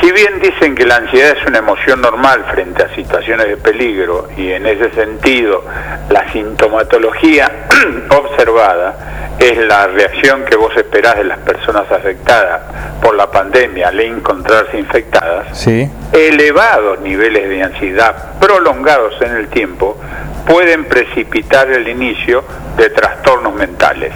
Si 0.00 0.12
bien 0.12 0.40
dicen 0.40 0.74
que 0.74 0.84
la 0.84 0.96
ansiedad 0.96 1.36
es 1.40 1.46
una 1.46 1.58
emoción 1.58 2.00
normal 2.00 2.44
frente 2.52 2.82
a 2.82 2.94
situaciones 2.94 3.48
de 3.48 3.56
peligro 3.56 4.28
y 4.36 4.52
en 4.52 4.66
ese 4.66 4.90
sentido 4.90 5.64
la 6.10 6.30
sintomatología 6.32 7.50
observada 8.10 8.94
es 9.38 9.56
la 9.58 9.86
reacción 9.86 10.44
que 10.44 10.56
vos 10.56 10.74
esperás 10.76 11.16
de 11.16 11.24
las 11.24 11.38
personas 11.38 11.90
afectadas 11.90 12.60
por 13.02 13.14
la 13.14 13.30
pandemia 13.30 13.88
al 13.88 14.00
encontrarse 14.00 14.78
infectadas, 14.78 15.56
Sí. 15.56 15.90
elevados 16.12 17.00
niveles 17.00 17.48
de 17.48 17.62
ansiedad 17.62 18.38
prolongados 18.40 19.14
en 19.22 19.32
el 19.32 19.48
tiempo 19.48 19.98
pueden 20.46 20.84
precipitar 20.84 21.68
el 21.70 21.88
inicio 21.88 22.44
de 22.76 22.90
trastornos 22.90 23.54
mentales. 23.54 24.12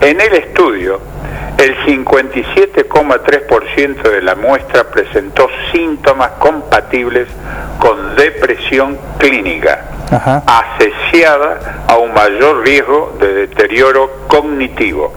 En 0.00 0.20
el 0.20 0.34
estudio, 0.34 1.00
el 1.58 1.76
57,3% 1.86 4.02
de 4.02 4.22
la 4.22 4.34
muestra 4.34 4.90
presentó 4.90 5.48
síntomas 5.70 6.32
compatibles 6.32 7.28
con 7.78 8.16
depresión 8.16 8.98
clínica, 9.18 9.84
asociada 10.46 11.84
a 11.86 11.98
un 11.98 12.12
mayor 12.12 12.64
riesgo 12.64 13.16
de 13.20 13.46
deterioro 13.46 14.24
cognitivo. 14.26 15.12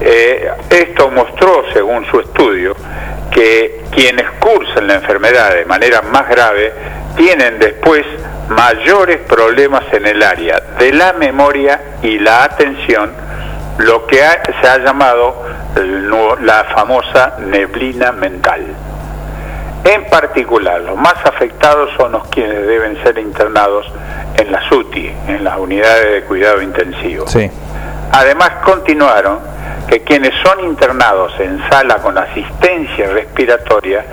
Eh, 0.00 0.50
esto 0.70 1.08
mostró, 1.10 1.62
según 1.72 2.04
su 2.06 2.18
estudio, 2.18 2.74
que 3.30 3.84
quienes 3.92 4.28
cursan 4.40 4.88
la 4.88 4.94
enfermedad 4.94 5.54
de 5.54 5.64
manera 5.64 6.02
más 6.02 6.28
grave 6.28 6.72
tienen 7.16 7.60
después 7.60 8.04
mayores 8.56 9.18
problemas 9.28 9.82
en 9.92 10.06
el 10.06 10.22
área 10.22 10.60
de 10.78 10.92
la 10.92 11.12
memoria 11.12 11.80
y 12.02 12.18
la 12.18 12.44
atención, 12.44 13.10
lo 13.78 14.06
que 14.06 14.22
ha- 14.24 14.42
se 14.60 14.68
ha 14.68 14.78
llamado 14.78 15.42
la 16.42 16.64
famosa 16.74 17.36
neblina 17.40 18.12
mental. 18.12 18.66
En 19.84 20.04
particular, 20.08 20.80
los 20.82 20.96
más 20.96 21.14
afectados 21.24 21.90
son 21.96 22.12
los 22.12 22.28
quienes 22.28 22.66
deben 22.66 23.02
ser 23.02 23.18
internados 23.18 23.86
en 24.36 24.52
las 24.52 24.70
UTI, 24.70 25.12
en 25.28 25.42
las 25.42 25.56
unidades 25.58 26.12
de 26.12 26.22
cuidado 26.22 26.62
intensivo. 26.62 27.26
Sí. 27.26 27.50
Además, 28.12 28.50
continuaron 28.64 29.40
que 29.88 30.02
quienes 30.02 30.32
son 30.44 30.60
internados 30.64 31.32
en 31.40 31.60
sala 31.68 31.96
con 31.96 32.16
asistencia 32.16 33.08
respiratoria 33.10 34.04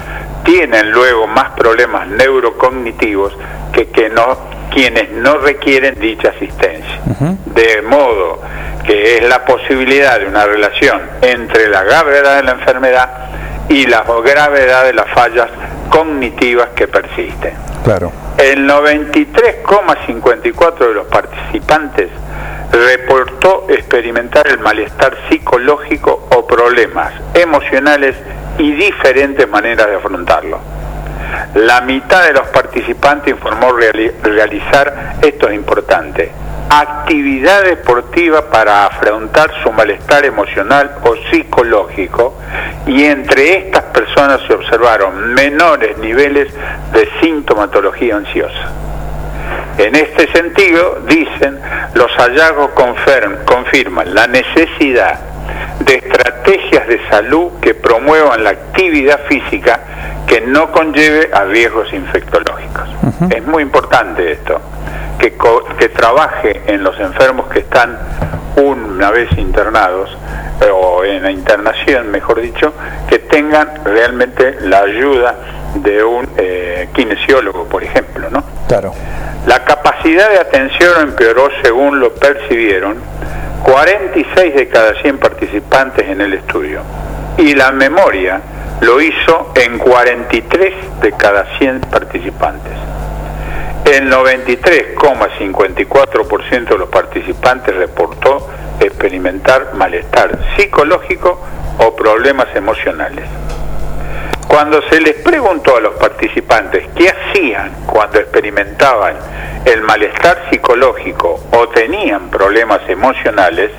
tienen 0.44 0.92
luego 0.92 1.28
más 1.28 1.52
problemas 1.52 2.08
neurocognitivos 2.08 3.34
que, 3.74 3.90
que 3.90 4.10
no, 4.10 4.38
quienes 4.74 5.12
no 5.12 5.38
requieren 5.38 6.00
dicha 6.00 6.30
asistencia. 6.30 7.00
De 7.46 7.82
modo 7.82 8.42
que 8.86 9.18
es 9.18 9.24
la 9.24 9.44
posibilidad 9.46 10.20
de 10.20 10.28
una 10.28 10.46
relación 10.46 11.02
entre 11.22 11.70
la 11.70 11.84
gravedad 11.84 12.38
de 12.38 12.44
la 12.44 12.52
enfermedad 12.52 13.10
y 13.70 13.86
la 13.86 14.04
gravedad 14.04 14.86
de 14.86 14.94
las 14.94 15.10
fallas 15.12 15.50
cognitivas 15.90 16.70
que 16.70 16.88
persisten. 16.88 17.54
Claro. 17.84 18.12
El 18.38 18.68
93,54 18.68 20.88
de 20.88 20.94
los 20.94 21.08
participantes 21.08 22.10
reportó 22.72 23.66
experimentar 23.70 24.48
el 24.48 24.60
malestar 24.60 25.18
psicológico 25.30 26.30
o 26.36 26.48
problemas 26.48 27.12
emocionales 27.34 28.16
y 28.60 28.72
diferentes 28.74 29.48
maneras 29.50 29.88
de 29.88 29.96
afrontarlo. 29.96 30.60
La 31.56 31.82
mitad 31.82 32.24
de 32.26 32.34
los 32.34 32.48
participantes 32.50 33.34
informó 33.34 33.72
reali- 33.72 34.14
realizar, 34.22 35.16
esto 35.22 35.48
es 35.50 35.56
importante, 35.56 36.32
actividad 36.70 37.64
deportiva 37.64 38.50
para 38.52 38.86
afrontar 38.86 39.52
su 39.64 39.72
malestar 39.72 40.26
emocional 40.26 40.98
o 41.04 41.16
psicológico 41.32 42.38
y 42.86 43.06
entre 43.06 43.58
estas 43.68 43.84
personas 43.86 44.42
se 44.48 44.54
observaron 44.54 45.34
menores 45.34 45.98
niveles 45.98 46.54
de 46.94 47.10
sintomatología 47.22 48.18
ansiosa. 48.18 48.72
En 49.78 49.96
este 49.96 50.32
sentido, 50.32 51.00
dicen, 51.08 51.60
los 51.94 52.12
hallazgos 52.18 52.72
confirm- 52.76 53.44
confirman 53.46 54.14
la 54.14 54.28
necesidad 54.28 55.20
de 55.80 55.96
estrategias 55.96 56.88
de 56.88 57.00
salud 57.10 57.52
que 57.62 57.74
promuevan 57.74 58.44
la 58.44 58.52
actividad 58.52 59.20
física 59.28 59.80
que 60.28 60.42
no 60.42 60.72
conlleve 60.72 61.30
a 61.34 61.44
riesgos 61.46 61.92
infectológicos. 61.94 62.88
Es 63.30 63.44
muy 63.46 63.64
importante 63.64 64.32
esto, 64.32 64.62
que, 65.20 65.36
co- 65.36 65.66
que 65.78 65.90
trabaje 65.90 66.62
en 66.68 66.84
los 66.84 67.00
enfermos 67.00 67.48
que 67.48 67.60
están 67.60 67.98
una 68.58 69.10
vez 69.12 69.30
internados, 69.38 70.16
eh, 70.62 70.70
o 70.72 71.04
en 71.06 71.24
la 71.24 71.32
internación, 71.32 72.12
mejor 72.12 72.42
dicho, 72.42 72.74
que 73.08 73.20
tengan 73.20 73.70
realmente 73.86 74.58
la 74.62 74.80
ayuda 74.82 75.36
de 75.76 76.04
un 76.04 76.28
eh, 76.38 76.90
kinesiólogo, 76.94 77.66
por 77.66 77.84
ejemplo, 77.84 78.28
¿no? 78.30 78.44
Claro. 78.68 78.94
La 79.48 79.64
capacidad 79.64 80.30
de 80.30 80.40
atención 80.40 81.02
empeoró 81.02 81.50
según 81.64 82.00
lo 82.00 82.14
percibieron 82.14 82.98
46 83.64 84.56
de 84.56 84.68
cada 84.68 85.02
100 85.02 85.20
participantes 85.20 86.06
en 86.08 86.20
el 86.22 86.34
estudio 86.34 86.82
y 87.38 87.54
la 87.56 87.72
memoria 87.72 88.42
lo 88.82 89.00
hizo 89.02 89.54
en 89.56 89.78
43 89.78 90.74
de 91.02 91.12
cada 91.14 91.46
100 91.58 91.80
participantes. 91.82 92.74
El 93.86 94.12
93,54% 94.12 96.70
de 96.70 96.78
los 96.78 96.90
participantes 96.90 97.76
reportó 97.76 98.48
experimentar 98.80 99.74
malestar 99.74 100.38
psicológico 100.56 101.42
o 101.80 101.96
problemas 101.96 102.56
emocionales. 102.56 103.26
Cuando 104.50 104.82
se 104.90 105.00
les 105.00 105.16
preguntó 105.18 105.78
a 105.78 105.80
los 105.80 105.94
participantes 105.94 106.84
qué 106.96 107.08
hacían 107.08 107.72
cuando 107.86 108.20
experimentaban 108.20 109.16
el 109.64 109.84
malestar 109.84 110.48
psicológico 110.50 111.40
o 111.52 111.70
tenían 111.70 112.32
problemas 112.32 112.82
emocionales, 112.90 113.70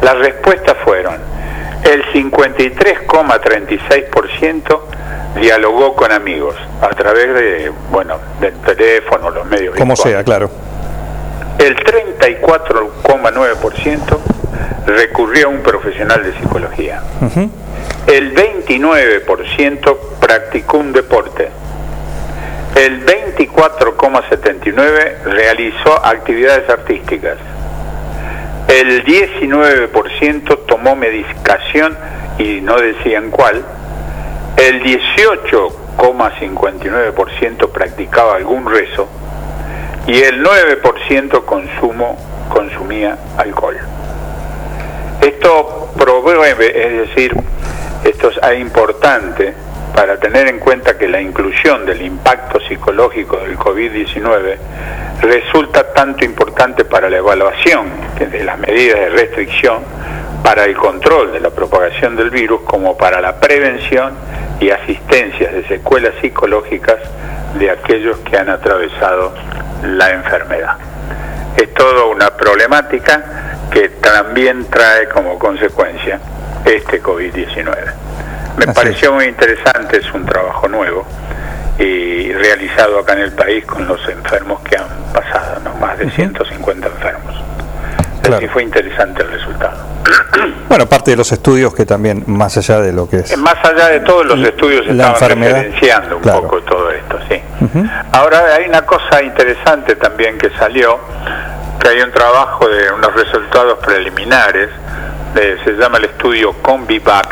las 0.00 0.16
respuestas 0.16 0.76
fueron 0.84 1.16
el 1.82 2.04
53,36% 2.12 4.80
dialogó 5.40 5.96
con 5.96 6.12
amigos 6.12 6.54
a 6.80 6.90
través 6.90 7.34
de, 7.34 7.72
bueno, 7.90 8.18
del 8.40 8.54
teléfono, 8.60 9.30
los 9.30 9.44
medios 9.46 9.74
Como 9.74 9.94
virtuales. 9.94 10.18
sea, 10.18 10.22
claro. 10.22 10.48
El 11.58 11.74
34,9% 11.76 14.18
recurrió 14.86 15.46
a 15.46 15.50
un 15.50 15.62
profesional 15.62 16.22
de 16.22 16.32
psicología. 16.38 17.02
El 18.06 18.34
29% 18.34 19.96
practicó 20.20 20.76
un 20.78 20.92
deporte. 20.92 21.48
El 22.76 23.04
24,79% 23.04 25.24
realizó 25.24 26.04
actividades 26.04 26.68
artísticas. 26.68 27.38
El 28.68 29.04
19% 29.04 30.66
tomó 30.66 30.94
medicación 30.96 31.96
y 32.38 32.60
no 32.60 32.78
decían 32.80 33.30
cuál. 33.30 33.64
El 34.56 34.82
18,59% 34.82 37.70
practicaba 37.70 38.34
algún 38.36 38.70
rezo 38.70 39.08
y 40.06 40.22
el 40.22 40.44
9% 40.44 41.44
consumo, 41.44 42.16
consumía 42.48 43.18
alcohol. 43.36 43.76
Esto 45.20 45.92
promueve, 45.98 46.86
es 46.86 47.08
decir, 47.08 47.34
esto 48.04 48.30
es 48.30 48.58
importante 48.58 49.52
para 49.94 50.18
tener 50.18 50.48
en 50.48 50.58
cuenta 50.58 50.96
que 50.96 51.08
la 51.08 51.20
inclusión 51.20 51.84
del 51.84 52.00
impacto 52.02 52.58
psicológico 52.60 53.36
del 53.38 53.58
COVID-19 53.58 54.56
resulta 55.20 55.92
tanto 55.92 56.24
importante 56.24 56.84
para 56.84 57.10
la 57.10 57.18
evaluación 57.18 57.88
de 58.18 58.44
las 58.44 58.58
medidas 58.58 58.98
de 58.98 59.10
restricción, 59.10 59.82
para 60.42 60.64
el 60.64 60.74
control 60.76 61.32
de 61.32 61.40
la 61.40 61.50
propagación 61.50 62.16
del 62.16 62.30
virus, 62.30 62.62
como 62.62 62.96
para 62.96 63.20
la 63.20 63.38
prevención 63.38 64.14
y 64.58 64.70
asistencia 64.70 65.50
de 65.50 65.66
secuelas 65.68 66.14
psicológicas 66.20 66.96
de 67.58 67.70
aquellos 67.70 68.18
que 68.20 68.38
han 68.38 68.48
atravesado 68.48 69.34
la 69.82 70.10
enfermedad. 70.10 70.76
Es 71.56 71.74
toda 71.74 72.04
una 72.04 72.30
problemática 72.36 73.49
que 73.70 73.88
también 73.88 74.64
trae 74.66 75.08
como 75.08 75.38
consecuencia 75.38 76.20
este 76.64 77.02
COVID-19. 77.02 77.76
Me 78.58 78.66
pareció 78.72 79.12
muy 79.12 79.24
interesante, 79.26 79.98
es 79.98 80.12
un 80.12 80.26
trabajo 80.26 80.68
nuevo 80.68 81.06
y 81.78 82.32
realizado 82.32 82.98
acá 82.98 83.14
en 83.14 83.20
el 83.20 83.32
país 83.32 83.64
con 83.64 83.86
los 83.86 84.06
enfermos 84.08 84.60
que 84.62 84.76
han 84.76 84.86
pasado, 85.14 85.60
¿no? 85.64 85.74
más 85.74 85.98
de 85.98 86.10
150 86.10 86.86
enfermos. 86.86 87.34
Así 88.36 88.46
fue 88.48 88.62
interesante 88.62 89.22
el 89.22 89.30
resultado. 89.30 89.78
Bueno, 90.68 90.86
parte 90.86 91.10
de 91.10 91.16
los 91.16 91.30
estudios 91.32 91.74
que 91.74 91.84
también, 91.84 92.22
más 92.28 92.56
allá 92.56 92.80
de 92.80 92.92
lo 92.92 93.08
que 93.08 93.16
es. 93.16 93.36
Más 93.36 93.56
allá 93.64 93.88
de 93.88 94.00
todos 94.00 94.24
los 94.24 94.38
estudios 94.40 94.86
La 94.86 95.08
estaban 95.08 95.14
enfermedad, 95.14 95.62
referenciando 95.62 96.16
un 96.16 96.22
claro. 96.22 96.42
poco 96.42 96.62
todo 96.62 96.90
esto, 96.92 97.18
sí. 97.28 97.42
Ahora 98.12 98.54
hay 98.54 98.68
una 98.68 98.82
cosa 98.82 99.20
interesante 99.20 99.96
también 99.96 100.38
que 100.38 100.48
salió, 100.50 101.00
que 101.80 101.88
hay 101.88 102.00
un 102.02 102.12
trabajo 102.12 102.68
de 102.68 102.92
unos 102.92 103.14
resultados 103.14 103.78
preliminares, 103.78 104.68
se 105.34 105.72
llama 105.72 105.98
el 105.98 106.04
estudio 106.04 106.52
Combivax, 106.62 107.28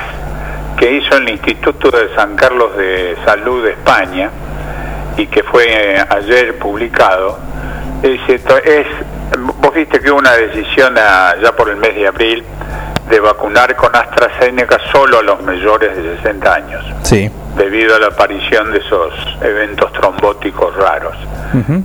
que 0.79 0.93
hizo 0.93 1.17
el 1.17 1.29
Instituto 1.29 1.91
de 1.91 2.15
San 2.15 2.37
Carlos 2.37 2.77
de 2.77 3.17
Salud 3.25 3.65
de 3.65 3.73
España 3.73 4.31
y 5.17 5.27
que 5.27 5.43
fue 5.43 5.67
eh, 5.69 6.05
ayer 6.09 6.59
publicado. 6.59 7.39
Es, 8.03 8.21
es, 8.29 8.87
vos 9.37 9.75
viste 9.75 10.01
que 10.01 10.11
hubo 10.11 10.19
una 10.19 10.33
decisión 10.35 10.95
ah, 10.99 11.35
ya 11.43 11.53
por 11.53 11.69
el 11.69 11.77
mes 11.77 11.95
de 11.95 12.07
abril 12.07 12.45
de 13.09 13.21
vacunar 13.21 13.75
con 13.77 13.95
AstraZeneca 13.95 14.79
solo 14.93 15.19
a 15.19 15.23
los 15.23 15.43
mayores 15.43 15.97
de 15.97 16.17
60 16.17 16.55
años 16.55 16.85
Sí. 17.03 17.31
debido 17.57 17.97
a 17.97 17.99
la 17.99 18.09
aparición 18.09 18.71
de 18.73 18.79
esos 18.79 19.13
eventos 19.41 19.91
trombóticos 19.93 20.75
raros. 20.77 21.17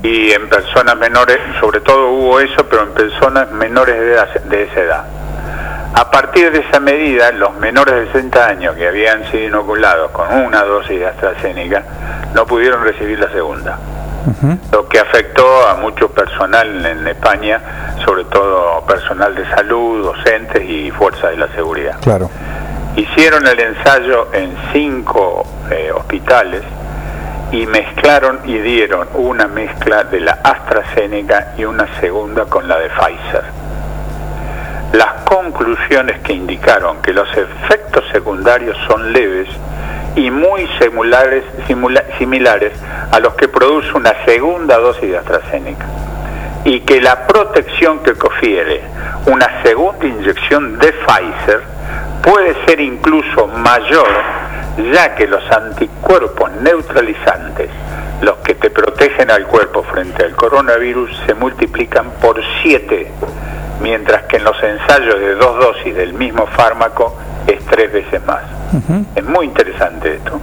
Y 0.03 0.31
en 0.31 0.49
personas 0.49 0.97
menores, 0.97 1.37
sobre 1.61 1.79
todo 1.79 2.09
hubo 2.09 2.41
eso, 2.41 2.65
pero 2.69 2.83
en 2.83 2.89
personas 2.89 3.49
menores 3.51 3.97
de, 3.97 4.11
edad- 4.13 4.41
de 4.43 4.63
esa 4.63 4.79
edad. 4.81 5.03
A 5.95 6.11
partir 6.11 6.51
de 6.51 6.59
esa 6.59 6.81
medida, 6.81 7.31
los 7.31 7.53
menores 7.55 7.95
de 7.95 8.05
60 8.11 8.45
años 8.45 8.75
que 8.75 8.85
habían 8.87 9.23
sido 9.31 9.45
inoculados 9.47 10.11
con 10.11 10.27
una 10.43 10.63
dosis 10.63 10.99
de 10.99 11.05
AstraZeneca 11.05 11.83
no 12.33 12.45
pudieron 12.45 12.83
recibir 12.83 13.17
la 13.19 13.29
segunda, 13.31 13.77
lo 14.71 14.87
que 14.87 14.99
afectó 14.99 15.67
a 15.67 15.75
mucho 15.75 16.09
personal 16.09 16.85
en 16.85 17.07
España, 17.07 17.95
sobre 18.05 18.23
todo 18.25 18.81
personal 18.85 19.35
de 19.35 19.45
salud, 19.49 20.03
docentes 20.03 20.63
y 20.63 20.91
fuerzas 20.91 21.31
de 21.31 21.37
la 21.37 21.47
seguridad. 21.49 21.99
Claro. 22.01 22.29
Hicieron 22.95 23.45
el 23.47 23.59
ensayo 23.59 24.27
en 24.33 24.55
cinco 24.71 25.45
eh, 25.71 25.91
hospitales 25.91 26.61
y 27.51 27.65
mezclaron 27.65 28.39
y 28.45 28.57
dieron 28.59 29.07
una 29.13 29.47
mezcla 29.47 30.03
de 30.03 30.19
la 30.19 30.39
AstraZeneca 30.43 31.53
y 31.57 31.65
una 31.65 31.87
segunda 31.99 32.45
con 32.45 32.67
la 32.67 32.79
de 32.79 32.89
Pfizer. 32.89 33.43
Las 34.93 35.23
conclusiones 35.23 36.19
que 36.21 36.33
indicaron 36.33 37.01
que 37.01 37.13
los 37.13 37.27
efectos 37.35 38.03
secundarios 38.11 38.77
son 38.87 39.11
leves 39.11 39.49
y 40.15 40.29
muy 40.29 40.67
similares, 40.79 41.43
simula- 41.67 42.03
similares 42.17 42.73
a 43.11 43.19
los 43.19 43.33
que 43.35 43.47
produce 43.47 43.91
una 43.93 44.13
segunda 44.25 44.77
dosis 44.77 45.09
de 45.11 45.17
AstraZeneca 45.17 45.85
y 46.65 46.81
que 46.81 47.01
la 47.01 47.27
protección 47.27 47.99
que 47.99 48.13
confiere 48.13 48.81
una 49.25 49.61
segunda 49.63 50.05
inyección 50.05 50.77
de 50.79 50.93
Pfizer 50.93 51.61
puede 52.21 52.55
ser 52.65 52.79
incluso 52.79 53.47
mayor, 53.47 54.07
ya 54.93 55.13
que 55.15 55.27
los 55.27 55.43
anticuerpos 55.51 56.51
neutralizantes, 56.61 57.69
los 58.21 58.37
que 58.37 58.55
te 58.55 58.69
protegen 58.69 59.29
al 59.29 59.45
cuerpo 59.45 59.83
frente 59.83 60.23
al 60.23 60.35
coronavirus, 60.35 61.09
se 61.25 61.33
multiplican 61.33 62.11
por 62.21 62.41
7, 62.61 63.11
mientras 63.81 64.23
que 64.23 64.37
en 64.37 64.45
los 64.45 64.61
ensayos 64.63 65.19
de 65.19 65.35
dos 65.35 65.59
dosis 65.59 65.93
del 65.95 66.13
mismo 66.13 66.47
fármaco 66.47 67.17
es 67.47 67.59
tres 67.65 67.91
veces 67.91 68.23
más. 68.25 68.41
Es 69.15 69.23
muy 69.23 69.45
interesante 69.45 70.15
esto, 70.15 70.39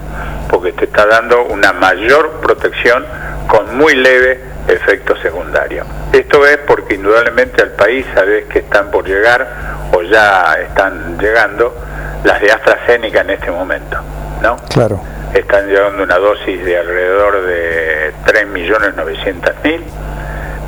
porque 0.49 0.73
te 0.73 0.85
está 0.85 1.07
dando 1.07 1.45
una 1.47 1.73
mayor 1.73 2.41
protección 2.41 3.05
con 3.49 3.77
muy 3.77 3.95
leve 3.95 4.41
efecto 4.69 5.17
secundario. 5.17 5.85
Esto 6.13 6.47
es 6.47 6.59
porque 6.59 6.95
indudablemente 6.95 7.63
al 7.63 7.73
país 7.73 8.07
sabes 8.15 8.47
que 8.47 8.61
están 8.61 8.91
por 8.91 9.05
llegar 9.05 9.49
o 9.93 10.03
ya 10.03 10.55
están 10.61 11.19
llegando 11.19 11.75
las 12.23 12.41
de 12.41 12.53
AstraZeneca 12.53 13.23
en 13.23 13.31
este 13.31 13.51
momento, 13.51 13.99
¿no? 14.43 14.57
Claro. 14.69 15.01
Están 15.35 15.67
llegando 15.69 16.03
una 16.03 16.19
dosis 16.19 16.65
de 16.65 16.79
alrededor 16.79 17.43
de 17.45 18.13
3.900.000 18.27 19.81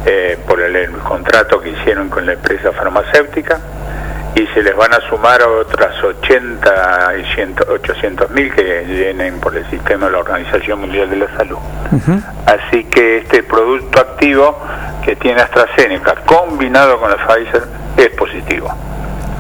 eh, 0.05 0.39
por 0.48 0.60
el, 0.60 0.74
el 0.74 0.90
contrato 0.98 1.60
que 1.60 1.70
hicieron 1.70 2.09
con 2.09 2.26
la 2.26 2.32
empresa 2.32 2.72
farmacéutica 2.72 3.60
y 4.34 4.46
se 4.54 4.62
les 4.62 4.74
van 4.74 4.92
a 4.94 5.00
sumar 5.09 5.42
otras 5.42 6.02
80 6.02 7.12
y 7.18 7.70
800 7.70 8.30
mil 8.30 8.52
que 8.54 8.80
vienen 8.80 9.40
por 9.40 9.56
el 9.56 9.68
sistema 9.70 10.06
de 10.06 10.12
la 10.12 10.18
Organización 10.18 10.80
Mundial 10.80 11.10
de 11.10 11.16
la 11.16 11.36
Salud. 11.36 11.59
Así 12.46 12.84
que 12.84 13.18
este 13.18 13.42
producto 13.42 14.00
activo 14.00 14.59
que 15.04 15.16
tiene 15.16 15.42
AstraZeneca 15.42 16.14
combinado 16.24 16.98
con 16.98 17.10
la 17.10 17.16
Pfizer 17.16 17.64
es 17.96 18.09
positivo. 18.10 18.74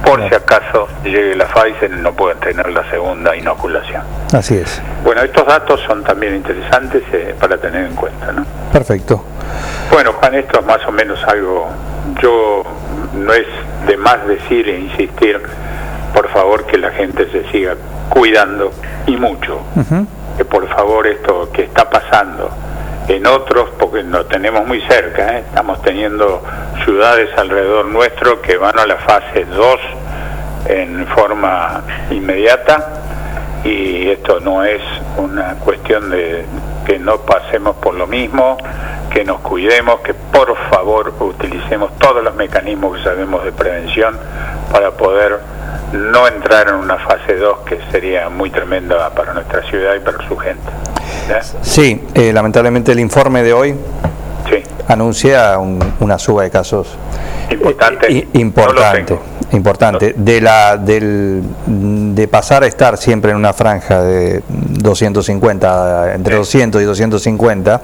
Por 0.04 0.28
si 0.28 0.34
acaso 0.34 0.88
llegue 1.04 1.36
la 1.36 1.46
Pfizer 1.46 1.90
no 1.90 2.12
pueden 2.12 2.38
tener 2.40 2.68
la 2.70 2.88
segunda 2.90 3.36
inoculación. 3.36 4.02
Así 4.32 4.56
es. 4.56 4.82
Bueno, 5.04 5.22
estos 5.22 5.46
datos 5.46 5.80
son 5.86 6.02
también 6.02 6.34
interesantes 6.34 7.02
eh, 7.12 7.34
para 7.38 7.56
tener 7.58 7.86
en 7.86 7.94
cuenta, 7.94 8.32
¿no? 8.32 8.44
Perfecto. 8.72 9.24
Bueno, 9.90 10.12
Juan, 10.14 10.34
esto 10.34 10.60
es 10.60 10.66
más 10.66 10.84
o 10.86 10.92
menos 10.92 11.22
algo, 11.24 11.68
yo 12.20 12.62
no 13.14 13.32
es 13.32 13.46
de 13.86 13.96
más 13.96 14.26
decir 14.26 14.68
e 14.68 14.80
insistir, 14.80 15.40
por 16.14 16.28
favor, 16.30 16.66
que 16.66 16.78
la 16.78 16.90
gente 16.90 17.30
se 17.30 17.50
siga 17.50 17.76
cuidando 18.08 18.72
y 19.06 19.16
mucho. 19.16 19.60
Que 20.36 20.44
por 20.44 20.66
favor 20.68 21.06
esto 21.06 21.50
que 21.52 21.64
está 21.64 21.88
pasando 21.88 22.50
en 23.08 23.26
otros, 23.26 23.70
porque 23.78 24.02
lo 24.02 24.24
tenemos 24.26 24.66
muy 24.66 24.80
cerca, 24.82 25.36
¿eh? 25.36 25.44
estamos 25.48 25.82
teniendo 25.82 26.42
ciudades 26.84 27.30
alrededor 27.36 27.86
nuestro 27.86 28.40
que 28.40 28.56
van 28.56 28.78
a 28.78 28.86
la 28.86 28.96
fase 28.96 29.44
2 29.44 29.80
en 30.66 31.06
forma 31.08 31.82
inmediata 32.10 33.02
y 33.64 34.08
esto 34.08 34.40
no 34.40 34.64
es 34.64 34.82
una 35.16 35.54
cuestión 35.56 36.10
de 36.10 36.44
que 36.86 36.98
no 36.98 37.18
pasemos 37.18 37.76
por 37.76 37.94
lo 37.94 38.06
mismo, 38.06 38.56
que 39.12 39.24
nos 39.24 39.40
cuidemos, 39.40 40.00
que 40.00 40.14
por 40.14 40.56
favor 40.70 41.14
utilicemos 41.20 41.96
todos 41.98 42.24
los 42.24 42.34
mecanismos 42.34 42.96
que 42.96 43.04
sabemos 43.04 43.44
de 43.44 43.52
prevención 43.52 44.18
para 44.72 44.92
poder 44.92 45.38
no 45.92 46.26
entrar 46.26 46.68
en 46.68 46.76
una 46.76 46.96
fase 46.98 47.36
2 47.36 47.58
que 47.66 47.78
sería 47.90 48.28
muy 48.28 48.50
tremenda 48.50 49.10
para 49.10 49.34
nuestra 49.34 49.62
ciudad 49.62 49.94
y 49.94 50.00
para 50.00 50.26
su 50.26 50.36
gente. 50.36 50.70
Sí, 51.62 52.00
eh, 52.14 52.32
lamentablemente 52.32 52.92
el 52.92 53.00
informe 53.00 53.42
de 53.42 53.52
hoy 53.52 53.74
anuncia 54.88 55.58
un- 55.58 55.78
una 56.00 56.18
suba 56.18 56.42
de 56.42 56.50
casos 56.50 56.88
Importante. 57.50 58.10
i- 58.12 58.28
importante, 58.34 59.18
importante. 59.52 60.14
De 60.16 60.40
la 60.40 60.76
del 60.76 61.42
de 61.66 62.28
pasar 62.28 62.62
a 62.64 62.66
estar 62.66 62.96
siempre 62.96 63.30
en 63.30 63.36
una 63.36 63.52
franja 63.52 64.02
de 64.02 64.42
250 64.48 66.14
entre 66.14 66.36
200 66.36 66.82
y 66.82 66.84
250 66.84 67.80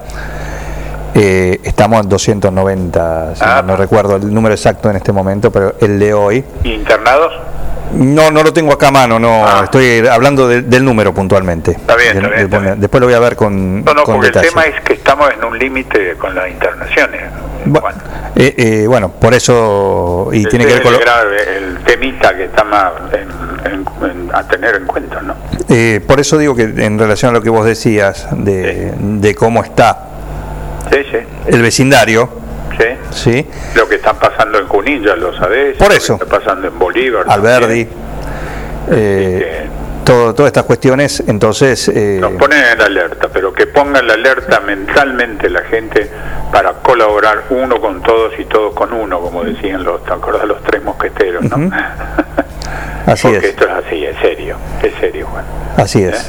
eh, 1.21 1.61
estamos 1.65 2.01
en 2.03 2.09
290, 2.09 3.35
si 3.35 3.43
Ah. 3.45 3.63
no 3.67 3.77
recuerdo 3.77 4.17
el 4.17 4.33
número 4.33 4.55
exacto 4.55 4.89
en 4.91 4.97
este 4.97 5.13
momento, 5.13 5.51
pero 5.51 5.75
el 5.81 5.99
de 5.99 6.15
hoy 6.15 6.45
¿Internados? 6.65 7.33
no, 7.95 8.31
no 8.31 8.43
lo 8.43 8.53
tengo 8.53 8.73
acá 8.73 8.89
a 8.89 8.93
mano, 8.93 9.19
no, 9.19 9.65
estoy 9.65 10.07
hablando 10.07 10.47
de- 10.47 10.63
del 10.63 10.85
número 10.85 11.13
puntualmente. 11.15 11.73
Está 11.73 11.97
bien, 11.97 12.17
está 12.19 12.29
bien, 12.29 12.41
está 12.43 12.75
Después 12.77 13.01
lo 13.01 13.07
voy 13.07 13.15
a 13.15 13.19
ver 13.21 13.35
con, 13.35 13.83
No, 13.85 13.95
no, 13.95 14.05
con 14.05 14.15
porque 14.17 14.29
detalle. 14.29 14.47
el 14.49 14.53
tema 14.55 14.67
es 14.67 14.81
que 14.83 14.93
estamos 14.93 15.31
en 15.33 15.45
un 15.45 15.59
límite 15.59 16.15
con 16.19 16.35
las 16.35 16.49
internaciones. 16.51 17.23
Eh, 18.37 18.55
eh, 18.57 18.87
bueno, 18.87 19.11
por 19.11 19.35
eso, 19.35 20.29
y 20.33 20.45
tiene 20.45 20.65
que 20.67 20.75
ver 20.75 20.83
con 20.83 20.93
lo- 20.93 20.99
el, 20.99 21.05
grave, 21.05 21.57
el 21.59 21.79
temita 21.85 22.37
que 22.37 22.45
está 22.45 22.63
más 22.65 22.93
en- 23.13 23.73
en- 23.73 24.11
en- 24.11 24.31
a 24.35 24.47
tener 24.47 24.77
en 24.77 24.87
cuenta, 24.87 25.21
¿no? 25.23 25.35
Eh, 25.69 26.01
por 26.07 26.21
eso 26.21 26.39
digo 26.39 26.55
que 26.55 26.63
en 26.63 26.99
relación 26.99 27.31
a 27.31 27.35
lo 27.35 27.43
que 27.43 27.51
vos 27.51 27.65
decías 27.67 28.29
de, 28.31 28.93
de 28.97 29.35
cómo 29.35 29.63
está 29.65 30.05
Sí, 30.91 30.99
sí, 31.11 31.19
el 31.47 31.63
vecindario, 31.63 32.29
sí. 32.79 32.87
¿sí? 33.11 33.47
Lo 33.75 33.89
que 33.89 33.97
está 33.97 34.15
pasando 34.15 34.59
en 34.59 34.67
Junín, 34.67 35.03
ya 35.03 35.17
lo 35.17 35.37
sabés. 35.37 35.77
Por 35.77 35.89
lo 35.89 35.95
eso. 35.95 36.19
que 36.19 36.25
está 36.25 36.39
pasando 36.39 36.69
en 36.69 36.79
Bolívar. 36.79 37.25
Alberdi, 37.29 37.87
eh, 38.91 39.67
todo- 40.05 40.35
todas 40.35 40.49
estas 40.51 40.65
cuestiones, 40.65 41.23
entonces 41.27 41.89
eh, 41.89 42.19
Nos 42.21 42.33
ponen 42.33 42.63
en 42.73 42.81
alerta, 42.81 43.29
pero 43.33 43.53
que 43.53 43.67
pongan 43.67 44.07
la 44.07 44.15
alerta 44.15 44.61
mentalmente 44.61 45.51
la 45.51 45.61
gente 45.65 46.11
para 46.51 46.73
colaborar 46.75 47.45
uno 47.51 47.79
con 47.81 48.03
todos 48.03 48.33
y 48.39 48.45
todos 48.47 48.73
con 48.75 48.93
uno, 48.95 49.21
como 49.21 49.45
decían 49.45 49.85
los, 49.85 50.03
¿te 50.05 50.13
acordás 50.15 50.45
los 50.47 50.63
tres 50.63 50.83
mosqueteros? 50.83 51.45
¿no? 51.45 51.71
así 53.13 53.29
Porque 53.29 53.39
es, 53.39 53.45
esto 53.55 53.65
es 53.65 53.87
así, 53.87 54.05
es 54.05 54.17
serio, 54.21 54.57
es 54.83 54.93
serio, 55.01 55.27
Juan. 55.31 55.45
así 55.77 56.03
es. 56.03 56.27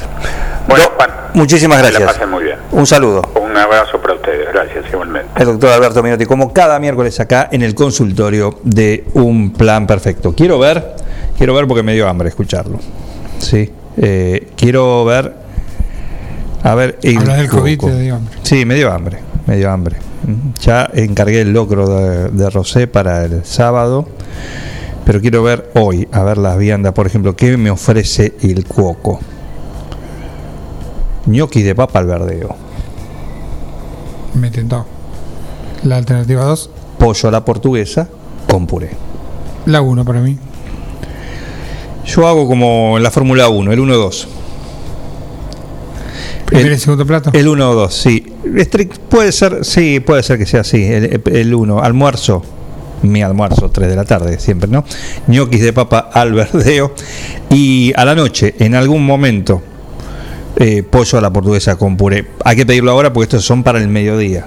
Bueno, 0.68 0.84
Juan, 0.96 1.10
Muchísimas 1.34 1.78
que 1.78 1.84
la 1.84 1.90
gracias. 1.90 2.12
pasen 2.14 2.30
muy 2.30 2.44
bien. 2.44 2.56
Un 2.72 2.86
saludo. 2.86 3.22
Un 3.40 3.56
abrazo 3.56 4.00
para 4.00 4.14
ustedes, 4.14 4.48
gracias 4.52 4.84
igualmente. 4.92 5.28
El 5.36 5.46
doctor 5.46 5.70
Alberto 5.70 6.02
Minotti, 6.02 6.26
como 6.26 6.52
cada 6.52 6.78
miércoles 6.78 7.18
acá 7.20 7.48
en 7.52 7.62
el 7.62 7.74
consultorio 7.74 8.58
de 8.64 9.04
Un 9.14 9.52
Plan 9.52 9.86
Perfecto. 9.86 10.34
Quiero 10.34 10.58
ver, 10.58 10.94
quiero 11.36 11.54
ver 11.54 11.66
porque 11.66 11.82
me 11.82 11.94
dio 11.94 12.08
hambre 12.08 12.28
escucharlo. 12.28 12.78
Sí, 13.38 13.72
eh, 13.96 14.48
quiero 14.56 15.04
ver. 15.04 15.34
A 16.62 16.74
ver, 16.74 16.98
el 17.02 17.16
Hablas 17.18 17.38
del 17.38 17.48
COVID, 17.48 17.80
te 17.80 17.98
dio 18.00 18.16
hambre. 18.16 18.38
Sí, 18.42 18.64
me 18.66 18.74
dio 18.74 18.92
hambre, 18.92 19.18
me 19.46 19.56
dio 19.56 19.70
hambre. 19.70 19.96
Ya 20.60 20.88
encargué 20.92 21.40
el 21.40 21.52
locro 21.52 21.88
de, 21.88 22.28
de 22.28 22.50
Rosé 22.50 22.86
para 22.86 23.24
el 23.24 23.44
sábado, 23.44 24.06
pero 25.04 25.20
quiero 25.20 25.42
ver 25.42 25.70
hoy, 25.74 26.08
a 26.12 26.22
ver 26.22 26.38
las 26.38 26.58
viandas, 26.58 26.92
por 26.92 27.06
ejemplo, 27.06 27.34
¿qué 27.34 27.56
me 27.56 27.70
ofrece 27.70 28.34
el 28.42 28.64
cuoco? 28.64 29.20
Gnocchi 31.26 31.62
de 31.62 31.74
papa 31.74 31.98
al 31.98 32.06
verdeo. 32.06 32.56
Me 34.34 34.50
tentó. 34.50 34.86
La 35.84 35.96
alternativa 35.96 36.44
2, 36.44 36.70
pollo 36.98 37.28
a 37.28 37.32
la 37.32 37.44
portuguesa 37.44 38.08
con 38.48 38.66
puré. 38.66 38.90
la 39.66 39.80
1 39.80 40.04
para 40.04 40.20
mí. 40.20 40.38
Yo 42.04 42.26
hago 42.26 42.46
como 42.46 42.96
en 42.96 43.02
la 43.02 43.10
Fórmula 43.10 43.48
1, 43.48 43.72
el 43.72 43.80
1-2. 43.80 44.26
¿Primer 46.46 46.72
y 46.72 46.78
segundo 46.78 47.06
plato? 47.06 47.30
El 47.32 47.46
1-2, 47.46 47.90
sí. 47.90 48.32
Puede 49.08 49.30
ser, 49.30 49.64
sí, 49.64 50.00
puede 50.00 50.22
ser 50.22 50.38
que 50.38 50.46
sea 50.46 50.62
así. 50.62 50.82
El, 50.82 51.22
el 51.24 51.54
1, 51.54 51.80
almuerzo, 51.80 52.42
mi 53.02 53.22
almuerzo, 53.22 53.70
3 53.70 53.88
de 53.88 53.96
la 53.96 54.04
tarde, 54.04 54.38
siempre, 54.38 54.70
¿no? 54.70 54.84
Ñoquis 55.26 55.62
de 55.62 55.72
papa 55.72 56.10
al 56.12 56.32
verdeo. 56.32 56.94
Y 57.50 57.92
a 57.96 58.04
la 58.04 58.14
noche, 58.14 58.54
en 58.58 58.74
algún 58.74 59.04
momento, 59.04 59.62
eh, 60.56 60.82
pollo 60.82 61.18
a 61.18 61.20
la 61.20 61.32
portuguesa 61.32 61.76
con 61.76 61.96
puré. 61.96 62.26
Hay 62.44 62.56
que 62.56 62.66
pedirlo 62.66 62.90
ahora 62.90 63.12
porque 63.12 63.24
estos 63.24 63.44
son 63.44 63.62
para 63.62 63.78
el 63.78 63.88
mediodía. 63.88 64.46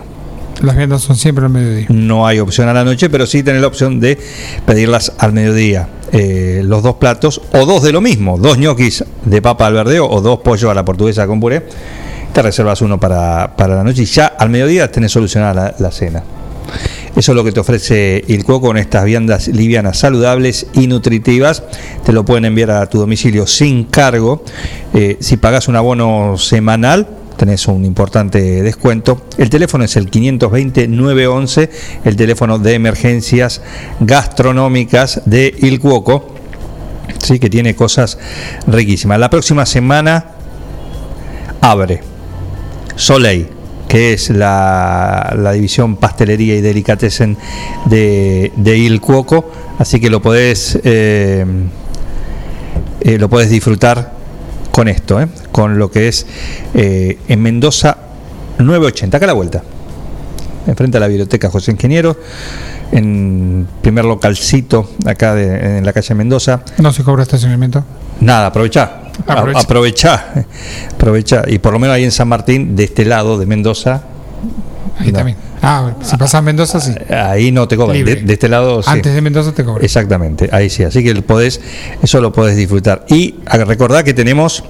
Las 0.61 0.77
viandas 0.77 1.01
son 1.01 1.15
siempre 1.15 1.45
al 1.45 1.51
mediodía. 1.51 1.87
No 1.89 2.27
hay 2.27 2.39
opción 2.39 2.69
a 2.69 2.73
la 2.73 2.83
noche, 2.83 3.09
pero 3.09 3.25
sí 3.25 3.43
tenés 3.43 3.61
la 3.61 3.67
opción 3.67 3.99
de 3.99 4.17
pedirlas 4.65 5.13
al 5.17 5.33
mediodía. 5.33 5.89
Eh, 6.11 6.61
los 6.63 6.83
dos 6.83 6.95
platos, 6.95 7.41
o 7.53 7.65
dos 7.65 7.81
de 7.81 7.91
lo 7.91 7.99
mismo, 7.99 8.37
dos 8.37 8.59
ñoquis 8.59 9.03
de 9.25 9.41
papa 9.41 9.65
al 9.65 9.73
verdeo 9.73 10.07
o 10.07 10.21
dos 10.21 10.39
pollos 10.39 10.69
a 10.69 10.73
la 10.73 10.85
portuguesa 10.85 11.25
con 11.25 11.39
puré. 11.39 11.63
Te 12.31 12.41
reservas 12.41 12.81
uno 12.81 12.99
para, 12.99 13.55
para 13.55 13.75
la 13.75 13.83
noche 13.83 14.03
y 14.03 14.05
ya 14.05 14.27
al 14.27 14.49
mediodía 14.49 14.91
tenés 14.91 15.11
solucionada 15.11 15.53
la, 15.53 15.75
la 15.79 15.91
cena. 15.91 16.23
Eso 17.15 17.31
es 17.31 17.35
lo 17.35 17.43
que 17.43 17.51
te 17.51 17.59
ofrece 17.59 18.23
Cuoco 18.43 18.67
con 18.67 18.77
estas 18.77 19.05
viandas 19.05 19.47
livianas, 19.47 19.99
saludables 19.99 20.65
y 20.73 20.87
nutritivas. 20.87 21.63
Te 22.03 22.11
lo 22.11 22.25
pueden 22.25 22.45
enviar 22.45 22.71
a 22.71 22.89
tu 22.89 22.97
domicilio 22.97 23.45
sin 23.45 23.85
cargo. 23.85 24.43
Eh, 24.95 25.17
si 25.19 25.37
pagas 25.37 25.67
un 25.67 25.75
abono 25.75 26.37
semanal, 26.37 27.07
tenés 27.37 27.67
un 27.67 27.85
importante 27.85 28.63
descuento. 28.63 29.27
El 29.37 29.49
teléfono 29.49 29.83
es 29.83 29.95
el 29.95 30.09
520-911, 30.09 31.69
el 32.03 32.15
teléfono 32.15 32.57
de 32.57 32.73
emergencias 32.73 33.61
gastronómicas 33.99 35.21
de 35.25 35.53
Il 35.59 35.79
Cuoco. 35.79 36.33
Sí, 37.19 37.37
que 37.37 37.49
tiene 37.49 37.75
cosas 37.75 38.17
riquísimas. 38.65 39.19
La 39.19 39.29
próxima 39.29 39.65
semana 39.65 40.31
abre 41.61 42.01
Soleil, 42.95 43.47
que 43.93 44.11
es 44.13 44.31
la, 44.31 45.35
la 45.37 45.51
división 45.51 45.97
pastelería 45.97 46.55
y 46.55 46.61
delicatessen 46.61 47.37
de, 47.85 48.51
de 48.55 48.75
Il 48.75 48.99
Cuoco, 48.99 49.51
así 49.77 49.99
que 49.99 50.09
lo 50.09 50.19
podés 50.19 50.79
eh, 50.83 51.45
eh, 53.01 53.17
lo 53.19 53.29
podés 53.29 53.51
disfrutar 53.51 54.11
con 54.71 54.87
esto, 54.87 55.21
eh, 55.21 55.27
con 55.51 55.77
lo 55.77 55.91
que 55.91 56.07
es 56.07 56.25
eh, 56.73 57.19
en 57.27 57.39
Mendoza 57.43 57.95
980, 58.57 59.15
acá 59.17 59.25
a 59.25 59.27
la 59.27 59.33
vuelta, 59.33 59.61
enfrente 60.65 60.97
a 60.97 60.99
la 60.99 61.07
biblioteca 61.07 61.51
José 61.51 61.69
Ingeniero, 61.69 62.17
en 62.91 63.67
primer 63.83 64.05
localcito 64.05 64.89
acá 65.05 65.35
de- 65.35 65.77
en 65.77 65.85
la 65.85 65.93
calle 65.93 66.15
Mendoza. 66.15 66.63
No 66.79 66.91
se 66.91 67.03
cobra 67.03 67.21
estacionamiento. 67.21 67.85
Nada, 68.21 68.47
aprovechá. 68.47 69.02
Aprovecha. 69.27 69.59
A- 69.59 69.61
Aprovechá. 69.61 70.33
Aprovechá. 70.95 71.43
Y 71.47 71.59
por 71.59 71.73
lo 71.73 71.79
menos 71.79 71.95
ahí 71.95 72.03
en 72.03 72.11
San 72.11 72.27
Martín, 72.27 72.75
de 72.75 72.83
este 72.85 73.05
lado 73.05 73.37
de 73.37 73.45
Mendoza. 73.45 74.03
Ahí 74.99 75.11
no. 75.11 75.17
también. 75.17 75.37
Ah, 75.61 75.93
si 76.01 76.17
pasas 76.17 76.43
Mendoza, 76.43 76.79
sí. 76.81 76.93
Ahí 77.09 77.51
no 77.51 77.67
te 77.67 77.77
cobran. 77.77 78.03
De, 78.03 78.23
este 78.27 78.49
lado 78.49 78.83
sí. 78.83 78.89
Antes 78.91 79.13
de 79.13 79.21
Mendoza 79.21 79.53
te 79.53 79.63
cobran. 79.63 79.83
Exactamente, 79.83 80.49
ahí 80.51 80.69
sí. 80.69 80.83
Así 80.83 81.03
que 81.03 81.15
podés, 81.21 81.61
eso 82.01 82.19
lo 82.19 82.33
podés 82.33 82.57
disfrutar. 82.57 83.05
Y 83.07 83.35
a- 83.45 83.57
recordá 83.63 84.03
que 84.03 84.13
tenemos. 84.13 84.63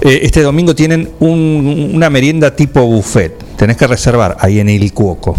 eh, 0.00 0.20
este 0.22 0.42
domingo 0.42 0.74
tienen 0.74 1.10
un- 1.20 1.90
una 1.94 2.10
merienda 2.10 2.54
tipo 2.54 2.82
buffet. 2.82 3.32
Tenés 3.56 3.76
que 3.76 3.86
reservar 3.86 4.36
ahí 4.40 4.58
en 4.60 4.68
el 4.68 4.92
Cuoco. 4.92 5.36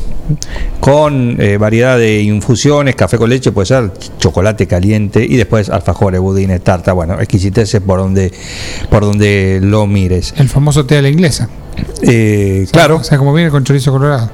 Con 0.80 1.36
eh, 1.40 1.58
variedad 1.58 1.98
de 1.98 2.22
infusiones, 2.22 2.96
café 2.96 3.18
con 3.18 3.30
leche, 3.30 3.52
puede 3.52 3.66
ser 3.68 3.92
chocolate 4.18 4.68
caliente 4.68 5.26
y 5.28 5.36
después 5.36 5.70
alfajores, 5.70 6.20
budines, 6.22 6.64
tarta, 6.64 6.94
bueno, 6.94 7.20
exquisiteces 7.20 7.82
por 7.82 8.00
donde, 8.00 8.32
por 8.90 9.04
donde 9.04 9.60
lo 9.62 9.86
mires. 9.88 10.34
El 10.38 10.48
famoso 10.50 10.86
té 10.86 10.98
a 10.98 11.02
la 11.02 11.10
inglesa. 11.10 11.50
Eh, 12.02 12.68
claro. 12.72 12.98
O 12.98 13.04
sea, 13.04 13.18
como 13.18 13.34
viene 13.34 13.50
con 13.52 13.64
chorizo 13.64 13.92
colorado. 13.92 14.30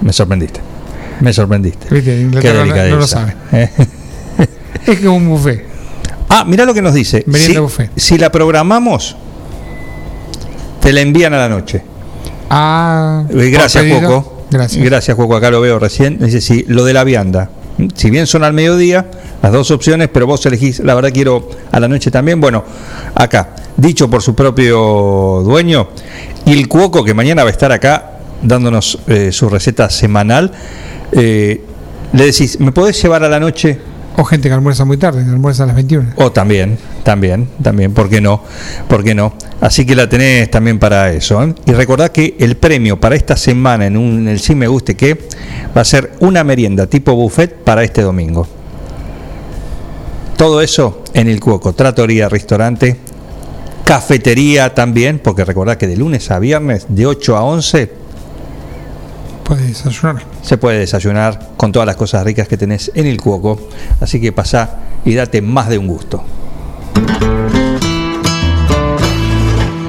Me 0.00 0.12
sorprendiste. 0.12 0.60
Me 1.20 1.32
sorprendiste. 1.32 1.86
Viste, 1.94 2.20
Inglaterra 2.20 2.64
Qué 2.64 2.90
no- 2.90 2.96
no 2.96 3.06
lo. 3.06 3.58
Eh. 3.58 3.70
Es 4.86 4.98
que 5.00 5.04
es 5.06 5.10
un 5.10 5.28
buffet. 5.28 5.64
Ah, 6.28 6.44
mirá 6.46 6.64
lo 6.64 6.72
que 6.72 6.82
nos 6.82 6.94
dice. 6.94 7.24
Si, 7.34 7.56
buffet. 7.58 7.90
si 7.96 8.18
la 8.18 8.30
programamos, 8.30 9.16
te 10.86 10.92
la 10.92 11.00
envían 11.00 11.34
a 11.34 11.38
la 11.38 11.48
noche. 11.48 11.82
Ah, 12.48 13.24
Eh, 13.28 13.50
Gracias. 13.50 13.84
Coco. 14.00 14.44
Gracias. 14.52 14.84
Gracias, 14.84 15.16
Coco. 15.16 15.34
Acá 15.34 15.50
lo 15.50 15.60
veo 15.60 15.80
recién. 15.80 16.16
Dice, 16.20 16.40
sí, 16.40 16.64
lo 16.68 16.84
de 16.84 16.92
la 16.92 17.02
vianda. 17.02 17.50
Si 17.96 18.08
bien 18.08 18.28
son 18.28 18.44
al 18.44 18.52
mediodía, 18.52 19.04
las 19.42 19.50
dos 19.50 19.72
opciones, 19.72 20.08
pero 20.12 20.28
vos 20.28 20.46
elegís, 20.46 20.78
la 20.78 20.94
verdad 20.94 21.10
quiero 21.12 21.48
a 21.72 21.80
la 21.80 21.88
noche 21.88 22.12
también. 22.12 22.40
Bueno, 22.40 22.62
acá, 23.16 23.48
dicho 23.76 24.08
por 24.08 24.22
su 24.22 24.36
propio 24.36 25.42
dueño, 25.44 25.88
y 26.44 26.52
el 26.52 26.68
cuoco 26.68 27.02
que 27.02 27.14
mañana 27.14 27.42
va 27.42 27.48
a 27.48 27.52
estar 27.52 27.72
acá 27.72 28.20
dándonos 28.40 28.96
eh, 29.08 29.32
su 29.32 29.48
receta 29.48 29.90
semanal, 29.90 30.52
eh, 31.10 31.62
le 32.12 32.24
decís, 32.26 32.60
¿me 32.60 32.70
podés 32.70 33.02
llevar 33.02 33.24
a 33.24 33.28
la 33.28 33.40
noche? 33.40 33.76
O 34.18 34.24
gente 34.24 34.48
que 34.48 34.54
almuerza 34.54 34.84
muy 34.84 34.96
tarde, 34.96 35.22
que 35.24 35.30
almuerza 35.30 35.64
a 35.64 35.66
las 35.66 35.76
21. 35.76 36.14
O 36.16 36.32
también, 36.32 36.78
también, 37.02 37.48
también, 37.62 37.92
¿por 37.92 38.08
qué 38.08 38.20
no? 38.20 38.42
¿Por 38.88 39.04
qué 39.04 39.14
no? 39.14 39.34
Así 39.60 39.84
que 39.84 39.94
la 39.94 40.08
tenés 40.08 40.50
también 40.50 40.78
para 40.78 41.12
eso. 41.12 41.42
¿eh? 41.42 41.54
Y 41.66 41.72
recordad 41.72 42.10
que 42.10 42.34
el 42.38 42.56
premio 42.56 42.98
para 42.98 43.14
esta 43.14 43.36
semana 43.36 43.86
en, 43.86 43.96
un, 43.96 44.20
en 44.20 44.28
el 44.28 44.40
Sí 44.40 44.54
Me 44.54 44.68
Guste 44.68 44.94
Que 44.94 45.18
va 45.76 45.82
a 45.82 45.84
ser 45.84 46.12
una 46.20 46.44
merienda 46.44 46.86
tipo 46.86 47.14
buffet 47.14 47.54
para 47.56 47.82
este 47.84 48.02
domingo. 48.02 48.46
Todo 50.36 50.60
eso 50.60 51.02
en 51.14 51.28
el 51.28 51.40
Cuoco, 51.40 51.72
tratoría, 51.72 52.28
restaurante, 52.28 52.96
cafetería 53.84 54.74
también, 54.74 55.18
porque 55.18 55.44
recordad 55.44 55.76
que 55.76 55.86
de 55.86 55.96
lunes 55.96 56.30
a 56.30 56.38
viernes, 56.38 56.86
de 56.88 57.06
8 57.06 57.36
a 57.36 57.42
11, 57.42 57.90
Puedes 59.46 59.84
desayunar. 59.84 60.22
se 60.42 60.58
puede 60.58 60.80
desayunar 60.80 61.52
con 61.56 61.70
todas 61.70 61.86
las 61.86 61.94
cosas 61.94 62.24
ricas 62.24 62.48
que 62.48 62.56
tenés 62.56 62.90
en 62.94 63.06
el 63.06 63.20
Cuoco. 63.20 63.68
Así 64.00 64.20
que 64.20 64.32
pasá 64.32 64.70
y 65.04 65.14
date 65.14 65.40
más 65.40 65.68
de 65.68 65.78
un 65.78 65.86
gusto. 65.86 66.24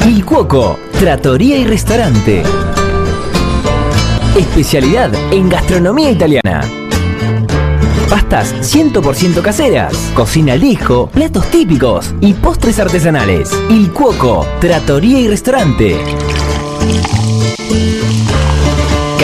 Il 0.06 0.24
Cuoco, 0.24 0.78
Trattoria 1.00 1.58
y 1.58 1.66
Restaurante. 1.66 2.44
Especialidad 4.38 5.12
en 5.32 5.50
gastronomía 5.50 6.12
italiana. 6.12 6.62
Pastas 8.10 8.54
100% 8.62 9.42
caseras, 9.42 9.94
cocina 10.14 10.54
al 10.54 10.62
disco, 10.62 11.10
platos 11.10 11.50
típicos 11.50 12.14
y 12.22 12.34
postres 12.34 12.80
artesanales. 12.80 13.52
Il 13.72 13.92
Cuoco, 13.92 14.46
Trattoria 14.62 15.20
y 15.20 15.28
Restaurante. 15.28 15.96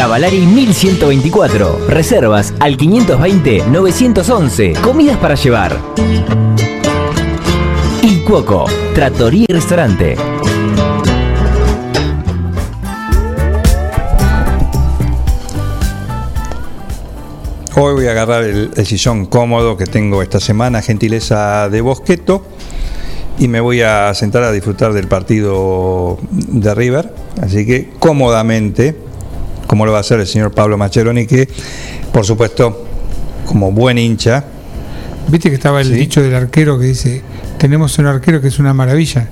Cavalari 0.04 0.46
1124. 0.46 1.88
Reservas 1.88 2.54
al 2.60 2.76
520-911. 2.76 4.82
Comidas 4.82 5.16
para 5.16 5.36
llevar. 5.36 5.80
Il 8.02 8.26
Cuoco, 8.26 8.66
Trattoria 8.94 9.46
y 9.48 9.54
Restaurante. 9.54 10.18
Hoy 17.78 17.94
voy 17.94 18.08
a 18.08 18.12
agarrar 18.12 18.44
el 18.44 18.86
sillón 18.86 19.28
cómodo 19.28 19.78
que 19.78 19.86
tengo 19.86 20.22
esta 20.22 20.42
semana, 20.42 20.82
gentileza 20.82 21.70
de 21.70 21.80
Bosqueto, 21.80 22.44
y 23.40 23.48
me 23.48 23.62
voy 23.62 23.84
a 23.84 24.14
sentar 24.16 24.44
a 24.44 24.52
disfrutar 24.52 24.92
del 24.92 25.08
partido 25.08 26.18
de 26.30 26.76
River. 26.76 27.16
Así 27.42 27.66
que 27.66 27.90
cómodamente, 28.00 29.13
como 29.74 29.88
lo 29.88 29.92
va 29.92 29.98
a 29.98 30.02
hacer 30.02 30.20
el 30.20 30.28
señor 30.28 30.52
Pablo 30.52 30.78
Maccheroni, 30.78 31.26
que 31.26 31.50
por 32.12 32.24
supuesto, 32.28 32.86
como 33.48 33.72
buen 33.72 33.98
hincha, 33.98 34.44
Viste 35.30 35.50
que 35.50 35.56
estaba 35.56 35.82
el 35.82 35.92
dicho 35.92 36.22
del 36.22 36.36
arquero 36.36 36.78
que 36.78 36.86
dice, 36.86 37.24
tenemos 37.58 37.98
un 37.98 38.06
arquero 38.06 38.40
que 38.40 38.50
es 38.50 38.60
una 38.60 38.76
maravilla, 38.76 39.30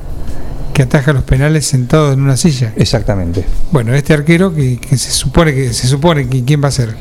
que 0.74 0.82
ataja 0.82 1.14
los 1.14 1.22
penales 1.26 1.68
sentado 1.68 2.12
en 2.12 2.22
una 2.24 2.38
silla. 2.38 2.74
Exactamente. 2.76 3.46
Bueno, 3.72 3.94
este 3.94 4.14
arquero 4.16 4.52
que, 4.52 4.80
que 4.80 4.98
se 4.98 5.12
supone 5.12 5.54
que 5.54 5.74
se 5.74 5.86
supone 5.86 6.28
que 6.28 6.44
quién 6.44 6.64
va 6.64 6.70
a 6.70 6.72
ser. 6.72 6.96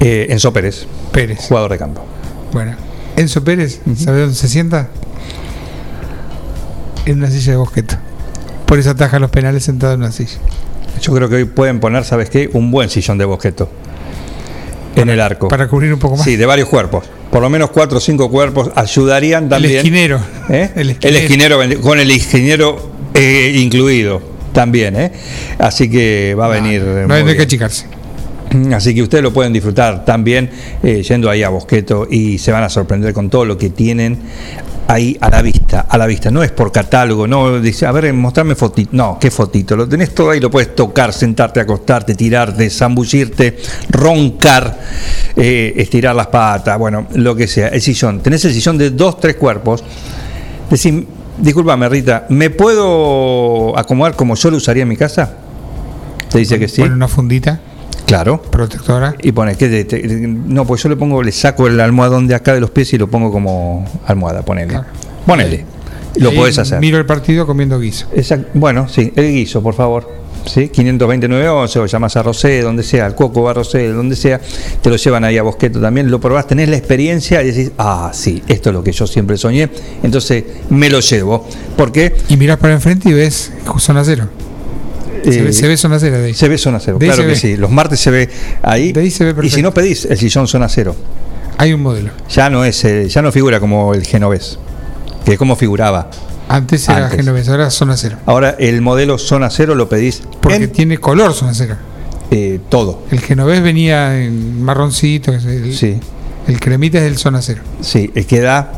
eh, 0.00 0.28
Enzo 0.30 0.50
Pérez, 0.54 0.86
Pérez. 1.12 1.40
jugador 1.46 1.70
de 1.70 1.76
campo. 1.76 2.02
Bueno, 2.50 2.76
Enzo 3.16 3.44
Pérez, 3.44 3.82
¿sabe 3.94 4.20
dónde 4.20 4.36
se 4.36 4.48
sienta? 4.48 4.88
En 7.04 7.18
una 7.18 7.30
silla 7.30 7.52
de 7.52 7.58
bosqueto. 7.58 7.96
Por 8.64 8.78
eso 8.78 8.88
ataja 8.88 9.18
los 9.18 9.28
penales 9.30 9.64
sentado 9.64 9.92
en 9.92 10.00
una 10.00 10.12
silla. 10.12 10.38
Yo 11.00 11.12
creo 11.12 11.28
que 11.28 11.36
hoy 11.36 11.44
pueden 11.44 11.80
poner, 11.80 12.04
¿sabes 12.04 12.30
qué? 12.30 12.48
Un 12.52 12.70
buen 12.70 12.88
sillón 12.88 13.18
de 13.18 13.24
Bosqueto 13.24 13.68
en 14.96 15.08
el 15.10 15.20
arco. 15.20 15.48
Para 15.48 15.68
cubrir 15.68 15.92
un 15.92 15.98
poco 15.98 16.16
más. 16.16 16.24
Sí, 16.24 16.36
de 16.36 16.46
varios 16.46 16.68
cuerpos. 16.68 17.04
Por 17.30 17.42
lo 17.42 17.50
menos 17.50 17.70
cuatro 17.70 17.98
o 17.98 18.00
cinco 18.00 18.30
cuerpos 18.30 18.70
ayudarían 18.74 19.48
también. 19.48 19.76
esquinero. 19.76 20.20
¿Eh? 20.48 20.70
El 20.76 20.90
El 20.90 21.16
esquinero. 21.16 21.62
esquinero, 21.62 21.80
con 21.82 21.98
el 21.98 22.10
eh, 22.10 23.52
incluido 23.56 24.22
también, 24.52 24.96
¿eh? 24.96 25.12
Así 25.58 25.90
que 25.90 26.36
va 26.38 26.46
a 26.46 26.48
venir. 26.48 26.82
No 26.82 27.14
hay 27.14 27.24
de 27.24 27.36
qué 27.36 27.42
achicarse. 27.42 27.86
Así 28.72 28.94
que 28.94 29.02
ustedes 29.02 29.22
lo 29.22 29.32
pueden 29.32 29.52
disfrutar 29.52 30.04
también 30.04 30.50
eh, 30.82 31.02
yendo 31.02 31.28
ahí 31.28 31.42
a 31.42 31.48
Bosqueto 31.48 32.06
y 32.08 32.38
se 32.38 32.52
van 32.52 32.62
a 32.62 32.68
sorprender 32.68 33.12
con 33.12 33.30
todo 33.30 33.44
lo 33.44 33.58
que 33.58 33.70
tienen 33.70 34.18
ahí 34.88 35.16
a 35.20 35.30
la 35.30 35.42
vista, 35.42 35.86
a 35.88 35.98
la 35.98 36.06
vista. 36.06 36.30
No 36.30 36.42
es 36.42 36.50
por 36.52 36.72
catálogo, 36.72 37.26
no 37.26 37.60
dice, 37.60 37.86
a 37.86 37.92
ver, 37.92 38.12
mostrame 38.12 38.54
fotito. 38.54 38.90
No, 38.92 39.18
qué 39.20 39.30
fotito. 39.30 39.76
Lo 39.76 39.88
tenés 39.88 40.14
todo 40.14 40.30
ahí, 40.30 40.40
lo 40.40 40.50
puedes 40.50 40.74
tocar, 40.74 41.12
sentarte, 41.12 41.60
acostarte, 41.60 42.14
tirarte, 42.14 42.68
zambullirte, 42.70 43.58
roncar, 43.90 44.78
eh, 45.36 45.74
estirar 45.76 46.14
las 46.14 46.28
patas, 46.28 46.78
bueno, 46.78 47.06
lo 47.14 47.34
que 47.34 47.46
sea. 47.46 47.68
El 47.68 47.80
sillón. 47.80 48.20
Tenés 48.20 48.44
el 48.44 48.52
sillón 48.52 48.78
de 48.78 48.90
dos, 48.90 49.20
tres 49.20 49.36
cuerpos. 49.36 49.84
Decís, 50.70 51.04
discúlpame, 51.38 51.88
Rita, 51.88 52.26
¿me 52.30 52.50
puedo 52.50 53.78
acomodar 53.78 54.16
como 54.16 54.34
yo 54.34 54.50
lo 54.50 54.56
usaría 54.56 54.82
en 54.82 54.88
mi 54.88 54.96
casa? 54.96 55.36
Te 56.30 56.38
dice 56.38 56.58
que 56.58 56.68
sí. 56.68 56.82
Pone 56.82 56.94
una 56.94 57.08
fundita 57.08 57.60
Claro. 58.06 58.40
protectora. 58.42 59.14
Y 59.22 59.32
pone 59.32 59.56
que 59.56 59.68
te- 59.68 59.84
te- 59.84 60.06
no, 60.06 60.66
pues 60.66 60.82
yo 60.82 60.88
le 60.88 60.96
pongo, 60.96 61.22
le 61.22 61.32
saco 61.32 61.66
el 61.66 61.80
almohadón 61.80 62.26
de 62.26 62.34
acá 62.34 62.52
de 62.54 62.60
los 62.60 62.70
pies 62.70 62.92
y 62.92 62.98
lo 62.98 63.08
pongo 63.08 63.32
como 63.32 63.84
almohada, 64.06 64.42
ponele. 64.42 64.80
Ponele. 65.26 65.64
Lo 66.16 66.32
podés 66.32 66.58
hacer. 66.58 66.80
Miro 66.80 66.98
el 66.98 67.06
partido 67.06 67.46
comiendo 67.46 67.78
guiso. 67.80 68.06
Exact- 68.14 68.46
bueno, 68.54 68.88
sí, 68.88 69.12
el 69.16 69.32
guiso, 69.32 69.62
por 69.62 69.74
favor. 69.74 70.24
¿Sí? 70.46 70.68
52911 70.68 71.78
o 71.78 71.86
llamas 71.86 72.16
a 72.18 72.22
Rosé, 72.22 72.60
donde 72.60 72.82
sea, 72.82 73.06
al 73.06 73.14
Coco 73.14 73.42
va 73.42 73.52
a 73.52 73.54
Rosé, 73.54 73.88
donde 73.88 74.14
sea, 74.14 74.38
te 74.82 74.90
lo 74.90 74.96
llevan 74.96 75.24
ahí 75.24 75.38
a 75.38 75.42
Bosqueto 75.42 75.80
también, 75.80 76.10
lo 76.10 76.20
probás, 76.20 76.46
tenés 76.46 76.68
la 76.68 76.76
experiencia 76.76 77.42
y 77.42 77.46
decís, 77.50 77.72
ah, 77.78 78.10
sí, 78.12 78.42
esto 78.46 78.68
es 78.68 78.74
lo 78.74 78.84
que 78.84 78.92
yo 78.92 79.06
siempre 79.06 79.38
soñé, 79.38 79.70
entonces 80.02 80.44
me 80.68 80.90
lo 80.90 81.00
llevo. 81.00 81.48
¿Por 81.78 81.92
qué? 81.92 82.14
Y 82.28 82.36
mirás 82.36 82.58
para 82.58 82.74
enfrente 82.74 83.08
y 83.08 83.14
ves 83.14 83.52
zona 83.78 84.04
cero. 84.04 84.28
Se, 85.24 85.38
Eh, 85.38 85.42
ve, 85.42 85.52
se 85.52 85.68
ve 85.68 85.76
zona 85.76 85.98
cero 85.98 86.18
de 86.18 86.26
ahí. 86.26 86.34
Se 86.34 86.48
ve 86.48 86.58
zona 86.58 86.78
cero, 86.80 86.98
claro 86.98 87.14
se 87.16 87.22
que 87.22 87.28
ve. 87.28 87.36
sí. 87.36 87.56
Los 87.56 87.70
martes 87.70 88.00
se 88.00 88.10
ve 88.10 88.28
ahí. 88.62 88.92
De 88.92 89.00
ahí 89.00 89.10
se 89.10 89.24
ve 89.32 89.46
y 89.46 89.50
si 89.50 89.62
no 89.62 89.72
pedís 89.74 90.04
el 90.04 90.18
sillón 90.18 90.46
zona 90.46 90.68
cero. 90.68 90.94
Hay 91.58 91.72
un 91.72 91.82
modelo. 91.82 92.10
Ya 92.30 92.50
no 92.50 92.64
es, 92.64 92.84
eh, 92.84 93.08
ya 93.08 93.22
no 93.22 93.30
figura 93.32 93.60
como 93.60 93.94
el 93.94 94.04
genovés, 94.04 94.58
que 95.24 95.32
es 95.34 95.38
como 95.38 95.56
figuraba. 95.56 96.10
Antes 96.48 96.88
era 96.88 97.04
Antes. 97.06 97.16
Genovés, 97.20 97.48
ahora 97.48 97.70
zona 97.70 97.96
cero. 97.96 98.18
Ahora 98.26 98.56
el 98.58 98.82
modelo 98.82 99.16
zona 99.18 99.48
cero 99.50 99.74
lo 99.74 99.88
pedís 99.88 100.22
Porque 100.40 100.68
tiene 100.68 100.98
color 100.98 101.32
zona 101.32 101.54
cero. 101.54 101.76
eh, 102.30 102.60
todo. 102.68 103.02
El 103.10 103.20
Genovés 103.20 103.62
venía 103.62 104.20
en 104.22 104.62
marroncito. 104.62 105.30
que 105.32 105.38
el, 105.38 105.74
Sí, 105.74 105.98
el 106.48 106.60
cremita 106.60 106.98
es 106.98 107.04
del 107.04 107.16
zona 107.16 107.40
cero. 107.40 107.62
sí, 107.80 108.10
eh, 108.14 108.24
queda 108.24 108.72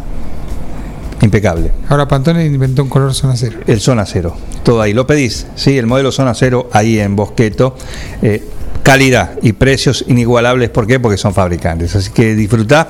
impecable. 1.23 1.73
Ahora 1.89 2.07
Pantone 2.09 2.45
inventó 2.47 2.83
un 2.83 2.89
color 2.89 3.15
zona 3.15 3.37
cero. 3.37 3.59
El 3.67 3.81
zona 3.81 4.07
cero, 4.07 4.37
todo 4.63 4.83
ahí. 4.83 4.93
Lo 4.93 5.07
pedís, 5.07 5.47
sí, 5.55 5.79
el 5.79 5.87
modelo 5.87 6.13
zona 6.13 6.35
cero 6.35 6.69
ahí 6.73 6.99
en 6.99 7.17
Bosqueto. 7.17 7.77
Eh, 8.23 8.43
calidad 8.83 9.33
y 9.43 9.53
precios 9.53 10.05
inigualables, 10.07 10.71
¿por 10.71 10.87
qué? 10.87 11.01
Porque 11.01 11.17
son 11.17 11.35
fabricantes. 11.35 11.97
Así 11.97 12.11
que 12.11 12.35
disfruta 12.35 12.89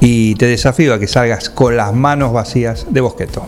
y 0.00 0.34
te 0.36 0.46
desafío 0.46 0.94
a 0.94 0.98
que 0.98 1.06
salgas 1.06 1.50
con 1.50 1.76
las 1.76 1.92
manos 1.94 2.32
vacías 2.32 2.86
de 2.90 3.00
Bosqueto. 3.00 3.44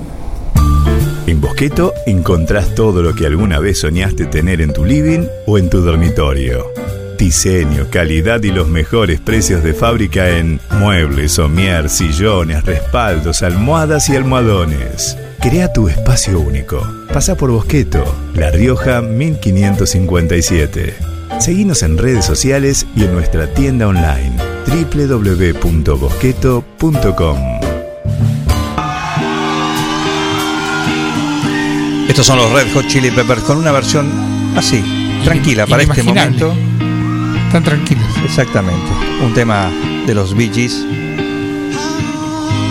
En 1.26 1.40
Bosqueto 1.40 1.92
encontrás 2.06 2.74
todo 2.74 3.02
lo 3.02 3.14
que 3.14 3.26
alguna 3.26 3.58
vez 3.58 3.80
soñaste 3.80 4.26
tener 4.26 4.60
en 4.60 4.72
tu 4.72 4.84
living 4.84 5.26
o 5.46 5.58
en 5.58 5.70
tu 5.70 5.80
dormitorio. 5.80 6.66
Diseño, 7.18 7.88
calidad 7.90 8.42
y 8.42 8.50
los 8.50 8.68
mejores 8.68 9.20
precios 9.20 9.62
de 9.62 9.74
fábrica 9.74 10.30
en 10.30 10.60
muebles, 10.78 11.32
somier, 11.32 11.88
sillones, 11.88 12.64
respaldos, 12.64 13.42
almohadas 13.42 14.08
y 14.08 14.16
almohadones. 14.16 15.16
Crea 15.40 15.72
tu 15.72 15.88
espacio 15.88 16.40
único. 16.40 16.86
Pasa 17.12 17.36
por 17.36 17.50
Bosqueto, 17.50 18.04
La 18.34 18.50
Rioja 18.50 19.00
1557. 19.00 20.94
Seguinos 21.38 21.82
en 21.82 21.98
redes 21.98 22.24
sociales 22.24 22.86
y 22.96 23.04
en 23.04 23.12
nuestra 23.12 23.52
tienda 23.52 23.88
online 23.88 24.32
www.bosqueto.com. 24.66 27.38
Estos 32.08 32.26
son 32.26 32.38
los 32.38 32.50
Red 32.52 32.72
Hot 32.72 32.86
Chili 32.86 33.10
Peppers 33.10 33.42
con 33.42 33.58
una 33.58 33.72
versión 33.72 34.10
así, 34.56 34.82
tranquila 35.24 35.66
para 35.66 35.82
este 35.82 36.02
momento. 36.02 36.54
Están 37.46 37.62
tranquilos. 37.62 38.06
Exactamente. 38.24 38.90
Un 39.24 39.32
tema 39.32 39.70
de 40.06 40.14
los 40.14 40.34
Bee. 40.34 40.50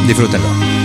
Disfrútenlo. 0.08 0.85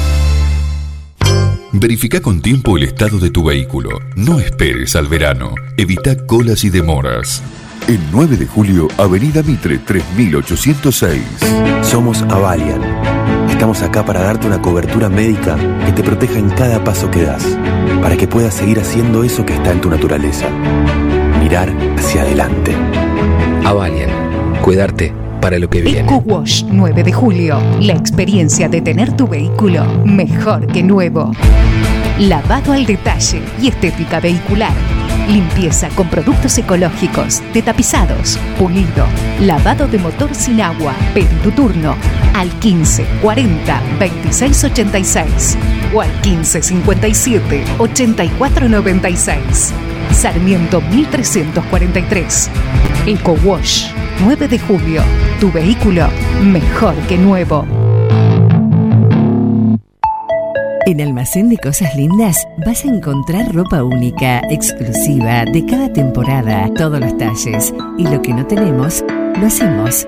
Verifica 1.73 2.19
con 2.19 2.41
tiempo 2.41 2.75
el 2.75 2.83
estado 2.83 3.17
de 3.17 3.29
tu 3.29 3.45
vehículo. 3.45 3.99
No 4.15 4.39
esperes 4.39 4.97
al 4.97 5.07
verano. 5.07 5.55
Evita 5.77 6.17
colas 6.27 6.65
y 6.65 6.69
demoras. 6.69 7.41
El 7.87 7.99
9 8.11 8.35
de 8.35 8.45
julio, 8.45 8.89
Avenida 8.97 9.41
Mitre 9.41 9.77
3806. 9.77 11.21
Somos 11.81 12.23
Avalian. 12.23 12.81
Estamos 13.49 13.81
acá 13.83 14.03
para 14.05 14.21
darte 14.21 14.47
una 14.47 14.61
cobertura 14.61 15.07
médica 15.07 15.57
que 15.85 15.93
te 15.93 16.03
proteja 16.03 16.39
en 16.39 16.49
cada 16.49 16.83
paso 16.83 17.09
que 17.09 17.23
das, 17.23 17.45
para 18.01 18.17
que 18.17 18.27
puedas 18.27 18.53
seguir 18.53 18.79
haciendo 18.79 19.23
eso 19.23 19.45
que 19.45 19.53
está 19.53 19.71
en 19.71 19.79
tu 19.79 19.89
naturaleza. 19.89 20.49
Mirar 21.39 21.73
hacia 21.97 22.23
adelante. 22.23 22.75
Avalian, 23.63 24.09
cuidarte 24.61 25.13
para 25.41 25.59
lo 25.59 25.69
que 25.69 25.81
viene. 25.81 25.99
Eco 25.99 26.17
Wash 26.25 26.63
9 26.63 27.03
de 27.03 27.11
julio. 27.11 27.59
La 27.81 27.93
experiencia 27.93 28.69
de 28.69 28.79
tener 28.79 29.15
tu 29.17 29.27
vehículo 29.27 29.83
mejor 30.05 30.67
que 30.67 30.83
nuevo. 30.83 31.31
Lavado 32.19 32.71
al 32.71 32.85
detalle 32.85 33.41
y 33.61 33.67
estética 33.67 34.19
vehicular. 34.19 34.73
Limpieza 35.27 35.89
con 35.89 36.07
productos 36.09 36.57
ecológicos, 36.57 37.41
de 37.53 37.61
tapizados, 37.61 38.37
pulido, 38.57 39.05
lavado 39.41 39.87
de 39.87 39.97
motor 39.97 40.33
sin 40.33 40.61
agua. 40.61 40.93
Pedí 41.13 41.35
tu 41.43 41.51
turno 41.51 41.95
al 42.33 42.49
15 42.59 43.05
40 43.21 43.81
26 43.99 44.63
86 44.65 45.57
o 45.93 46.01
al 46.01 46.11
15 46.21 46.61
57 46.61 47.63
84 47.79 48.69
96. 48.69 49.73
Sarmiento 50.11 50.81
1343. 50.81 52.49
Eco 53.05 53.37
Wash 53.43 53.91
9 54.23 54.47
de 54.47 54.59
julio. 54.59 55.01
Tu 55.39 55.51
vehículo 55.51 56.07
mejor 56.43 56.95
que 57.07 57.17
nuevo. 57.17 57.65
En 60.85 60.99
Almacén 60.99 61.47
de 61.47 61.57
Cosas 61.57 61.95
Lindas 61.95 62.47
vas 62.65 62.83
a 62.83 62.87
encontrar 62.87 63.53
ropa 63.53 63.83
única, 63.83 64.41
exclusiva, 64.49 65.45
de 65.45 65.65
cada 65.65 65.93
temporada, 65.93 66.69
todos 66.75 66.99
los 66.99 67.17
talles. 67.17 67.73
Y 67.97 68.07
lo 68.07 68.21
que 68.21 68.33
no 68.33 68.45
tenemos, 68.45 69.03
lo 69.39 69.47
hacemos. 69.47 70.07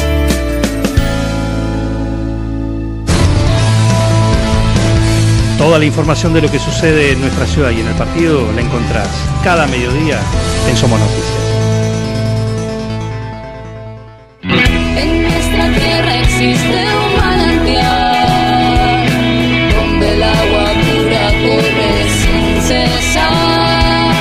Toda 5.61 5.77
la 5.77 5.85
información 5.85 6.33
de 6.33 6.41
lo 6.41 6.49
que 6.49 6.57
sucede 6.57 7.11
en 7.11 7.21
nuestra 7.21 7.45
ciudad 7.45 7.69
y 7.69 7.81
en 7.81 7.87
el 7.87 7.93
partido 7.93 8.51
la 8.53 8.61
encontrás 8.61 9.07
cada 9.43 9.67
mediodía 9.67 10.19
en 10.67 10.75
Somos 10.75 10.99
Noticias. 10.99 11.37
En 14.41 15.21
nuestra 15.21 15.71
tierra 15.71 16.15
existe 16.19 16.83
un 16.97 17.15
manantial 17.15 19.05
donde 19.75 20.13
el 20.15 20.23
agua 20.23 20.65
pura 20.81 21.29
corre 21.45 22.09
sin 22.09 22.59
cesar 22.63 24.15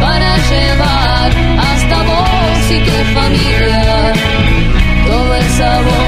para 0.00 0.38
llevar 0.50 1.30
hasta 1.70 2.02
vos 2.02 2.68
y 2.68 2.80
tu 2.80 2.96
familia 3.14 4.12
todo 5.06 5.34
el 5.36 5.48
sabor 5.50 6.07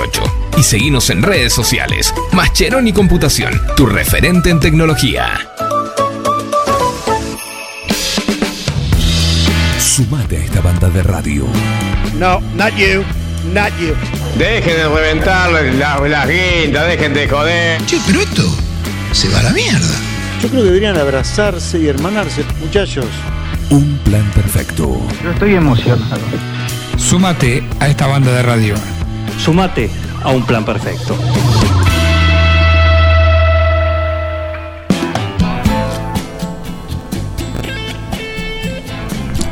y 0.57 0.63
seguinos 0.63 1.09
en 1.09 1.21
redes 1.21 1.53
sociales. 1.53 2.13
Mascheroni 2.31 2.93
Computación, 2.93 3.53
tu 3.75 3.85
referente 3.85 4.49
en 4.49 4.59
tecnología. 4.59 5.27
Sumate 9.77 10.37
a 10.37 10.43
esta 10.43 10.61
banda 10.61 10.89
de 10.89 11.03
radio. 11.03 11.45
No, 12.17 12.39
not 12.55 12.73
you, 12.75 13.03
not 13.53 13.71
you. 13.79 13.93
Dejen 14.37 14.77
de 14.77 14.87
reventar 14.87 15.51
las 15.51 15.75
la 15.75 16.25
guindas, 16.25 16.87
dejen 16.87 17.13
de 17.13 17.27
joder. 17.27 17.85
Che, 17.85 17.97
pero 18.07 18.21
esto 18.21 18.43
se 19.11 19.29
va 19.29 19.39
a 19.39 19.43
la 19.43 19.51
mierda. 19.51 19.95
Yo 20.41 20.49
creo 20.49 20.61
que 20.61 20.67
deberían 20.69 20.97
abrazarse 20.97 21.79
y 21.79 21.87
hermanarse, 21.87 22.43
muchachos. 22.59 23.05
Un 23.69 23.97
plan 23.99 24.25
perfecto. 24.33 24.99
Yo 25.23 25.31
estoy 25.31 25.55
emocionado. 25.55 26.21
Súmate 26.97 27.63
a 27.79 27.87
esta 27.87 28.07
banda 28.07 28.31
de 28.31 28.41
radio. 28.41 28.75
Sumate 29.37 29.89
a 30.23 30.31
un 30.31 30.45
plan 30.45 30.65
perfecto. 30.65 31.15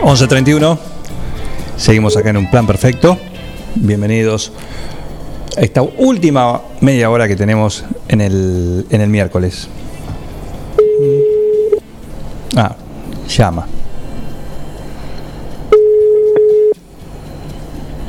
...11.31... 0.02 0.80
Seguimos 1.78 2.18
acá 2.18 2.30
en 2.30 2.38
un 2.38 2.50
plan 2.50 2.68
perfecto. 2.68 3.18
Bienvenidos 3.76 4.52
a 5.58 5.62
esta 5.62 5.82
última 5.82 6.62
media 6.82 7.10
hora 7.10 7.28
que 7.28 7.36
tenemos 7.36 7.86
en 8.08 8.22
el, 8.22 8.86
en 8.90 9.02
el 9.02 9.10
miércoles. 9.10 9.70
Ah, 12.58 12.76
llama. 13.28 13.66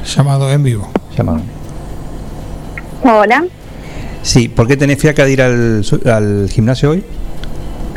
Llamado 0.04 0.50
en 0.50 0.62
vivo. 0.64 0.90
Llamado. 1.16 1.59
Hola. 3.02 3.44
Sí, 4.22 4.48
¿por 4.48 4.66
qué 4.66 4.76
tenés 4.76 4.98
fiaca 4.98 5.24
de 5.24 5.32
ir 5.32 5.42
al, 5.42 5.82
al 6.06 6.48
gimnasio 6.50 6.90
hoy? 6.90 7.04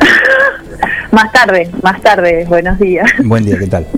Más 1.12 1.30
tarde, 1.32 1.70
más 1.82 2.00
tarde. 2.02 2.44
Buenos 2.48 2.76
días. 2.78 3.08
Buen 3.22 3.44
día, 3.44 3.58
¿qué 3.58 3.66
tal? 3.66 3.86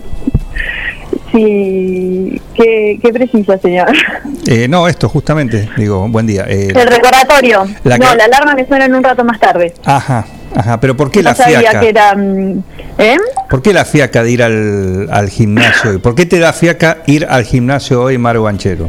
Sí, 1.33 2.41
¿qué, 2.55 2.99
qué 3.03 3.13
precisa, 3.13 3.59
señor? 3.59 3.89
Eh, 4.47 4.69
no, 4.69 4.87
esto 4.89 5.09
justamente, 5.09 5.69
digo, 5.77 6.07
buen 6.09 6.25
día. 6.25 6.47
Eh, 6.49 6.69
El 6.69 6.87
recordatorio. 6.87 7.65
La 7.83 7.99
no, 7.99 8.15
la 8.15 8.25
alarma 8.27 8.55
me 8.55 8.65
suena 8.67 8.85
en 8.87 8.95
un 8.95 9.03
rato 9.03 9.25
más 9.25 9.41
tarde. 9.41 9.75
Ajá, 9.85 10.25
ajá, 10.55 10.79
pero 10.81 10.97
¿por 10.97 11.11
qué 11.11 11.23
la 11.23 11.31
no 11.31 11.37
sabía 11.37 11.59
fiaca? 11.61 11.81
que 11.81 11.89
era... 11.89 12.15
mm, 12.15 12.63
¿Eh? 12.99 13.19
¿Por 13.51 13.61
qué 13.61 13.73
la 13.75 13.85
fiaca 13.85 14.23
de 14.23 14.31
ir 14.31 14.43
al, 14.45 15.09
al 15.11 15.29
gimnasio 15.29 15.91
hoy? 15.91 15.99
¿Por 15.99 16.15
qué 16.15 16.27
te 16.27 16.39
da 16.39 16.53
fiaca 16.53 16.99
ir 17.07 17.27
al 17.29 17.43
gimnasio 17.45 18.03
hoy, 18.03 18.17
Maru 18.19 18.45
Banchero? 18.45 18.89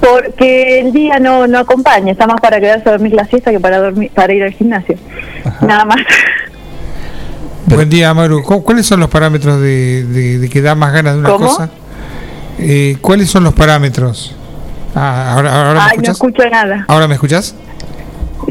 Porque 0.00 0.80
el 0.80 0.92
día 0.92 1.18
no, 1.18 1.46
no 1.46 1.58
acompaña. 1.58 2.12
Está 2.12 2.26
más 2.26 2.40
para 2.40 2.60
quedarse 2.60 2.88
a 2.88 2.92
dormir 2.92 3.12
la 3.14 3.24
siesta 3.26 3.50
que 3.50 3.60
para, 3.60 3.78
dormir, 3.78 4.10
para 4.14 4.32
ir 4.32 4.42
al 4.44 4.52
gimnasio. 4.52 4.96
Nada 5.60 5.84
más. 5.84 5.98
Buen 7.66 7.90
día, 7.90 8.14
Maru. 8.14 8.42
¿Cu- 8.42 8.62
¿Cuáles 8.62 8.86
son 8.86 9.00
los 9.00 9.10
parámetros 9.10 9.60
de, 9.60 10.04
de- 10.04 10.38
de 10.38 10.48
que 10.48 10.62
da 10.62 10.74
más 10.74 10.92
ganas 10.92 11.14
de 11.14 11.20
una 11.20 11.28
¿Cómo? 11.30 11.46
cosa? 11.48 11.70
Eh, 12.58 12.96
¿Cuáles 13.00 13.28
son 13.30 13.44
los 13.44 13.54
parámetros? 13.54 14.34
Ah, 14.94 15.32
ahora, 15.34 15.54
ahora 15.54 15.72
me 15.74 15.80
Ay, 15.80 15.86
no 15.86 15.90
escuchas. 16.10 16.14
escucho 16.16 16.48
nada. 16.50 16.84
¿Ahora 16.88 17.06
me 17.08 17.14
escuchas? 17.14 17.54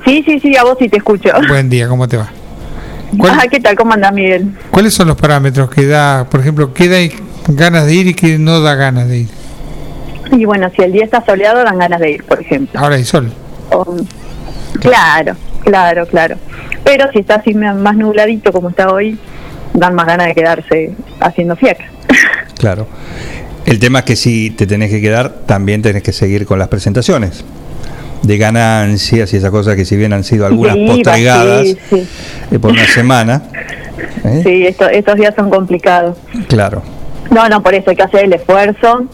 Sí, 0.06 0.24
sí, 0.26 0.40
sí, 0.40 0.56
a 0.56 0.64
vos 0.64 0.76
sí 0.80 0.88
te 0.90 0.98
escucho. 0.98 1.30
Buen 1.48 1.70
día, 1.70 1.88
¿cómo 1.88 2.08
te 2.08 2.18
va? 2.18 2.30
Ah, 3.30 3.46
¿Qué 3.50 3.60
tal? 3.60 3.76
¿Cómo 3.76 3.94
andás, 3.94 4.14
Miguel? 4.14 4.52
¿Cuáles 4.70 4.94
son 4.94 5.08
los 5.08 5.18
parámetros 5.18 5.70
que 5.72 5.88
da, 5.88 6.26
por 6.30 6.42
ejemplo, 6.42 6.74
qué 6.74 6.88
da 6.88 6.98
ganas 7.48 7.86
de 7.88 7.94
ir 7.96 8.08
y 8.08 8.14
qué 8.14 8.38
no 8.38 8.60
da 8.62 8.76
ganas 8.76 9.08
de 9.08 9.20
ir? 9.20 9.30
Y 10.32 10.46
bueno, 10.46 10.70
si 10.76 10.82
el 10.84 10.92
día 10.92 11.06
está 11.06 11.24
soleado, 11.26 11.64
dan 11.64 11.78
ganas 11.78 12.00
de 12.00 12.12
ir, 12.12 12.24
por 12.24 12.42
ejemplo. 12.42 12.80
Ahora 12.80 12.96
hay 12.96 13.04
sol. 13.06 13.32
O- 13.72 13.96
claro, 14.80 15.36
claro, 15.64 16.06
claro. 16.08 16.36
Pero 16.84 17.12
si 17.12 17.20
está 17.20 17.36
así 17.36 17.54
más 17.54 17.96
nubladito 17.96 18.52
como 18.52 18.70
está 18.70 18.90
hoy, 18.92 19.18
dan 19.74 19.96
más 19.96 20.06
ganas 20.08 20.28
de 20.28 20.34
quedarse 20.36 20.92
haciendo 21.20 21.56
fiaca. 21.56 21.86
Claro. 22.58 22.88
El 23.68 23.78
tema 23.78 24.00
es 24.00 24.06
que 24.06 24.16
si 24.16 24.50
te 24.50 24.66
tenés 24.66 24.90
que 24.90 25.00
quedar, 25.00 25.32
también 25.46 25.84
tenés 25.84 26.02
que 26.02 26.12
seguir 26.12 26.48
con 26.48 26.58
las 26.58 26.70
presentaciones 26.70 27.46
de 28.24 28.38
ganancias 28.40 29.32
y 29.32 29.38
esas 29.38 29.52
cosas 29.52 29.76
que 29.76 29.86
si 29.86 29.96
bien 29.96 30.12
han 30.12 30.24
sido 30.24 30.48
algunas 30.48 30.76
postergadas 30.76 31.68
sí, 31.68 31.78
sí. 31.88 32.08
eh, 32.50 32.58
por 32.58 32.72
una 32.72 32.88
semana, 32.88 33.44
¿eh? 34.26 34.42
Sí, 34.44 34.66
esto- 34.66 34.90
estos 34.90 35.16
días 35.18 35.36
son 35.36 35.52
complicados. 35.52 36.18
claro. 36.48 36.82
No, 37.30 37.48
no, 37.48 37.62
por 37.62 37.76
eso 37.76 37.92
hay 37.92 37.96
que 37.96 38.02
hacer 38.04 38.24
el 38.26 38.34
esfuerzo, 38.34 39.06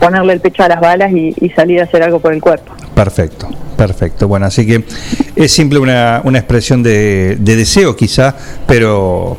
ponerle 0.00 0.32
el 0.34 0.40
pecho 0.40 0.62
a 0.62 0.68
las 0.68 0.80
balas 0.80 1.10
y, 1.12 1.34
y 1.40 1.50
salir 1.50 1.80
a 1.80 1.84
hacer 1.84 2.02
algo 2.02 2.20
por 2.20 2.32
el 2.32 2.40
cuerpo. 2.40 2.72
Perfecto, 2.94 3.48
perfecto. 3.76 4.28
Bueno, 4.28 4.46
así 4.46 4.66
que 4.66 4.84
es 5.36 5.52
simple 5.52 5.78
una, 5.78 6.20
una 6.24 6.38
expresión 6.38 6.82
de, 6.82 7.36
de 7.38 7.56
deseo 7.56 7.94
quizá, 7.96 8.34
pero 8.66 9.36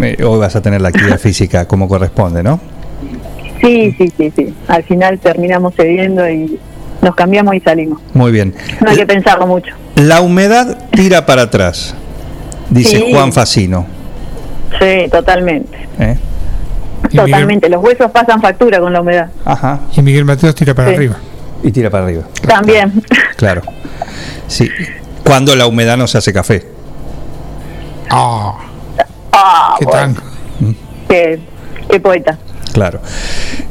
eh, 0.00 0.16
hoy 0.24 0.38
vas 0.38 0.56
a 0.56 0.62
tener 0.62 0.80
la 0.80 0.88
actividad 0.88 1.18
física 1.20 1.66
como 1.66 1.88
corresponde, 1.88 2.42
¿no? 2.42 2.60
Sí, 3.60 3.94
sí, 3.98 4.12
sí, 4.16 4.32
sí. 4.36 4.54
Al 4.68 4.82
final 4.84 5.18
terminamos 5.18 5.74
cediendo 5.74 6.28
y 6.28 6.58
nos 7.00 7.14
cambiamos 7.14 7.54
y 7.54 7.60
salimos. 7.60 8.00
Muy 8.12 8.30
bien. 8.32 8.54
No 8.80 8.90
hay 8.90 8.96
que 8.96 9.06
pensarlo 9.06 9.46
mucho. 9.46 9.74
La 9.96 10.20
humedad 10.20 10.76
tira 10.92 11.24
para 11.24 11.42
atrás, 11.42 11.94
dice 12.70 12.98
Sí. 12.98 13.06
Juan 13.12 13.32
Facino. 13.32 13.86
Sí, 14.80 15.08
totalmente. 15.10 15.76
¿eh? 15.98 16.16
Y 17.10 17.16
Miguel- 17.16 17.30
Totalmente. 17.30 17.68
Los 17.68 17.82
huesos 17.84 18.10
pasan 18.10 18.40
factura 18.40 18.80
con 18.80 18.92
la 18.92 19.00
humedad. 19.00 19.30
Ajá. 19.44 19.80
Y 19.96 20.02
Miguel 20.02 20.24
Mateos 20.24 20.54
tira 20.54 20.74
para 20.74 20.88
Sí. 20.90 20.94
arriba. 20.96 21.16
Y 21.62 21.70
tira 21.72 21.90
para 21.90 22.04
arriba. 22.04 22.24
También. 22.46 23.02
Claro. 23.36 23.62
Sí. 24.46 24.68
Cuando 25.24 25.54
la 25.56 25.66
humedad 25.66 25.96
no 25.96 26.06
se 26.06 26.18
hace 26.18 26.32
café. 26.32 26.64
Ah, 28.10 28.54
Ah, 29.32 29.74
qué 29.78 29.84
bueno, 29.86 30.00
tanco. 30.00 30.22
qué, 31.08 31.40
qué 31.90 32.00
poeta. 32.00 32.38
Claro. 32.72 33.00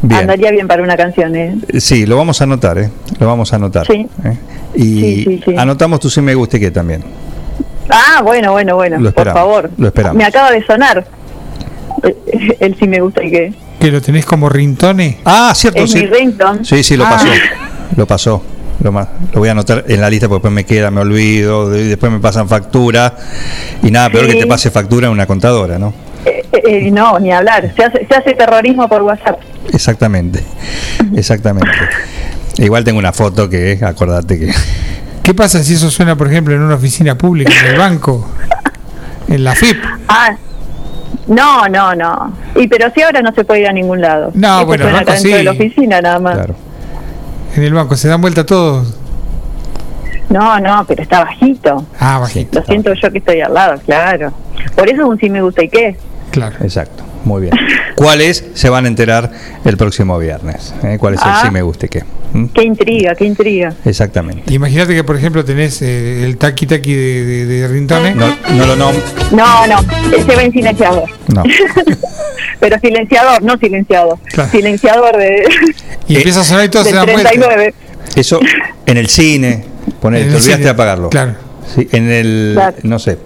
Bien. 0.01 0.21
Andaría 0.21 0.51
bien 0.51 0.67
para 0.67 0.81
una 0.83 0.95
canción, 0.97 1.35
¿eh? 1.35 1.55
Sí, 1.79 2.05
lo 2.05 2.17
vamos 2.17 2.39
a 2.41 2.43
anotar, 2.45 2.77
¿eh? 2.77 2.89
Lo 3.19 3.27
vamos 3.27 3.51
a 3.53 3.55
anotar. 3.57 3.85
Sí. 3.85 4.07
¿eh? 4.25 4.37
Y 4.75 4.83
Sí, 4.83 5.23
sí, 5.25 5.41
sí. 5.45 5.55
anotamos 5.57 5.99
tu 5.99 6.09
sí 6.09 6.21
me 6.21 6.33
guste 6.35 6.59
que 6.59 6.71
también. 6.71 7.03
Ah, 7.89 8.21
bueno, 8.23 8.51
bueno, 8.53 8.75
bueno. 8.75 8.97
Lo 8.99 9.11
por 9.13 9.31
favor. 9.31 9.69
lo 9.77 9.87
esperamos. 9.87 10.17
Me 10.17 10.25
acaba 10.25 10.51
de 10.51 10.65
sonar. 10.65 11.05
Eh, 12.03 12.57
El 12.59 12.77
sí 12.77 12.87
me 12.87 12.99
gusta 12.99 13.23
y 13.23 13.31
qué. 13.31 13.53
Que 13.79 13.91
lo 13.91 14.01
tenés 14.01 14.25
como 14.25 14.49
rintone. 14.49 15.19
Ah, 15.23 15.53
cierto, 15.55 15.83
Es 15.83 15.91
sí. 15.91 15.99
mi 15.99 16.07
ringtone. 16.07 16.65
Sí, 16.65 16.83
sí, 16.83 16.97
lo 16.97 17.05
Ah. 17.05 17.09
pasó. 17.11 17.27
Lo 17.95 18.07
pasó. 18.07 18.43
Lo, 18.81 18.91
lo 18.91 19.07
voy 19.39 19.47
a 19.49 19.51
anotar 19.51 19.85
en 19.87 20.01
la 20.01 20.09
lista 20.09 20.27
porque 20.27 20.39
después 20.39 20.53
me 20.53 20.65
queda, 20.65 20.89
me 20.91 20.99
olvido, 21.01 21.69
de- 21.69 21.85
después 21.85 22.11
me 22.11 22.19
pasan 22.19 22.49
factura. 22.49 23.15
Y 23.83 23.91
nada, 23.91 24.09
peor 24.09 24.25
Sí. 24.25 24.31
que 24.33 24.39
te 24.41 24.47
pase 24.47 24.71
factura 24.71 25.07
en 25.07 25.13
una 25.13 25.25
contadora, 25.27 25.77
¿no? 25.79 25.93
Eh, 26.25 26.43
eh, 26.51 26.91
no, 26.91 27.19
ni 27.19 27.31
hablar. 27.31 27.71
Se 27.77 27.83
hace, 27.83 28.05
se 28.07 28.15
hace 28.15 28.33
terrorismo 28.33 28.89
por 28.89 29.03
WhatsApp. 29.03 29.39
Exactamente. 29.71 30.43
Exactamente. 31.15 31.69
Igual 32.57 32.83
tengo 32.83 32.99
una 32.99 33.13
foto 33.13 33.47
que, 33.49 33.79
acordate 33.83 34.39
que. 34.39 34.51
¿Qué 35.23 35.33
pasa 35.33 35.63
si 35.63 35.75
eso 35.75 35.89
suena, 35.91 36.15
por 36.17 36.27
ejemplo, 36.27 36.53
en 36.55 36.61
una 36.61 36.75
oficina 36.75 37.15
pública, 37.17 37.53
en 37.65 37.73
el 37.73 37.77
banco, 37.77 38.27
en 39.29 39.43
la 39.43 39.53
FIP? 39.55 39.77
Ah, 40.07 40.35
no, 41.27 41.67
no, 41.67 41.95
no. 41.95 42.33
Y 42.55 42.67
pero 42.67 42.91
si 42.93 43.01
ahora 43.01 43.21
no 43.21 43.33
se 43.33 43.43
puede 43.43 43.61
ir 43.61 43.67
a 43.67 43.73
ningún 43.73 44.01
lado. 44.01 44.31
No, 44.33 44.55
Esto 44.55 44.65
bueno, 44.65 44.83
suena 44.83 44.99
banco 44.99 45.21
sí. 45.21 45.31
de 45.31 45.43
la 45.43 45.51
oficina 45.51 46.01
nada 46.01 46.19
más. 46.19 46.39
En 47.55 47.63
el 47.63 47.73
banco, 47.73 47.95
se 47.95 48.07
dan 48.07 48.21
vuelta 48.21 48.45
todos. 48.45 48.97
No, 50.29 50.59
no, 50.59 50.83
pero 50.87 51.03
está 51.03 51.23
bajito. 51.23 51.85
Ah, 51.99 52.17
bajito. 52.19 52.59
Lo 52.59 52.65
siento 52.65 52.93
yo 52.93 53.11
que 53.11 53.19
estoy 53.19 53.41
al 53.41 53.53
lado, 53.53 53.79
claro. 53.85 54.33
Por 54.75 54.89
eso 54.89 55.01
es 55.01 55.07
un 55.07 55.19
sí 55.19 55.29
me 55.29 55.41
gusta 55.41 55.63
y 55.63 55.69
qué. 55.69 55.95
Claro. 56.31 56.55
Exacto. 56.61 57.02
Muy 57.23 57.41
bien. 57.41 57.53
¿Cuáles 57.95 58.43
se 58.53 58.69
van 58.69 58.85
a 58.85 58.87
enterar 58.87 59.31
el 59.63 59.77
próximo 59.77 60.17
viernes? 60.19 60.73
¿eh? 60.83 60.97
¿Cuál 60.99 61.13
es 61.15 61.21
el 61.21 61.27
Ah. 61.29 61.41
sí 61.45 61.51
me 61.51 61.61
guste 61.61 61.87
qué? 61.89 62.03
¿Mm? 62.33 62.45
Qué 62.47 62.63
intriga, 62.63 63.15
qué 63.15 63.25
intriga. 63.25 63.73
Exactamente. 63.85 64.51
Imagínate 64.53 64.95
que, 64.95 65.03
por 65.03 65.15
ejemplo, 65.15 65.45
tenés 65.45 65.81
eh, 65.83 66.23
el 66.25 66.37
taqui 66.37 66.65
taqui 66.65 66.93
de, 66.93 67.25
de, 67.25 67.45
de 67.45 67.67
rintone. 67.67 68.15
No, 68.15 68.35
no 68.55 68.65
lo 68.65 68.75
nom 68.75 68.95
No, 69.31 69.67
no, 69.67 69.79
ese 70.17 70.35
va 70.35 70.41
en 70.43 70.51
silenciador. 70.51 71.03
No. 71.33 71.43
pero 72.59 72.79
silenciador, 72.79 73.41
no 73.43 73.57
silenciado. 73.57 74.19
Silenciador 74.51 75.15
de, 75.17 75.43
Y 76.07 76.15
empieza 76.17 76.41
a 76.41 76.43
sonar 76.43 76.65
y 76.65 76.69
todos 76.69 76.87
se. 76.87 76.93
39. 76.99 77.73
Eso 78.15 78.39
en 78.85 78.97
el 78.97 79.07
cine, 79.07 79.63
ponele, 80.01 80.23
En 80.25 80.29
te 80.29 80.35
el 80.37 80.41
olvidaste 80.41 80.53
cine, 80.55 80.63
de 80.65 80.69
apagarlo. 80.71 81.09
claro. 81.09 81.33
Sí, 81.73 81.87
en 81.93 82.09
el, 82.11 82.51
Claro. 82.55 82.77
no 82.83 82.99
sé, 82.99 83.17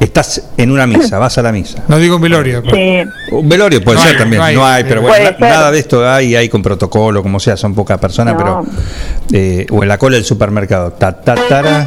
estás 0.00 0.42
en 0.56 0.70
una 0.70 0.86
misa, 0.86 1.18
vas 1.18 1.36
a 1.38 1.42
la 1.42 1.52
misa. 1.52 1.82
No 1.88 1.98
digo 1.98 2.16
un 2.16 2.22
velorio. 2.22 2.62
pero- 2.62 2.76
Sí. 2.76 3.02
Un 3.32 3.48
velorio 3.48 3.82
puede 3.84 3.98
No 3.98 4.02
ser 4.02 4.12
hay, 4.14 4.18
también, 4.18 4.42
no 4.42 4.52
no 4.60 4.66
hay. 4.66 4.82
hay, 4.82 4.84
pero 4.88 5.02
bueno, 5.02 5.30
na- 5.38 5.48
nada 5.48 5.70
de 5.70 5.78
esto 5.78 6.08
hay, 6.08 6.34
hay 6.36 6.48
con 6.48 6.62
protocolo, 6.62 7.22
como 7.22 7.38
sea, 7.38 7.56
son 7.56 7.74
pocas 7.74 7.98
personas, 7.98 8.34
No. 8.34 8.38
pero 8.38 8.64
eh, 9.32 9.66
o 9.70 9.82
en 9.82 9.88
la 9.88 9.98
cola 9.98 10.16
del 10.16 10.24
supermercado, 10.24 10.92
ta, 10.92 11.12
ta, 11.12 11.34
tara. 11.48 11.86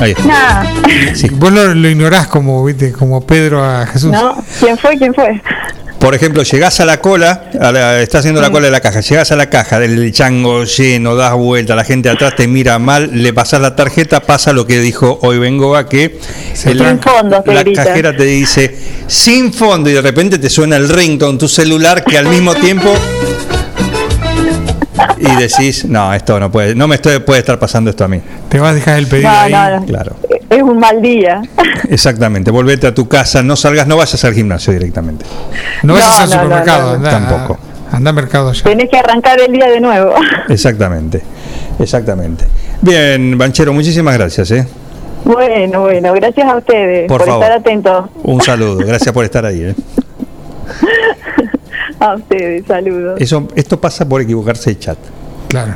Ahí 0.00 0.12
está. 0.12 0.24
Nada. 0.24 0.72
Vos 1.32 1.52
lo, 1.52 1.74
lo 1.74 1.88
ignorás 1.88 2.28
como, 2.28 2.64
¿viste? 2.64 2.92
como 2.92 3.20
Pedro 3.20 3.64
a 3.64 3.84
Jesús. 3.86 4.10
No, 4.12 4.36
¿quién 4.60 4.78
fue? 4.78 4.96
¿Quién 4.96 5.12
fue? 5.12 5.40
Por 5.98 6.14
ejemplo, 6.14 6.44
llegás 6.44 6.78
a 6.78 6.84
la 6.84 7.00
cola, 7.00 7.50
a 7.60 7.72
la- 7.72 8.00
estás 8.00 8.20
haciendo 8.20 8.40
la 8.40 8.50
cola 8.50 8.66
de 8.66 8.70
la 8.70 8.80
caja, 8.80 9.00
llegás 9.00 9.32
a 9.32 9.36
la 9.36 9.50
caja 9.50 9.80
del 9.80 10.12
chango 10.12 10.62
lleno, 10.64 11.16
das 11.16 11.34
vuelta, 11.34 11.74
la 11.74 11.82
gente 11.84 12.08
atrás 12.08 12.36
te 12.36 12.46
mira 12.46 12.78
mal, 12.78 13.10
le 13.20 13.32
pasás 13.32 13.60
la 13.60 13.74
tarjeta, 13.74 14.20
pasa 14.20 14.52
lo 14.52 14.64
que 14.64 14.78
dijo 14.78 15.18
hoy 15.22 15.38
vengo 15.38 15.76
a 15.76 15.88
que 15.88 16.18
Sin 16.54 16.78
fondo, 17.00 17.42
te 17.42 17.52
la 17.52 17.62
grita. 17.64 17.84
cajera 17.84 18.16
te 18.16 18.22
dice 18.24 18.78
sin 19.08 19.52
fondo 19.52 19.90
y 19.90 19.94
de 19.94 20.00
repente 20.02 20.38
te 20.38 20.48
suena 20.48 20.76
el 20.76 20.88
ringtone 20.88 21.36
tu 21.36 21.48
celular 21.48 22.04
que 22.04 22.16
al 22.16 22.26
mismo 22.28 22.54
tiempo 22.54 22.94
y 25.18 25.34
decís, 25.36 25.84
no, 25.84 26.14
esto 26.14 26.38
no 26.38 26.50
puede, 26.50 26.76
no 26.76 26.86
me 26.86 26.94
estoy, 26.94 27.18
puede 27.18 27.40
estar 27.40 27.58
pasando 27.58 27.90
esto 27.90 28.04
a 28.04 28.08
mí. 28.08 28.20
Te 28.48 28.60
vas 28.60 28.70
a 28.70 28.74
dejar 28.74 28.98
el 28.98 29.08
pedido 29.08 29.28
No, 29.30 29.36
ahí. 29.40 29.52
no, 29.52 29.80
no. 29.80 29.86
Claro. 29.86 30.16
Un 30.68 30.78
mal 30.78 31.00
día. 31.00 31.40
Exactamente, 31.88 32.50
volvete 32.50 32.86
a 32.86 32.94
tu 32.94 33.08
casa, 33.08 33.42
no 33.42 33.56
salgas, 33.56 33.86
no 33.86 33.96
vayas 33.96 34.22
al 34.24 34.34
gimnasio 34.34 34.72
directamente. 34.74 35.24
No 35.82 35.94
vayas 35.94 36.08
No, 36.08 36.14
al 36.24 36.28
no, 36.28 36.34
no, 36.36 36.42
supermercado, 36.42 36.92
no, 36.92 36.98
no. 36.98 37.08
anda, 37.08 37.28
Tampoco. 37.28 37.58
anda 37.90 38.10
al 38.10 38.16
mercado 38.16 38.52
ya. 38.52 38.64
Tenés 38.64 38.90
que 38.90 38.98
arrancar 38.98 39.40
el 39.40 39.50
día 39.52 39.68
de 39.70 39.80
nuevo. 39.80 40.12
Exactamente, 40.50 41.22
exactamente. 41.78 42.44
Bien, 42.82 43.38
Banchero, 43.38 43.72
muchísimas 43.72 44.14
gracias. 44.18 44.50
¿eh? 44.50 44.66
Bueno, 45.24 45.80
bueno, 45.82 46.12
gracias 46.12 46.46
a 46.46 46.56
ustedes 46.56 47.08
Por 47.08 47.18
por, 47.18 47.26
favor. 47.28 47.44
estar 47.44 47.58
atentos. 47.58 48.04
Un 48.22 48.40
saludo, 48.42 48.76
gracias 48.78 49.12
por 49.12 49.24
estar 49.24 49.46
ahí. 49.46 49.62
¿eh? 49.62 49.74
A 52.00 52.14
ustedes, 52.14 52.64
saludos. 52.66 53.20
Eso, 53.20 53.48
esto 53.56 53.80
pasa 53.80 54.08
por 54.08 54.20
equivocarse 54.20 54.70
de 54.70 54.78
chat. 54.78 54.98
Claro. 55.48 55.72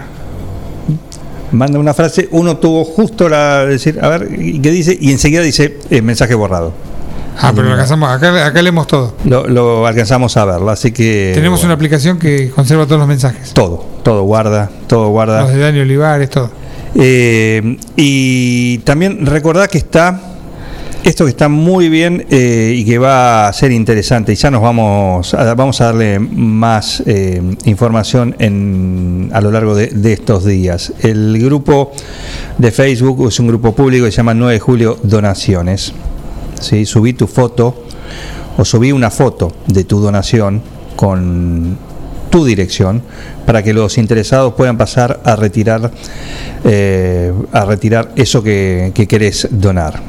Manda 1.53 1.79
una 1.79 1.95
frase, 1.95 2.29
uno 2.33 2.57
tuvo 2.57 2.85
justo 2.85 3.29
la 3.29 3.65
decir, 3.67 3.99
a 4.03 4.09
ver, 4.09 4.29
¿y 4.39 4.59
¿qué 4.61 4.71
dice? 4.71 4.97
Y 4.99 5.13
enseguida 5.13 5.43
dice 5.43 5.79
eh, 5.91 6.03
mensaje 6.03 6.35
borrado. 6.35 6.73
Ah, 7.39 7.53
pero 7.55 7.67
lo 7.67 7.73
alcanzamos. 7.73 8.11
Acá, 8.11 8.47
acá 8.47 8.63
leemos 8.63 8.87
todo. 8.87 9.15
Lo, 9.25 9.47
lo 9.47 9.87
alcanzamos 9.87 10.37
a 10.37 10.45
verlo, 10.45 10.71
así 10.71 10.93
que. 10.93 11.33
Tenemos 11.35 11.61
bueno, 11.61 11.69
una 11.69 11.75
aplicación 11.75 12.19
que 12.19 12.51
conserva 12.51 12.87
todos 12.87 12.99
los 12.99 13.09
mensajes. 13.09 13.53
Todo, 13.53 13.85
todo 14.03 14.23
guarda, 14.23 14.71
todo 14.87 15.09
guarda. 15.09 15.43
Los 15.43 15.53
de 15.53 15.59
Dani 15.59 15.81
Olivares, 15.81 16.31
todo. 16.31 16.51
Eh, 16.95 17.79
y 17.97 18.79
también 18.79 19.25
recordad 19.25 19.69
que 19.69 19.79
está 19.79 20.32
esto 21.05 21.25
que 21.25 21.31
está 21.31 21.49
muy 21.49 21.89
bien 21.89 22.27
eh, 22.31 22.75
y 22.77 22.85
que 22.85 22.99
va 22.99 23.49
a 23.49 23.53
ser 23.53 23.73
interesante 23.73 24.33
y 24.33 24.37
ya 24.37 24.51
nos 24.51 24.63
vamos 24.63 25.35
a, 25.35 25.55
vamos 25.55 25.81
a 25.81 25.87
darle 25.87 26.19
más 26.21 27.03
eh, 27.07 27.43
información 27.65 28.37
en, 28.39 29.31
a 29.33 29.41
lo 29.41 29.51
largo 29.51 29.75
de, 29.75 30.13
estos 30.13 30.45
días. 30.45 30.93
El 31.01 31.39
grupo 31.43 31.93
de 32.59 32.71
Facebook 32.71 33.27
es 33.27 33.41
un 33.41 33.49
grupo 33.49 33.75
público 33.75 34.05
que 34.05 34.13
se 34.13 34.19
llama 34.19 34.35
9 34.35 34.53
de 34.55 34.61
julio 34.61 34.99
Donaciones. 35.03 35.93
¿sí? 36.61 36.87
Subí 36.87 37.15
tu 37.15 37.27
foto 37.27 37.85
o 38.57 38.65
subí 38.65 38.93
una 38.93 39.11
foto 39.11 39.53
de 39.67 39.85
tu 39.85 40.01
donación 40.01 40.63
con 40.95 41.77
tu 42.33 42.47
dirección 42.47 43.03
para 43.45 43.63
que 43.63 43.75
los 43.75 43.99
interesados 43.99 44.55
puedan 44.55 44.79
pasar 44.79 45.21
a 45.23 45.37
retirar 45.37 45.91
eh, 46.65 47.31
a 47.53 47.65
retirar 47.67 48.13
eso 48.17 48.43
que, 48.43 48.93
que 48.95 49.07
querés 49.07 49.49
donar. 49.51 50.03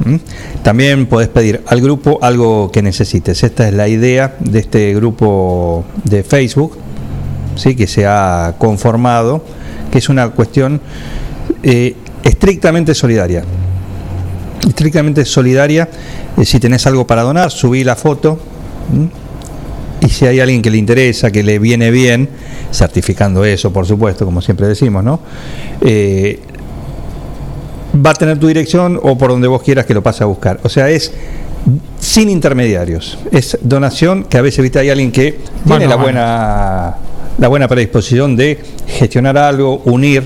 También 0.62 1.06
podés 1.06 1.28
pedir 1.28 1.62
al 1.66 1.80
grupo 1.80 2.18
algo 2.22 2.70
que 2.72 2.80
necesites. 2.80 3.42
Esta 3.42 3.68
es 3.68 3.74
la 3.74 3.88
idea 3.88 4.36
de 4.40 4.60
este 4.60 4.94
grupo 4.94 5.84
de 6.04 6.22
Facebook, 6.22 6.78
¿sí? 7.56 7.76
que 7.76 7.86
se 7.86 8.06
ha 8.06 8.54
conformado, 8.56 9.44
que 9.92 9.98
es 9.98 10.08
una 10.08 10.30
cuestión 10.30 10.80
eh, 11.62 11.94
estrictamente 12.22 12.94
solidaria. 12.94 13.44
Estrictamente 14.66 15.26
solidaria. 15.26 15.90
Eh, 16.38 16.44
si 16.46 16.58
tenés 16.58 16.86
algo 16.86 17.06
para 17.06 17.22
donar, 17.22 17.50
subí 17.50 17.84
la 17.84 17.96
foto. 17.96 18.38
Y 20.04 20.08
si 20.08 20.26
hay 20.26 20.40
alguien 20.40 20.60
que 20.60 20.70
le 20.70 20.76
interesa, 20.76 21.30
que 21.30 21.42
le 21.42 21.58
viene 21.58 21.90
bien, 21.90 22.28
certificando 22.72 23.44
eso, 23.44 23.72
por 23.72 23.86
supuesto, 23.86 24.24
como 24.24 24.40
siempre 24.42 24.66
decimos, 24.66 25.02
¿no? 25.02 25.20
Eh, 25.80 26.40
va 28.04 28.10
a 28.10 28.14
tener 28.14 28.38
tu 28.38 28.46
dirección 28.46 29.00
o 29.02 29.16
por 29.16 29.30
donde 29.30 29.48
vos 29.48 29.62
quieras 29.62 29.86
que 29.86 29.94
lo 29.94 30.02
pase 30.02 30.22
a 30.22 30.26
buscar. 30.26 30.60
O 30.62 30.68
sea, 30.68 30.90
es 30.90 31.12
sin 31.98 32.28
intermediarios. 32.28 33.18
Es 33.32 33.58
donación 33.62 34.24
que 34.24 34.36
a 34.36 34.42
veces 34.42 34.62
viste 34.62 34.78
hay 34.78 34.90
alguien 34.90 35.10
que 35.10 35.38
tiene 35.66 35.86
la 35.86 35.96
buena 35.96 36.96
la 37.38 37.48
buena 37.48 37.66
predisposición 37.66 38.36
de 38.36 38.60
gestionar 38.86 39.36
algo, 39.36 39.82
unir 39.84 40.22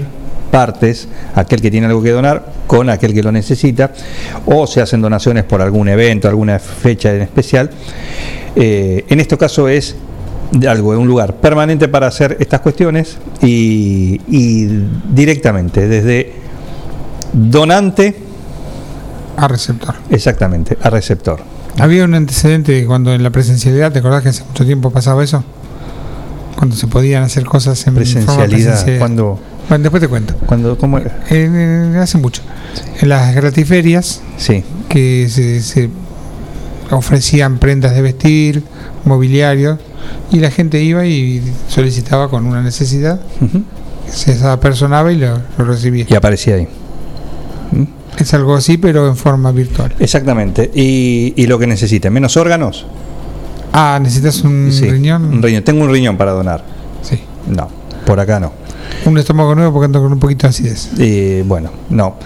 partes, 0.51 1.09
aquel 1.35 1.61
que 1.61 1.71
tiene 1.71 1.87
algo 1.87 2.03
que 2.03 2.11
donar 2.11 2.53
con 2.67 2.89
aquel 2.91 3.13
que 3.15 3.23
lo 3.23 3.31
necesita, 3.33 3.93
o 4.47 4.67
se 4.67 4.81
hacen 4.81 5.01
donaciones 5.01 5.45
por 5.45 5.61
algún 5.63 5.89
evento, 5.89 6.29
alguna 6.29 6.59
fecha 6.59 7.15
en 7.15 7.23
especial. 7.23 7.71
Eh, 8.57 9.05
en 9.09 9.21
este 9.21 9.37
caso 9.39 9.69
es 9.69 9.95
de 10.53 10.67
algo, 10.69 10.91
un 10.99 11.07
lugar 11.07 11.37
permanente 11.37 11.89
para 11.89 12.07
hacer 12.07 12.37
estas 12.41 12.61
cuestiones 12.61 13.19
y, 13.43 14.21
y 14.29 14.67
directamente, 15.13 15.87
desde 15.87 16.33
donante 17.33 18.17
a 19.37 19.47
receptor. 19.49 19.95
Exactamente, 20.11 20.77
a 20.83 20.91
receptor. 20.91 21.41
Había 21.79 22.05
un 22.05 22.15
antecedente 22.15 22.85
cuando 22.87 23.13
en 23.15 23.23
la 23.23 23.31
presencialidad, 23.31 23.93
¿te 23.93 24.01
acordás 24.01 24.23
que 24.23 24.31
hace 24.31 24.43
mucho 24.45 24.65
tiempo 24.67 24.91
pasaba 24.91 25.23
eso? 25.23 25.45
Cuando 26.57 26.75
se 26.75 26.89
podían 26.89 27.23
hacer 27.23 27.45
cosas 27.45 27.87
en 27.87 27.95
Presencialidad, 27.95 28.49
presencial. 28.73 28.99
cuando- 28.99 29.39
Bueno, 29.69 29.83
después 29.83 30.01
te 30.01 30.09
cuento. 30.09 30.35
Cuando, 30.47 30.79
¿cómo 30.79 30.99
era? 30.99 31.19
Hace 32.03 32.19
mucho. 32.19 32.43
En 33.01 33.09
las 33.09 33.35
gratiferias, 33.35 34.23
Sí. 34.37 34.65
que 34.89 35.29
se, 35.29 35.61
se 35.61 35.91
ofrecían 36.91 37.59
prendas 37.59 37.95
de 37.95 38.01
vestir, 38.03 38.63
mobiliario, 39.05 39.79
y 40.33 40.39
la 40.39 40.51
gente 40.51 40.83
iba 40.83 41.05
y 41.05 41.43
solicitaba 41.69 42.31
con 42.31 42.47
una 42.47 42.63
necesidad, 42.63 43.21
se 44.11 44.43
apersonaba 44.47 45.13
y 45.13 45.17
lo, 45.17 45.39
lo 45.59 45.65
recibía. 45.65 46.07
Y 46.09 46.15
aparecía 46.15 46.55
ahí. 46.55 46.69
Es 48.19 48.33
algo 48.35 48.57
así, 48.57 48.79
pero 48.79 49.07
en 49.07 49.17
forma 49.17 49.53
virtual. 49.53 49.95
Exactamente. 50.01 50.71
Y, 50.75 51.35
y 51.37 51.47
lo 51.47 51.59
que 51.59 51.67
necesite, 51.67 52.11
menos 52.11 52.37
órganos. 52.37 52.87
Ah, 53.73 53.99
¿necesitas 54.03 54.41
un 54.43 54.71
Sí, 54.73 54.89
riñón? 54.91 55.25
Un 55.27 55.43
riñón. 55.43 55.63
Tengo 55.63 55.85
un 55.85 55.91
riñón 55.93 56.17
para 56.17 56.33
donar. 56.33 56.65
Sí. 57.03 57.21
No, 57.49 57.69
por 58.07 58.19
acá 58.19 58.41
no. 58.41 58.53
Un 59.07 59.19
estómago 59.19 59.55
nuevo 59.55 59.73
porque 59.73 59.87
ando 59.87 60.03
con 60.03 60.13
un 60.13 60.19
poquito 60.19 60.47
de 60.47 60.51
acidez. 60.51 60.91
Eh, 60.99 61.43
bueno, 61.47 61.71
no. 61.91 62.17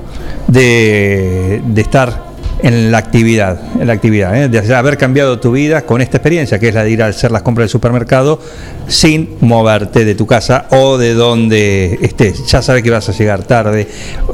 de, 0.48 1.60
de 1.66 1.80
estar 1.80 2.25
en 2.62 2.90
la 2.90 2.98
actividad, 2.98 3.60
en 3.80 3.86
la 3.86 3.92
actividad, 3.92 4.34
¿eh? 4.36 4.48
de 4.48 4.74
haber 4.74 4.96
cambiado 4.96 5.38
tu 5.38 5.52
vida 5.52 5.82
con 5.82 6.00
esta 6.00 6.16
experiencia, 6.16 6.58
que 6.58 6.68
es 6.68 6.74
la 6.74 6.84
de 6.84 6.90
ir 6.90 7.02
a 7.02 7.06
hacer 7.06 7.30
las 7.30 7.42
compras 7.42 7.64
del 7.64 7.70
supermercado 7.70 8.40
sin 8.88 9.36
moverte 9.40 10.04
de 10.04 10.14
tu 10.14 10.26
casa 10.26 10.66
o 10.70 10.96
de 10.98 11.14
donde 11.14 11.98
estés. 12.02 12.46
Ya 12.46 12.62
sabes 12.62 12.82
que 12.82 12.90
vas 12.90 13.08
a 13.08 13.12
llegar 13.12 13.42
tarde. 13.44 13.86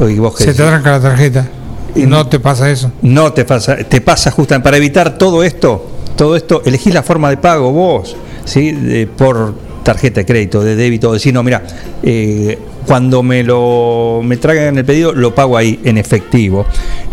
Y 0.08 0.14
vos 0.18 0.36
que 0.36 0.44
Se 0.44 0.54
te 0.54 0.62
arranca 0.62 0.92
la 0.92 1.00
tarjeta. 1.00 1.48
Y 1.94 2.06
no 2.06 2.26
te 2.26 2.40
pasa 2.40 2.70
eso. 2.70 2.90
no 3.02 3.32
te 3.32 3.44
pasa, 3.44 3.76
te 3.76 4.00
pasa 4.00 4.30
justamente 4.30 4.64
para 4.64 4.76
evitar 4.78 5.18
todo 5.18 5.42
esto, 5.42 5.86
todo 6.16 6.36
esto, 6.36 6.62
elegís 6.64 6.94
la 6.94 7.02
forma 7.02 7.28
de 7.28 7.36
pago 7.36 7.70
vos, 7.72 8.16
¿sí? 8.46 8.72
De- 8.72 9.06
por 9.06 9.54
tarjeta 9.82 10.20
de 10.20 10.26
crédito, 10.26 10.62
de 10.62 10.74
débito, 10.76 11.12
decir, 11.12 11.34
no, 11.34 11.42
mira, 11.42 11.62
eh, 12.02 12.58
cuando 12.86 13.22
me 13.22 13.42
lo 13.42 14.20
me 14.24 14.36
traigan 14.38 14.78
el 14.78 14.84
pedido, 14.84 15.12
lo 15.12 15.34
pago 15.34 15.56
ahí 15.56 15.80
en 15.84 15.98
efectivo 15.98 16.64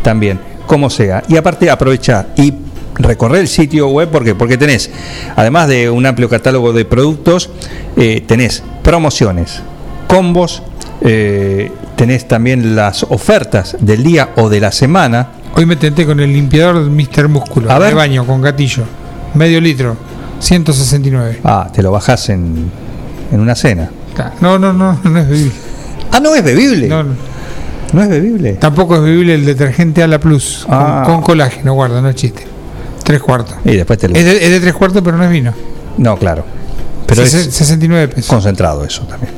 también, 0.03 0.39
como 0.69 0.91
sea. 0.91 1.23
Y 1.27 1.35
aparte 1.35 1.67
aprovecha 1.71 2.27
y 2.35 2.53
recorrer 2.93 3.41
el 3.41 3.47
sitio 3.47 3.87
web, 3.87 4.09
¿por 4.09 4.23
qué? 4.23 4.35
Porque 4.35 4.55
tenés, 4.55 4.91
además 5.35 5.67
de 5.67 5.89
un 5.89 6.05
amplio 6.05 6.29
catálogo 6.29 6.73
de 6.73 6.85
productos, 6.85 7.49
eh, 7.97 8.23
tenés 8.27 8.61
promociones, 8.83 9.63
combos, 10.07 10.61
eh, 11.01 11.71
tenés 11.95 12.27
también 12.27 12.75
las 12.75 13.01
ofertas 13.01 13.77
del 13.79 14.03
día 14.03 14.29
o 14.37 14.47
de 14.47 14.59
la 14.59 14.71
semana. 14.71 15.29
Hoy 15.55 15.65
me 15.65 15.75
tenté 15.75 16.05
con 16.05 16.19
el 16.19 16.31
limpiador 16.31 16.87
Mr. 16.87 17.29
Músculo. 17.29 17.71
A 17.71 17.79
ver. 17.79 17.89
De 17.89 17.95
baño 17.95 18.27
con 18.27 18.39
gatillo. 18.39 18.83
Medio 19.33 19.59
litro. 19.59 19.97
169. 20.39 21.39
Ah, 21.45 21.67
te 21.73 21.81
lo 21.81 21.91
bajás 21.91 22.29
en, 22.29 22.71
en 23.31 23.39
una 23.39 23.55
cena. 23.55 23.89
No, 24.39 24.59
no, 24.59 24.71
no, 24.71 24.99
no 25.03 25.19
es 25.19 25.27
bebible. 25.27 25.51
Ah, 26.11 26.19
no 26.19 26.35
es 26.35 26.43
bebible. 26.43 26.87
No, 26.87 27.03
no. 27.03 27.28
¿No 27.93 28.01
es 28.03 28.09
bebible? 28.09 28.53
Tampoco 28.53 28.95
es 28.95 29.01
bebible 29.01 29.35
el 29.35 29.45
detergente 29.45 30.01
Ala 30.03 30.19
Plus. 30.19 30.63
con- 30.65 30.75
Ah. 30.77 31.03
Con, 31.05 31.21
colágeno, 31.21 31.73
guarda, 31.73 32.01
no 32.01 32.09
es 32.09 32.15
chiste. 32.15 32.45
Tres 33.03 33.21
cuartos. 33.21 33.55
Y 33.65 33.75
después 33.75 33.97
te 33.99 34.07
lo... 34.09 34.15
Es 34.15 34.25
de, 34.25 34.43
es 34.45 34.51
de 34.51 34.59
tres 34.59 34.73
cuartos, 34.73 35.01
pero 35.03 35.17
no 35.17 35.23
es 35.23 35.29
vino. 35.31 35.53
No, 35.97 36.15
claro. 36.17 36.43
Pero 37.07 37.23
Sese- 37.23 37.47
es 37.47 37.53
69 37.55 38.07
pesos. 38.09 38.27
concentrado 38.27 38.83
eso 38.85 39.01
también. 39.03 39.31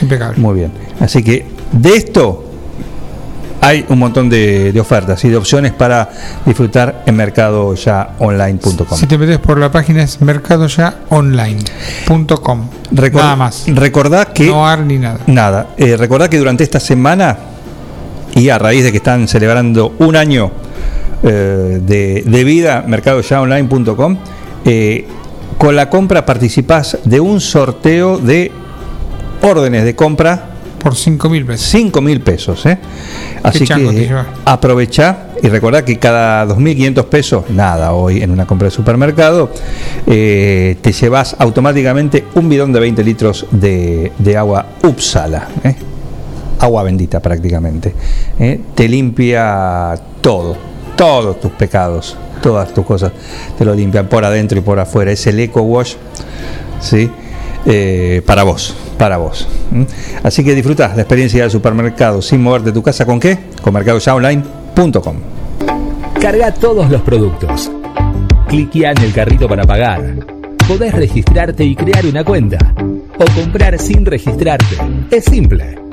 Impecable. 0.00 0.40
Muy 0.40 0.54
bien. 0.54 0.70
Así 1.00 1.22
que 1.24 1.44
de 1.72 1.96
esto 1.96 2.44
hay 3.60 3.84
un 3.88 3.98
montón 3.98 4.28
de, 4.28 4.72
de 4.72 4.80
ofertas 4.80 5.24
y 5.24 5.28
de 5.28 5.36
opciones 5.36 5.72
para 5.72 6.08
disfrutar 6.46 7.02
en 7.06 7.16
mercadoyaonline.com. 7.16 8.98
Si 8.98 9.06
te 9.06 9.16
metes 9.18 9.38
por 9.38 9.58
la 9.58 9.70
página 9.72 10.02
es 10.02 10.20
mercadoyaonline.com. 10.20 12.68
Nada 13.12 13.36
más. 13.36 13.64
Recordá 13.66 14.26
que 14.26 14.46
No 14.46 14.66
ar 14.66 14.80
ni 14.80 14.98
nada. 14.98 15.20
Nada. 15.26 15.68
Eh, 15.76 15.96
recordá 15.96 16.28
que 16.28 16.38
durante 16.38 16.62
esta 16.64 16.80
semana, 16.80 17.36
y 18.34 18.48
a 18.48 18.58
raíz 18.58 18.84
de 18.84 18.90
que 18.90 18.98
están 18.98 19.28
celebrando 19.28 19.94
un 19.98 20.16
año 20.16 20.50
eh, 21.22 21.80
de, 21.80 22.22
de 22.26 22.44
vida, 22.44 22.84
mercadoyaonline.com, 22.86 24.16
eh, 24.64 25.06
con 25.58 25.76
la 25.76 25.88
compra 25.88 26.26
participás 26.26 26.98
de 27.04 27.20
un 27.20 27.40
sorteo 27.40 28.18
de 28.18 28.50
órdenes 29.42 29.84
de 29.84 29.94
compra 29.94 30.50
Por 30.78 30.96
5 30.96 31.28
mil 31.30 31.46
pesos. 31.46 31.66
5 31.68 32.00
mil 32.00 32.20
pesos. 32.20 32.66
¿eh? 32.66 32.78
Así 33.42 33.64
que 33.66 34.10
aprovechá 34.44 35.28
y 35.42 35.48
recordá 35.48 35.84
que 35.84 35.98
cada 35.98 36.46
2.500 36.46 37.04
pesos, 37.04 37.44
nada 37.50 37.92
hoy 37.92 38.22
en 38.22 38.30
una 38.30 38.46
compra 38.46 38.66
de 38.66 38.70
supermercado, 38.70 39.50
eh, 40.06 40.76
te 40.80 40.92
llevas 40.92 41.36
automáticamente 41.38 42.24
un 42.34 42.48
bidón 42.48 42.72
de 42.72 42.80
20 42.80 43.04
litros 43.04 43.46
de, 43.50 44.12
de 44.18 44.36
agua 44.36 44.66
Upsala. 44.82 45.48
¿eh? 45.62 45.74
Agua 46.64 46.82
bendita 46.82 47.20
prácticamente. 47.20 47.92
¿eh? 48.38 48.58
Te 48.74 48.88
limpia 48.88 49.94
todo, 50.22 50.56
todos 50.96 51.38
tus 51.38 51.52
pecados, 51.52 52.16
todas 52.42 52.72
tus 52.72 52.86
cosas, 52.86 53.12
te 53.58 53.66
lo 53.66 53.74
limpian 53.74 54.08
por 54.08 54.24
adentro 54.24 54.58
y 54.58 54.62
por 54.62 54.78
afuera. 54.78 55.12
Es 55.12 55.26
el 55.26 55.38
Eco 55.40 55.60
Wash. 55.60 55.96
¿sí? 56.80 57.10
Eh, 57.66 58.22
para 58.24 58.44
vos, 58.44 58.74
para 58.98 59.18
vos. 59.18 59.46
Así 60.22 60.42
que 60.42 60.54
disfruta 60.54 60.88
la 60.94 61.02
experiencia 61.02 61.42
del 61.42 61.50
supermercado 61.50 62.22
sin 62.22 62.42
moverte 62.42 62.70
de 62.70 62.72
tu 62.72 62.82
casa 62.82 63.04
con 63.04 63.20
qué? 63.20 63.38
Con 63.60 63.74
mercadoyaonline.com. 63.74 65.16
Carga 66.18 66.52
todos 66.54 66.90
los 66.90 67.02
productos. 67.02 67.70
Cliquea 68.48 68.92
en 68.92 69.02
el 69.02 69.12
carrito 69.12 69.46
para 69.46 69.64
pagar. 69.64 70.14
Podés 70.66 70.94
registrarte 70.94 71.62
y 71.62 71.76
crear 71.76 72.06
una 72.06 72.24
cuenta. 72.24 72.56
O 73.18 73.24
comprar 73.38 73.78
sin 73.78 74.06
registrarte. 74.06 74.76
Es 75.10 75.24
simple. 75.24 75.83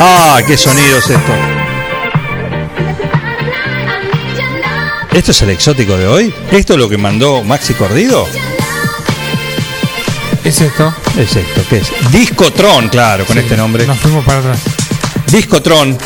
Ah, 0.00 0.40
qué 0.46 0.56
sonido 0.56 0.98
es 0.98 1.10
esto. 1.10 1.32
¿Esto 5.12 5.30
es 5.32 5.42
el 5.42 5.50
exótico 5.50 5.96
de 5.96 6.06
hoy? 6.06 6.34
¿Esto 6.52 6.74
es 6.74 6.78
lo 6.78 6.88
que 6.88 6.96
mandó 6.96 7.42
Maxi 7.42 7.74
Cordido? 7.74 8.26
¿Es 10.44 10.60
esto? 10.60 10.94
Es 11.18 11.34
esto, 11.34 11.62
¿qué 11.68 11.78
es? 11.78 11.90
Discotron, 12.12 12.88
claro, 12.88 13.26
con 13.26 13.34
Sí, 13.34 13.40
este 13.42 13.56
nombre. 13.56 13.86
Nos 13.86 13.98
fuimos 13.98 14.24
para 14.24 14.38
atrás. 14.38 14.60
Discotron, 15.26 15.98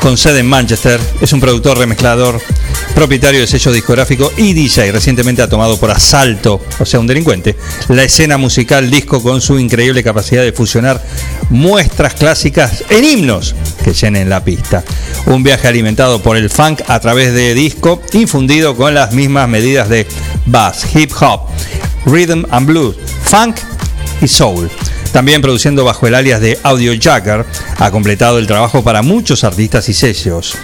con 0.00 0.16
sede 0.16 0.40
en 0.40 0.48
Manchester, 0.48 1.00
es 1.20 1.32
un 1.32 1.40
productor 1.40 1.78
remezclador, 1.78 2.40
propietario 2.94 3.40
de 3.40 3.46
sello 3.46 3.72
discográfico 3.72 4.32
y 4.36 4.52
DJ. 4.52 4.92
Recientemente 4.92 5.42
ha 5.42 5.48
tomado 5.48 5.78
por 5.78 5.90
asalto, 5.90 6.60
o 6.78 6.84
sea, 6.84 7.00
un 7.00 7.06
delincuente, 7.06 7.56
la 7.88 8.02
escena 8.02 8.38
musical 8.38 8.90
disco 8.90 9.22
con 9.22 9.40
su 9.40 9.58
increíble 9.58 10.02
capacidad 10.02 10.42
de 10.42 10.52
fusionar 10.52 11.02
muestras 11.50 12.14
clásicas 12.14 12.84
en 12.90 13.04
himnos 13.04 13.54
que 13.84 13.92
llenen 13.92 14.28
la 14.28 14.44
pista. 14.44 14.84
Un 15.26 15.42
viaje 15.42 15.68
alimentado 15.68 16.22
por 16.22 16.36
el 16.36 16.50
funk 16.50 16.82
a 16.88 17.00
través 17.00 17.32
de 17.32 17.54
disco, 17.54 18.02
infundido 18.12 18.76
con 18.76 18.94
las 18.94 19.12
mismas 19.12 19.48
medidas 19.48 19.88
de 19.88 20.06
bass, 20.46 20.86
hip 20.94 21.12
hop, 21.20 21.42
rhythm 22.06 22.44
and 22.50 22.66
blues, 22.66 22.96
funk 23.22 23.56
y 24.20 24.28
soul. 24.28 24.70
También 25.12 25.40
produciendo 25.40 25.84
bajo 25.84 26.06
el 26.06 26.14
alias 26.14 26.40
de 26.40 26.58
Audio 26.62 26.92
Jagger, 27.00 27.46
ha 27.78 27.90
completado 27.90 28.38
el 28.38 28.46
trabajo 28.46 28.82
para 28.82 29.02
muchos 29.02 29.42
artistas 29.44 29.88
y 29.88 29.94
sellos. 29.94 30.56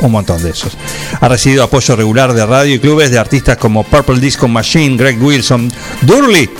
Un 0.00 0.12
montón 0.12 0.42
de 0.42 0.50
esos. 0.50 0.76
Ha 1.20 1.28
recibido 1.28 1.62
apoyo 1.62 1.96
regular 1.96 2.34
de 2.34 2.44
radio 2.44 2.74
y 2.74 2.78
clubes 2.78 3.10
de 3.10 3.18
artistas 3.18 3.56
como 3.56 3.84
Purple 3.84 4.20
Disco 4.20 4.46
Machine, 4.48 4.96
Greg 4.96 5.22
Wilson, 5.22 5.72
Durley. 6.02 6.50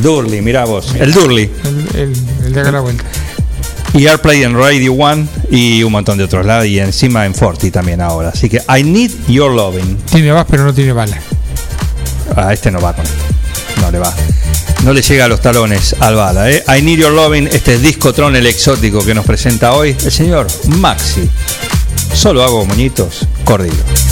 Durley, 0.00 0.40
mira 0.40 0.64
vos, 0.64 0.94
el 0.94 1.12
Durley. 1.12 1.50
El, 1.64 2.00
el, 2.00 2.12
el 2.46 2.52
de 2.52 2.60
acá 2.60 2.70
la 2.70 2.80
vuelta. 2.80 3.04
Y 3.92 4.06
Airplay 4.06 4.44
en 4.44 4.56
Radio 4.56 4.92
One 4.92 5.26
y 5.50 5.82
un 5.82 5.90
montón 5.90 6.16
de 6.16 6.24
otros 6.24 6.46
lados. 6.46 6.66
Y 6.66 6.78
encima 6.78 7.26
en 7.26 7.34
Forti 7.34 7.72
también 7.72 8.00
ahora. 8.00 8.28
Así 8.28 8.48
que 8.48 8.58
I 8.68 8.84
Need 8.84 9.10
Your 9.26 9.50
Loving. 9.50 9.96
Tiene 10.10 10.30
vas, 10.30 10.46
pero 10.48 10.64
no 10.64 10.72
tiene 10.72 10.92
bala. 10.92 11.18
Ah, 12.36 12.52
este 12.52 12.70
no 12.70 12.80
va 12.80 12.94
con 12.94 13.04
no 13.80 13.90
le 13.90 13.98
va. 13.98 14.14
No 14.84 14.92
le 14.92 15.02
llega 15.02 15.24
a 15.24 15.28
los 15.28 15.40
talones 15.40 15.94
al 16.00 16.14
bala, 16.14 16.50
¿eh? 16.50 16.62
I 16.68 16.82
Need 16.82 17.00
Your 17.00 17.12
Loving, 17.12 17.48
este 17.48 17.78
discotron 17.78 18.36
el 18.36 18.46
exótico 18.46 19.04
que 19.04 19.14
nos 19.14 19.24
presenta 19.24 19.72
hoy 19.72 19.96
el 20.04 20.12
señor 20.12 20.46
Maxi. 20.68 21.28
Solo 22.14 22.42
hago 22.42 22.64
moñitos, 22.66 23.26
cordido. 23.44 24.09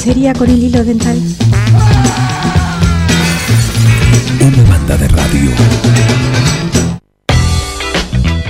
Lencería 0.00 0.32
con 0.32 0.48
el 0.48 0.62
hilo 0.62 0.82
dental? 0.82 1.18
Una 4.40 4.70
banda 4.70 4.96
de 4.96 5.08
radio. 5.08 5.50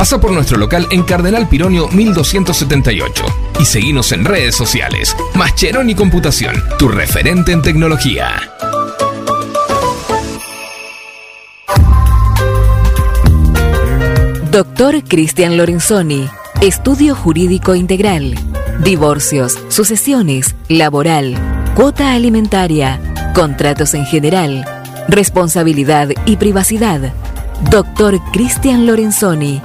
Pasa 0.00 0.18
por 0.18 0.32
nuestro 0.32 0.56
local 0.56 0.86
en 0.92 1.02
Cardenal 1.02 1.46
Pironio 1.46 1.86
1278 1.88 3.22
y 3.60 3.66
seguinos 3.66 4.12
en 4.12 4.24
redes 4.24 4.54
sociales. 4.56 5.14
Mascheroni 5.34 5.94
Computación, 5.94 6.54
tu 6.78 6.88
referente 6.88 7.52
en 7.52 7.60
tecnología. 7.60 8.30
Doctor 14.50 15.04
Cristian 15.04 15.58
Lorenzoni, 15.58 16.30
Estudio 16.62 17.14
Jurídico 17.14 17.74
Integral, 17.74 18.36
Divorcios, 18.82 19.58
Sucesiones, 19.68 20.56
Laboral, 20.68 21.36
Cuota 21.74 22.14
Alimentaria, 22.14 22.98
Contratos 23.34 23.92
en 23.92 24.06
General, 24.06 24.64
Responsabilidad 25.08 26.08
y 26.24 26.36
Privacidad. 26.36 27.12
Doctor 27.70 28.18
Cristian 28.32 28.86
Lorenzoni, 28.86 29.60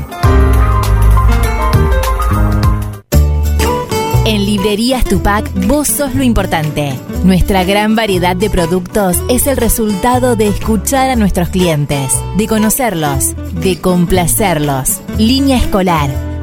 En 4.27 4.45
Librerías 4.45 5.05
Tupac, 5.05 5.49
vos 5.67 5.87
sos 5.87 6.13
lo 6.13 6.21
importante. 6.21 6.99
Nuestra 7.23 7.63
gran 7.63 7.95
variedad 7.95 8.35
de 8.35 8.49
productos 8.49 9.15
es 9.29 9.47
el 9.47 9.55
resultado 9.55 10.35
de 10.35 10.49
escuchar 10.49 11.09
a 11.09 11.15
nuestros 11.15 11.47
clientes, 11.47 12.11
de 12.35 12.45
conocerlos, 12.45 13.33
de 13.61 13.79
complacerlos. 13.79 14.99
Línea 15.17 15.57
escolar, 15.57 16.09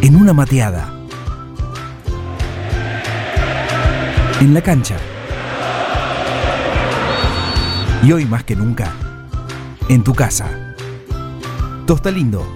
En 0.00 0.14
una 0.14 0.32
mateada. 0.32 0.92
En 4.40 4.54
la 4.54 4.62
cancha. 4.62 4.96
Y 8.04 8.12
hoy 8.12 8.24
más 8.24 8.44
que 8.44 8.54
nunca, 8.54 8.92
en 9.88 10.04
tu 10.04 10.14
casa. 10.14 10.46
Tosta 11.86 12.12
Lindo, 12.12 12.46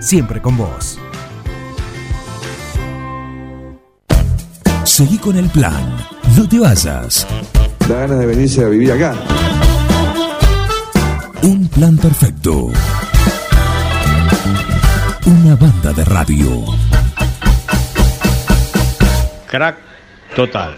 siempre 0.00 0.42
con 0.42 0.56
vos. 0.56 0.98
Seguí 4.82 5.18
con 5.18 5.36
el 5.36 5.48
plan. 5.50 5.96
No 6.36 6.48
te 6.48 6.58
vayas. 6.58 7.26
Da 7.88 8.00
ganas 8.00 8.18
de 8.18 8.26
venirse 8.26 8.64
a 8.64 8.68
vivir 8.68 8.92
acá. 8.92 9.14
Un 11.42 11.68
plan 11.68 11.96
perfecto. 11.96 12.72
Una 15.26 15.56
banda 15.56 15.92
de 15.92 16.04
radio. 16.04 16.64
Crack 19.46 19.76
total. 20.36 20.76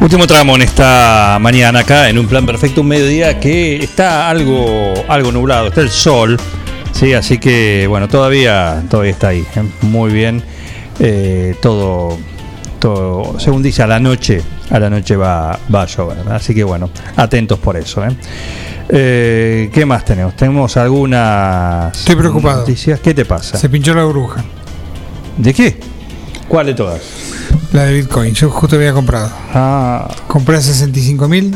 Último 0.00 0.26
tramo 0.26 0.56
en 0.56 0.62
esta 0.62 1.38
mañana 1.40 1.80
acá 1.80 2.08
en 2.10 2.18
un 2.18 2.26
plan 2.26 2.44
perfecto, 2.44 2.80
un 2.80 2.88
mediodía 2.88 3.38
que 3.38 3.76
está 3.76 4.28
algo, 4.28 4.92
algo 5.08 5.30
nublado, 5.30 5.68
está 5.68 5.80
el 5.80 5.90
sol, 5.90 6.36
sí, 6.90 7.14
así 7.14 7.38
que 7.38 7.86
bueno, 7.86 8.08
todavía, 8.08 8.82
todavía 8.90 9.12
está 9.12 9.28
ahí, 9.28 9.46
¿eh? 9.54 9.62
muy 9.82 10.12
bien, 10.12 10.42
Eh, 10.98 11.54
todo, 11.62 12.18
según 13.38 13.62
dice 13.62 13.82
a 13.82 13.86
la 13.86 13.98
noche, 14.00 14.42
a 14.70 14.78
la 14.78 14.90
noche 14.90 15.16
va, 15.16 15.58
va 15.72 15.82
a 15.82 15.86
llover, 15.86 16.18
así 16.30 16.54
que 16.54 16.64
bueno, 16.64 16.90
atentos 17.16 17.58
por 17.58 17.76
eso. 17.76 18.04
¿eh? 18.04 18.10
Eh, 18.88 19.70
¿Qué 19.72 19.86
más 19.86 20.04
tenemos? 20.04 20.34
Tenemos 20.36 20.76
algunas 20.76 21.96
Estoy 21.96 22.16
preocupado. 22.16 22.58
noticias. 22.60 23.00
¿Qué 23.00 23.14
te 23.14 23.24
pasa? 23.24 23.56
Se 23.56 23.68
pinchó 23.68 23.94
la 23.94 24.04
bruja. 24.04 24.44
¿De 25.38 25.54
qué? 25.54 25.78
¿Cuál 26.48 26.66
de 26.66 26.74
todas? 26.74 27.00
La 27.72 27.84
de 27.84 27.94
Bitcoin. 27.94 28.34
Yo 28.34 28.50
justo 28.50 28.76
había 28.76 28.92
comprado. 28.92 29.30
Ah. 29.54 30.08
Compré 30.26 30.56
a 30.56 30.60
65 30.60 31.26
mil. 31.28 31.54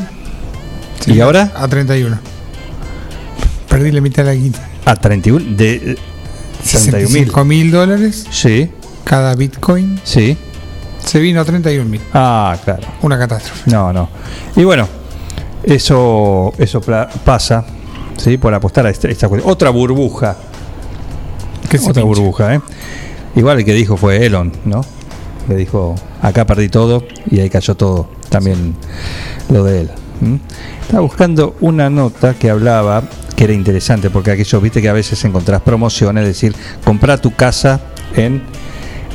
¿Y 1.07 1.21
ahora? 1.21 1.53
A 1.57 1.69
31. 1.69 2.19
Perdí 3.69 3.93
la 3.93 4.01
mitad 4.01 4.23
de 4.25 4.31
la 4.31 4.35
guita. 4.35 4.67
A 4.87 4.97
31 4.97 5.57
de 5.57 5.75
eh, 5.75 5.81
31 6.63 6.99
mil. 7.11 7.27
65 7.27 7.45
mil 7.45 7.71
dólares 7.71 8.27
Sí, 8.31 8.71
cada 9.05 9.35
Bitcoin. 9.35 10.01
sí. 10.05 10.39
Se 11.07 11.20
vino 11.20 11.41
a 11.41 11.44
31 11.44 11.89
mil. 11.89 12.01
Ah, 12.12 12.57
claro. 12.62 12.83
Una 13.02 13.18
catástrofe. 13.18 13.70
No, 13.70 13.93
no. 13.93 14.09
Y 14.57 14.65
bueno, 14.65 14.89
eso 15.62 16.52
eso 16.59 16.81
pasa, 17.25 17.65
¿sí? 18.17 18.36
Por 18.36 18.52
apostar 18.52 18.86
a 18.86 18.91
esta, 18.91 19.09
esta 19.09 19.28
cuestión. 19.28 19.51
Otra 19.51 19.70
burbuja. 19.70 20.36
Se 21.70 21.78
Otra 21.78 21.93
pinche. 21.94 22.02
burbuja, 22.02 22.55
¿eh? 22.55 22.60
Igual 23.36 23.59
el 23.59 23.65
que 23.65 23.73
dijo 23.75 23.97
fue 23.97 24.25
Elon, 24.26 24.52
¿no? 24.65 24.81
Le 25.49 25.57
dijo, 25.57 25.94
acá 26.23 26.44
perdí 26.44 26.68
todo 26.68 27.05
y 27.31 27.41
ahí 27.41 27.51
cayó 27.51 27.75
todo. 27.76 28.09
También 28.28 28.75
lo 29.51 29.62
de 29.62 29.83
él. 29.83 29.91
Estaba 30.83 31.02
buscando 31.02 31.57
una 31.60 31.89
nota 31.91 32.35
que 32.35 32.51
hablaba, 32.51 33.02
que 33.36 33.44
era 33.44 33.52
interesante, 33.52 34.10
porque 34.10 34.31
aquello, 34.33 34.60
viste 34.60 34.81
que 34.83 34.89
a 34.89 34.93
veces 34.93 35.23
encontrás 35.25 35.60
promociones, 35.60 36.23
es 36.23 36.28
decir, 36.28 36.55
comprar 36.85 37.20
tu 37.20 37.35
casa 37.35 37.81
en, 38.15 38.43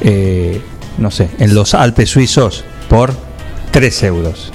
eh, 0.01 0.61
no 0.97 1.11
sé, 1.11 1.29
en 1.39 1.53
los 1.55 1.73
Alpes 1.73 2.09
suizos 2.09 2.63
por 2.89 3.13
3 3.71 4.03
euros. 4.03 4.51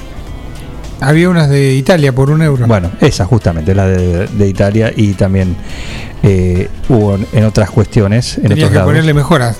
Había 1.00 1.28
unas 1.28 1.48
de 1.50 1.74
Italia 1.74 2.12
por 2.14 2.30
un 2.30 2.40
euro. 2.42 2.66
Bueno, 2.66 2.90
esa 3.00 3.26
justamente, 3.26 3.74
la 3.74 3.86
de, 3.86 4.26
de 4.26 4.48
Italia 4.48 4.92
y 4.96 5.12
también 5.12 5.54
eh, 6.22 6.68
hubo 6.88 7.18
en 7.32 7.44
otras 7.44 7.70
cuestiones, 7.70 8.38
en 8.38 8.48
Tenías 8.48 8.68
que 8.70 8.74
lados. 8.76 8.88
ponerle 8.88 9.12
mejoras. 9.12 9.56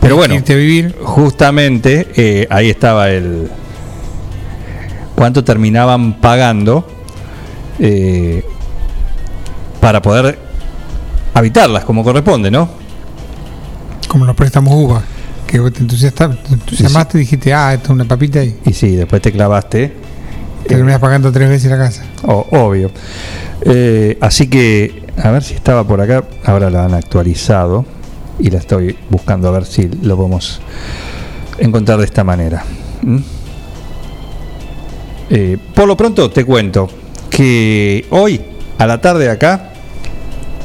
Pero 0.00 0.16
bueno, 0.16 0.34
Irte 0.34 0.52
a 0.52 0.56
vivir. 0.56 0.94
justamente 1.02 2.08
eh, 2.14 2.46
ahí 2.50 2.68
estaba 2.68 3.08
el 3.10 3.48
cuánto 5.14 5.42
terminaban 5.42 6.20
pagando 6.20 6.86
eh, 7.78 8.44
para 9.80 10.02
poder 10.02 10.38
habitarlas 11.32 11.84
como 11.84 12.04
corresponde, 12.04 12.50
¿no? 12.50 12.68
Como 14.08 14.26
los 14.26 14.36
préstamos 14.36 14.74
UBA. 14.74 15.02
Que 15.46 15.58
vos 15.60 15.72
te 15.72 15.80
entusiasmaste, 15.80 16.36
te 16.48 16.54
entusiasmaste 16.54 17.18
y 17.18 17.20
dijiste, 17.20 17.54
ah, 17.54 17.74
esto 17.74 17.84
es 17.86 17.90
una 17.90 18.04
papita 18.04 18.42
y 18.42 18.56
Y 18.64 18.72
sí, 18.72 18.96
después 18.96 19.20
te 19.22 19.30
clavaste. 19.32 19.92
terminás 20.66 20.98
pagando 20.98 21.30
tres 21.32 21.48
veces 21.48 21.70
la 21.70 21.78
casa. 21.78 22.04
O- 22.24 22.46
obvio. 22.50 22.90
Eh, 23.62 24.16
así 24.20 24.48
que, 24.48 25.02
a 25.22 25.30
ver 25.30 25.42
si 25.42 25.54
estaba 25.54 25.84
por 25.86 26.00
acá. 26.00 26.24
Ahora 26.44 26.70
la 26.70 26.84
han 26.86 26.94
actualizado. 26.94 27.84
Y 28.38 28.50
la 28.50 28.58
estoy 28.58 28.96
buscando 29.10 29.46
a 29.48 29.52
ver 29.52 29.64
si 29.64 29.88
lo 30.02 30.16
podemos 30.16 30.60
encontrar 31.58 31.98
de 31.98 32.04
esta 32.06 32.24
manera. 32.24 32.64
¿Mm? 33.02 33.18
Eh, 35.30 35.56
por 35.74 35.86
lo 35.86 35.96
pronto 35.96 36.30
te 36.30 36.44
cuento 36.44 36.88
que 37.30 38.06
hoy, 38.10 38.40
a 38.78 38.86
la 38.86 39.00
tarde 39.00 39.30
acá, 39.30 39.70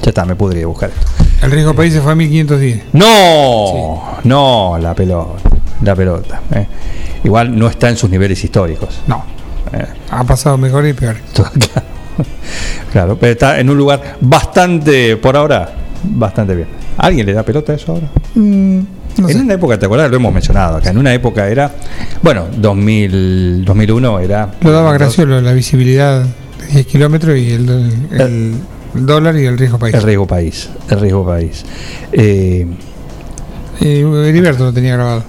ya 0.01 0.09
está, 0.09 0.25
me 0.25 0.35
podría 0.35 0.65
buscar 0.67 0.89
esto. 0.89 1.07
El 1.41 1.51
riesgo 1.51 1.73
país 1.73 1.93
se 1.93 2.01
fue 2.01 2.11
a 2.11 2.15
1510. 2.15 2.81
No, 2.93 4.17
no, 4.23 4.77
la 4.79 4.93
pelota, 4.93 5.39
la 5.83 5.95
pelota. 5.95 6.41
eh. 6.53 6.67
Igual 7.23 7.57
no 7.57 7.67
está 7.67 7.89
en 7.89 7.97
sus 7.97 8.09
niveles 8.09 8.43
históricos. 8.43 9.01
No. 9.07 9.23
Eh, 9.73 9.85
Ha 10.11 10.23
pasado 10.23 10.57
mejor 10.57 10.85
y 10.87 10.93
peor. 10.93 11.15
claro, 12.91 13.17
pero 13.19 13.31
está 13.33 13.59
en 13.59 13.69
un 13.69 13.77
lugar 13.77 14.17
bastante, 14.21 15.17
por 15.17 15.35
ahora, 15.37 15.69
bastante 16.03 16.55
bien. 16.55 16.67
¿Alguien 16.97 17.25
le 17.25 17.33
da 17.33 17.43
pelota 17.43 17.71
a 17.71 17.75
eso 17.75 17.93
ahora? 17.93 18.07
Mm, 18.35 18.79
en 19.27 19.41
una 19.41 19.53
época, 19.53 19.77
¿te 19.79 19.85
acuerdas? 19.85 20.09
Lo 20.09 20.17
hemos 20.17 20.33
mencionado 20.33 20.77
acá. 20.77 20.89
En 20.89 20.97
una 20.97 21.13
época 21.13 21.47
era, 21.47 21.71
bueno, 22.21 22.47
2000, 22.57 23.63
2001 23.65 24.19
era. 24.19 24.51
Lo 24.61 24.71
daba 24.71 24.93
Graciolo, 24.93 25.39
la 25.41 25.53
visibilidad 25.53 26.23
de 26.23 26.73
10 26.73 26.85
kilómetros 26.87 27.37
y 27.37 27.51
el, 27.51 27.69
el- 27.69 28.21
el 28.21 28.53
dólar 28.93 29.35
y 29.37 29.45
el 29.45 29.57
riesgo 29.57 29.77
país. 29.79 29.93
El 29.95 30.03
riesgo 30.03 30.27
país. 30.27 30.69
El 30.89 30.99
riesgo 30.99 31.25
país. 31.25 31.65
Eh, 32.11 32.67
Heriberto 33.81 34.65
lo 34.65 34.73
tenía 34.73 34.95
grabado. 34.95 35.23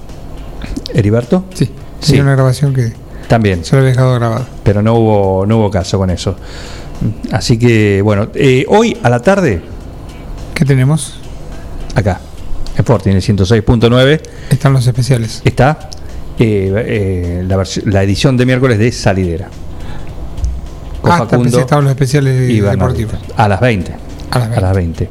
¿Heriberto? 0.94 1.44
Sí. 1.54 1.66
Sí. 2.00 2.12
Tenía 2.12 2.22
una 2.22 2.32
grabación 2.32 2.72
que 2.74 2.92
También. 3.28 3.64
se 3.64 3.76
lo 3.76 3.80
había 3.80 3.90
dejado 3.92 4.14
grabado. 4.14 4.46
pero 4.62 4.82
no 4.82 4.94
hubo 4.94 5.46
no 5.46 5.58
hubo 5.58 5.70
caso 5.70 5.98
con 5.98 6.10
eso. 6.10 6.36
Así 7.32 7.58
que 7.58 8.02
bueno, 8.02 8.28
eh, 8.34 8.64
hoy 8.68 8.96
a 9.02 9.08
la 9.10 9.20
tarde 9.20 9.62
¿Qué 10.54 10.64
tenemos? 10.64 11.14
acá 11.94 12.20
en 13.04 13.12
el 13.16 13.22
106.9 13.22 14.20
Están 14.50 14.72
los 14.72 14.86
especiales. 14.86 15.42
está 15.44 15.90
eh, 16.38 16.72
eh, 16.86 17.44
la, 17.46 17.62
la 17.84 18.02
edición 18.02 18.36
de 18.38 18.46
miércoles 18.46 18.78
de 18.78 18.90
Salidera. 18.90 19.48
Con 21.00 21.12
Ah, 21.12 21.18
Facundo 21.18 21.58
estaban 21.58 21.84
los 21.84 21.92
especiales 21.92 22.50
y 22.50 22.60
deportivos. 22.60 23.14
A 23.36 23.48
las 23.48 23.60
20. 23.60 23.92
A 24.30 24.60
las 24.60 24.74
20. 24.74 25.08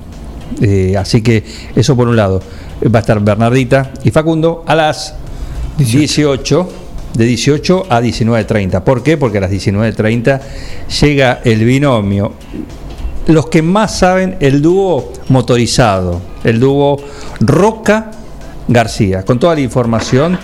Eh, 0.62 0.96
así 0.98 1.22
que 1.22 1.44
eso 1.76 1.96
por 1.96 2.08
un 2.08 2.16
lado. 2.16 2.42
Va 2.84 3.00
a 3.00 3.02
estar 3.02 3.20
Bernardita 3.20 3.92
y 4.04 4.12
Facundo 4.12 4.64
a 4.68 4.76
las 4.76 5.16
18. 5.78 6.70
de 7.14 7.26
18 7.26 7.88
a 7.90 8.02
19.30. 8.02 8.82
¿Por 8.84 9.02
qué? 9.04 9.18
Porque 9.18 9.40
a 9.40 9.42
las 9.42 9.52
19.30 9.52 10.40
llega 11.02 11.42
el 11.44 11.66
binomio. 11.66 12.34
Los 13.28 13.48
que 13.48 13.62
más 13.62 13.98
saben, 13.98 14.38
el 14.40 14.62
dúo 14.62 15.12
motorizado, 15.30 16.22
el 16.44 16.60
dúo 16.60 16.98
Roca 17.40 18.12
García, 18.68 19.24
con 19.24 19.40
toda 19.40 19.56
la 19.56 19.62
información 19.62 20.38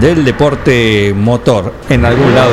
del 0.00 0.24
deporte 0.24 1.12
motor. 1.16 1.74
En 1.88 2.04
algún 2.04 2.34
lado 2.34 2.52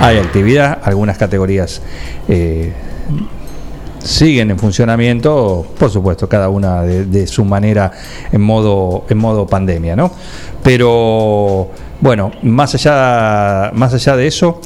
hay 0.00 0.18
actividad, 0.18 0.78
algunas 0.82 1.18
categorías 1.18 1.82
eh, 2.28 2.72
siguen 3.98 4.50
en 4.50 4.58
funcionamiento, 4.58 5.66
por 5.78 5.90
supuesto, 5.90 6.28
cada 6.28 6.48
una 6.48 6.82
de, 6.82 7.26
su 7.26 7.44
manera 7.44 7.92
en 8.30 8.40
modo, 8.40 9.04
en 9.08 9.18
modo 9.18 9.46
pandemia, 9.46 9.96
¿no? 9.96 10.10
Pero 10.62 11.70
bueno, 12.00 12.32
más 12.42 12.74
allá, 12.74 13.70
más 13.74 13.94
allá 13.94 14.16
de 14.16 14.26
eso, 14.26 14.60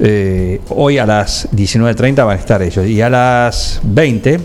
eh, 0.00 0.60
hoy 0.70 0.98
a 0.98 1.06
las 1.06 1.48
19.30 1.52 2.24
van 2.24 2.36
a 2.36 2.40
estar 2.40 2.62
ellos 2.62 2.86
y 2.86 3.00
a 3.00 3.08
las 3.08 3.80
20, 3.84 4.40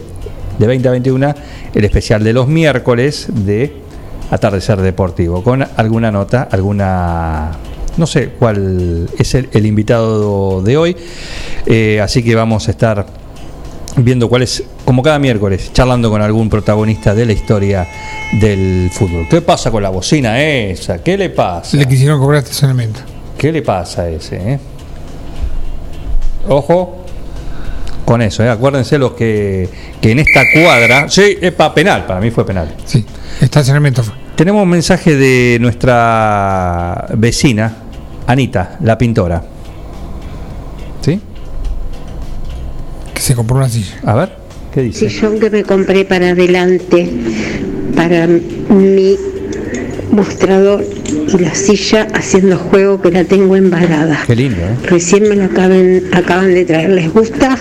de 0.60 0.68
20 0.68 0.88
a 0.88 0.92
21, 0.92 1.36
el 1.74 1.86
especial 1.86 2.24
de 2.24 2.34
los 2.34 2.48
miércoles 2.48 3.28
de 3.30 3.74
Atardecer 4.32 4.82
Deportivo, 4.82 5.44
con 5.44 5.66
alguna 5.76 6.12
nota, 6.12 6.48
alguna 6.52 7.52
no 7.98 8.08
sé 8.08 8.30
cuál 8.40 9.10
es 9.18 9.36
el, 9.36 9.50
el 9.52 9.66
invitado 9.66 10.62
de 10.62 10.78
hoy, 10.78 10.96
eh, 11.66 12.00
así 12.02 12.24
que 12.24 12.36
vamos 12.36 12.68
a 12.68 12.72
estar 12.72 13.06
viendo 13.98 14.30
cuál 14.30 14.44
es, 14.44 14.64
como 14.86 15.02
cada 15.02 15.18
miércoles, 15.20 15.72
charlando 15.74 16.10
con 16.10 16.22
algún 16.22 16.50
protagonista 16.50 17.16
de 17.16 17.26
la 17.26 17.34
historia 17.34 17.88
del 18.40 18.90
fútbol. 18.92 19.28
¿Qué 19.30 19.42
pasa 19.42 19.72
con 19.72 19.82
la 19.82 19.90
bocina 19.90 20.42
esa? 20.42 21.02
¿Qué 21.02 21.18
le 21.18 21.30
pasa? 21.32 21.78
Le 21.78 21.88
quisieron 21.88 22.20
cobrar 22.20 22.44
estacionamiento. 22.44 23.00
¿Qué 23.38 23.52
le 23.52 23.62
pasa 23.62 24.04
a 24.04 24.10
ese? 24.10 24.36
eh? 24.36 24.60
Ojo 26.48 27.04
con 28.06 28.22
eso, 28.22 28.44
eh. 28.44 28.50
acuérdense 28.50 28.98
los 28.98 29.14
que, 29.14 29.68
que 30.00 30.12
en 30.12 30.20
esta 30.20 30.44
cuadra, 30.54 31.10
sí, 31.10 31.38
es 31.42 31.52
para 31.52 31.74
penal, 31.74 32.06
para 32.06 32.22
mí 32.22 32.32
fue 32.32 32.46
penal. 32.46 32.74
Sí, 32.86 33.04
estacionamiento 33.42 34.02
fue. 34.02 34.14
Tenemos 34.36 34.64
un 34.64 34.70
mensaje 34.70 35.16
de 35.16 35.58
nuestra 35.60 37.08
vecina, 37.16 37.76
Anita, 38.28 38.78
la 38.84 38.98
pintora. 38.98 39.42
¿Sí? 41.02 41.20
Que 43.14 43.22
se 43.22 43.34
compró 43.34 43.56
una 43.56 43.70
silla. 43.70 43.96
A 44.06 44.16
ver, 44.16 44.34
¿qué 44.74 44.82
dice? 44.82 45.10
sillón 45.10 45.40
que 45.40 45.50
me 45.50 45.64
compré 45.64 46.04
para 46.04 46.30
adelante, 46.30 47.10
para 47.96 48.28
mi 48.28 49.16
mostrador 50.12 50.84
y 51.06 51.38
la 51.38 51.56
silla 51.56 52.08
haciendo 52.14 52.58
juego 52.58 53.02
que 53.02 53.12
la 53.12 53.24
tengo 53.24 53.56
embalada. 53.56 54.20
Qué 54.28 54.36
lindo, 54.36 54.58
¿eh? 54.62 54.76
Recién 54.84 55.30
me 55.30 55.36
la 55.36 55.46
acaban, 55.46 56.02
acaban 56.12 56.54
de 56.54 56.66
traer. 56.66 56.90
¿Les 56.90 57.14
gusta? 57.14 57.58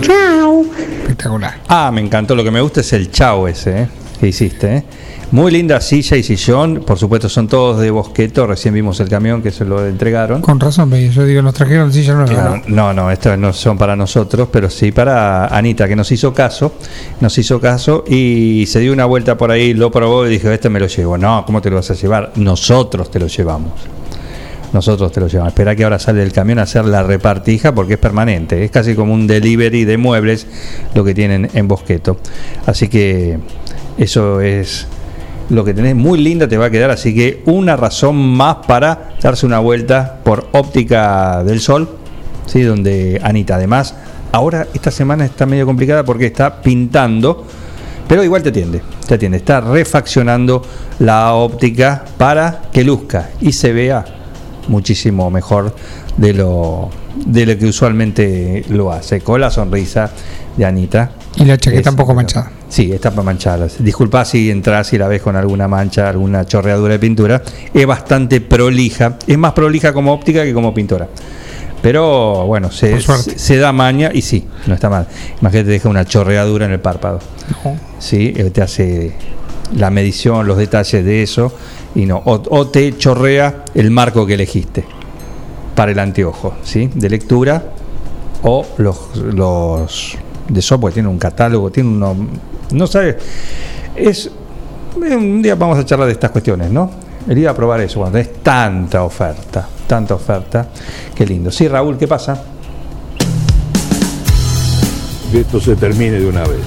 Chao. 0.00 0.64
Espectacular. 1.02 1.60
Ah, 1.68 1.90
me 1.94 2.00
encantó. 2.00 2.34
Lo 2.34 2.42
que 2.42 2.50
me 2.50 2.60
gusta 2.60 2.80
es 2.80 2.92
el 2.92 3.10
chao 3.10 3.46
ese 3.46 3.82
¿eh? 3.82 3.88
Que 4.18 4.28
hiciste. 4.28 4.76
¿eh? 4.76 4.84
Muy 5.30 5.50
linda 5.50 5.80
silla 5.80 6.16
y 6.16 6.22
sillón. 6.22 6.84
Por 6.86 6.98
supuesto, 6.98 7.28
son 7.28 7.48
todos 7.48 7.80
de 7.80 7.90
Bosqueto. 7.90 8.46
Recién 8.46 8.74
vimos 8.74 9.00
el 9.00 9.08
camión 9.08 9.42
que 9.42 9.50
se 9.50 9.64
lo 9.64 9.84
entregaron. 9.86 10.40
Con 10.40 10.60
razón. 10.60 10.92
Yo 10.92 11.24
digo, 11.24 11.42
nos 11.42 11.54
trajeron 11.54 11.92
silla 11.92 12.14
nueva. 12.14 12.30
Claro, 12.30 12.62
no, 12.68 12.92
no, 12.92 13.10
estas 13.10 13.38
no 13.38 13.52
son 13.52 13.76
para 13.76 13.96
nosotros, 13.96 14.48
pero 14.52 14.70
sí 14.70 14.92
para 14.92 15.46
Anita, 15.46 15.88
que 15.88 15.96
nos 15.96 16.10
hizo 16.12 16.32
caso, 16.32 16.74
nos 17.20 17.36
hizo 17.38 17.60
caso 17.60 18.04
y 18.06 18.64
se 18.68 18.80
dio 18.80 18.92
una 18.92 19.06
vuelta 19.06 19.36
por 19.36 19.50
ahí, 19.50 19.74
lo 19.74 19.90
probó 19.90 20.26
y 20.26 20.30
dijo, 20.30 20.50
este 20.50 20.68
me 20.70 20.80
lo 20.80 20.86
llevo. 20.86 21.18
No, 21.18 21.44
¿cómo 21.46 21.60
te 21.60 21.70
lo 21.70 21.76
vas 21.76 21.90
a 21.90 21.94
llevar? 21.94 22.32
Nosotros 22.36 23.10
te 23.10 23.18
lo 23.18 23.26
llevamos. 23.26 23.72
Nosotros 24.72 25.12
te 25.12 25.20
lo 25.20 25.28
llevamos. 25.28 25.52
Espera 25.52 25.76
que 25.76 25.84
ahora 25.84 26.00
sale 26.00 26.20
del 26.20 26.32
camión 26.32 26.58
a 26.58 26.62
hacer 26.62 26.84
la 26.84 27.04
repartija 27.04 27.72
porque 27.72 27.94
es 27.94 27.98
permanente. 28.00 28.64
Es 28.64 28.72
casi 28.72 28.96
como 28.96 29.14
un 29.14 29.28
delivery 29.28 29.84
de 29.84 29.96
muebles 29.96 30.48
lo 30.94 31.04
que 31.04 31.14
tienen 31.14 31.48
en 31.54 31.68
Bosqueto. 31.68 32.16
Así 32.66 32.88
que 32.88 33.38
eso 33.98 34.40
es 34.40 34.86
lo 35.50 35.64
que 35.64 35.74
tenés 35.74 35.94
muy 35.94 36.18
linda 36.18 36.48
te 36.48 36.56
va 36.56 36.66
a 36.66 36.70
quedar, 36.70 36.90
así 36.90 37.14
que 37.14 37.42
una 37.46 37.76
razón 37.76 38.16
más 38.16 38.56
para 38.66 39.14
darse 39.20 39.46
una 39.46 39.58
vuelta 39.58 40.20
por 40.24 40.48
Óptica 40.52 41.44
del 41.44 41.60
Sol, 41.60 41.88
¿sí? 42.46 42.62
donde 42.62 43.20
Anita 43.22 43.56
además, 43.56 43.94
ahora 44.32 44.66
esta 44.74 44.90
semana 44.90 45.24
está 45.24 45.46
medio 45.46 45.66
complicada 45.66 46.04
porque 46.04 46.26
está 46.26 46.62
pintando, 46.62 47.44
pero 48.08 48.24
igual 48.24 48.42
te 48.42 48.50
atiende, 48.50 48.82
te 49.06 49.14
atiende, 49.14 49.38
está 49.38 49.60
refaccionando 49.60 50.62
la 50.98 51.34
óptica 51.34 52.04
para 52.16 52.62
que 52.72 52.84
luzca 52.84 53.30
y 53.40 53.52
se 53.52 53.72
vea 53.72 54.04
muchísimo 54.68 55.30
mejor 55.30 55.74
de 56.16 56.32
lo, 56.32 56.90
de 57.26 57.46
lo 57.46 57.58
que 57.58 57.66
usualmente 57.66 58.64
lo 58.70 58.92
hace, 58.92 59.20
con 59.20 59.40
la 59.40 59.50
sonrisa 59.50 60.10
de 60.56 60.64
Anita. 60.64 61.10
Y 61.36 61.44
la 61.44 61.58
chaqueta 61.58 61.90
un 61.90 61.96
poco 61.96 62.14
manchada. 62.14 62.50
Sí, 62.68 62.92
está 62.92 63.10
para 63.10 63.22
mancharlas. 63.22 63.82
Disculpa 63.82 64.24
si 64.24 64.50
entras 64.50 64.92
y 64.92 64.98
la 64.98 65.08
ves 65.08 65.22
con 65.22 65.36
alguna 65.36 65.66
mancha, 65.66 66.08
alguna 66.08 66.44
chorreadura 66.44 66.92
de 66.92 66.98
pintura. 66.98 67.42
Es 67.72 67.86
bastante 67.86 68.40
prolija. 68.40 69.18
Es 69.26 69.36
más 69.36 69.52
prolija 69.52 69.92
como 69.92 70.12
óptica 70.12 70.44
que 70.44 70.54
como 70.54 70.72
pintora. 70.72 71.08
Pero 71.82 72.46
bueno, 72.46 72.70
se, 72.70 73.56
da 73.58 73.72
maña 73.72 74.10
y 74.12 74.22
sí, 74.22 74.46
no 74.66 74.74
está 74.74 74.88
mal. 74.88 75.06
Imagínate, 75.40 75.66
te 75.66 75.70
deja 75.72 75.88
una 75.88 76.04
chorreadura 76.04 76.66
en 76.66 76.72
el 76.72 76.80
párpado. 76.80 77.20
Sí, 77.98 78.32
eh, 78.34 78.50
te 78.50 78.62
hace 78.62 79.12
la 79.76 79.90
medición, 79.90 80.46
los 80.46 80.56
detalles 80.56 81.04
de 81.04 81.22
eso. 81.22 81.52
Y 81.94 82.06
no, 82.06 82.22
o, 82.24 82.42
o 82.48 82.68
te 82.68 82.96
chorrea 82.96 83.64
el 83.74 83.90
marco 83.90 84.24
que 84.24 84.34
elegiste 84.34 84.84
para 85.74 85.92
el 85.92 85.98
anteojo, 85.98 86.54
¿sí? 86.62 86.90
De 86.94 87.10
lectura 87.10 87.64
o 88.42 88.64
los, 88.78 89.16
los 89.16 90.16
de 90.48 90.62
software 90.62 90.92
tiene 90.92 91.08
un 91.08 91.18
catálogo, 91.18 91.70
tiene 91.70 91.90
uno, 91.90 92.16
no 92.72 92.86
sabe, 92.86 93.18
es, 93.96 94.26
eh, 94.26 95.16
un 95.16 95.42
día 95.42 95.54
vamos 95.54 95.78
a 95.78 95.84
charlar 95.84 96.06
de 96.06 96.12
estas 96.12 96.30
cuestiones, 96.30 96.70
¿no? 96.70 96.90
El 97.28 97.38
ir 97.38 97.48
a 97.48 97.54
probar 97.54 97.80
eso 97.80 98.00
cuando 98.00 98.18
tenés 98.18 98.42
tanta 98.42 99.02
oferta, 99.02 99.66
tanta 99.86 100.14
oferta, 100.14 100.68
qué 101.14 101.24
lindo. 101.24 101.50
Sí, 101.50 101.66
Raúl, 101.68 101.96
¿qué 101.96 102.06
pasa? 102.06 102.42
Que 105.32 105.40
esto 105.40 105.58
se 105.60 105.74
termine 105.76 106.20
de 106.20 106.28
una 106.28 106.42
vez. 106.42 106.60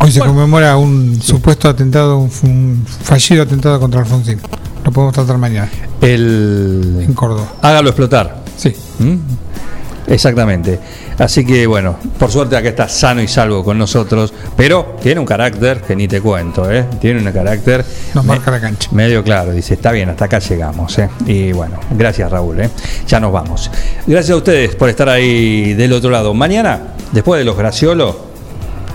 Hoy 0.00 0.12
se 0.12 0.20
conmemora 0.20 0.76
un 0.76 1.20
supuesto 1.20 1.68
atentado, 1.68 2.18
un, 2.18 2.30
un 2.44 2.86
fallido 2.86 3.42
atentado 3.42 3.78
contra 3.78 4.00
Alfonsín. 4.00 4.40
Lo 4.84 4.92
podemos 4.92 5.14
tratar 5.14 5.36
mañana. 5.36 5.68
El... 6.00 7.04
En 7.06 7.12
Córdoba. 7.12 7.52
Hágalo 7.60 7.90
explotar. 7.90 8.42
Sí. 8.56 8.74
¿Mm? 9.00 9.16
Exactamente. 10.08 10.78
Así 11.18 11.44
que 11.44 11.66
bueno, 11.66 11.96
por 12.18 12.30
suerte 12.30 12.56
acá 12.56 12.68
está 12.68 12.88
sano 12.88 13.20
y 13.22 13.28
salvo 13.28 13.62
con 13.62 13.76
nosotros, 13.78 14.32
pero 14.56 14.96
tiene 15.02 15.20
un 15.20 15.26
carácter 15.26 15.82
que 15.82 15.94
ni 15.94 16.08
te 16.08 16.20
cuento, 16.20 16.70
¿eh? 16.70 16.84
Tiene 17.00 17.20
un 17.20 17.30
carácter 17.32 17.84
Nos 18.14 18.24
marca 18.24 18.50
la 18.50 18.60
cancha. 18.60 18.88
medio 18.92 19.22
claro, 19.22 19.52
dice, 19.52 19.74
está 19.74 19.92
bien, 19.92 20.08
hasta 20.08 20.24
acá 20.24 20.38
llegamos, 20.38 20.98
¿eh? 20.98 21.08
Y 21.26 21.52
bueno, 21.52 21.78
gracias 21.90 22.30
Raúl, 22.30 22.60
¿eh? 22.60 22.70
Ya 23.06 23.20
nos 23.20 23.32
vamos. 23.32 23.70
Gracias 24.06 24.30
a 24.34 24.36
ustedes 24.36 24.74
por 24.76 24.88
estar 24.88 25.08
ahí 25.08 25.74
del 25.74 25.92
otro 25.92 26.10
lado. 26.10 26.32
Mañana, 26.34 26.80
después 27.12 27.38
de 27.38 27.44
los 27.44 27.56
graciolos, 27.56 28.16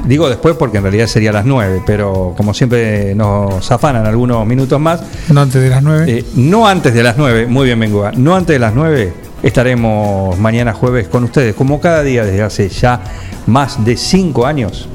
digo 0.06 0.28
después 0.30 0.56
porque 0.58 0.78
en 0.78 0.84
realidad 0.84 1.08
sería 1.08 1.30
a 1.30 1.34
las 1.34 1.46
9, 1.46 1.84
pero 1.86 2.34
como 2.36 2.54
siempre 2.54 3.14
nos 3.16 3.72
afanan 3.72 4.06
algunos 4.06 4.46
minutos 4.48 4.80
más, 4.80 5.02
No 5.30 5.42
antes 5.42 5.62
de 5.62 5.70
las 5.70 5.84
9. 5.84 6.06
eh, 6.12 6.26
no 6.36 6.68
antes 6.68 6.94
de 6.94 7.04
las 7.04 7.18
9, 7.18 7.46
muy 7.48 7.66
bien 7.66 7.80
Bengoa, 7.80 8.12
no 8.16 8.36
antes 8.36 8.56
de 8.56 8.60
las 8.60 8.74
9 8.74 9.14
estaremos 9.44 10.40
mañana 10.40 10.74
jueves 10.74 11.08
con 11.08 11.26
ustedes, 11.26 11.54
como 11.54 11.80
cada 11.80 12.02
día 12.02 12.26
desde 12.26 12.42
hace 12.42 12.70
ya 12.70 13.02
más 13.46 13.84
de 13.84 13.98
5 13.98 14.46
años, 14.46 14.88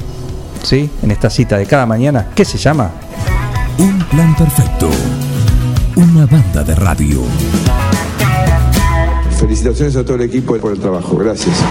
¿sí? 0.63 0.91
En 1.03 1.11
esta 1.11 1.31
cita 1.31 1.59
de 1.59 1.67
cada 1.67 1.87
mañana, 1.87 2.29
¿qué 2.35 2.45
se 2.45 2.59
llama? 2.59 2.91
Un 3.79 3.99
plan 4.05 4.35
perfecto. 4.35 4.91
Una 5.95 6.27
banda 6.27 6.65
de 6.65 6.75
radio. 6.75 7.23
Felicitaciones 9.39 9.95
a 9.97 10.05
todo 10.05 10.17
el 10.17 10.23
equipo 10.23 10.57
por 10.57 10.73
el 10.73 10.81
trabajo. 10.81 11.17
Gracias. 11.17 11.63